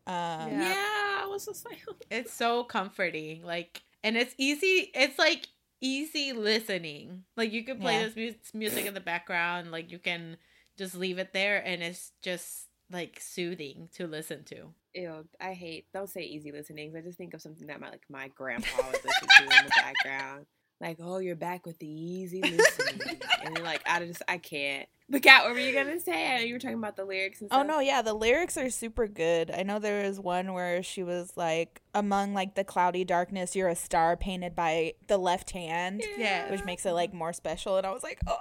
Um, 0.07 0.15
my 0.15 0.51
God. 0.51 0.51
Yeah, 0.61 1.21
I 1.23 1.27
was 1.31 1.47
just 1.47 1.65
like, 1.65 1.79
It's 2.11 2.33
so 2.33 2.65
comforting. 2.65 3.43
Like, 3.45 3.81
and 4.05 4.17
it's 4.17 4.35
easy. 4.37 4.91
It's 4.95 5.19
like 5.19 5.47
easy 5.81 6.33
listening. 6.33 7.23
Like, 7.37 7.53
you 7.53 7.65
can 7.65 7.79
play 7.79 8.01
Yeah. 8.01 8.09
this 8.09 8.17
mu- 8.53 8.59
music 8.61 8.85
in 8.87 8.93
the 8.95 9.01
background. 9.01 9.71
Like, 9.71 9.91
you 9.91 9.99
can 9.99 10.37
just 10.77 10.95
leave 10.95 11.19
it 11.19 11.33
there, 11.33 11.59
and 11.65 11.83
it's 11.83 12.13
just 12.23 12.67
like 12.93 13.19
soothing 13.21 13.89
to 13.95 14.07
listen 14.07 14.45
to. 14.45 14.69
ew. 14.95 15.25
I 15.41 15.53
hate. 15.55 15.87
Don't 15.93 16.09
say 16.11 16.23
easy 16.23 16.53
listenings. 16.53 16.95
I 16.95 17.01
just 17.01 17.19
think 17.19 17.35
of 17.35 17.41
something 17.43 17.67
that 17.69 17.81
my 17.81 17.91
like 17.91 18.05
my 18.09 18.29
grandpa 18.29 18.77
was 18.77 19.01
listening 19.05 19.31
to 19.39 19.43
in 19.59 19.65
the 19.67 19.73
background. 19.77 20.47
Like, 20.81 20.97
oh, 21.01 21.19
you're 21.19 21.37
back 21.37 21.65
with 21.65 21.79
the 21.79 21.87
easy 21.87 22.43
listening, 22.43 23.21
and 23.45 23.57
then 23.57 23.63
like 23.65 23.83
I 23.87 24.05
just, 24.05 24.21
I 24.27 24.39
can't. 24.39 24.89
But 25.09 25.23
Kat, 25.23 25.45
what 25.45 25.53
were 25.53 25.61
you 25.61 25.73
gonna 25.73 26.01
say? 26.01 26.33
I 26.33 26.39
know 26.39 26.43
you 26.43 26.55
were 26.55 26.59
talking 26.59 26.77
about 26.77 26.97
the 26.97 27.05
lyrics 27.05 27.41
and 27.41 27.49
oh, 27.53 27.55
stuff. 27.55 27.65
Oh 27.65 27.69
no, 27.69 27.79
yeah, 27.79 28.03
the 28.03 28.15
lyrics 28.15 28.57
are 28.57 28.69
super 28.69 29.07
good. 29.07 29.53
I 29.53 29.63
know 29.63 29.79
there 29.79 30.05
was 30.09 30.19
one 30.19 30.53
where 30.55 30.83
she 30.83 31.05
was 31.05 31.37
like, 31.37 31.83
"Among 31.95 32.35
like 32.35 32.57
the 32.57 32.65
cloudy 32.65 33.05
darkness, 33.05 33.55
you're 33.55 33.69
a 33.69 33.77
star 33.77 34.17
painted 34.17 34.57
by 34.57 34.95
the 35.07 35.19
left 35.19 35.53
hand," 35.53 36.03
Yeah. 36.19 36.51
which 36.51 36.65
makes 36.65 36.85
it 36.85 36.93
like 36.93 37.15
more 37.15 37.33
special. 37.33 37.77
And 37.77 37.87
I 37.87 37.93
was 37.93 38.03
like, 38.03 38.19
"Oh, 38.27 38.37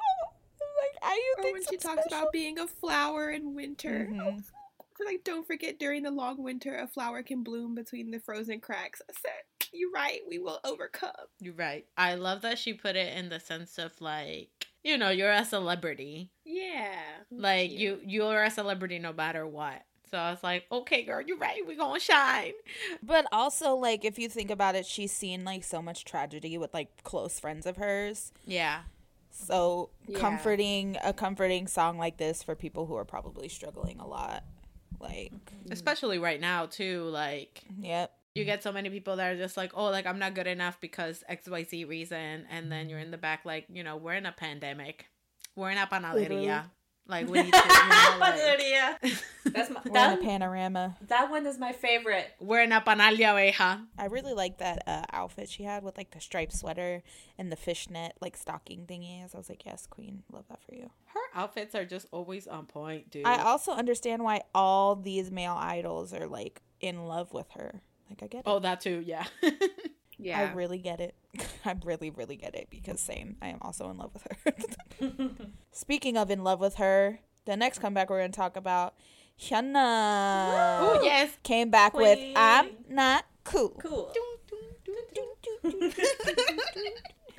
I 1.01 1.13
you 1.13 1.35
Or 1.37 1.43
think 1.43 1.53
when 1.55 1.63
so 1.63 1.71
she 1.71 1.77
talks 1.77 2.01
special? 2.03 2.17
about 2.19 2.31
being 2.33 2.59
a 2.59 2.67
flower 2.67 3.29
in 3.29 3.53
winter. 3.55 4.07
Mhm. 4.11 4.43
Like, 5.03 5.23
don't 5.23 5.47
forget 5.47 5.79
during 5.79 6.03
the 6.03 6.11
long 6.11 6.43
winter, 6.43 6.75
a 6.77 6.85
flower 6.87 7.23
can 7.23 7.41
bloom 7.41 7.73
between 7.73 8.11
the 8.11 8.19
frozen 8.19 8.59
cracks. 8.59 9.01
I 9.09 9.13
said, 9.19 9.67
You're 9.73 9.89
right, 9.89 10.19
we 10.29 10.37
will 10.37 10.59
overcome. 10.63 11.09
You're 11.39 11.55
right. 11.55 11.87
I 11.97 12.13
love 12.15 12.41
that 12.41 12.59
she 12.59 12.73
put 12.73 12.95
it 12.95 13.17
in 13.17 13.29
the 13.29 13.39
sense 13.39 13.79
of 13.79 13.99
like, 13.99 14.49
you 14.83 14.97
know, 14.99 15.09
you're 15.09 15.31
a 15.31 15.43
celebrity. 15.43 16.29
Yeah. 16.45 16.99
Like 17.31 17.71
you, 17.71 17.99
you're 18.05 18.43
a 18.43 18.51
celebrity 18.51 18.99
no 18.99 19.11
matter 19.11 19.47
what. 19.47 19.81
So 20.11 20.17
I 20.19 20.29
was 20.29 20.43
like, 20.43 20.65
okay, 20.71 21.03
girl, 21.03 21.21
you're 21.21 21.37
right. 21.37 21.61
We're 21.65 21.77
gonna 21.77 21.99
shine. 21.99 22.51
But 23.01 23.25
also, 23.31 23.73
like, 23.75 24.03
if 24.05 24.19
you 24.19 24.27
think 24.29 24.51
about 24.51 24.75
it, 24.75 24.85
she's 24.85 25.11
seen 25.13 25.43
like 25.45 25.63
so 25.63 25.81
much 25.81 26.03
tragedy 26.05 26.57
with 26.59 26.73
like 26.75 27.01
close 27.03 27.39
friends 27.39 27.65
of 27.65 27.77
hers. 27.77 28.33
Yeah. 28.45 28.81
So 29.31 29.89
Yeah. 30.07 30.19
comforting 30.19 30.97
a 31.03 31.13
comforting 31.13 31.67
song 31.67 31.97
like 31.97 32.17
this 32.17 32.43
for 32.43 32.55
people 32.55 32.85
who 32.85 32.95
are 32.95 33.05
probably 33.05 33.49
struggling 33.49 33.99
a 33.99 34.07
lot. 34.07 34.43
Like, 34.99 35.33
mm-hmm. 35.33 35.71
Especially 35.71 36.19
right 36.19 36.39
now 36.39 36.67
too. 36.67 37.05
Like 37.05 37.63
yep. 37.79 38.13
you 38.35 38.45
get 38.45 38.61
so 38.61 38.71
many 38.71 38.89
people 38.89 39.15
that 39.15 39.33
are 39.33 39.37
just 39.37 39.57
like, 39.57 39.71
oh, 39.73 39.85
like 39.85 40.05
I'm 40.05 40.19
not 40.19 40.35
good 40.35 40.47
enough 40.47 40.79
because 40.79 41.23
X 41.27 41.49
Y 41.49 41.63
Z 41.63 41.85
reason, 41.85 42.45
and 42.49 42.71
then 42.71 42.89
you're 42.89 42.99
in 42.99 43.11
the 43.11 43.17
back 43.17 43.45
like, 43.45 43.65
you 43.71 43.83
know, 43.83 43.97
we're 43.97 44.13
in 44.13 44.25
a 44.25 44.31
pandemic, 44.31 45.07
we're 45.55 45.71
in 45.71 45.77
a 45.77 45.87
panaderia. 45.87 46.69
Like 47.07 47.27
we 47.27 47.41
need 47.43 47.51
to, 47.53 47.57
you 47.57 47.89
know, 47.89 48.17
like, 48.19 48.35
Panaderia. 48.35 49.21
That's 49.45 49.69
my, 49.69 49.81
We're 49.83 49.89
in 49.89 49.93
that, 49.93 50.19
a 50.19 50.21
panorama. 50.21 50.97
that 51.07 51.29
one 51.29 51.45
is 51.45 51.57
my 51.57 51.73
favorite. 51.73 52.27
we're 52.39 52.61
in 52.61 52.71
a 52.71 52.79
panalia 52.79 53.33
oveja. 53.33 53.85
I 53.97 54.05
really 54.05 54.33
like 54.33 54.59
that 54.59 54.83
uh, 54.87 55.03
outfit 55.11 55.49
she 55.49 55.63
had 55.63 55.83
with 55.83 55.97
like 55.97 56.11
the 56.11 56.21
striped 56.21 56.53
sweater 56.53 57.03
and 57.37 57.51
the 57.51 57.55
fishnet 57.57 58.13
like 58.21 58.37
stocking 58.37 58.85
thingies. 58.85 59.33
I 59.35 59.37
was 59.37 59.49
like, 59.49 59.65
yes, 59.65 59.87
queen, 59.87 60.23
love 60.31 60.45
that 60.49 60.61
for 60.63 60.75
you. 60.75 60.89
Her 61.07 61.19
outfits 61.41 61.75
are 61.75 61.85
just 61.85 62.07
always 62.11 62.47
on 62.47 62.65
point, 62.67 63.09
dude. 63.11 63.25
I 63.25 63.41
also 63.41 63.71
understand 63.73 64.23
why 64.23 64.41
all 64.55 64.95
these 64.95 65.31
male 65.31 65.57
idols 65.59 66.13
are 66.13 66.27
like 66.27 66.61
in 66.79 67.05
love 67.07 67.33
with 67.33 67.49
her. 67.55 67.81
Like 68.09 68.23
I 68.23 68.27
get 68.27 68.39
it. 68.39 68.43
oh, 68.45 68.59
that 68.59 68.79
too. 68.79 69.03
Yeah. 69.05 69.25
Yeah. 70.21 70.39
I 70.39 70.53
really 70.53 70.77
get 70.77 70.99
it. 70.99 71.15
I 71.65 71.75
really, 71.83 72.09
really 72.09 72.35
get 72.35 72.55
it 72.55 72.67
because 72.69 72.99
same. 72.99 73.37
I 73.41 73.49
am 73.49 73.57
also 73.61 73.89
in 73.89 73.97
love 73.97 74.11
with 74.13 74.27
her. 74.27 75.31
Speaking 75.71 76.17
of 76.17 76.29
in 76.31 76.43
love 76.43 76.59
with 76.59 76.75
her, 76.75 77.19
the 77.45 77.57
next 77.57 77.79
comeback 77.79 78.09
we're 78.09 78.19
gonna 78.21 78.29
talk 78.31 78.55
about, 78.55 78.93
Hyuna. 79.39 80.79
oh 80.81 81.01
yes. 81.03 81.31
Came 81.43 81.69
back 81.69 81.93
with 81.93 82.19
I'm 82.35 82.69
not 82.89 83.25
cool. 83.43 83.69
Cool. 83.81 84.13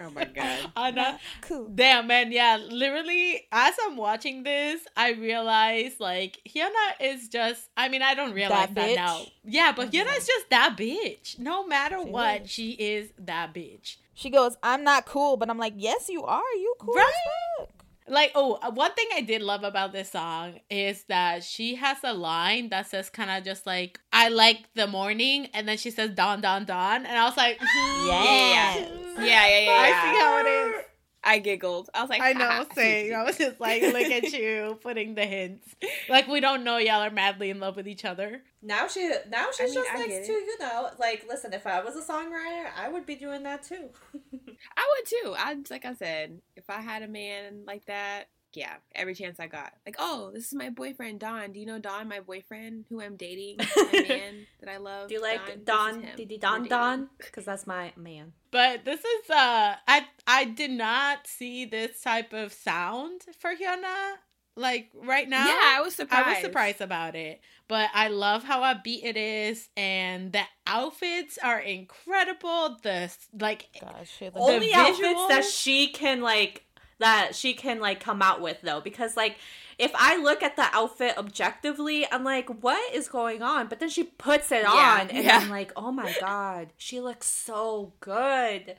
Oh 0.04 0.10
my 0.10 0.24
god. 0.24 0.72
Anna. 0.76 1.18
Cool. 1.42 1.68
Damn, 1.74 2.06
man. 2.06 2.32
Yeah, 2.32 2.58
literally, 2.68 3.46
as 3.52 3.74
I'm 3.84 3.96
watching 3.96 4.42
this, 4.42 4.82
I 4.96 5.12
realize 5.12 5.92
like 5.98 6.38
Hyuna 6.48 6.72
is 7.00 7.28
just. 7.28 7.68
I 7.76 7.88
mean, 7.88 8.02
I 8.02 8.14
don't 8.14 8.32
realize 8.32 8.68
that, 8.74 8.90
bitch? 8.90 8.96
now. 8.96 9.22
Yeah, 9.44 9.72
but 9.74 9.88
oh 9.88 9.90
Hyuna 9.90 10.16
is 10.18 10.26
just 10.26 10.50
that 10.50 10.76
bitch. 10.76 11.38
No 11.38 11.66
matter 11.66 11.98
She 12.02 12.10
what, 12.10 12.42
is. 12.42 12.50
she 12.50 12.70
is 12.72 13.10
that 13.18 13.54
bitch. 13.54 13.96
She 14.14 14.28
goes, 14.30 14.56
I'm 14.62 14.84
not 14.84 15.06
cool, 15.06 15.36
but 15.38 15.48
I'm 15.48 15.56
like, 15.58 15.72
yes, 15.76 16.08
you 16.08 16.22
are. 16.24 16.42
You 16.54 16.74
cool 16.78 16.94
Right? 16.94 17.68
As 18.06 18.08
fuck. 18.08 18.14
Like, 18.14 18.32
oh, 18.34 18.58
uh, 18.62 18.70
one 18.70 18.92
thing 18.94 19.08
I 19.14 19.20
did 19.20 19.42
love 19.42 19.64
about 19.64 19.92
this 19.92 20.10
song 20.10 20.60
is 20.70 21.04
that 21.04 21.44
she 21.44 21.76
has 21.76 21.98
a 22.04 22.12
line 22.12 22.68
that 22.70 22.88
says 22.88 23.10
kind 23.10 23.30
of 23.30 23.44
just 23.44 23.66
like, 23.66 24.00
I 24.12 24.28
like 24.28 24.58
the 24.74 24.86
morning, 24.86 25.48
and 25.54 25.68
then 25.68 25.78
she 25.78 25.90
says 25.90 26.10
dawn, 26.10 26.40
dawn, 26.40 26.64
dawn. 26.64 27.06
And 27.06 27.18
I 27.18 27.24
was 27.24 27.36
like, 27.36 27.58
Yes. 27.60 28.88
Yeah, 29.18 29.24
yeah, 29.24 29.58
yeah. 29.58 29.70
I 29.70 29.88
yeah. 29.88 30.02
see 30.02 30.18
how 30.18 30.38
it 30.38 30.76
is. 30.78 30.84
I 31.24 31.38
giggled. 31.38 31.88
I 31.94 32.00
was 32.00 32.10
like, 32.10 32.20
I 32.20 32.32
know, 32.32 32.46
ha, 32.46 32.66
same. 32.74 33.14
I 33.14 33.22
was 33.22 33.38
just 33.38 33.60
like, 33.60 33.82
look 33.82 34.10
at 34.10 34.32
you 34.32 34.78
putting 34.82 35.14
the 35.14 35.24
hints. 35.24 35.74
Like, 36.08 36.26
we 36.26 36.40
don't 36.40 36.64
know 36.64 36.78
y'all 36.78 37.02
are 37.02 37.10
madly 37.10 37.50
in 37.50 37.60
love 37.60 37.76
with 37.76 37.86
each 37.86 38.04
other. 38.04 38.42
Now 38.60 38.88
she 38.88 39.10
now 39.28 39.48
she's 39.56 39.74
mean, 39.74 39.84
just 39.84 39.90
I 39.90 39.98
likes 39.98 40.26
to 40.26 40.32
you 40.32 40.58
know 40.60 40.90
like 40.98 41.24
listen 41.28 41.52
if 41.52 41.66
I 41.66 41.82
was 41.82 41.96
a 41.96 42.00
songwriter 42.00 42.66
I 42.76 42.88
would 42.88 43.06
be 43.06 43.16
doing 43.16 43.42
that 43.42 43.64
too. 43.64 43.88
I 44.76 44.88
would 44.90 45.06
too. 45.06 45.34
I 45.36 45.56
like 45.70 45.84
I 45.84 45.94
said, 45.94 46.40
if 46.56 46.68
I 46.70 46.80
had 46.80 47.02
a 47.02 47.08
man 47.08 47.64
like 47.66 47.86
that, 47.86 48.28
yeah, 48.54 48.74
every 48.94 49.14
chance 49.14 49.40
I 49.40 49.46
got. 49.46 49.72
Like, 49.86 49.96
oh, 49.98 50.30
this 50.32 50.46
is 50.46 50.54
my 50.54 50.70
boyfriend 50.70 51.20
Dawn. 51.20 51.52
Do 51.52 51.60
you 51.60 51.66
know 51.66 51.78
Dawn, 51.78 52.08
my 52.08 52.20
boyfriend 52.20 52.84
who 52.88 53.00
I'm 53.00 53.16
dating, 53.16 53.56
my 53.58 54.04
man 54.08 54.46
that 54.60 54.68
I 54.68 54.76
love? 54.76 55.08
Do 55.08 55.14
you 55.14 55.22
like 55.22 55.46
This 55.46 55.56
is 55.56 55.62
Dawn 55.62 56.02
him. 56.02 56.28
Dawn. 56.38 56.68
Dawn? 56.68 57.08
Because 57.18 57.44
that's 57.44 57.66
my 57.66 57.92
man. 57.96 58.32
But 58.50 58.84
this 58.84 59.00
is 59.00 59.30
uh 59.30 59.76
I 59.86 60.06
I 60.26 60.44
did 60.44 60.70
not 60.70 61.26
see 61.26 61.64
this 61.64 62.00
type 62.00 62.32
of 62.32 62.52
sound 62.52 63.22
for 63.38 63.52
Hyuna 63.54 64.16
like 64.56 64.90
right 64.94 65.28
now. 65.28 65.46
Yeah, 65.46 65.76
I 65.78 65.80
was 65.82 65.94
surprised. 65.94 66.26
I 66.26 66.30
was 66.30 66.38
surprised 66.40 66.80
about 66.80 67.14
it. 67.14 67.40
But 67.68 67.90
I 67.94 68.08
love 68.08 68.44
how 68.44 68.60
upbeat 68.62 69.02
it 69.04 69.16
is 69.16 69.68
and 69.76 70.32
the 70.32 70.42
outfits 70.66 71.38
are 71.42 71.58
incredible. 71.58 72.76
The 72.82 73.10
like 73.38 73.68
Gosh, 73.80 74.10
she 74.18 74.26
looks 74.26 74.36
Only 74.38 74.74
outfits 74.74 75.28
that 75.28 75.44
she 75.44 75.88
can 75.88 76.20
like 76.20 76.66
that 76.98 77.34
she 77.34 77.54
can 77.54 77.80
like 77.80 77.98
come 77.98 78.20
out 78.20 78.40
with 78.42 78.60
though 78.62 78.80
because 78.80 79.16
like 79.16 79.36
if 79.78 79.90
I 79.94 80.16
look 80.18 80.42
at 80.42 80.56
the 80.56 80.66
outfit 80.72 81.16
objectively, 81.16 82.06
I'm 82.12 82.24
like, 82.24 82.62
what 82.62 82.94
is 82.94 83.08
going 83.08 83.42
on? 83.42 83.68
But 83.68 83.80
then 83.80 83.88
she 83.88 84.04
puts 84.04 84.52
it 84.52 84.62
Yeah, 84.62 84.98
on, 85.00 85.10
and 85.10 85.24
yeah. 85.24 85.38
I'm 85.38 85.48
like, 85.48 85.72
oh 85.74 85.90
my 85.90 86.14
god, 86.20 86.72
she 86.76 87.00
looks 87.00 87.26
so 87.26 87.94
good. 88.00 88.76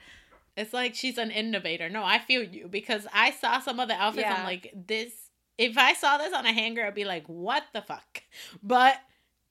It's 0.55 0.71
like 0.71 0.93
she's 0.93 1.17
an 1.17 1.31
innovator. 1.31 1.89
No, 1.89 2.03
I 2.03 2.19
feel 2.19 2.43
you 2.43 2.67
because 2.67 3.07
I 3.11 3.31
saw 3.31 3.59
some 3.59 3.79
of 3.79 3.87
the 3.87 3.95
outfits. 3.95 4.27
I'm 4.29 4.45
like, 4.45 4.71
this. 4.75 5.22
If 5.57 5.77
I 5.77 5.93
saw 5.93 6.17
this 6.17 6.33
on 6.33 6.45
a 6.45 6.53
hanger, 6.53 6.85
I'd 6.85 6.95
be 6.95 7.05
like, 7.05 7.27
what 7.27 7.63
the 7.73 7.81
fuck? 7.81 8.23
But 8.61 8.95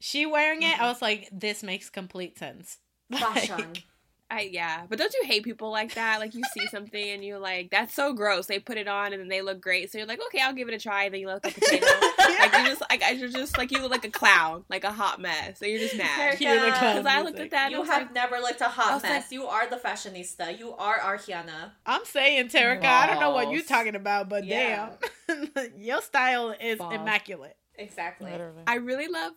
she 0.00 0.26
wearing 0.26 0.62
it, 0.62 0.66
I 0.66 0.72
mm-hmm. 0.72 0.84
was 0.86 1.03
like, 1.03 1.28
this 1.32 1.62
makes 1.62 1.90
complete 1.90 2.38
sense. 2.38 2.78
Fashion. 3.12 3.59
Like, 3.59 3.84
I 4.33 4.49
yeah, 4.51 4.83
but 4.89 4.99
don't 4.99 5.12
you 5.12 5.24
hate 5.24 5.45
people 5.45 5.70
like 5.70 5.95
that? 5.95 6.18
Like 6.20 6.35
you 6.35 6.43
see 6.55 6.66
something 6.68 7.11
and 7.11 7.22
you're 7.22 7.39
like, 7.39 7.70
"That's 7.70 7.93
so 7.93 8.14
gross." 8.14 8.47
They 8.47 8.59
put 8.59 8.78
it 8.78 8.89
on 8.89 9.12
and 9.12 9.20
then 9.20 9.28
they 9.28 9.43
look 9.43 9.61
great, 9.61 9.93
so 9.93 9.99
you're 9.99 10.07
like, 10.07 10.20
"Okay, 10.28 10.41
I'll 10.41 10.55
give 10.55 10.68
it 10.68 10.74
a 10.74 10.78
try." 10.78 11.05
And 11.05 11.12
then 11.14 11.20
you 11.20 11.26
look 11.26 11.45
like 11.45 11.57
a 11.57 11.61
potato. 11.61 11.87
Like 12.18 12.53
you 12.59 12.64
just 12.66 12.83
like 12.91 13.03
you're 13.20 13.28
just 13.28 13.59
like 13.59 13.70
you 13.70 13.80
look 13.83 13.91
like 13.91 14.05
a 14.07 14.11
clown, 14.11 14.64
like 14.70 14.85
a 14.85 14.93
hot 14.93 15.20
mess. 15.20 15.59
So 15.59 15.66
you're 15.66 15.78
just 15.80 15.97
mad. 15.99 16.41
You're 16.41 16.55
the 16.55 16.72
clown 16.72 16.97
Because 16.97 17.07
I 17.07 17.20
looked 17.22 17.39
at 17.41 17.51
that 17.51 17.70
You 17.70 17.80
was 17.80 17.89
have 17.91 18.03
like, 18.03 18.14
never 18.14 18.39
looked 18.39 18.61
a 18.62 18.68
hot 18.68 19.03
mess. 19.03 19.11
like- 19.24 19.33
you 19.33 19.47
are 19.47 19.68
the 19.68 19.76
fashionista. 19.76 20.59
You 20.59 20.72
are 20.76 20.99
Arhiana. 20.99 21.72
I'm 21.85 22.05
saying, 22.07 22.49
Terica, 22.49 22.85
I 22.85 23.07
don't 23.07 23.20
know 23.20 23.30
what 23.33 23.51
you're 23.51 23.62
talking 23.62 23.95
about, 23.97 24.28
but 24.28 24.45
Yeah. 24.45 24.91
damn, 25.28 25.49
your 25.76 26.01
style 26.01 26.55
is 26.59 26.78
Balls. 26.78 26.95
immaculate. 26.95 27.57
Exactly. 27.78 28.30
Literally. 28.30 28.62
I 28.66 28.74
really 28.76 29.08
love 29.08 29.32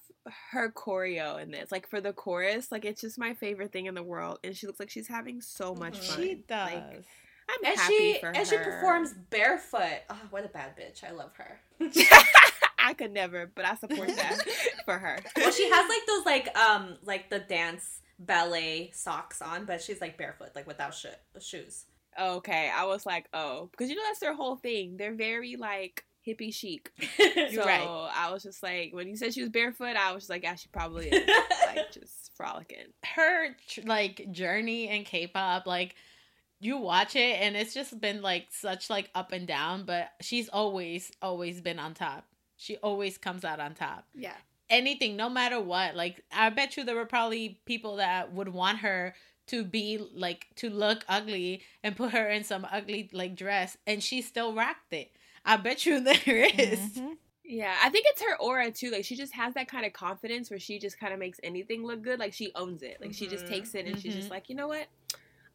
her 0.51 0.71
choreo 0.71 1.41
in 1.41 1.51
this. 1.51 1.71
Like 1.71 1.87
for 1.89 2.01
the 2.01 2.13
chorus, 2.13 2.71
like 2.71 2.83
it's 2.85 3.01
just 3.01 3.17
my 3.17 3.33
favorite 3.33 3.71
thing 3.71 3.85
in 3.85 3.95
the 3.95 4.03
world, 4.03 4.39
and 4.43 4.55
she 4.55 4.67
looks 4.67 4.79
like 4.79 4.89
she's 4.89 5.07
having 5.07 5.39
so 5.41 5.73
much 5.75 5.99
Mhm. 5.99 6.03
fun. 6.09 6.21
She 6.21 6.35
does. 6.47 6.73
Like, 6.73 7.03
I'm 7.47 7.63
And 7.65 7.79
happy 7.79 7.93
she 7.97 8.17
for 8.19 8.27
and 8.27 8.37
her. 8.37 8.45
she 8.45 8.57
performs 8.57 9.13
barefoot. 9.29 10.01
Oh, 10.09 10.19
what 10.31 10.43
a 10.45 10.47
bad 10.49 10.75
bitch! 10.75 11.03
I 11.03 11.11
love 11.11 11.31
her. 11.37 11.59
I 12.79 12.93
could 12.93 13.11
never, 13.11 13.51
but 13.55 13.65
I 13.65 13.75
support 13.75 14.09
that 14.09 14.37
for 14.85 14.97
her. 14.97 15.19
well, 15.37 15.51
she 15.51 15.69
has 15.69 15.89
like 15.89 16.05
those 16.07 16.25
like 16.25 16.57
um 16.57 16.97
like 17.03 17.29
the 17.29 17.39
dance 17.39 18.01
ballet 18.19 18.91
socks 18.93 19.41
on, 19.41 19.65
but 19.65 19.81
she's 19.81 20.01
like 20.01 20.17
barefoot, 20.17 20.49
like 20.55 20.67
without 20.67 20.93
sho- 20.93 21.09
shoes. 21.39 21.85
Okay, 22.19 22.71
I 22.73 22.85
was 22.85 23.05
like, 23.05 23.27
oh, 23.33 23.67
because 23.71 23.89
you 23.89 23.95
know 23.95 24.03
that's 24.07 24.19
their 24.19 24.33
whole 24.35 24.55
thing. 24.55 24.97
They're 24.97 25.15
very 25.15 25.55
like 25.55 26.03
hippie 26.25 26.53
chic. 26.53 26.91
So 27.53 27.63
right. 27.63 28.09
I 28.15 28.31
was 28.31 28.43
just 28.43 28.63
like, 28.63 28.93
when 28.93 29.07
you 29.07 29.15
said 29.15 29.33
she 29.33 29.41
was 29.41 29.49
barefoot, 29.49 29.95
I 29.95 30.11
was 30.13 30.23
just 30.23 30.29
like, 30.29 30.43
yeah, 30.43 30.55
she 30.55 30.67
probably 30.69 31.07
is 31.09 31.29
like 31.67 31.91
just 31.91 32.31
frolicking. 32.35 32.91
her 33.15 33.55
like 33.85 34.31
journey 34.31 34.89
in 34.89 35.03
K-pop, 35.03 35.65
like 35.65 35.95
you 36.59 36.77
watch 36.77 37.15
it 37.15 37.39
and 37.41 37.55
it's 37.55 37.73
just 37.73 37.99
been 38.01 38.21
like 38.21 38.47
such 38.49 38.89
like 38.89 39.09
up 39.15 39.31
and 39.31 39.47
down, 39.47 39.85
but 39.85 40.09
she's 40.21 40.49
always 40.49 41.11
always 41.21 41.61
been 41.61 41.79
on 41.79 41.93
top. 41.93 42.25
She 42.57 42.77
always 42.77 43.17
comes 43.17 43.45
out 43.45 43.59
on 43.59 43.73
top. 43.75 44.05
Yeah. 44.13 44.35
Anything, 44.69 45.15
no 45.15 45.29
matter 45.29 45.59
what. 45.59 45.95
Like 45.95 46.23
I 46.31 46.49
bet 46.49 46.75
you 46.77 46.83
there 46.83 46.95
were 46.95 47.05
probably 47.05 47.59
people 47.65 47.97
that 47.97 48.33
would 48.33 48.49
want 48.49 48.79
her 48.79 49.13
to 49.47 49.63
be 49.63 49.99
like 50.13 50.47
to 50.55 50.69
look 50.69 51.05
ugly 51.07 51.61
and 51.83 51.95
put 51.95 52.11
her 52.11 52.27
in 52.29 52.43
some 52.43 52.65
ugly 52.71 53.09
like 53.13 53.35
dress 53.35 53.77
and 53.85 54.03
she 54.03 54.21
still 54.21 54.53
rocked 54.53 54.91
it. 54.93 55.11
I 55.45 55.57
bet 55.57 55.85
you 55.85 55.99
there 56.03 56.15
is. 56.15 56.79
Mhm. 56.79 57.17
Yeah, 57.47 57.75
I 57.83 57.89
think 57.89 58.05
it's 58.09 58.21
her 58.23 58.35
aura 58.37 58.71
too. 58.71 58.89
Like 58.89 59.05
she 59.05 59.15
just 59.15 59.33
has 59.35 59.53
that 59.53 59.67
kind 59.67 59.85
of 59.85 59.93
confidence 59.93 60.49
where 60.49 60.57
she 60.59 60.79
just 60.79 60.99
kind 60.99 61.13
of 61.13 61.19
makes 61.19 61.39
anything 61.43 61.85
look 61.85 62.01
good. 62.01 62.19
Like 62.19 62.33
she 62.33 62.51
owns 62.55 62.81
it. 62.81 62.97
Like 62.99 63.13
she 63.13 63.27
just 63.27 63.45
Mhm. 63.45 63.49
takes 63.49 63.75
it 63.75 63.85
and 63.85 63.99
she's 64.01 64.15
just 64.15 64.27
Mhm. 64.29 64.31
like, 64.31 64.49
you 64.49 64.55
know 64.55 64.67
what? 64.67 64.87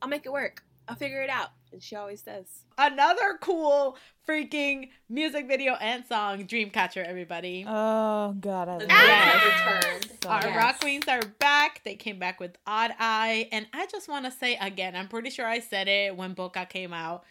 I'll 0.00 0.08
make 0.08 0.24
it 0.24 0.32
work. 0.32 0.62
I'll 0.88 0.94
figure 0.96 1.20
it 1.22 1.30
out. 1.30 1.48
And 1.72 1.82
she 1.82 1.94
always 1.96 2.22
does. 2.22 2.64
Another 2.78 3.38
cool 3.40 3.96
freaking 4.26 4.90
music 5.08 5.46
video 5.46 5.74
and 5.74 6.04
song, 6.06 6.44
Dreamcatcher, 6.46 7.04
everybody. 7.04 7.64
Oh 7.66 8.34
god, 8.40 8.68
I 8.68 8.72
love 8.72 8.78
dreams 8.88 8.92
Yes. 8.92 9.42
it. 9.44 9.84
returned. 9.84 10.26
Our 10.26 10.46
Yes. 10.48 10.56
rock 10.56 10.80
queens 10.80 11.08
are 11.08 11.22
back. 11.22 11.82
They 11.84 11.96
came 11.96 12.18
back 12.20 12.38
with 12.40 12.56
Odd 12.66 12.94
Eye. 13.00 13.48
And 13.52 13.66
I 13.72 13.86
just 13.86 14.08
want 14.08 14.24
to 14.26 14.30
say 14.30 14.56
again, 14.60 14.94
I'm 14.94 15.08
pretty 15.08 15.30
sure 15.30 15.46
I 15.46 15.58
said 15.58 15.88
it 15.88 16.16
when 16.16 16.34
Boca 16.34 16.66
came 16.66 16.92
out. 16.92 17.24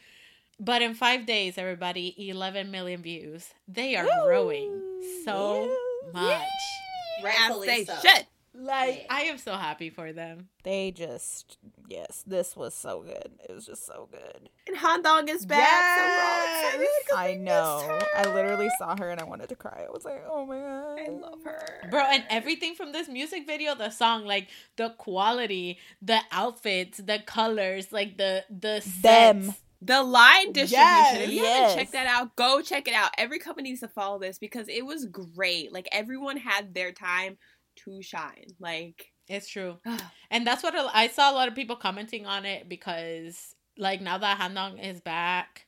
But 0.60 0.82
in 0.82 0.94
five 0.94 1.26
days, 1.26 1.58
everybody, 1.58 2.14
11 2.30 2.70
million 2.72 3.02
views. 3.02 3.54
They 3.68 3.96
are 3.96 4.08
growing 4.26 4.82
so 5.24 5.66
Yes. 6.14 6.14
much. 6.14 7.24
Rightfully 7.24 7.70
As 7.70 7.76
they 7.76 7.86
so. 7.86 8.00
should. 8.02 8.26
Like, 8.56 9.06
I 9.10 9.22
am 9.24 9.38
so 9.38 9.54
happy 9.54 9.90
for 9.90 10.12
them. 10.12 10.50
They 10.64 10.92
just 10.92 11.58
yes, 11.88 12.24
this 12.28 12.56
was 12.58 12.74
so 12.74 13.02
good. 13.04 13.32
It 13.48 13.54
was 13.54 13.66
just 13.66 13.86
so 13.86 14.10
good. 14.12 14.50
And 14.68 14.76
Handong 14.76 15.30
is 15.30 15.46
back. 15.46 15.98
So 15.98 16.04
we're 16.04 16.24
all 16.24 16.44
excited 16.44 16.88
'cause 17.08 17.18
I 17.18 17.34
know. 17.36 18.00
I 18.16 18.24
literally 18.34 18.70
saw 18.78 18.98
her 18.98 19.10
and 19.12 19.22
I 19.22 19.24
wanted 19.24 19.50
to 19.50 19.56
cry. 19.56 19.86
I 19.88 19.92
was 19.92 20.04
like, 20.04 20.24
oh 20.30 20.46
my 20.46 20.58
god. 20.60 21.00
I 21.00 21.10
love 21.10 21.44
her. 21.46 21.88
Bro, 21.90 22.02
and 22.02 22.26
everything 22.30 22.76
from 22.76 22.92
this 22.92 23.08
music 23.08 23.46
video, 23.48 23.76
the 23.76 23.92
song, 23.92 24.26
like 24.26 24.50
the 24.76 24.90
quality, 24.98 25.80
the 26.02 26.20
outfits, 26.32 26.98
the 26.98 27.20
colors, 27.20 27.92
like 27.94 28.18
the 28.18 28.46
the 28.50 28.84
Them. 29.02 29.54
The 29.82 30.04
line 30.04 30.52
distribution. 30.52 30.72
Yes, 30.72 31.18
if 31.22 31.30
you 31.30 31.42
yes. 31.42 31.58
haven't 31.60 31.78
checked 31.78 31.92
that 31.94 32.08
out, 32.08 32.36
go 32.36 32.62
check 32.62 32.88
it 32.88 32.94
out. 32.94 33.12
Every 33.18 33.40
company 33.40 33.70
needs 33.70 33.82
to 33.82 33.88
follow 33.88 34.20
this 34.20 34.38
because 34.38 34.68
it 34.68 34.86
was 34.86 35.06
great. 35.06 35.72
Like 35.72 35.88
everyone 35.92 36.38
had 36.38 36.74
their 36.74 36.92
time 36.92 37.38
to 37.86 38.02
shine. 38.02 38.48
Like 38.60 39.12
It's 39.28 39.48
true. 39.48 39.78
And 40.32 40.46
that's 40.46 40.64
what 40.64 40.76
I 40.76 41.06
I 41.06 41.08
saw 41.08 41.32
a 41.32 41.34
lot 41.34 41.48
of 41.48 41.56
people 41.56 41.76
commenting 41.76 42.26
on 42.26 42.46
it 42.46 42.70
because, 42.70 43.56
like, 43.78 44.02
now 44.02 44.18
that 44.20 44.38
Handong 44.40 44.84
is 44.84 45.02
back, 45.02 45.66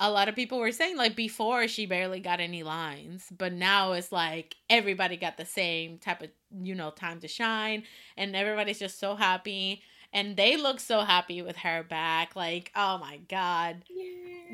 a 0.00 0.10
lot 0.10 0.28
of 0.28 0.34
people 0.34 0.58
were 0.58 0.72
saying, 0.72 0.96
like, 0.98 1.16
before 1.16 1.68
she 1.68 1.86
barely 1.86 2.20
got 2.20 2.40
any 2.40 2.62
lines, 2.62 3.26
but 3.36 3.52
now 3.52 3.92
it's 3.92 4.12
like 4.12 4.56
everybody 4.68 5.16
got 5.16 5.36
the 5.36 5.46
same 5.46 5.98
type 5.98 6.22
of, 6.22 6.30
you 6.62 6.74
know, 6.74 6.90
time 6.90 7.20
to 7.20 7.28
shine, 7.28 7.84
and 8.16 8.36
everybody's 8.36 8.78
just 8.78 8.98
so 8.98 9.14
happy. 9.14 9.82
And 10.12 10.36
they 10.36 10.56
look 10.56 10.78
so 10.80 11.00
happy 11.00 11.40
with 11.42 11.56
her 11.56 11.82
back. 11.82 12.36
Like, 12.36 12.70
oh 12.76 12.98
my 12.98 13.18
God 13.28 13.82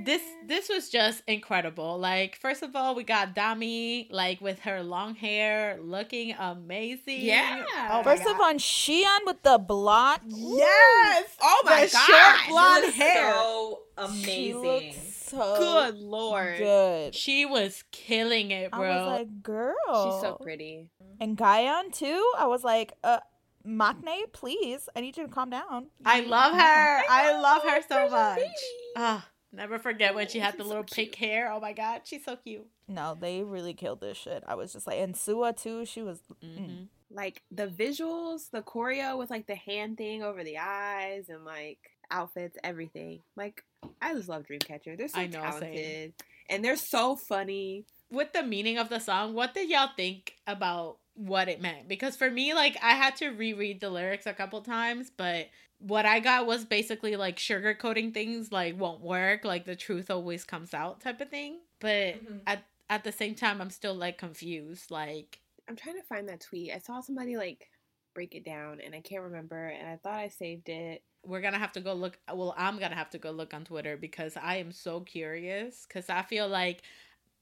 this 0.04 0.22
this 0.46 0.68
was 0.68 0.88
just 0.88 1.22
incredible. 1.26 1.98
Like 1.98 2.36
first 2.36 2.62
of 2.62 2.74
all, 2.76 2.94
we 2.94 3.02
got 3.02 3.34
Dami 3.34 4.06
like 4.12 4.40
with 4.40 4.60
her 4.60 4.82
long 4.82 5.14
hair 5.16 5.78
looking 5.82 6.34
amazing. 6.38 7.20
Yeah. 7.22 7.64
Oh 7.90 8.02
First 8.02 8.24
God. 8.24 8.34
of 8.34 8.40
all, 8.40 8.54
Siyeon 8.54 9.26
with 9.26 9.42
the 9.42 9.58
blonde. 9.58 10.20
yes. 10.26 11.36
Oh 11.42 11.62
my 11.64 11.86
the 11.86 11.92
God. 11.92 12.06
short 12.06 12.48
blonde 12.48 12.94
She 12.94 13.00
hair. 13.00 13.32
So 13.34 13.78
She 13.96 14.50
amazing. 14.50 14.62
looks 14.62 14.96
so 15.28 15.56
Good 15.58 15.98
lord. 15.98 16.58
good. 16.58 17.14
She 17.14 17.44
was 17.44 17.82
killing 17.90 18.50
it, 18.52 18.70
I 18.72 18.76
bro. 18.78 18.88
was 18.88 19.06
like, 19.18 19.42
girl. 19.42 19.74
She's 19.88 20.20
so 20.22 20.38
pretty. 20.40 20.90
And 21.20 21.36
Gahyeon 21.36 21.92
too. 21.92 22.24
I 22.38 22.46
was 22.46 22.62
like, 22.62 22.92
uh, 23.02 23.18
Maknae, 23.68 24.32
please. 24.32 24.88
I 24.96 25.00
need 25.00 25.16
you 25.16 25.26
to 25.26 25.32
calm 25.32 25.50
down. 25.50 25.86
I 26.04 26.20
love 26.20 26.52
her. 26.54 26.58
I, 27.10 27.38
love 27.40 27.62
her 27.64 27.80
so 27.88 28.08
much. 28.08 28.36
baby. 28.38 28.50
Ah, 28.96 29.26
never 29.52 29.78
forget 29.78 30.14
when 30.14 30.28
she 30.28 30.38
had 30.38 30.52
She's 30.52 30.58
the 30.58 30.64
so 30.64 30.68
little 30.68 30.84
cute. 30.84 30.96
pink 31.12 31.14
hair. 31.16 31.52
Oh 31.52 31.60
my 31.60 31.72
god, 31.72 32.02
she's 32.04 32.24
so 32.24 32.36
cute. 32.36 32.66
No, 32.88 33.16
they 33.20 33.42
really 33.42 33.74
killed 33.74 34.00
this 34.00 34.16
shit. 34.16 34.42
I 34.46 34.54
was 34.54 34.72
just 34.72 34.86
like, 34.86 34.98
and 34.98 35.14
Sua 35.16 35.52
too. 35.52 35.84
She 35.84 36.02
was. 36.02 36.20
Mhm. 36.42 36.88
Like 37.10 37.42
the 37.50 37.66
visuals, 37.66 38.50
the 38.50 38.60
choreo 38.62 39.16
with 39.18 39.30
like 39.30 39.46
the 39.46 39.54
hand 39.54 39.96
thing 39.96 40.22
over 40.22 40.44
the 40.44 40.58
eyes 40.58 41.28
and 41.30 41.44
like 41.44 41.78
outfits, 42.10 42.56
everything. 42.64 43.20
Like 43.36 43.64
I 44.02 44.14
just 44.14 44.28
love 44.28 44.44
Dreamcatcher. 44.44 44.96
They're 44.96 45.08
so 45.08 45.18
I 45.20 45.26
know, 45.26 45.40
same. 45.42 45.60
talented. 45.60 46.12
And 46.50 46.64
they're 46.64 46.76
so 46.76 47.16
funny. 47.16 47.84
With 48.10 48.32
the 48.32 48.42
meaning 48.42 48.78
of 48.78 48.88
the 48.88 48.98
song, 48.98 49.34
what 49.34 49.54
did 49.54 49.68
y'all 49.68 49.90
think 49.96 50.36
about 50.46 50.98
what 51.14 51.48
it 51.48 51.60
meant? 51.60 51.88
Because 51.88 52.16
for 52.16 52.30
me, 52.30 52.54
like 52.54 52.76
I 52.82 52.92
had 52.92 53.16
to 53.16 53.28
reread 53.30 53.80
the 53.80 53.90
lyrics 53.90 54.26
a 54.26 54.32
couple 54.32 54.60
times, 54.62 55.10
but 55.14 55.48
what 55.78 56.06
I 56.06 56.20
got 56.20 56.46
was 56.46 56.64
basically 56.64 57.16
like 57.16 57.36
sugarcoating 57.36 58.12
things 58.14 58.50
like 58.50 58.78
won't 58.78 59.00
work, 59.00 59.44
like 59.44 59.64
the 59.64 59.76
truth 59.76 60.10
always 60.10 60.44
comes 60.44 60.74
out 60.74 61.00
type 61.00 61.20
of 61.20 61.28
thing. 61.30 61.58
But 61.80 62.16
Mhm. 62.24 62.40
at 62.46 62.64
at 62.90 63.04
the 63.04 63.12
same 63.12 63.34
time 63.34 63.60
I'm 63.60 63.70
still 63.70 63.94
like 63.94 64.16
confused. 64.18 64.90
Like 64.90 65.40
I'm 65.68 65.76
trying 65.76 65.96
to 65.96 66.02
find 66.02 66.28
that 66.28 66.40
tweet. 66.40 66.72
I 66.72 66.78
saw 66.78 67.00
somebody 67.00 67.36
like 67.36 67.68
break 68.14 68.34
it 68.34 68.44
down 68.44 68.80
and 68.80 68.94
I 68.94 69.00
can't 69.00 69.22
remember 69.22 69.68
and 69.68 69.86
I 69.88 69.96
thought 69.96 70.14
I 70.18 70.28
saved 70.28 70.68
it. 70.68 71.02
we're 71.24 71.40
gonna 71.40 71.58
have 71.58 71.72
to 71.72 71.80
go 71.80 71.92
look 71.94 72.18
well, 72.32 72.54
I'm 72.56 72.78
gonna 72.78 72.94
have 72.94 73.10
to 73.10 73.18
go 73.18 73.30
look 73.32 73.52
on 73.52 73.64
Twitter 73.64 73.96
because 73.96 74.36
I 74.36 74.56
am 74.56 74.72
so 74.72 75.00
curious. 75.00 75.84
Cause 75.86 76.08
I 76.08 76.22
feel 76.22 76.48
like 76.48 76.82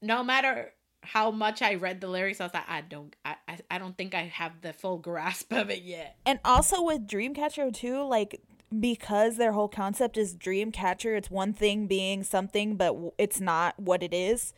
no 0.01 0.23
matter 0.23 0.73
how 1.03 1.31
much 1.31 1.61
I 1.61 1.75
read 1.75 2.01
the 2.01 2.07
lyrics, 2.07 2.41
I 2.41 2.45
was 2.45 2.53
like, 2.53 2.67
I 2.67 2.81
don't 2.81 3.15
I, 3.23 3.35
I, 3.47 3.59
I 3.71 3.77
don't 3.77 3.97
think 3.97 4.13
I 4.13 4.23
have 4.23 4.61
the 4.61 4.73
full 4.73 4.97
grasp 4.97 5.53
of 5.53 5.69
it 5.69 5.83
yet. 5.83 6.17
And 6.25 6.39
also 6.43 6.81
with 6.83 7.07
Dreamcatcher 7.07 7.73
too, 7.73 8.03
like 8.03 8.41
because 8.77 9.37
their 9.37 9.53
whole 9.53 9.69
concept 9.69 10.17
is 10.17 10.35
Dreamcatcher, 10.35 11.17
it's 11.17 11.31
one 11.31 11.53
thing 11.53 11.87
being 11.87 12.23
something, 12.23 12.75
but 12.75 12.95
it's 13.17 13.39
not 13.39 13.79
what 13.79 14.03
it 14.03 14.13
is. 14.13 14.53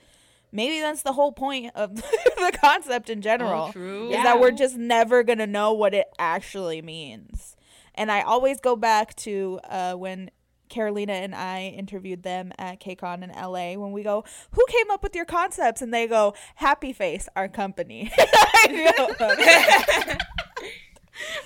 Maybe 0.51 0.79
that's 0.79 1.03
the 1.03 1.13
whole 1.13 1.31
point 1.31 1.71
of 1.75 1.95
the 2.01 2.57
concept 2.59 3.09
in 3.11 3.21
general. 3.21 3.67
Oh, 3.69 3.71
true. 3.71 4.07
is 4.07 4.13
Yeah. 4.13 4.23
that 4.23 4.39
we're 4.39 4.49
just 4.51 4.77
never 4.77 5.21
gonna 5.23 5.45
know 5.45 5.73
what 5.73 5.93
it 5.93 6.07
actually 6.17 6.81
means. 6.81 7.55
And 7.93 8.11
I 8.11 8.21
always 8.21 8.59
go 8.59 8.75
back 8.75 9.13
to 9.17 9.59
uh, 9.69 9.93
when 9.93 10.31
Carolina 10.69 11.13
and 11.13 11.35
I 11.35 11.73
interviewed 11.77 12.23
them 12.23 12.51
at 12.57 12.79
KCON 12.79 13.23
in 13.23 13.29
LA 13.31 13.73
when 13.73 13.91
we 13.91 14.03
go, 14.03 14.23
Who 14.51 14.65
came 14.69 14.89
up 14.91 15.03
with 15.03 15.15
your 15.15 15.25
concepts? 15.25 15.81
And 15.81 15.93
they 15.93 16.07
go, 16.07 16.33
Happy 16.55 16.93
Face, 16.93 17.27
our 17.35 17.47
company. 17.49 18.11
I 18.17 18.93
go, 18.97 19.07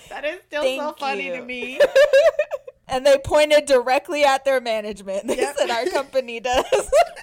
That 0.10 0.26
is 0.26 0.40
still 0.48 0.62
so 0.64 0.68
Thank 0.78 1.00
funny 1.00 1.30
to 1.32 1.42
me. 1.42 1.80
and 2.88 3.06
they 3.06 3.18
pointed 3.18 3.66
directly 3.66 4.24
at 4.24 4.46
their 4.46 4.62
management. 4.62 5.28
They 5.28 5.38
Yep. 5.38 5.58
said, 5.58 5.70
Our 5.72 5.86
company 5.86 6.40
does. 6.40 6.66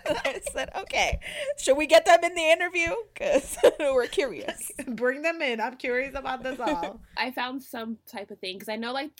I 0.07 0.41
said, 0.53 0.71
Okay, 0.81 1.21
should 1.59 1.77
we 1.77 1.87
get 1.87 2.07
them 2.07 2.25
in 2.25 2.35
the 2.35 2.51
interview? 2.51 2.89
Because 3.15 3.57
we're 3.79 4.07
curious. 4.07 4.73
Bring 4.89 5.23
them 5.23 5.41
in. 5.43 5.61
I'm 5.61 5.77
curious 5.77 6.15
about 6.17 6.43
this 6.43 6.59
all. 6.59 7.01
I 7.17 7.31
found 7.31 7.63
some 7.63 7.99
type 8.11 8.31
of 8.33 8.39
thing 8.41 8.57
because 8.57 8.69
I 8.69 8.77
know 8.77 8.93
like 8.93 9.11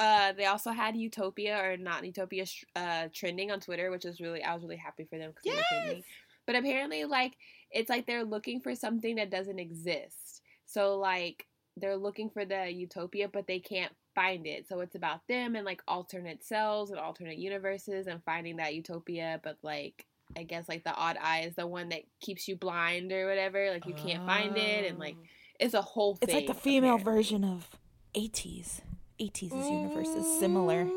uh, 0.00 0.32
they 0.32 0.46
also 0.46 0.70
had 0.70 0.96
Utopia 0.96 1.62
or 1.62 1.76
not 1.76 2.06
Utopia 2.06 2.46
uh, 2.74 3.08
trending 3.12 3.50
on 3.50 3.60
Twitter, 3.60 3.90
which 3.90 4.06
is 4.06 4.18
really 4.18 4.42
I 4.42 4.54
was 4.54 4.62
really 4.62 4.76
happy 4.76 5.04
for 5.04 5.18
them 5.18 5.30
because 5.30 5.44
they 5.44 5.58
were 5.58 5.64
trending. 5.68 5.96
Yes. 5.98 6.06
But 6.46 6.56
apparently, 6.56 7.04
like 7.04 7.36
it's 7.70 7.90
like 7.90 8.06
they're 8.06 8.24
looking 8.24 8.60
for 8.60 8.74
something 8.74 9.16
that 9.16 9.30
doesn't 9.30 9.58
exist. 9.58 10.40
So 10.64 10.96
like 10.98 11.46
they're 11.76 11.98
looking 11.98 12.30
for 12.30 12.46
the 12.46 12.70
Utopia, 12.70 13.28
but 13.28 13.46
they 13.46 13.58
can't 13.58 13.92
find 14.14 14.46
it. 14.46 14.66
So 14.66 14.80
it's 14.80 14.94
about 14.94 15.28
them 15.28 15.54
and 15.54 15.66
like 15.66 15.82
alternate 15.86 16.42
selves 16.42 16.90
and 16.90 16.98
alternate 16.98 17.36
universes 17.36 18.06
and 18.06 18.24
finding 18.24 18.56
that 18.56 18.74
Utopia. 18.74 19.38
But 19.44 19.58
like 19.62 20.06
I 20.34 20.44
guess 20.44 20.66
like 20.66 20.82
the 20.82 20.94
odd 20.94 21.18
eye 21.22 21.40
is 21.40 21.56
the 21.56 21.66
one 21.66 21.90
that 21.90 22.04
keeps 22.20 22.48
you 22.48 22.56
blind 22.56 23.12
or 23.12 23.28
whatever. 23.28 23.70
Like 23.70 23.84
you 23.84 23.94
can't 23.94 24.24
find 24.24 24.56
it 24.56 24.88
and 24.88 24.98
like 24.98 25.16
it's 25.58 25.74
a 25.74 25.82
whole 25.82 26.14
thing. 26.14 26.30
It's 26.30 26.34
like 26.34 26.46
the 26.46 26.54
female 26.54 26.94
apparently. 26.94 27.22
version 27.22 27.44
of 27.44 27.68
ATEEZ. 28.14 28.80
ATEEZ 29.20 29.52
universe 29.70 30.08
is 30.08 30.38
similar. 30.40 30.88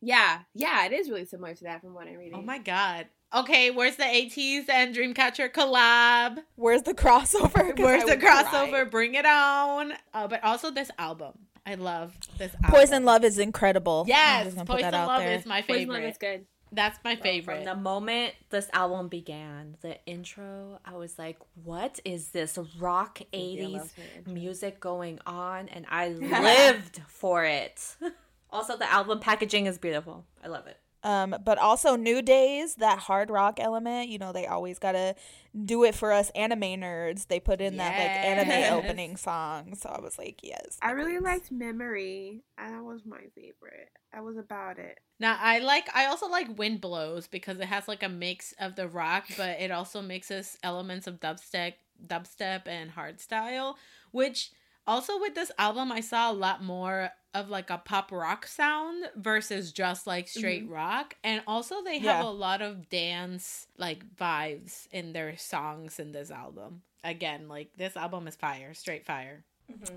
Yeah, 0.00 0.40
yeah, 0.54 0.84
it 0.86 0.92
is 0.92 1.08
really 1.08 1.24
similar 1.24 1.54
to 1.54 1.64
that 1.64 1.80
from 1.80 1.94
what 1.94 2.06
I'm 2.08 2.16
reading. 2.16 2.34
Oh 2.38 2.42
my 2.42 2.58
god. 2.58 3.06
Okay, 3.34 3.70
where's 3.70 3.96
the 3.96 4.02
ATEEZ 4.04 4.68
and 4.68 4.94
Dreamcatcher 4.94 5.52
collab? 5.52 6.38
Where's 6.56 6.82
the 6.82 6.92
crossover? 6.92 7.78
Where's 7.78 8.02
I 8.02 8.06
the 8.06 8.12
would 8.12 8.20
cry. 8.20 8.42
crossover? 8.44 8.90
Bring 8.90 9.14
it 9.14 9.24
on. 9.24 9.94
Uh, 10.12 10.28
but 10.28 10.44
also 10.44 10.70
this 10.70 10.90
album. 10.98 11.32
I 11.64 11.76
love 11.76 12.14
this 12.36 12.52
album. 12.56 12.70
Poison 12.70 13.04
Love 13.04 13.24
is 13.24 13.38
incredible. 13.38 14.02
I'm 14.02 14.08
Yes, 14.08 14.44
just 14.44 14.56
gonna 14.56 14.66
put 14.66 14.82
Poison 14.82 14.92
Love 14.92 15.20
there. 15.20 15.32
is 15.38 15.46
my 15.46 15.62
Poison 15.62 15.74
favorite. 15.78 16.00
Love 16.02 16.10
is 16.10 16.18
good. 16.18 16.46
That's 16.72 16.98
my 17.04 17.16
From 17.16 17.22
favorite. 17.22 17.64
the 17.64 17.74
moment 17.76 18.34
this 18.50 18.68
album 18.72 19.08
began, 19.08 19.76
the 19.82 20.02
intro, 20.06 20.80
I 20.84 20.94
was 20.96 21.18
like, 21.18 21.38
what 21.62 22.00
is 22.04 22.28
this 22.28 22.58
rock 22.78 23.20
80s 23.32 23.72
loves 23.72 23.92
her 23.94 24.02
intro. 24.16 24.32
music 24.32 24.80
going 24.80 25.18
on? 25.26 25.68
And 25.68 25.84
I 25.90 26.08
lived 26.10 27.02
for 27.06 27.44
it. 27.44 27.96
Also, 28.54 28.76
the 28.76 28.92
album 28.92 29.18
packaging 29.18 29.64
is 29.64 29.78
beautiful. 29.78 30.26
I 30.44 30.48
love 30.48 30.66
it. 30.66 30.76
Um, 31.04 31.34
but 31.44 31.58
also 31.58 31.96
New 31.96 32.22
Days, 32.22 32.76
that 32.76 32.98
hard 32.98 33.28
rock 33.28 33.58
element, 33.58 34.08
you 34.08 34.18
know, 34.18 34.32
they 34.32 34.46
always 34.46 34.78
gotta 34.78 35.16
do 35.64 35.84
it 35.84 35.94
for 35.94 36.12
us 36.12 36.30
anime 36.30 36.60
nerds. 36.60 37.26
They 37.26 37.40
put 37.40 37.60
in 37.60 37.76
that 37.78 37.98
like 37.98 38.48
anime 38.48 38.78
opening 38.78 39.16
song. 39.16 39.74
So 39.74 39.88
I 39.88 40.00
was 40.00 40.16
like, 40.16 40.40
yes. 40.42 40.78
I 40.80 40.92
really 40.92 41.18
liked 41.18 41.50
Memory. 41.50 42.44
and 42.56 42.74
That 42.74 42.84
was 42.84 43.04
my 43.04 43.22
favorite. 43.34 43.90
I 44.14 44.20
was 44.20 44.36
about 44.36 44.78
it. 44.78 44.98
Now 45.18 45.36
I 45.40 45.58
like 45.58 45.88
I 45.94 46.06
also 46.06 46.28
like 46.28 46.58
Wind 46.58 46.80
Blows 46.80 47.26
because 47.26 47.58
it 47.58 47.66
has 47.66 47.88
like 47.88 48.02
a 48.02 48.08
mix 48.08 48.54
of 48.60 48.76
the 48.76 48.88
rock, 48.88 49.26
but 49.36 49.60
it 49.60 49.70
also 49.70 50.02
mixes 50.02 50.56
elements 50.62 51.06
of 51.06 51.20
dubstep 51.20 51.74
dubstep 52.06 52.66
and 52.66 52.92
hardstyle, 52.92 53.74
which 54.10 54.50
also 54.86 55.18
with 55.20 55.34
this 55.34 55.50
album 55.58 55.92
I 55.92 56.00
saw 56.00 56.30
a 56.30 56.34
lot 56.34 56.62
more 56.62 57.10
of 57.34 57.48
like 57.48 57.70
a 57.70 57.78
pop 57.78 58.12
rock 58.12 58.46
sound 58.46 59.04
versus 59.16 59.72
just 59.72 60.06
like 60.06 60.28
straight 60.28 60.64
mm-hmm. 60.64 60.72
rock. 60.74 61.16
And 61.24 61.42
also 61.46 61.82
they 61.82 61.98
have 61.98 62.22
Yeah. 62.22 62.28
a 62.28 62.30
lot 62.30 62.60
of 62.62 62.88
dance 62.90 63.66
like 63.78 64.04
vibes 64.16 64.86
in 64.92 65.12
their 65.12 65.36
songs 65.36 65.98
in 65.98 66.12
this 66.12 66.30
album. 66.30 66.82
Again, 67.04 67.48
like 67.48 67.70
this 67.76 67.96
album 67.96 68.28
is 68.28 68.36
fire, 68.36 68.74
straight 68.74 69.06
fire. 69.06 69.44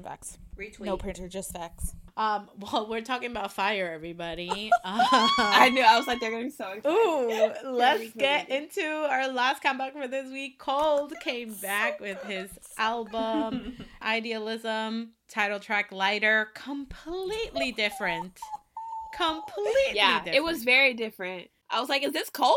Facts. 0.04 0.38
Retweet. 0.58 0.82
No 0.86 0.98
printer, 0.98 1.28
just 1.28 1.52
facts. 1.52 1.94
Um, 2.18 2.50
well, 2.60 2.88
we're 2.90 3.02
talking 3.02 3.32
about 3.32 3.52
fire, 3.54 3.92
everybody. 3.94 4.70
I 4.86 5.66
Um, 5.68 5.74
knew. 5.74 5.82
I 5.82 5.98
was 5.98 6.08
like, 6.08 6.20
they're 6.20 6.32
gonna 6.32 6.44
be 6.46 6.50
so 6.50 6.72
excited. 6.72 6.90
Ooh, 6.90 7.52
let's 7.72 8.14
get 8.14 8.50
into 8.50 8.84
our 8.86 9.28
last 9.28 9.62
comeback 9.62 9.94
for 9.94 10.08
this 10.08 10.32
week. 10.32 10.58
Colde 10.60 11.14
came 11.22 11.54
back 11.56 12.00
with 12.00 12.22
his 12.24 12.50
album 12.78 13.78
Idealism, 14.02 15.12
title 15.28 15.60
track 15.60 15.92
Lighter, 15.92 16.50
completely 16.56 17.72
different. 17.72 18.40
Completely 19.16 19.74
Yeah, 19.96 20.16
different. 20.20 20.36
it 20.38 20.44
was 20.44 20.64
very 20.64 20.94
different. 20.94 21.48
I 21.70 21.80
was 21.80 21.90
like, 21.90 22.04
is 22.04 22.14
this 22.14 22.30
Colde? 22.30 22.56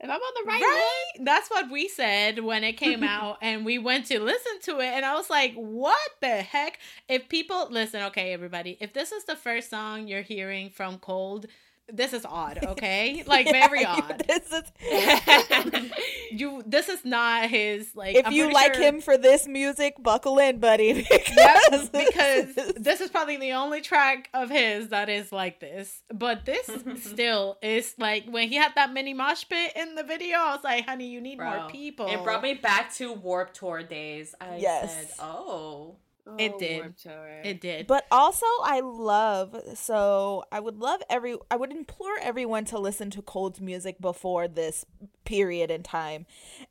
If 0.00 0.08
I'm 0.08 0.16
on 0.16 0.44
the 0.44 0.48
right, 0.48 0.62
Right? 0.62 1.24
That's 1.24 1.50
what 1.50 1.70
we 1.70 1.88
said 1.88 2.38
when 2.38 2.62
it 2.62 2.74
came 2.74 3.02
out, 3.16 3.38
and 3.42 3.64
we 3.64 3.78
went 3.78 4.06
to 4.06 4.20
listen 4.20 4.60
to 4.62 4.78
it, 4.78 4.86
and 4.86 5.04
I 5.04 5.14
was 5.14 5.28
like, 5.28 5.54
what 5.54 5.98
the 6.20 6.42
heck? 6.42 6.78
If 7.08 7.28
people 7.28 7.68
listen, 7.70 8.02
okay, 8.04 8.32
everybody, 8.32 8.76
if 8.80 8.92
this 8.92 9.10
is 9.10 9.24
the 9.24 9.34
first 9.34 9.70
song 9.70 10.06
you're 10.06 10.22
hearing 10.22 10.70
from 10.70 10.98
Colde, 10.98 11.46
this 11.92 12.12
is 12.12 12.24
odd, 12.24 12.58
okay? 12.64 13.22
Like, 13.26 13.46
very 13.50 13.84
odd. 13.84 14.22
This 14.26 14.52
is. 14.52 14.62
You, 16.30 16.62
this 16.66 16.90
is 16.90 17.06
not 17.06 17.48
his, 17.48 17.96
like, 17.96 18.14
if 18.14 18.26
I'm 18.26 18.32
you 18.34 18.52
like 18.52 18.74
sure- 18.74 18.82
him 18.84 19.00
for 19.00 19.16
this 19.16 19.48
music, 19.48 19.94
buckle 19.98 20.38
in, 20.38 20.58
buddy. 20.60 21.06
Yep, 21.10 21.90
because 21.90 22.54
this 22.76 23.00
is 23.00 23.08
probably 23.08 23.38
the 23.38 23.52
only 23.52 23.80
track 23.80 24.28
of 24.34 24.50
his 24.50 24.88
that 24.88 25.08
is 25.08 25.32
like 25.32 25.58
this. 25.58 26.02
But 26.12 26.44
this 26.44 26.68
still 27.02 27.56
is 27.62 27.94
like 27.96 28.26
when 28.28 28.48
he 28.50 28.56
had 28.56 28.72
that 28.74 28.92
mini 28.92 29.14
mosh 29.14 29.44
pit 29.48 29.72
in 29.74 29.94
the 29.94 30.02
video, 30.04 30.36
I 30.36 30.54
was 30.54 30.62
like, 30.64 30.84
honey, 30.86 31.08
you 31.08 31.22
need 31.22 31.38
more 31.38 31.66
people. 31.70 32.06
It 32.08 32.22
brought 32.22 32.42
me 32.42 32.52
back 32.54 32.92
to 32.96 33.10
Warped 33.14 33.54
Tour 33.56 33.82
days. 33.82 34.34
I 34.38 34.56
Yes. 34.58 34.92
said, 35.16 35.24
oh. 35.24 35.96
It 36.36 36.52
Oh, 36.54 36.58
did. 36.58 36.76
Warped 36.80 37.06
It 37.44 37.60
did. 37.60 37.86
But 37.86 38.06
also, 38.10 38.46
I 38.62 38.80
love 38.80 39.56
so 39.74 40.44
I 40.52 40.60
would 40.60 40.78
love 40.78 41.00
every 41.08 41.36
I 41.50 41.56
would 41.56 41.70
implore 41.72 42.18
everyone 42.20 42.64
to 42.66 42.78
listen 42.78 43.10
to 43.10 43.22
Colde's 43.22 43.60
music 43.60 44.00
before 44.00 44.48
this 44.48 44.84
period 45.24 45.70
in 45.70 45.82
time 45.82 46.26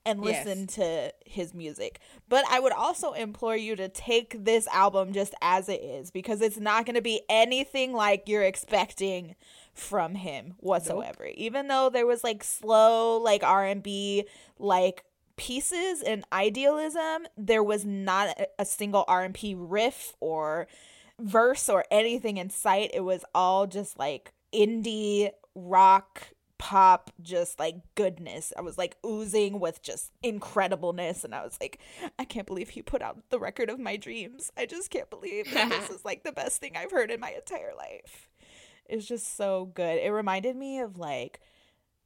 and 0.06 0.24
Yes. 0.24 0.46
listen 0.46 0.68
to 0.68 1.14
his 1.26 1.54
music. 1.54 2.00
But 2.30 2.46
I 2.50 2.60
would 2.60 2.74
also 2.74 3.14
implore 3.14 3.56
you 3.56 3.76
to 3.76 3.88
take 3.88 4.44
this 4.44 4.68
album 4.68 5.14
just 5.14 5.34
as 5.42 5.70
it 5.70 5.82
is 5.82 6.12
because 6.12 6.42
it's 6.42 6.58
not 6.60 6.86
going 6.86 6.96
to 6.96 7.02
be 7.02 7.22
anything 7.30 7.94
like 7.94 8.28
you're 8.28 8.44
expecting 8.44 9.36
from 9.74 10.16
him 10.16 10.56
whatsoever. 10.60 11.26
Even 11.36 11.68
though 11.68 11.90
there 11.90 12.08
was 12.08 12.24
like 12.24 12.44
slow 12.44 13.18
like 13.18 13.44
R&B 13.44 14.26
like 14.60 15.04
pieces 15.38 16.02
and 16.02 16.26
idealism 16.34 17.28
there 17.38 17.64
was 17.64 17.86
not 17.86 18.36
a- 18.60 18.66
single 18.66 19.06
r&p 19.08 19.56
riff 19.56 20.16
or 20.20 20.68
verse 21.20 21.70
or 21.70 21.86
anything 21.90 22.38
in 22.38 22.50
sight. 22.50 22.92
It 22.94 23.02
was 23.02 23.24
all 23.34 23.68
just 23.68 23.98
like 23.98 24.34
indie 24.54 25.32
rock 25.56 26.30
pop 26.60 27.12
just 27.22 27.60
like 27.60 27.76
goodness. 27.96 28.52
I 28.58 28.62
was 28.62 28.78
like 28.78 28.98
oozing 29.06 29.60
with 29.60 29.82
just 29.82 30.12
incredibleness 30.24 31.24
and 31.24 31.36
i 31.36 31.44
was 31.44 31.58
like 31.62 31.80
i 32.18 32.26
can't 32.26 32.48
believe 32.48 32.70
he 32.70 32.82
put 32.82 33.04
out 33.04 33.18
the 33.30 33.40
record 33.40 33.70
of 33.70 33.80
my 33.80 33.96
dreams. 33.96 34.52
I 34.58 34.66
just 34.66 34.90
can't 34.90 35.10
believe 35.10 35.52
that 35.54 35.70
this 35.70 35.90
is 35.98 36.04
like 36.06 36.24
the 36.24 36.32
best 36.32 36.60
thing 36.60 36.76
i've 36.76 36.92
heard 36.92 37.12
in 37.12 37.20
my 37.20 37.32
entire 37.32 37.74
life. 37.78 38.28
It's 38.90 39.06
just 39.06 39.36
so 39.36 39.66
good. 39.74 40.00
It 40.00 40.12
reminded 40.12 40.56
me 40.56 40.80
of 40.80 40.98
like 40.98 41.42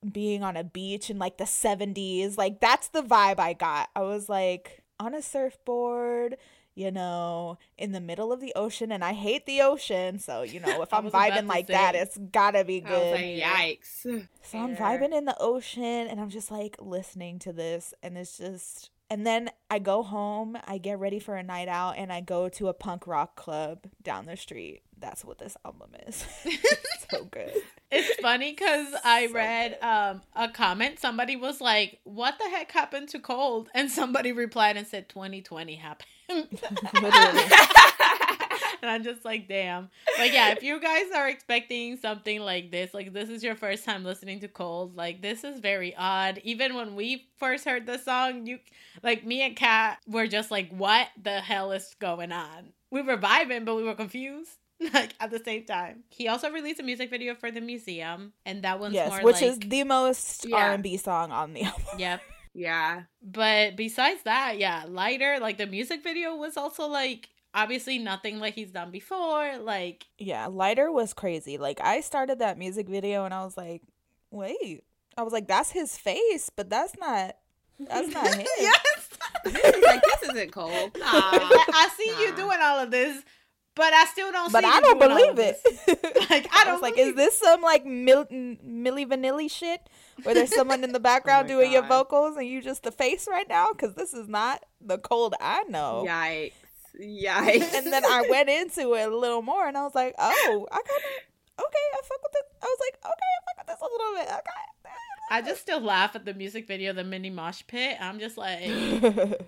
being 0.10 0.44
on 0.44 0.58
a 0.58 0.64
beach 0.64 1.10
in 1.10 1.20
like 1.20 1.38
the 1.38 1.44
70s. 1.46 2.38
Like 2.38 2.60
that's 2.60 2.88
the 2.90 3.04
vibe 3.04 3.40
I 3.40 3.54
got. 3.54 3.90
I 3.96 4.02
was 4.02 4.30
like 4.30 4.84
on 5.00 5.14
a 5.14 5.22
surfboard, 5.22 6.38
you 6.76 6.92
know, 6.92 7.58
in 7.78 7.92
the 7.92 8.00
middle 8.00 8.32
of 8.32 8.40
the 8.40 8.54
ocean 8.56 8.92
and 8.92 9.04
I 9.04 9.14
hate 9.14 9.46
the 9.46 9.62
ocean, 9.62 10.20
so 10.20 10.42
you 10.44 10.60
know, 10.60 10.82
if 10.82 10.94
I'm 10.94 11.10
vibing 11.10 11.48
like 11.48 11.68
say. 11.68 11.74
that, 11.74 11.96
it's 11.96 12.18
got 12.18 12.52
to 12.52 12.64
be 12.64 12.84
I 12.86 12.90
was 12.90 13.00
good. 13.00 13.12
like, 13.14 13.80
yikes. 13.82 14.28
So 14.42 14.58
I'm 14.58 14.76
vibing 14.76 15.14
in 15.14 15.26
the 15.26 15.36
ocean 15.40 16.08
and 16.08 16.20
I'm 16.20 16.30
just 16.30 16.50
like 16.52 16.78
listening 16.80 17.40
to 17.40 17.54
this 17.54 17.94
and 18.02 18.18
it's 18.18 18.38
just 18.38 18.90
and 19.10 19.28
then 19.28 19.52
I 19.70 19.80
go 19.80 20.04
home, 20.04 20.58
I 20.66 20.78
get 20.78 20.98
ready 20.98 21.20
for 21.20 21.36
a 21.36 21.44
night 21.44 21.68
out 21.68 21.98
and 21.98 22.14
I 22.14 22.22
go 22.22 22.48
to 22.48 22.70
a 22.70 22.74
punk 22.74 23.06
rock 23.08 23.36
club 23.36 23.88
down 24.02 24.26
the 24.26 24.38
street. 24.38 24.84
That's 25.02 25.26
what 25.26 25.40
this 25.40 25.58
album 25.66 25.92
is. 26.08 26.24
so 27.12 27.26
good. 27.26 27.52
it's 27.92 28.22
funny 28.22 28.52
because 28.52 28.88
I 29.04 29.28
So 29.28 29.34
read 29.34 29.78
um 29.82 30.22
a 30.36 30.50
comment. 30.50 31.00
Somebody 31.00 31.36
was 31.36 31.60
like, 31.60 32.00
"What 32.04 32.38
the 32.38 32.50
heck 32.50 32.72
happened 32.72 33.10
to 33.10 33.20
Colde?" 33.20 33.70
And 33.74 33.92
somebody 33.92 34.32
replied 34.46 34.78
and 34.78 34.88
said, 34.88 35.10
"2020 35.10 35.76
happened." 35.76 36.48
And 38.82 38.90
I'm 38.90 39.04
just 39.04 39.24
like, 39.24 39.48
damn. 39.48 39.90
But 40.18 40.34
yeah, 40.34 40.52
if 40.52 40.64
you 40.64 40.80
guys 40.80 41.06
are 41.16 41.30
expecting 41.30 41.98
something 41.98 42.40
like 42.40 42.72
this, 42.72 42.94
like 42.94 43.14
this 43.14 43.30
is 43.30 43.44
your 43.44 43.56
first 43.56 43.86
time 43.86 44.04
listening 44.04 44.40
to 44.40 44.48
Colde, 44.48 44.96
like 44.96 45.22
this 45.22 45.44
is 45.44 45.60
very 45.60 45.96
odd. 45.96 46.42
Even 46.44 46.74
when 46.74 46.96
we 46.96 47.28
first 47.38 47.66
heard 47.66 47.86
the 47.86 48.00
song, 48.00 48.48
you 48.48 48.58
like 49.04 49.26
me 49.26 49.44
and 49.44 49.56
Kat 49.56 50.00
were 50.08 50.26
just 50.26 50.50
like, 50.50 50.70
what 50.72 51.08
the 51.22 51.42
hell 51.42 51.72
is 51.72 51.96
going 52.00 52.32
on? 52.32 52.74
We 52.90 53.04
were 53.04 53.18
vibing, 53.18 53.66
but 53.66 53.76
we 53.76 53.84
were 53.84 53.94
confused. 53.94 54.58
Like 54.94 55.14
at 55.20 55.30
the 55.30 55.40
same 55.40 55.66
time, 55.66 56.04
he 56.10 56.28
also 56.28 56.50
released 56.50 56.80
a 56.80 56.84
music 56.84 57.10
video 57.10 57.36
for 57.36 57.52
the 57.52 57.62
museum, 57.62 58.34
and 58.46 58.64
that 58.64 58.80
one's 58.80 58.96
yes, 58.96 59.10
more 59.10 59.22
which 59.22 59.36
like, 59.36 59.44
is 59.44 59.60
the 59.60 59.84
most 59.84 60.46
Yeah. 60.46 60.72
R&B 60.72 60.98
song 60.98 61.32
on 61.32 61.54
the 61.54 61.64
album. 61.64 61.84
yep. 62.00 62.22
yeah. 62.54 63.04
But 63.22 63.76
besides 63.76 64.24
that, 64.24 64.58
yeah, 64.58 64.86
lighter. 64.88 65.38
Like 65.40 65.58
the 65.58 65.68
music 65.68 66.04
video 66.04 66.36
was 66.36 66.58
also 66.58 66.88
like 66.88 67.30
obviously 67.54 68.00
nothing 68.00 68.40
like 68.40 68.56
he's 68.56 68.72
done 68.72 68.92
before. 68.92 69.58
Like 69.60 70.08
Yeah, 70.18 70.48
Lighter 70.48 70.92
was 70.92 71.14
crazy. 71.14 71.58
Like 71.58 71.80
I 71.82 72.02
started 72.02 72.40
that 72.40 72.58
music 72.58 72.88
video 72.90 73.26
and 73.26 73.34
I 73.34 73.44
was 73.44 73.58
like, 73.58 73.82
"Wait." 74.32 74.84
I 75.18 75.24
was 75.24 75.34
like, 75.34 75.48
"That's 75.48 75.72
his 75.72 75.98
face, 75.98 76.50
but 76.50 76.70
that's 76.70 76.98
not 76.98 77.36
that's 77.80 78.08
not 78.14 78.34
him." 78.36 78.48
yes. 78.60 79.10
like, 79.46 80.02
this 80.02 80.30
isn't 80.30 80.52
Colde. 80.52 80.98
Nah. 80.98 81.06
I 81.06 81.90
see 81.98 82.24
you 82.24 82.36
doing 82.36 82.60
all 82.62 82.80
of 82.80 82.92
this, 82.92 83.24
but 83.76 83.94
I 83.94 84.06
still 84.06 84.32
don't. 84.32 84.52
But 84.52 84.66
I 84.66 84.80
don't 84.82 85.00
believe 85.00 85.40
it. 85.40 85.58
Like, 86.30 86.48
I 86.54 86.64
don't 86.64 86.76
was 86.76 86.82
like, 86.82 86.98
is 86.98 87.14
this 87.16 87.38
some 87.38 87.62
like 87.62 87.86
Mil- 87.86 88.26
Milli 88.28 89.06
Vanilli 89.06 89.52
shit 89.52 89.82
where 90.24 90.34
there's 90.34 90.56
someone 90.56 90.82
in 90.86 90.94
the 90.94 91.00
background 91.12 91.50
oh 91.52 91.56
my 91.56 91.60
doing 91.60 91.72
your 91.74 91.86
vocals 91.86 92.38
and 92.38 92.48
you 92.48 92.62
just 92.62 92.84
the 92.84 92.92
face 92.92 93.28
right 93.30 93.50
now? 93.50 93.68
Because 93.74 93.96
this 93.96 94.14
is 94.14 94.30
not 94.30 94.64
the 94.80 94.98
Colde 94.98 95.36
I 95.42 95.64
know. 95.64 96.06
Yikes. 96.08 96.54
Yikes. 96.98 97.74
And 97.74 97.92
then 97.92 98.06
I 98.06 98.26
went 98.30 98.48
into 98.50 98.94
it 98.94 99.12
a 99.12 99.16
little 99.18 99.42
more 99.42 99.68
and 99.68 99.78
I 99.78 99.84
was 99.84 99.96
like, 99.96 100.16
oh, 100.18 100.68
I 100.72 100.76
kind 100.76 100.86
of 100.88 101.66
okay. 101.66 101.86
I 101.94 102.02
fuck 102.04 102.24
with 102.24 102.32
this. 102.32 102.44
I 102.62 102.66
was 102.66 102.80
like, 102.80 103.00
okay, 103.04 103.32
I 103.36 103.40
fuck 103.44 103.58
with 103.58 103.68
this 103.68 103.82
a 103.82 103.92
little 103.92 104.14
bit. 104.16 104.28
Okay. 104.28 104.62
I 105.32 105.42
just 105.42 105.62
still 105.62 105.80
laugh 105.80 106.14
at 106.18 106.26
the 106.26 106.34
music 106.34 106.68
video, 106.68 106.92
the 106.92 107.06
mini 107.06 107.30
mosh 107.30 107.64
pit. 107.66 107.96
I'm 108.02 108.20
just 108.20 108.38
like, 108.38 108.62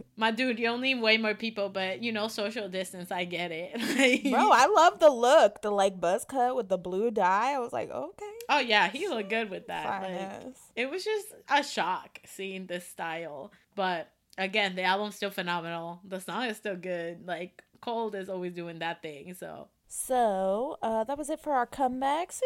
my 0.16 0.32
dude, 0.32 0.58
you 0.58 0.68
only 0.70 0.96
way 0.96 1.18
more 1.18 1.34
people, 1.34 1.68
but 1.68 2.02
you 2.02 2.14
know, 2.14 2.30
social 2.30 2.70
distance. 2.70 3.12
I 3.12 3.26
get 3.26 3.52
it, 3.52 3.78
Like- 3.98 4.24
Bro, 4.32 4.50
I 4.52 4.66
love 4.68 5.00
the 5.00 5.10
look, 5.10 5.62
the 5.62 5.72
like 5.72 6.00
buzz 6.00 6.24
cut 6.24 6.56
with 6.56 6.70
the 6.70 6.78
blue 6.78 7.12
dye. 7.12 7.52
I 7.56 7.60
was 7.60 7.74
like, 7.74 7.92
okay, 7.92 8.32
oh 8.50 8.60
yeah, 8.60 8.88
he 8.88 9.10
looked 9.10 9.30
good 9.30 9.50
with 9.50 9.68
that. 9.68 10.04
Like, 10.04 10.54
it 10.78 10.90
was 10.90 11.04
just 11.04 11.28
a 11.50 11.62
shock 11.62 12.20
seeing 12.26 12.66
this 12.66 12.88
style, 12.88 13.52
but 13.76 14.10
again, 14.38 14.76
the 14.76 14.84
album's 14.84 15.16
still 15.16 15.32
phenomenal. 15.32 16.00
The 16.08 16.22
song 16.22 16.46
is 16.46 16.56
still 16.56 16.78
good. 16.78 17.28
Like 17.28 17.62
Colde 17.82 18.16
is 18.16 18.30
always 18.30 18.54
doing 18.54 18.80
that 18.80 19.02
thing. 19.02 19.34
So 19.34 19.68
So 19.90 20.78
uh, 20.82 21.04
that 21.04 21.18
was 21.18 21.30
it 21.30 21.42
for 21.42 21.52
our 21.54 21.68
comebacks. 21.68 22.40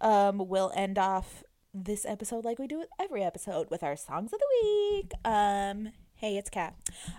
Um, 0.00 0.38
we'll 0.48 0.72
end 0.74 0.98
off 0.98 1.44
this 1.74 2.04
episode 2.04 2.44
like 2.44 2.58
we 2.58 2.66
do 2.66 2.78
with 2.78 2.88
every 3.00 3.22
episode 3.22 3.70
with 3.70 3.82
our 3.82 3.96
songs 3.96 4.32
of 4.32 4.38
the 4.38 4.46
week. 4.62 5.12
Um, 5.24 5.92
hey, 6.14 6.36
it's 6.36 6.50
Kat. 6.50 6.74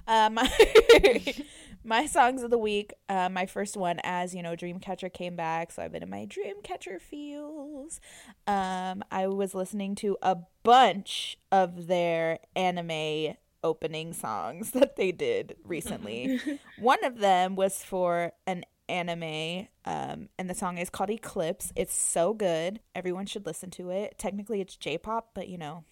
Uh, 0.07 0.29
my 0.31 1.33
my 1.83 2.05
songs 2.05 2.43
of 2.43 2.51
the 2.51 2.57
week. 2.57 2.93
Uh, 3.09 3.29
my 3.29 3.45
first 3.45 3.75
one, 3.75 3.99
as 4.03 4.35
you 4.35 4.43
know, 4.43 4.55
Dreamcatcher 4.55 5.11
came 5.11 5.35
back, 5.35 5.71
so 5.71 5.81
I've 5.81 5.91
been 5.91 6.03
in 6.03 6.09
my 6.09 6.27
Dreamcatcher 6.27 7.01
feels. 7.01 7.99
Um, 8.45 9.03
I 9.11 9.27
was 9.27 9.55
listening 9.55 9.95
to 9.95 10.17
a 10.21 10.37
bunch 10.63 11.37
of 11.51 11.87
their 11.87 12.39
anime 12.55 13.35
opening 13.63 14.13
songs 14.13 14.71
that 14.71 14.95
they 14.97 15.11
did 15.11 15.55
recently. 15.65 16.39
One 16.77 17.03
of 17.03 17.19
them 17.19 17.55
was 17.55 17.83
for 17.83 18.33
an 18.45 18.65
anime 18.89 19.67
um 19.85 20.29
and 20.37 20.49
the 20.49 20.53
song 20.53 20.77
is 20.77 20.89
called 20.89 21.09
Eclipse. 21.09 21.71
It's 21.75 21.95
so 21.95 22.33
good. 22.33 22.79
Everyone 22.95 23.25
should 23.25 23.45
listen 23.45 23.69
to 23.71 23.89
it. 23.89 24.17
Technically 24.17 24.61
it's 24.61 24.75
J-pop, 24.75 25.29
but 25.33 25.47
you 25.47 25.57
know, 25.57 25.83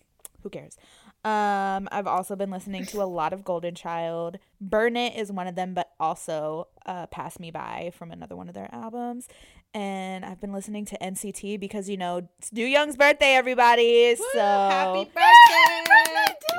who 0.43 0.49
cares? 0.49 0.77
Um 1.23 1.87
I've 1.91 2.07
also 2.07 2.35
been 2.35 2.51
listening 2.51 2.85
to 2.87 3.01
a 3.01 3.05
lot 3.05 3.33
of 3.33 3.43
Golden 3.43 3.75
Child. 3.75 4.39
Burn 4.61 4.95
It 4.95 5.15
is 5.15 5.31
one 5.31 5.47
of 5.47 5.55
them, 5.55 5.73
but 5.73 5.89
also 5.99 6.67
uh 6.85 7.07
Pass 7.07 7.39
Me 7.39 7.51
By 7.51 7.91
from 7.93 8.11
another 8.11 8.35
one 8.35 8.47
of 8.47 8.53
their 8.53 8.69
albums. 8.71 9.27
And 9.73 10.23
I've 10.25 10.39
been 10.39 10.53
listening 10.53 10.85
to 10.85 10.97
NCT 10.99 11.59
because 11.59 11.89
you 11.89 11.97
know, 11.97 12.27
it's 12.37 12.49
Do 12.49 12.63
Young's 12.63 12.95
birthday 12.95 13.33
everybody. 13.33 14.15
So 14.15 14.39
happy 14.39 15.05
birthday! 15.05 15.81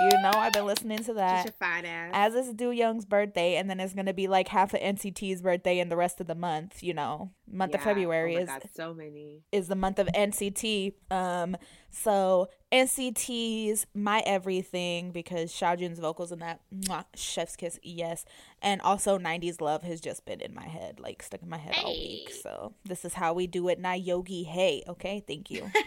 you 0.01 0.23
know 0.23 0.31
I've 0.35 0.53
been 0.53 0.67
listening 0.67 0.99
to 1.05 1.15
that 1.15 1.55
fine 1.59 1.85
ass. 1.85 2.11
as 2.13 2.35
it's 2.35 2.53
Do 2.53 2.71
Young's 2.71 3.05
birthday, 3.05 3.57
and 3.57 3.69
then 3.69 3.81
it's 3.81 3.95
gonna 3.95 4.15
be 4.15 4.29
like 4.29 4.49
half 4.49 4.75
of 4.75 4.81
NCT's 4.81 5.43
birthday 5.43 5.79
and 5.79 5.91
the 5.91 5.97
rest 5.97 6.21
of 6.21 6.27
the 6.27 6.35
month. 6.35 6.83
You 6.83 6.95
know, 6.95 7.31
month 7.51 7.75
of 7.75 7.83
February 7.83 8.37
oh 8.37 8.41
is 8.41 8.49
God, 8.49 8.63
so 8.75 8.95
many. 8.95 9.43
is 9.53 9.69
the 9.69 9.77
month 9.77 9.99
of 9.99 10.09
NCT. 10.09 10.95
Um, 11.11 11.57
so 11.91 12.49
NCT's 12.73 13.87
my 13.95 14.23
everything 14.25 15.13
because 15.13 15.53
Xiaojun's 15.53 15.99
vocals 15.99 16.33
in 16.33 16.39
that 16.41 16.61
mwah, 16.75 17.05
chef's 17.15 17.57
kiss, 17.57 17.79
yes, 17.93 18.25
and 18.61 18.81
also 18.83 19.19
'90s 19.19 19.61
love 19.61 19.83
has 19.83 20.01
just 20.01 20.25
been 20.25 20.41
in 20.41 20.55
my 20.55 20.67
head, 20.67 21.01
like 21.01 21.23
stuck 21.23 21.43
in 21.43 21.49
my 21.49 21.59
head 21.59 21.75
all 21.83 21.93
week. 21.93 22.33
So 22.43 22.75
this 22.85 23.05
is 23.05 23.15
how 23.15 23.33
we 23.33 23.47
do 23.47 23.69
it, 23.69 23.81
not 23.81 24.03
Yogi. 24.03 24.45
Hey, 24.45 24.83
okay, 24.89 25.23
thank 25.27 25.51
you. 25.51 25.71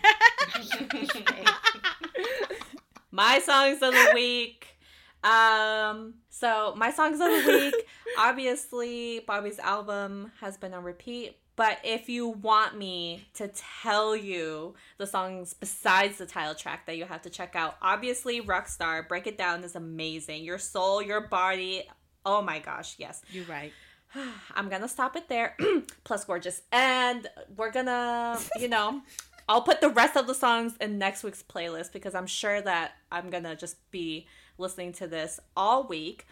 my 3.12 3.40
songs 3.40 3.82
of 3.82 3.94
the 3.94 4.12
week. 4.14 4.78
Um, 5.24 6.16
so 6.30 6.76
my 6.78 6.92
songs 6.92 7.20
of 7.20 7.28
the 7.28 7.44
week, 7.48 7.88
obviously 8.20 9.22
Bobby's 9.22 9.58
album 9.58 10.32
has 10.40 10.58
been 10.58 10.74
on 10.74 10.84
repeat. 10.84 11.38
But 11.56 11.80
if 11.84 12.10
you 12.10 12.28
want 12.28 12.78
me 12.78 13.28
to 13.36 13.50
tell 13.82 14.16
you 14.16 14.76
the 14.98 15.08
songs 15.08 15.54
besides 15.54 16.18
the 16.18 16.26
title 16.26 16.54
track 16.54 16.86
that 16.86 16.98
you 16.98 17.06
have 17.06 17.22
to 17.22 17.30
check 17.30 17.56
out, 17.56 17.78
obviously 17.82 18.42
Rockstar, 18.42 19.08
Break 19.08 19.26
It 19.28 19.38
Down 19.38 19.64
is 19.64 19.76
amazing. 19.76 20.44
Your 20.44 20.58
soul, 20.58 21.02
your 21.02 21.28
body. 21.28 21.84
Oh 22.26 22.42
my 22.42 22.60
gosh, 22.60 22.96
yes. 22.98 23.22
You're 23.32 23.46
right. 23.46 23.72
I'm 24.56 24.70
gonna 24.70 24.90
stop 24.90 25.16
it 25.16 25.30
there. 25.30 25.56
Plus 26.04 26.26
gorgeous. 26.26 26.62
And 26.72 27.28
we're 27.56 27.72
gonna, 27.72 28.38
you 28.60 28.68
know, 28.68 29.02
I'll 29.48 29.62
put 29.62 29.80
the 29.80 29.90
rest 29.90 30.18
of 30.18 30.28
the 30.28 30.36
songs 30.36 30.76
in 30.82 30.98
next 30.98 31.24
week's 31.24 31.44
playlist 31.44 31.94
because 31.94 32.16
I'm 32.16 32.28
sure 32.28 32.62
that 32.62 32.94
I'm 33.12 33.30
gonna 33.30 33.56
just 33.56 33.78
be 33.92 34.28
listening 34.58 34.92
to 34.94 35.08
this 35.08 35.40
all 35.56 35.88
week. 35.88 36.26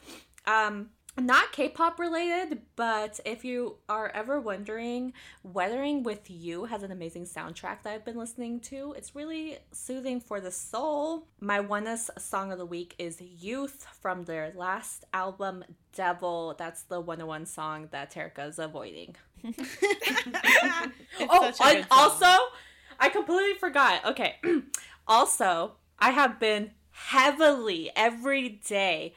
Um 0.46 0.90
not 1.20 1.52
K-pop 1.52 2.00
related, 2.00 2.62
but 2.76 3.20
if 3.24 3.46
you 3.46 3.76
are 3.88 4.10
ever 4.10 4.42
wondering, 4.42 5.14
Weathering 5.44 6.04
with 6.04 6.30
You 6.30 6.66
has 6.66 6.82
an 6.82 6.92
amazing 6.92 7.26
soundtrack 7.26 7.84
that 7.84 7.94
I've 7.94 8.06
been 8.06 8.18
listening 8.18 8.60
to. 8.62 8.94
It's 8.98 9.16
really 9.16 9.60
soothing 9.72 10.20
for 10.20 10.42
the 10.42 10.52
soul. 10.52 11.28
My 11.40 11.60
ONEUS 11.60 12.10
song 12.18 12.52
of 12.52 12.58
the 12.58 12.66
week 12.66 12.96
is 12.98 13.22
Youth 13.22 13.86
from 14.02 14.24
their 14.24 14.54
last 14.56 15.06
album, 15.14 15.64
Devil. 15.96 16.56
That's 16.58 16.82
the 16.84 17.00
101 17.00 17.46
song 17.46 17.90
that 17.92 18.12
Terika 18.12 18.50
is 18.50 18.60
avoiding. 18.60 19.16
Oh, 21.30 21.52
and 21.64 21.86
also, 21.92 22.26
I 23.00 23.10
completely 23.10 23.54
forgot. 23.60 24.04
Okay. 24.06 24.36
also, 25.08 25.74
I 26.00 26.12
have 26.12 26.40
been 26.40 26.72
heavily 26.92 27.92
every 27.96 28.50
day 28.50 29.14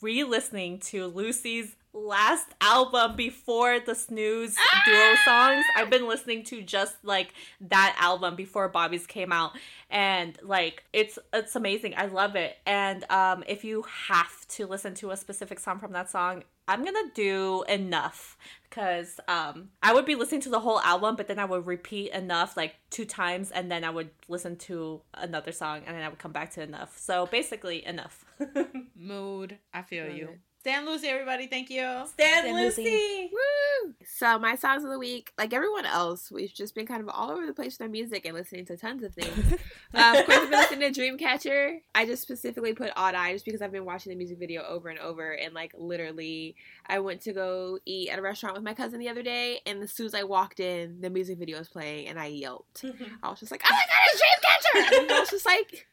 re 0.00 0.24
listening 0.24 0.78
to 0.78 1.06
Lucy's 1.06 1.76
last 1.96 2.46
album 2.60 3.16
before 3.16 3.80
the 3.80 3.94
Snooze 3.94 4.56
duo 4.84 5.14
songs. 5.24 5.64
I've 5.74 5.90
been 5.90 6.06
listening 6.06 6.44
to 6.44 6.62
just 6.62 6.96
like 7.02 7.32
that 7.62 7.96
album 7.98 8.36
before 8.36 8.68
Bobby's 8.68 9.06
came 9.06 9.32
out 9.32 9.52
and 9.90 10.38
like 10.42 10.84
it's 10.92 11.18
it's 11.32 11.56
amazing. 11.56 11.94
I 11.96 12.06
love 12.06 12.36
it. 12.36 12.56
And 12.66 13.10
um 13.10 13.44
if 13.48 13.64
you 13.64 13.84
have 14.08 14.46
to 14.48 14.66
listen 14.66 14.94
to 14.96 15.10
a 15.10 15.16
specific 15.16 15.58
song 15.58 15.78
from 15.78 15.92
that 15.92 16.10
song, 16.10 16.44
I'm 16.68 16.84
to 16.84 17.10
do 17.14 17.64
enough 17.68 18.36
cuz 18.70 19.18
um 19.26 19.70
I 19.82 19.94
would 19.94 20.04
be 20.04 20.16
listening 20.16 20.42
to 20.42 20.50
the 20.50 20.60
whole 20.60 20.80
album 20.80 21.16
but 21.16 21.28
then 21.28 21.38
I 21.38 21.46
would 21.46 21.66
repeat 21.66 22.10
enough 22.12 22.56
like 22.56 22.76
two 22.90 23.06
times 23.06 23.50
and 23.50 23.70
then 23.70 23.84
I 23.84 23.90
would 23.90 24.10
listen 24.28 24.56
to 24.56 25.00
another 25.14 25.52
song 25.52 25.82
and 25.86 25.96
then 25.96 26.02
I 26.04 26.08
would 26.08 26.18
come 26.18 26.32
back 26.32 26.50
to 26.52 26.62
enough. 26.62 26.98
So 26.98 27.26
basically 27.26 27.86
enough. 27.86 28.24
Mood. 28.94 29.58
I 29.72 29.82
feel 29.82 30.10
you. 30.10 30.38
It. 30.66 30.70
Stan 30.70 30.86
Lucy, 30.86 31.08
everybody. 31.08 31.46
Thank 31.46 31.70
you. 31.70 31.82
Stan 32.06 32.42
Stan 32.42 32.54
Lucy. 32.54 32.82
Lucy. 32.82 33.30
Woo! 33.32 33.94
So 34.04 34.38
my 34.38 34.56
songs 34.56 34.82
of 34.84 34.90
the 34.90 34.98
week, 34.98 35.32
like 35.38 35.52
everyone 35.52 35.86
else, 35.86 36.30
we've 36.30 36.52
just 36.52 36.74
been 36.74 36.86
kind 36.86 37.00
of 37.00 37.08
all 37.08 37.30
over 37.30 37.46
the 37.46 37.52
place 37.52 37.78
with 37.78 37.82
our 37.82 37.88
music 37.88 38.26
and 38.26 38.34
listening 38.34 38.64
to 38.66 38.76
tons 38.76 39.02
of 39.02 39.14
things. 39.14 39.60
uh, 39.94 40.16
of 40.18 40.26
course, 40.26 40.38
I've 40.38 40.50
been 40.50 40.58
listening 40.58 40.92
to 40.92 41.00
Dreamcatcher. 41.00 41.78
I 41.94 42.04
just 42.04 42.22
specifically 42.22 42.72
put 42.72 42.90
Odd 42.96 43.14
Eye 43.14 43.32
just 43.32 43.44
because 43.44 43.62
I've 43.62 43.72
been 43.72 43.84
watching 43.84 44.10
the 44.10 44.16
music 44.16 44.38
video 44.38 44.64
over 44.64 44.88
and 44.88 44.98
over. 44.98 45.32
And 45.32 45.54
like 45.54 45.72
literally, 45.76 46.56
I 46.86 46.98
went 46.98 47.20
to 47.22 47.32
go 47.32 47.78
eat 47.84 48.10
at 48.10 48.18
a 48.18 48.22
restaurant 48.22 48.54
with 48.56 48.64
my 48.64 48.74
cousin 48.74 48.98
the 48.98 49.08
other 49.08 49.22
day, 49.22 49.60
and 49.66 49.82
as 49.82 49.92
soon 49.92 50.06
as 50.06 50.14
I 50.14 50.24
walked 50.24 50.60
in, 50.60 51.00
the 51.00 51.10
music 51.10 51.38
video 51.38 51.58
was 51.58 51.68
playing, 51.68 52.08
and 52.08 52.18
I 52.18 52.26
yelped. 52.26 52.84
I 53.22 53.28
was 53.28 53.40
just 53.40 53.52
like, 53.52 53.62
"Oh 53.64 53.72
my 53.72 53.84
god, 53.86 54.02
it's 54.12 54.22
Dreamcatcher!" 54.22 55.02
And 55.02 55.12
I 55.12 55.20
was 55.20 55.30
just 55.30 55.46
like, 55.46 55.86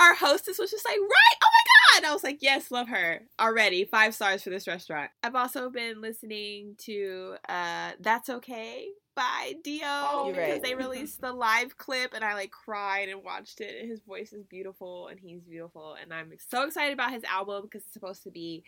our 0.00 0.14
hostess 0.14 0.58
was 0.58 0.70
just 0.70 0.84
like, 0.84 0.98
"Right, 0.98 1.36
oh 1.42 1.50
my 1.52 1.65
god!" 2.00 2.08
I 2.08 2.12
was 2.12 2.24
like, 2.24 2.38
"Yes, 2.40 2.70
love 2.70 2.88
her 2.88 3.22
already. 3.40 3.84
Five 3.84 4.14
stars 4.14 4.42
for 4.42 4.50
this 4.50 4.66
restaurant." 4.66 5.10
I've 5.22 5.34
also 5.34 5.70
been 5.70 6.00
listening 6.00 6.76
to 6.78 7.36
uh, 7.48 7.92
"That's 8.00 8.28
Okay" 8.28 8.88
by 9.14 9.54
D.O 9.64 10.24
You're 10.26 10.34
because 10.34 10.52
right. 10.52 10.62
they 10.62 10.74
released 10.84 11.22
the 11.22 11.32
live 11.32 11.78
clip, 11.78 12.12
and 12.14 12.22
I 12.22 12.34
like 12.34 12.50
cried 12.50 13.08
and 13.08 13.24
watched 13.24 13.60
it. 13.60 13.80
And 13.80 13.90
his 13.90 14.00
voice 14.00 14.32
is 14.32 14.44
beautiful, 14.44 15.08
and 15.08 15.18
he's 15.18 15.42
beautiful, 15.42 15.96
and 16.00 16.12
I'm 16.12 16.32
so 16.48 16.64
excited 16.64 16.92
about 16.92 17.12
his 17.12 17.24
album 17.24 17.62
because 17.62 17.82
it's 17.82 17.94
supposed 17.94 18.22
to 18.24 18.30
be 18.30 18.62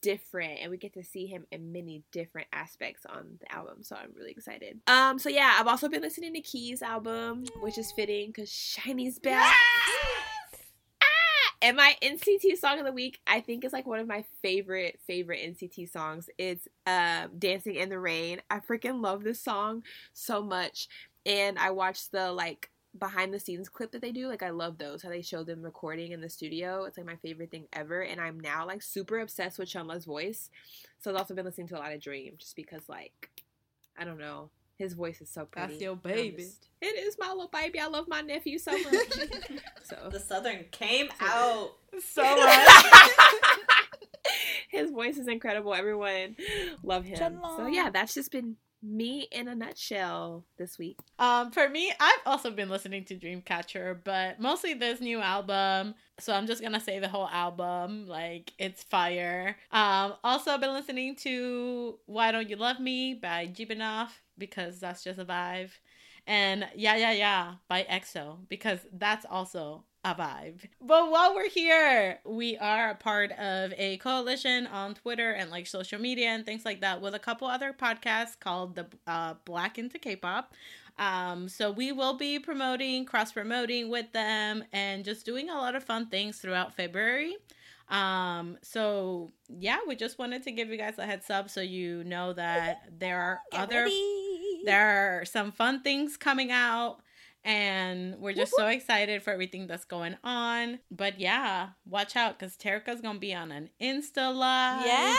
different 0.00 0.60
and 0.60 0.70
we 0.70 0.76
get 0.76 0.94
to 0.94 1.02
see 1.02 1.26
him 1.26 1.44
in 1.50 1.72
many 1.72 2.02
different 2.12 2.46
aspects 2.52 3.04
on 3.04 3.26
the 3.40 3.52
album 3.52 3.82
so 3.82 3.96
i'm 3.96 4.10
really 4.16 4.30
excited 4.30 4.78
um 4.86 5.18
so 5.18 5.28
yeah 5.28 5.56
i've 5.58 5.66
also 5.66 5.88
been 5.88 6.02
listening 6.02 6.32
to 6.32 6.40
keys 6.40 6.82
album 6.82 7.44
which 7.60 7.76
is 7.76 7.90
fitting 7.92 8.28
because 8.28 8.48
SHINee's 8.48 9.18
back 9.18 9.52
Ah! 9.56 10.31
And 11.62 11.76
my 11.76 11.96
nct 12.02 12.58
song 12.58 12.80
of 12.80 12.84
the 12.84 12.92
week 12.92 13.20
i 13.26 13.40
think 13.40 13.64
is 13.64 13.72
like 13.72 13.86
one 13.86 14.00
of 14.00 14.08
my 14.08 14.24
favorite 14.42 14.98
favorite 15.06 15.40
nct 15.40 15.88
songs 15.90 16.28
it's 16.36 16.66
um 16.88 17.30
dancing 17.38 17.76
in 17.76 17.88
the 17.88 17.98
rain 18.00 18.42
i 18.50 18.58
freaking 18.58 19.00
love 19.00 19.22
this 19.22 19.40
song 19.40 19.84
so 20.12 20.42
much 20.42 20.88
and 21.24 21.58
i 21.60 21.70
watched 21.70 22.10
the 22.10 22.32
like 22.32 22.68
behind 22.98 23.32
the 23.32 23.40
scenes 23.40 23.68
clip 23.68 23.92
that 23.92 24.02
they 24.02 24.12
do. 24.12 24.28
Like 24.28 24.42
I 24.42 24.50
love 24.50 24.78
those 24.78 25.02
how 25.02 25.08
they 25.08 25.22
show 25.22 25.44
them 25.44 25.62
recording 25.62 26.12
in 26.12 26.20
the 26.20 26.28
studio. 26.28 26.84
It's 26.84 26.96
like 26.96 27.06
my 27.06 27.16
favorite 27.16 27.50
thing 27.50 27.66
ever, 27.72 28.02
and 28.02 28.20
I'm 28.20 28.38
now 28.38 28.66
like 28.66 28.82
super 28.82 29.20
obsessed 29.20 29.58
with 29.58 29.68
Chenle's 29.68 30.04
voice. 30.04 30.50
So 30.98 31.10
I've 31.10 31.16
also 31.16 31.34
been 31.34 31.44
listening 31.44 31.68
to 31.68 31.78
a 31.78 31.80
lot 31.80 31.92
of 31.92 32.00
Dream 32.00 32.34
just 32.38 32.56
because 32.56 32.88
like 32.88 33.30
I 33.98 34.04
don't 34.04 34.18
know. 34.18 34.50
His 34.78 34.94
voice 34.94 35.20
is 35.20 35.30
so 35.30 35.44
pretty. 35.44 35.72
That's 35.74 35.82
your 35.82 35.96
baby. 35.96 36.42
just- 36.44 36.68
it 36.80 36.98
is 36.98 37.16
my 37.18 37.28
little 37.28 37.48
baby. 37.52 37.78
I 37.78 37.86
love 37.86 38.08
my 38.08 38.20
nephew 38.22 38.58
so 38.58 38.72
much. 38.78 38.92
so 39.84 40.08
The 40.10 40.18
Southern 40.18 40.64
came 40.72 41.08
out. 41.20 41.76
So 42.02 42.22
much. 42.22 42.68
his 44.70 44.90
voice 44.90 45.18
is 45.18 45.28
incredible. 45.28 45.74
Everyone 45.74 46.36
love 46.82 47.04
him. 47.04 47.38
So 47.56 47.66
yeah, 47.66 47.90
that's 47.90 48.14
just 48.14 48.30
been 48.32 48.56
me 48.82 49.28
in 49.30 49.48
a 49.48 49.54
nutshell 49.54 50.44
this 50.58 50.78
week. 50.78 50.98
Um, 51.18 51.50
for 51.50 51.68
me, 51.68 51.92
I've 52.00 52.20
also 52.26 52.50
been 52.50 52.68
listening 52.68 53.04
to 53.06 53.16
Dreamcatcher, 53.16 54.00
but 54.04 54.40
mostly 54.40 54.74
this 54.74 55.00
new 55.00 55.20
album. 55.20 55.94
So 56.18 56.32
I'm 56.32 56.46
just 56.46 56.62
gonna 56.62 56.80
say 56.80 56.98
the 56.98 57.08
whole 57.08 57.28
album, 57.28 58.06
like 58.06 58.52
it's 58.58 58.82
fire. 58.82 59.56
Um, 59.70 60.14
also 60.24 60.58
been 60.58 60.72
listening 60.72 61.16
to 61.16 61.98
Why 62.06 62.32
Don't 62.32 62.48
You 62.50 62.56
Love 62.56 62.80
Me 62.80 63.14
by 63.14 63.46
Jibinoff 63.46 64.10
because 64.38 64.80
that's 64.80 65.04
just 65.04 65.18
a 65.18 65.24
vibe, 65.24 65.70
and 66.26 66.66
Yeah 66.74 66.96
Yeah 66.96 67.12
Yeah 67.12 67.54
by 67.68 67.84
EXO 67.88 68.48
because 68.48 68.80
that's 68.92 69.24
also 69.30 69.84
a 70.04 70.14
vibe. 70.14 70.68
But 70.80 71.10
while 71.10 71.34
we're 71.34 71.48
here, 71.48 72.18
we 72.24 72.56
are 72.58 72.90
a 72.90 72.94
part 72.94 73.30
of 73.32 73.72
a 73.76 73.98
coalition 73.98 74.66
on 74.66 74.94
Twitter 74.94 75.30
and 75.30 75.50
like 75.50 75.66
social 75.66 76.00
media 76.00 76.28
and 76.28 76.44
things 76.44 76.64
like 76.64 76.80
that 76.80 77.00
with 77.00 77.14
a 77.14 77.18
couple 77.18 77.46
other 77.46 77.72
podcasts 77.72 78.38
called 78.38 78.74
the 78.74 78.86
uh, 79.06 79.34
Black 79.44 79.78
into 79.78 79.98
K-pop. 79.98 80.54
Um, 80.98 81.48
so 81.48 81.70
we 81.70 81.92
will 81.92 82.14
be 82.14 82.38
promoting, 82.38 83.06
cross 83.06 83.32
promoting 83.32 83.88
with 83.88 84.12
them, 84.12 84.64
and 84.72 85.04
just 85.04 85.24
doing 85.24 85.48
a 85.48 85.54
lot 85.54 85.74
of 85.74 85.84
fun 85.84 86.06
things 86.06 86.38
throughout 86.38 86.74
February. 86.74 87.36
Um, 87.88 88.58
so 88.62 89.30
yeah, 89.48 89.78
we 89.86 89.96
just 89.96 90.18
wanted 90.18 90.42
to 90.44 90.50
give 90.50 90.68
you 90.68 90.78
guys 90.78 90.98
a 90.98 91.06
heads 91.06 91.30
up 91.30 91.50
so 91.50 91.60
you 91.60 92.04
know 92.04 92.32
that 92.32 92.84
there 92.98 93.20
are 93.20 93.40
other 93.52 93.88
there 94.64 95.20
are 95.20 95.24
some 95.24 95.52
fun 95.52 95.82
things 95.82 96.16
coming 96.16 96.50
out 96.50 97.01
and 97.44 98.16
we're 98.18 98.32
just 98.34 98.54
so 98.56 98.66
excited 98.68 99.22
for 99.22 99.30
everything 99.32 99.66
that's 99.66 99.84
going 99.84 100.16
on. 100.22 100.78
But 100.90 101.18
yeah, 101.20 101.70
watch 101.86 102.16
out 102.16 102.38
because 102.38 102.56
Terica's 102.56 103.00
gonna 103.00 103.18
be 103.18 103.34
on 103.34 103.50
an 103.52 103.70
Insta 103.80 104.34
live. 104.34 104.86
Yeah. 104.86 105.16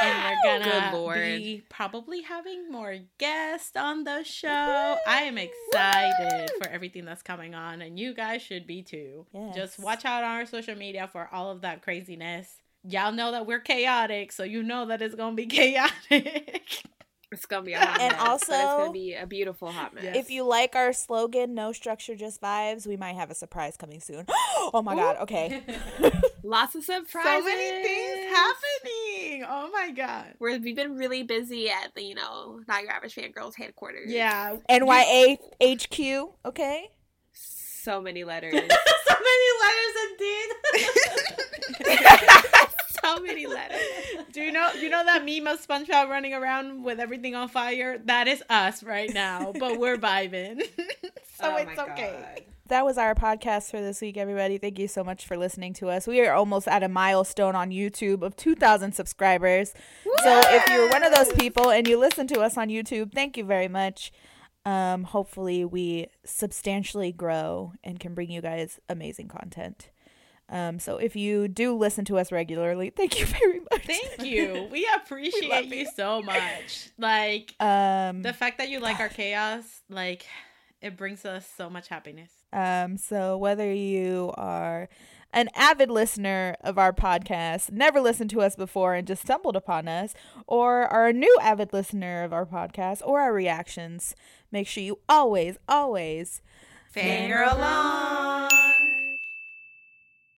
And 0.00 0.36
we're 0.44 0.58
gonna 0.60 0.90
Good 0.90 0.96
Lord. 0.96 1.16
be 1.18 1.64
probably 1.68 2.22
having 2.22 2.70
more 2.70 2.96
guests 3.18 3.76
on 3.76 4.04
the 4.04 4.22
show. 4.22 4.96
I 5.06 5.22
am 5.22 5.36
excited 5.38 6.50
for 6.62 6.68
everything 6.68 7.04
that's 7.04 7.22
coming 7.22 7.54
on, 7.56 7.82
and 7.82 7.98
you 7.98 8.14
guys 8.14 8.40
should 8.42 8.66
be 8.66 8.82
too. 8.82 9.26
Yes. 9.32 9.56
Just 9.56 9.78
watch 9.80 10.04
out 10.04 10.22
on 10.22 10.30
our 10.36 10.46
social 10.46 10.76
media 10.76 11.08
for 11.10 11.28
all 11.32 11.50
of 11.50 11.62
that 11.62 11.82
craziness. 11.82 12.48
Y'all 12.84 13.10
know 13.10 13.32
that 13.32 13.44
we're 13.46 13.58
chaotic, 13.58 14.30
so 14.30 14.44
you 14.44 14.62
know 14.62 14.86
that 14.86 15.02
it's 15.02 15.16
gonna 15.16 15.34
be 15.34 15.46
chaotic. 16.12 16.82
It's 17.30 17.44
gonna 17.44 17.62
be 17.62 17.74
a 17.74 17.78
hot 17.78 18.00
And 18.00 18.12
mess, 18.12 18.26
but 18.26 18.32
it's 18.32 18.48
gonna 18.48 18.92
be 18.92 19.14
a 19.14 19.26
beautiful 19.26 19.70
hot 19.70 19.94
mess. 19.94 20.16
If 20.16 20.30
you 20.30 20.44
like 20.44 20.74
our 20.74 20.94
slogan, 20.94 21.54
no 21.54 21.72
structure, 21.72 22.16
just 22.16 22.40
vibes, 22.40 22.86
we 22.86 22.96
might 22.96 23.16
have 23.16 23.30
a 23.30 23.34
surprise 23.34 23.76
coming 23.76 24.00
soon. 24.00 24.24
oh 24.72 24.80
my 24.82 24.94
god, 24.94 25.18
okay. 25.18 25.62
Lots 26.42 26.74
of 26.74 26.84
surprises. 26.84 27.22
so 27.24 27.42
many 27.44 27.82
things 27.82 28.34
happening. 28.34 29.44
Oh 29.46 29.68
my 29.70 29.90
god. 29.90 30.36
We're, 30.38 30.58
we've 30.58 30.76
been 30.76 30.96
really 30.96 31.22
busy 31.22 31.68
at 31.68 31.94
the, 31.94 32.02
you 32.02 32.14
know, 32.14 32.62
Not 32.66 32.82
Your 32.82 32.92
Average 32.92 33.12
fan 33.12 33.32
girls 33.32 33.54
headquarters. 33.54 34.10
Yeah. 34.10 34.56
NYA 34.70 35.36
HQ, 35.62 36.30
okay? 36.46 36.88
So 37.32 38.00
many 38.00 38.24
letters. 38.24 38.54
so 38.54 38.58
many 38.58 39.48
letters 39.60 39.96
indeed. 40.10 40.48
So 43.08 43.22
many 43.22 43.46
letters. 43.46 43.80
Do 44.32 44.40
you 44.42 44.52
know? 44.52 44.70
You 44.72 44.88
know 44.88 45.04
that 45.04 45.24
meme 45.24 45.46
of 45.46 45.64
SpongeBob 45.66 46.08
running 46.08 46.34
around 46.34 46.82
with 46.84 47.00
everything 47.00 47.34
on 47.34 47.48
fire? 47.48 47.98
That 48.04 48.28
is 48.28 48.42
us 48.48 48.82
right 48.82 49.12
now, 49.12 49.52
but 49.58 49.78
we're 49.78 49.96
vibing, 49.96 50.62
so 51.40 51.52
Oh 51.52 51.56
it's 51.56 51.78
okay. 51.78 52.34
God. 52.36 52.44
That 52.68 52.84
was 52.84 52.98
our 52.98 53.14
podcast 53.14 53.70
for 53.70 53.80
this 53.80 54.02
week, 54.02 54.18
everybody. 54.18 54.58
Thank 54.58 54.78
you 54.78 54.88
so 54.88 55.02
much 55.02 55.26
for 55.26 55.38
listening 55.38 55.72
to 55.74 55.88
us. 55.88 56.06
We 56.06 56.20
are 56.20 56.34
almost 56.34 56.68
at 56.68 56.82
a 56.82 56.88
milestone 56.88 57.54
on 57.54 57.70
YouTube 57.70 58.20
of 58.20 58.36
2,000 58.36 58.92
subscribers. 58.92 59.72
So 60.22 60.40
if 60.44 60.68
you're 60.68 60.90
one 60.90 61.02
of 61.02 61.14
those 61.14 61.32
people 61.32 61.70
and 61.70 61.88
you 61.88 61.98
listen 61.98 62.26
to 62.26 62.40
us 62.40 62.58
on 62.58 62.68
YouTube, 62.68 63.14
thank 63.14 63.38
you 63.38 63.44
very 63.44 63.68
much. 63.68 64.12
Um, 64.66 65.04
hopefully, 65.04 65.64
we 65.64 66.08
substantially 66.26 67.10
grow 67.10 67.72
and 67.82 67.98
can 67.98 68.12
bring 68.14 68.30
you 68.30 68.42
guys 68.42 68.78
amazing 68.86 69.28
content. 69.28 69.88
Um, 70.50 70.78
so 70.78 70.96
if 70.96 71.14
you 71.14 71.46
do 71.48 71.76
listen 71.76 72.04
to 72.06 72.18
us 72.18 72.32
regularly, 72.32 72.90
thank 72.96 73.18
you 73.20 73.26
very 73.26 73.60
much. 73.70 73.84
Thank 73.84 74.22
you. 74.24 74.68
We 74.72 74.88
appreciate 74.96 75.50
love 75.50 75.66
you 75.66 75.80
you. 75.80 75.88
so 75.94 76.22
much. 76.22 76.88
Like 76.98 77.54
Um, 77.60 78.22
the 78.22 78.32
fact 78.32 78.58
that 78.58 78.68
you 78.68 78.80
like 78.80 78.98
our 79.00 79.08
chaos, 79.20 79.82
like 79.90 80.26
it 80.80 80.96
brings 80.96 81.24
us 81.24 81.46
so 81.56 81.68
much 81.68 81.88
happiness. 81.88 82.30
Um, 82.52 82.96
so 82.96 83.36
whether 83.36 83.70
you 83.72 84.32
are 84.38 84.88
an 85.34 85.50
avid 85.54 85.90
listener 85.90 86.56
of 86.62 86.78
our 86.78 86.94
podcast, 86.94 87.70
never 87.70 88.00
listened 88.00 88.30
to 88.30 88.40
us 88.40 88.56
before 88.56 88.94
and 88.94 89.06
just 89.06 89.20
stumbled 89.20 89.56
upon 89.56 89.86
us, 89.86 90.14
or 90.46 90.84
are 90.86 91.08
a 91.08 91.12
new 91.12 91.36
avid 91.42 91.74
listener 91.74 92.22
of 92.24 92.32
our 92.32 92.46
podcast 92.46 93.02
or 93.04 93.20
our 93.20 93.34
reactions, 93.34 94.14
make 94.50 94.66
sure 94.66 94.82
you 94.82 94.98
always, 95.10 95.58
always 95.68 96.40
finger 96.90 97.44
on. 97.44 98.47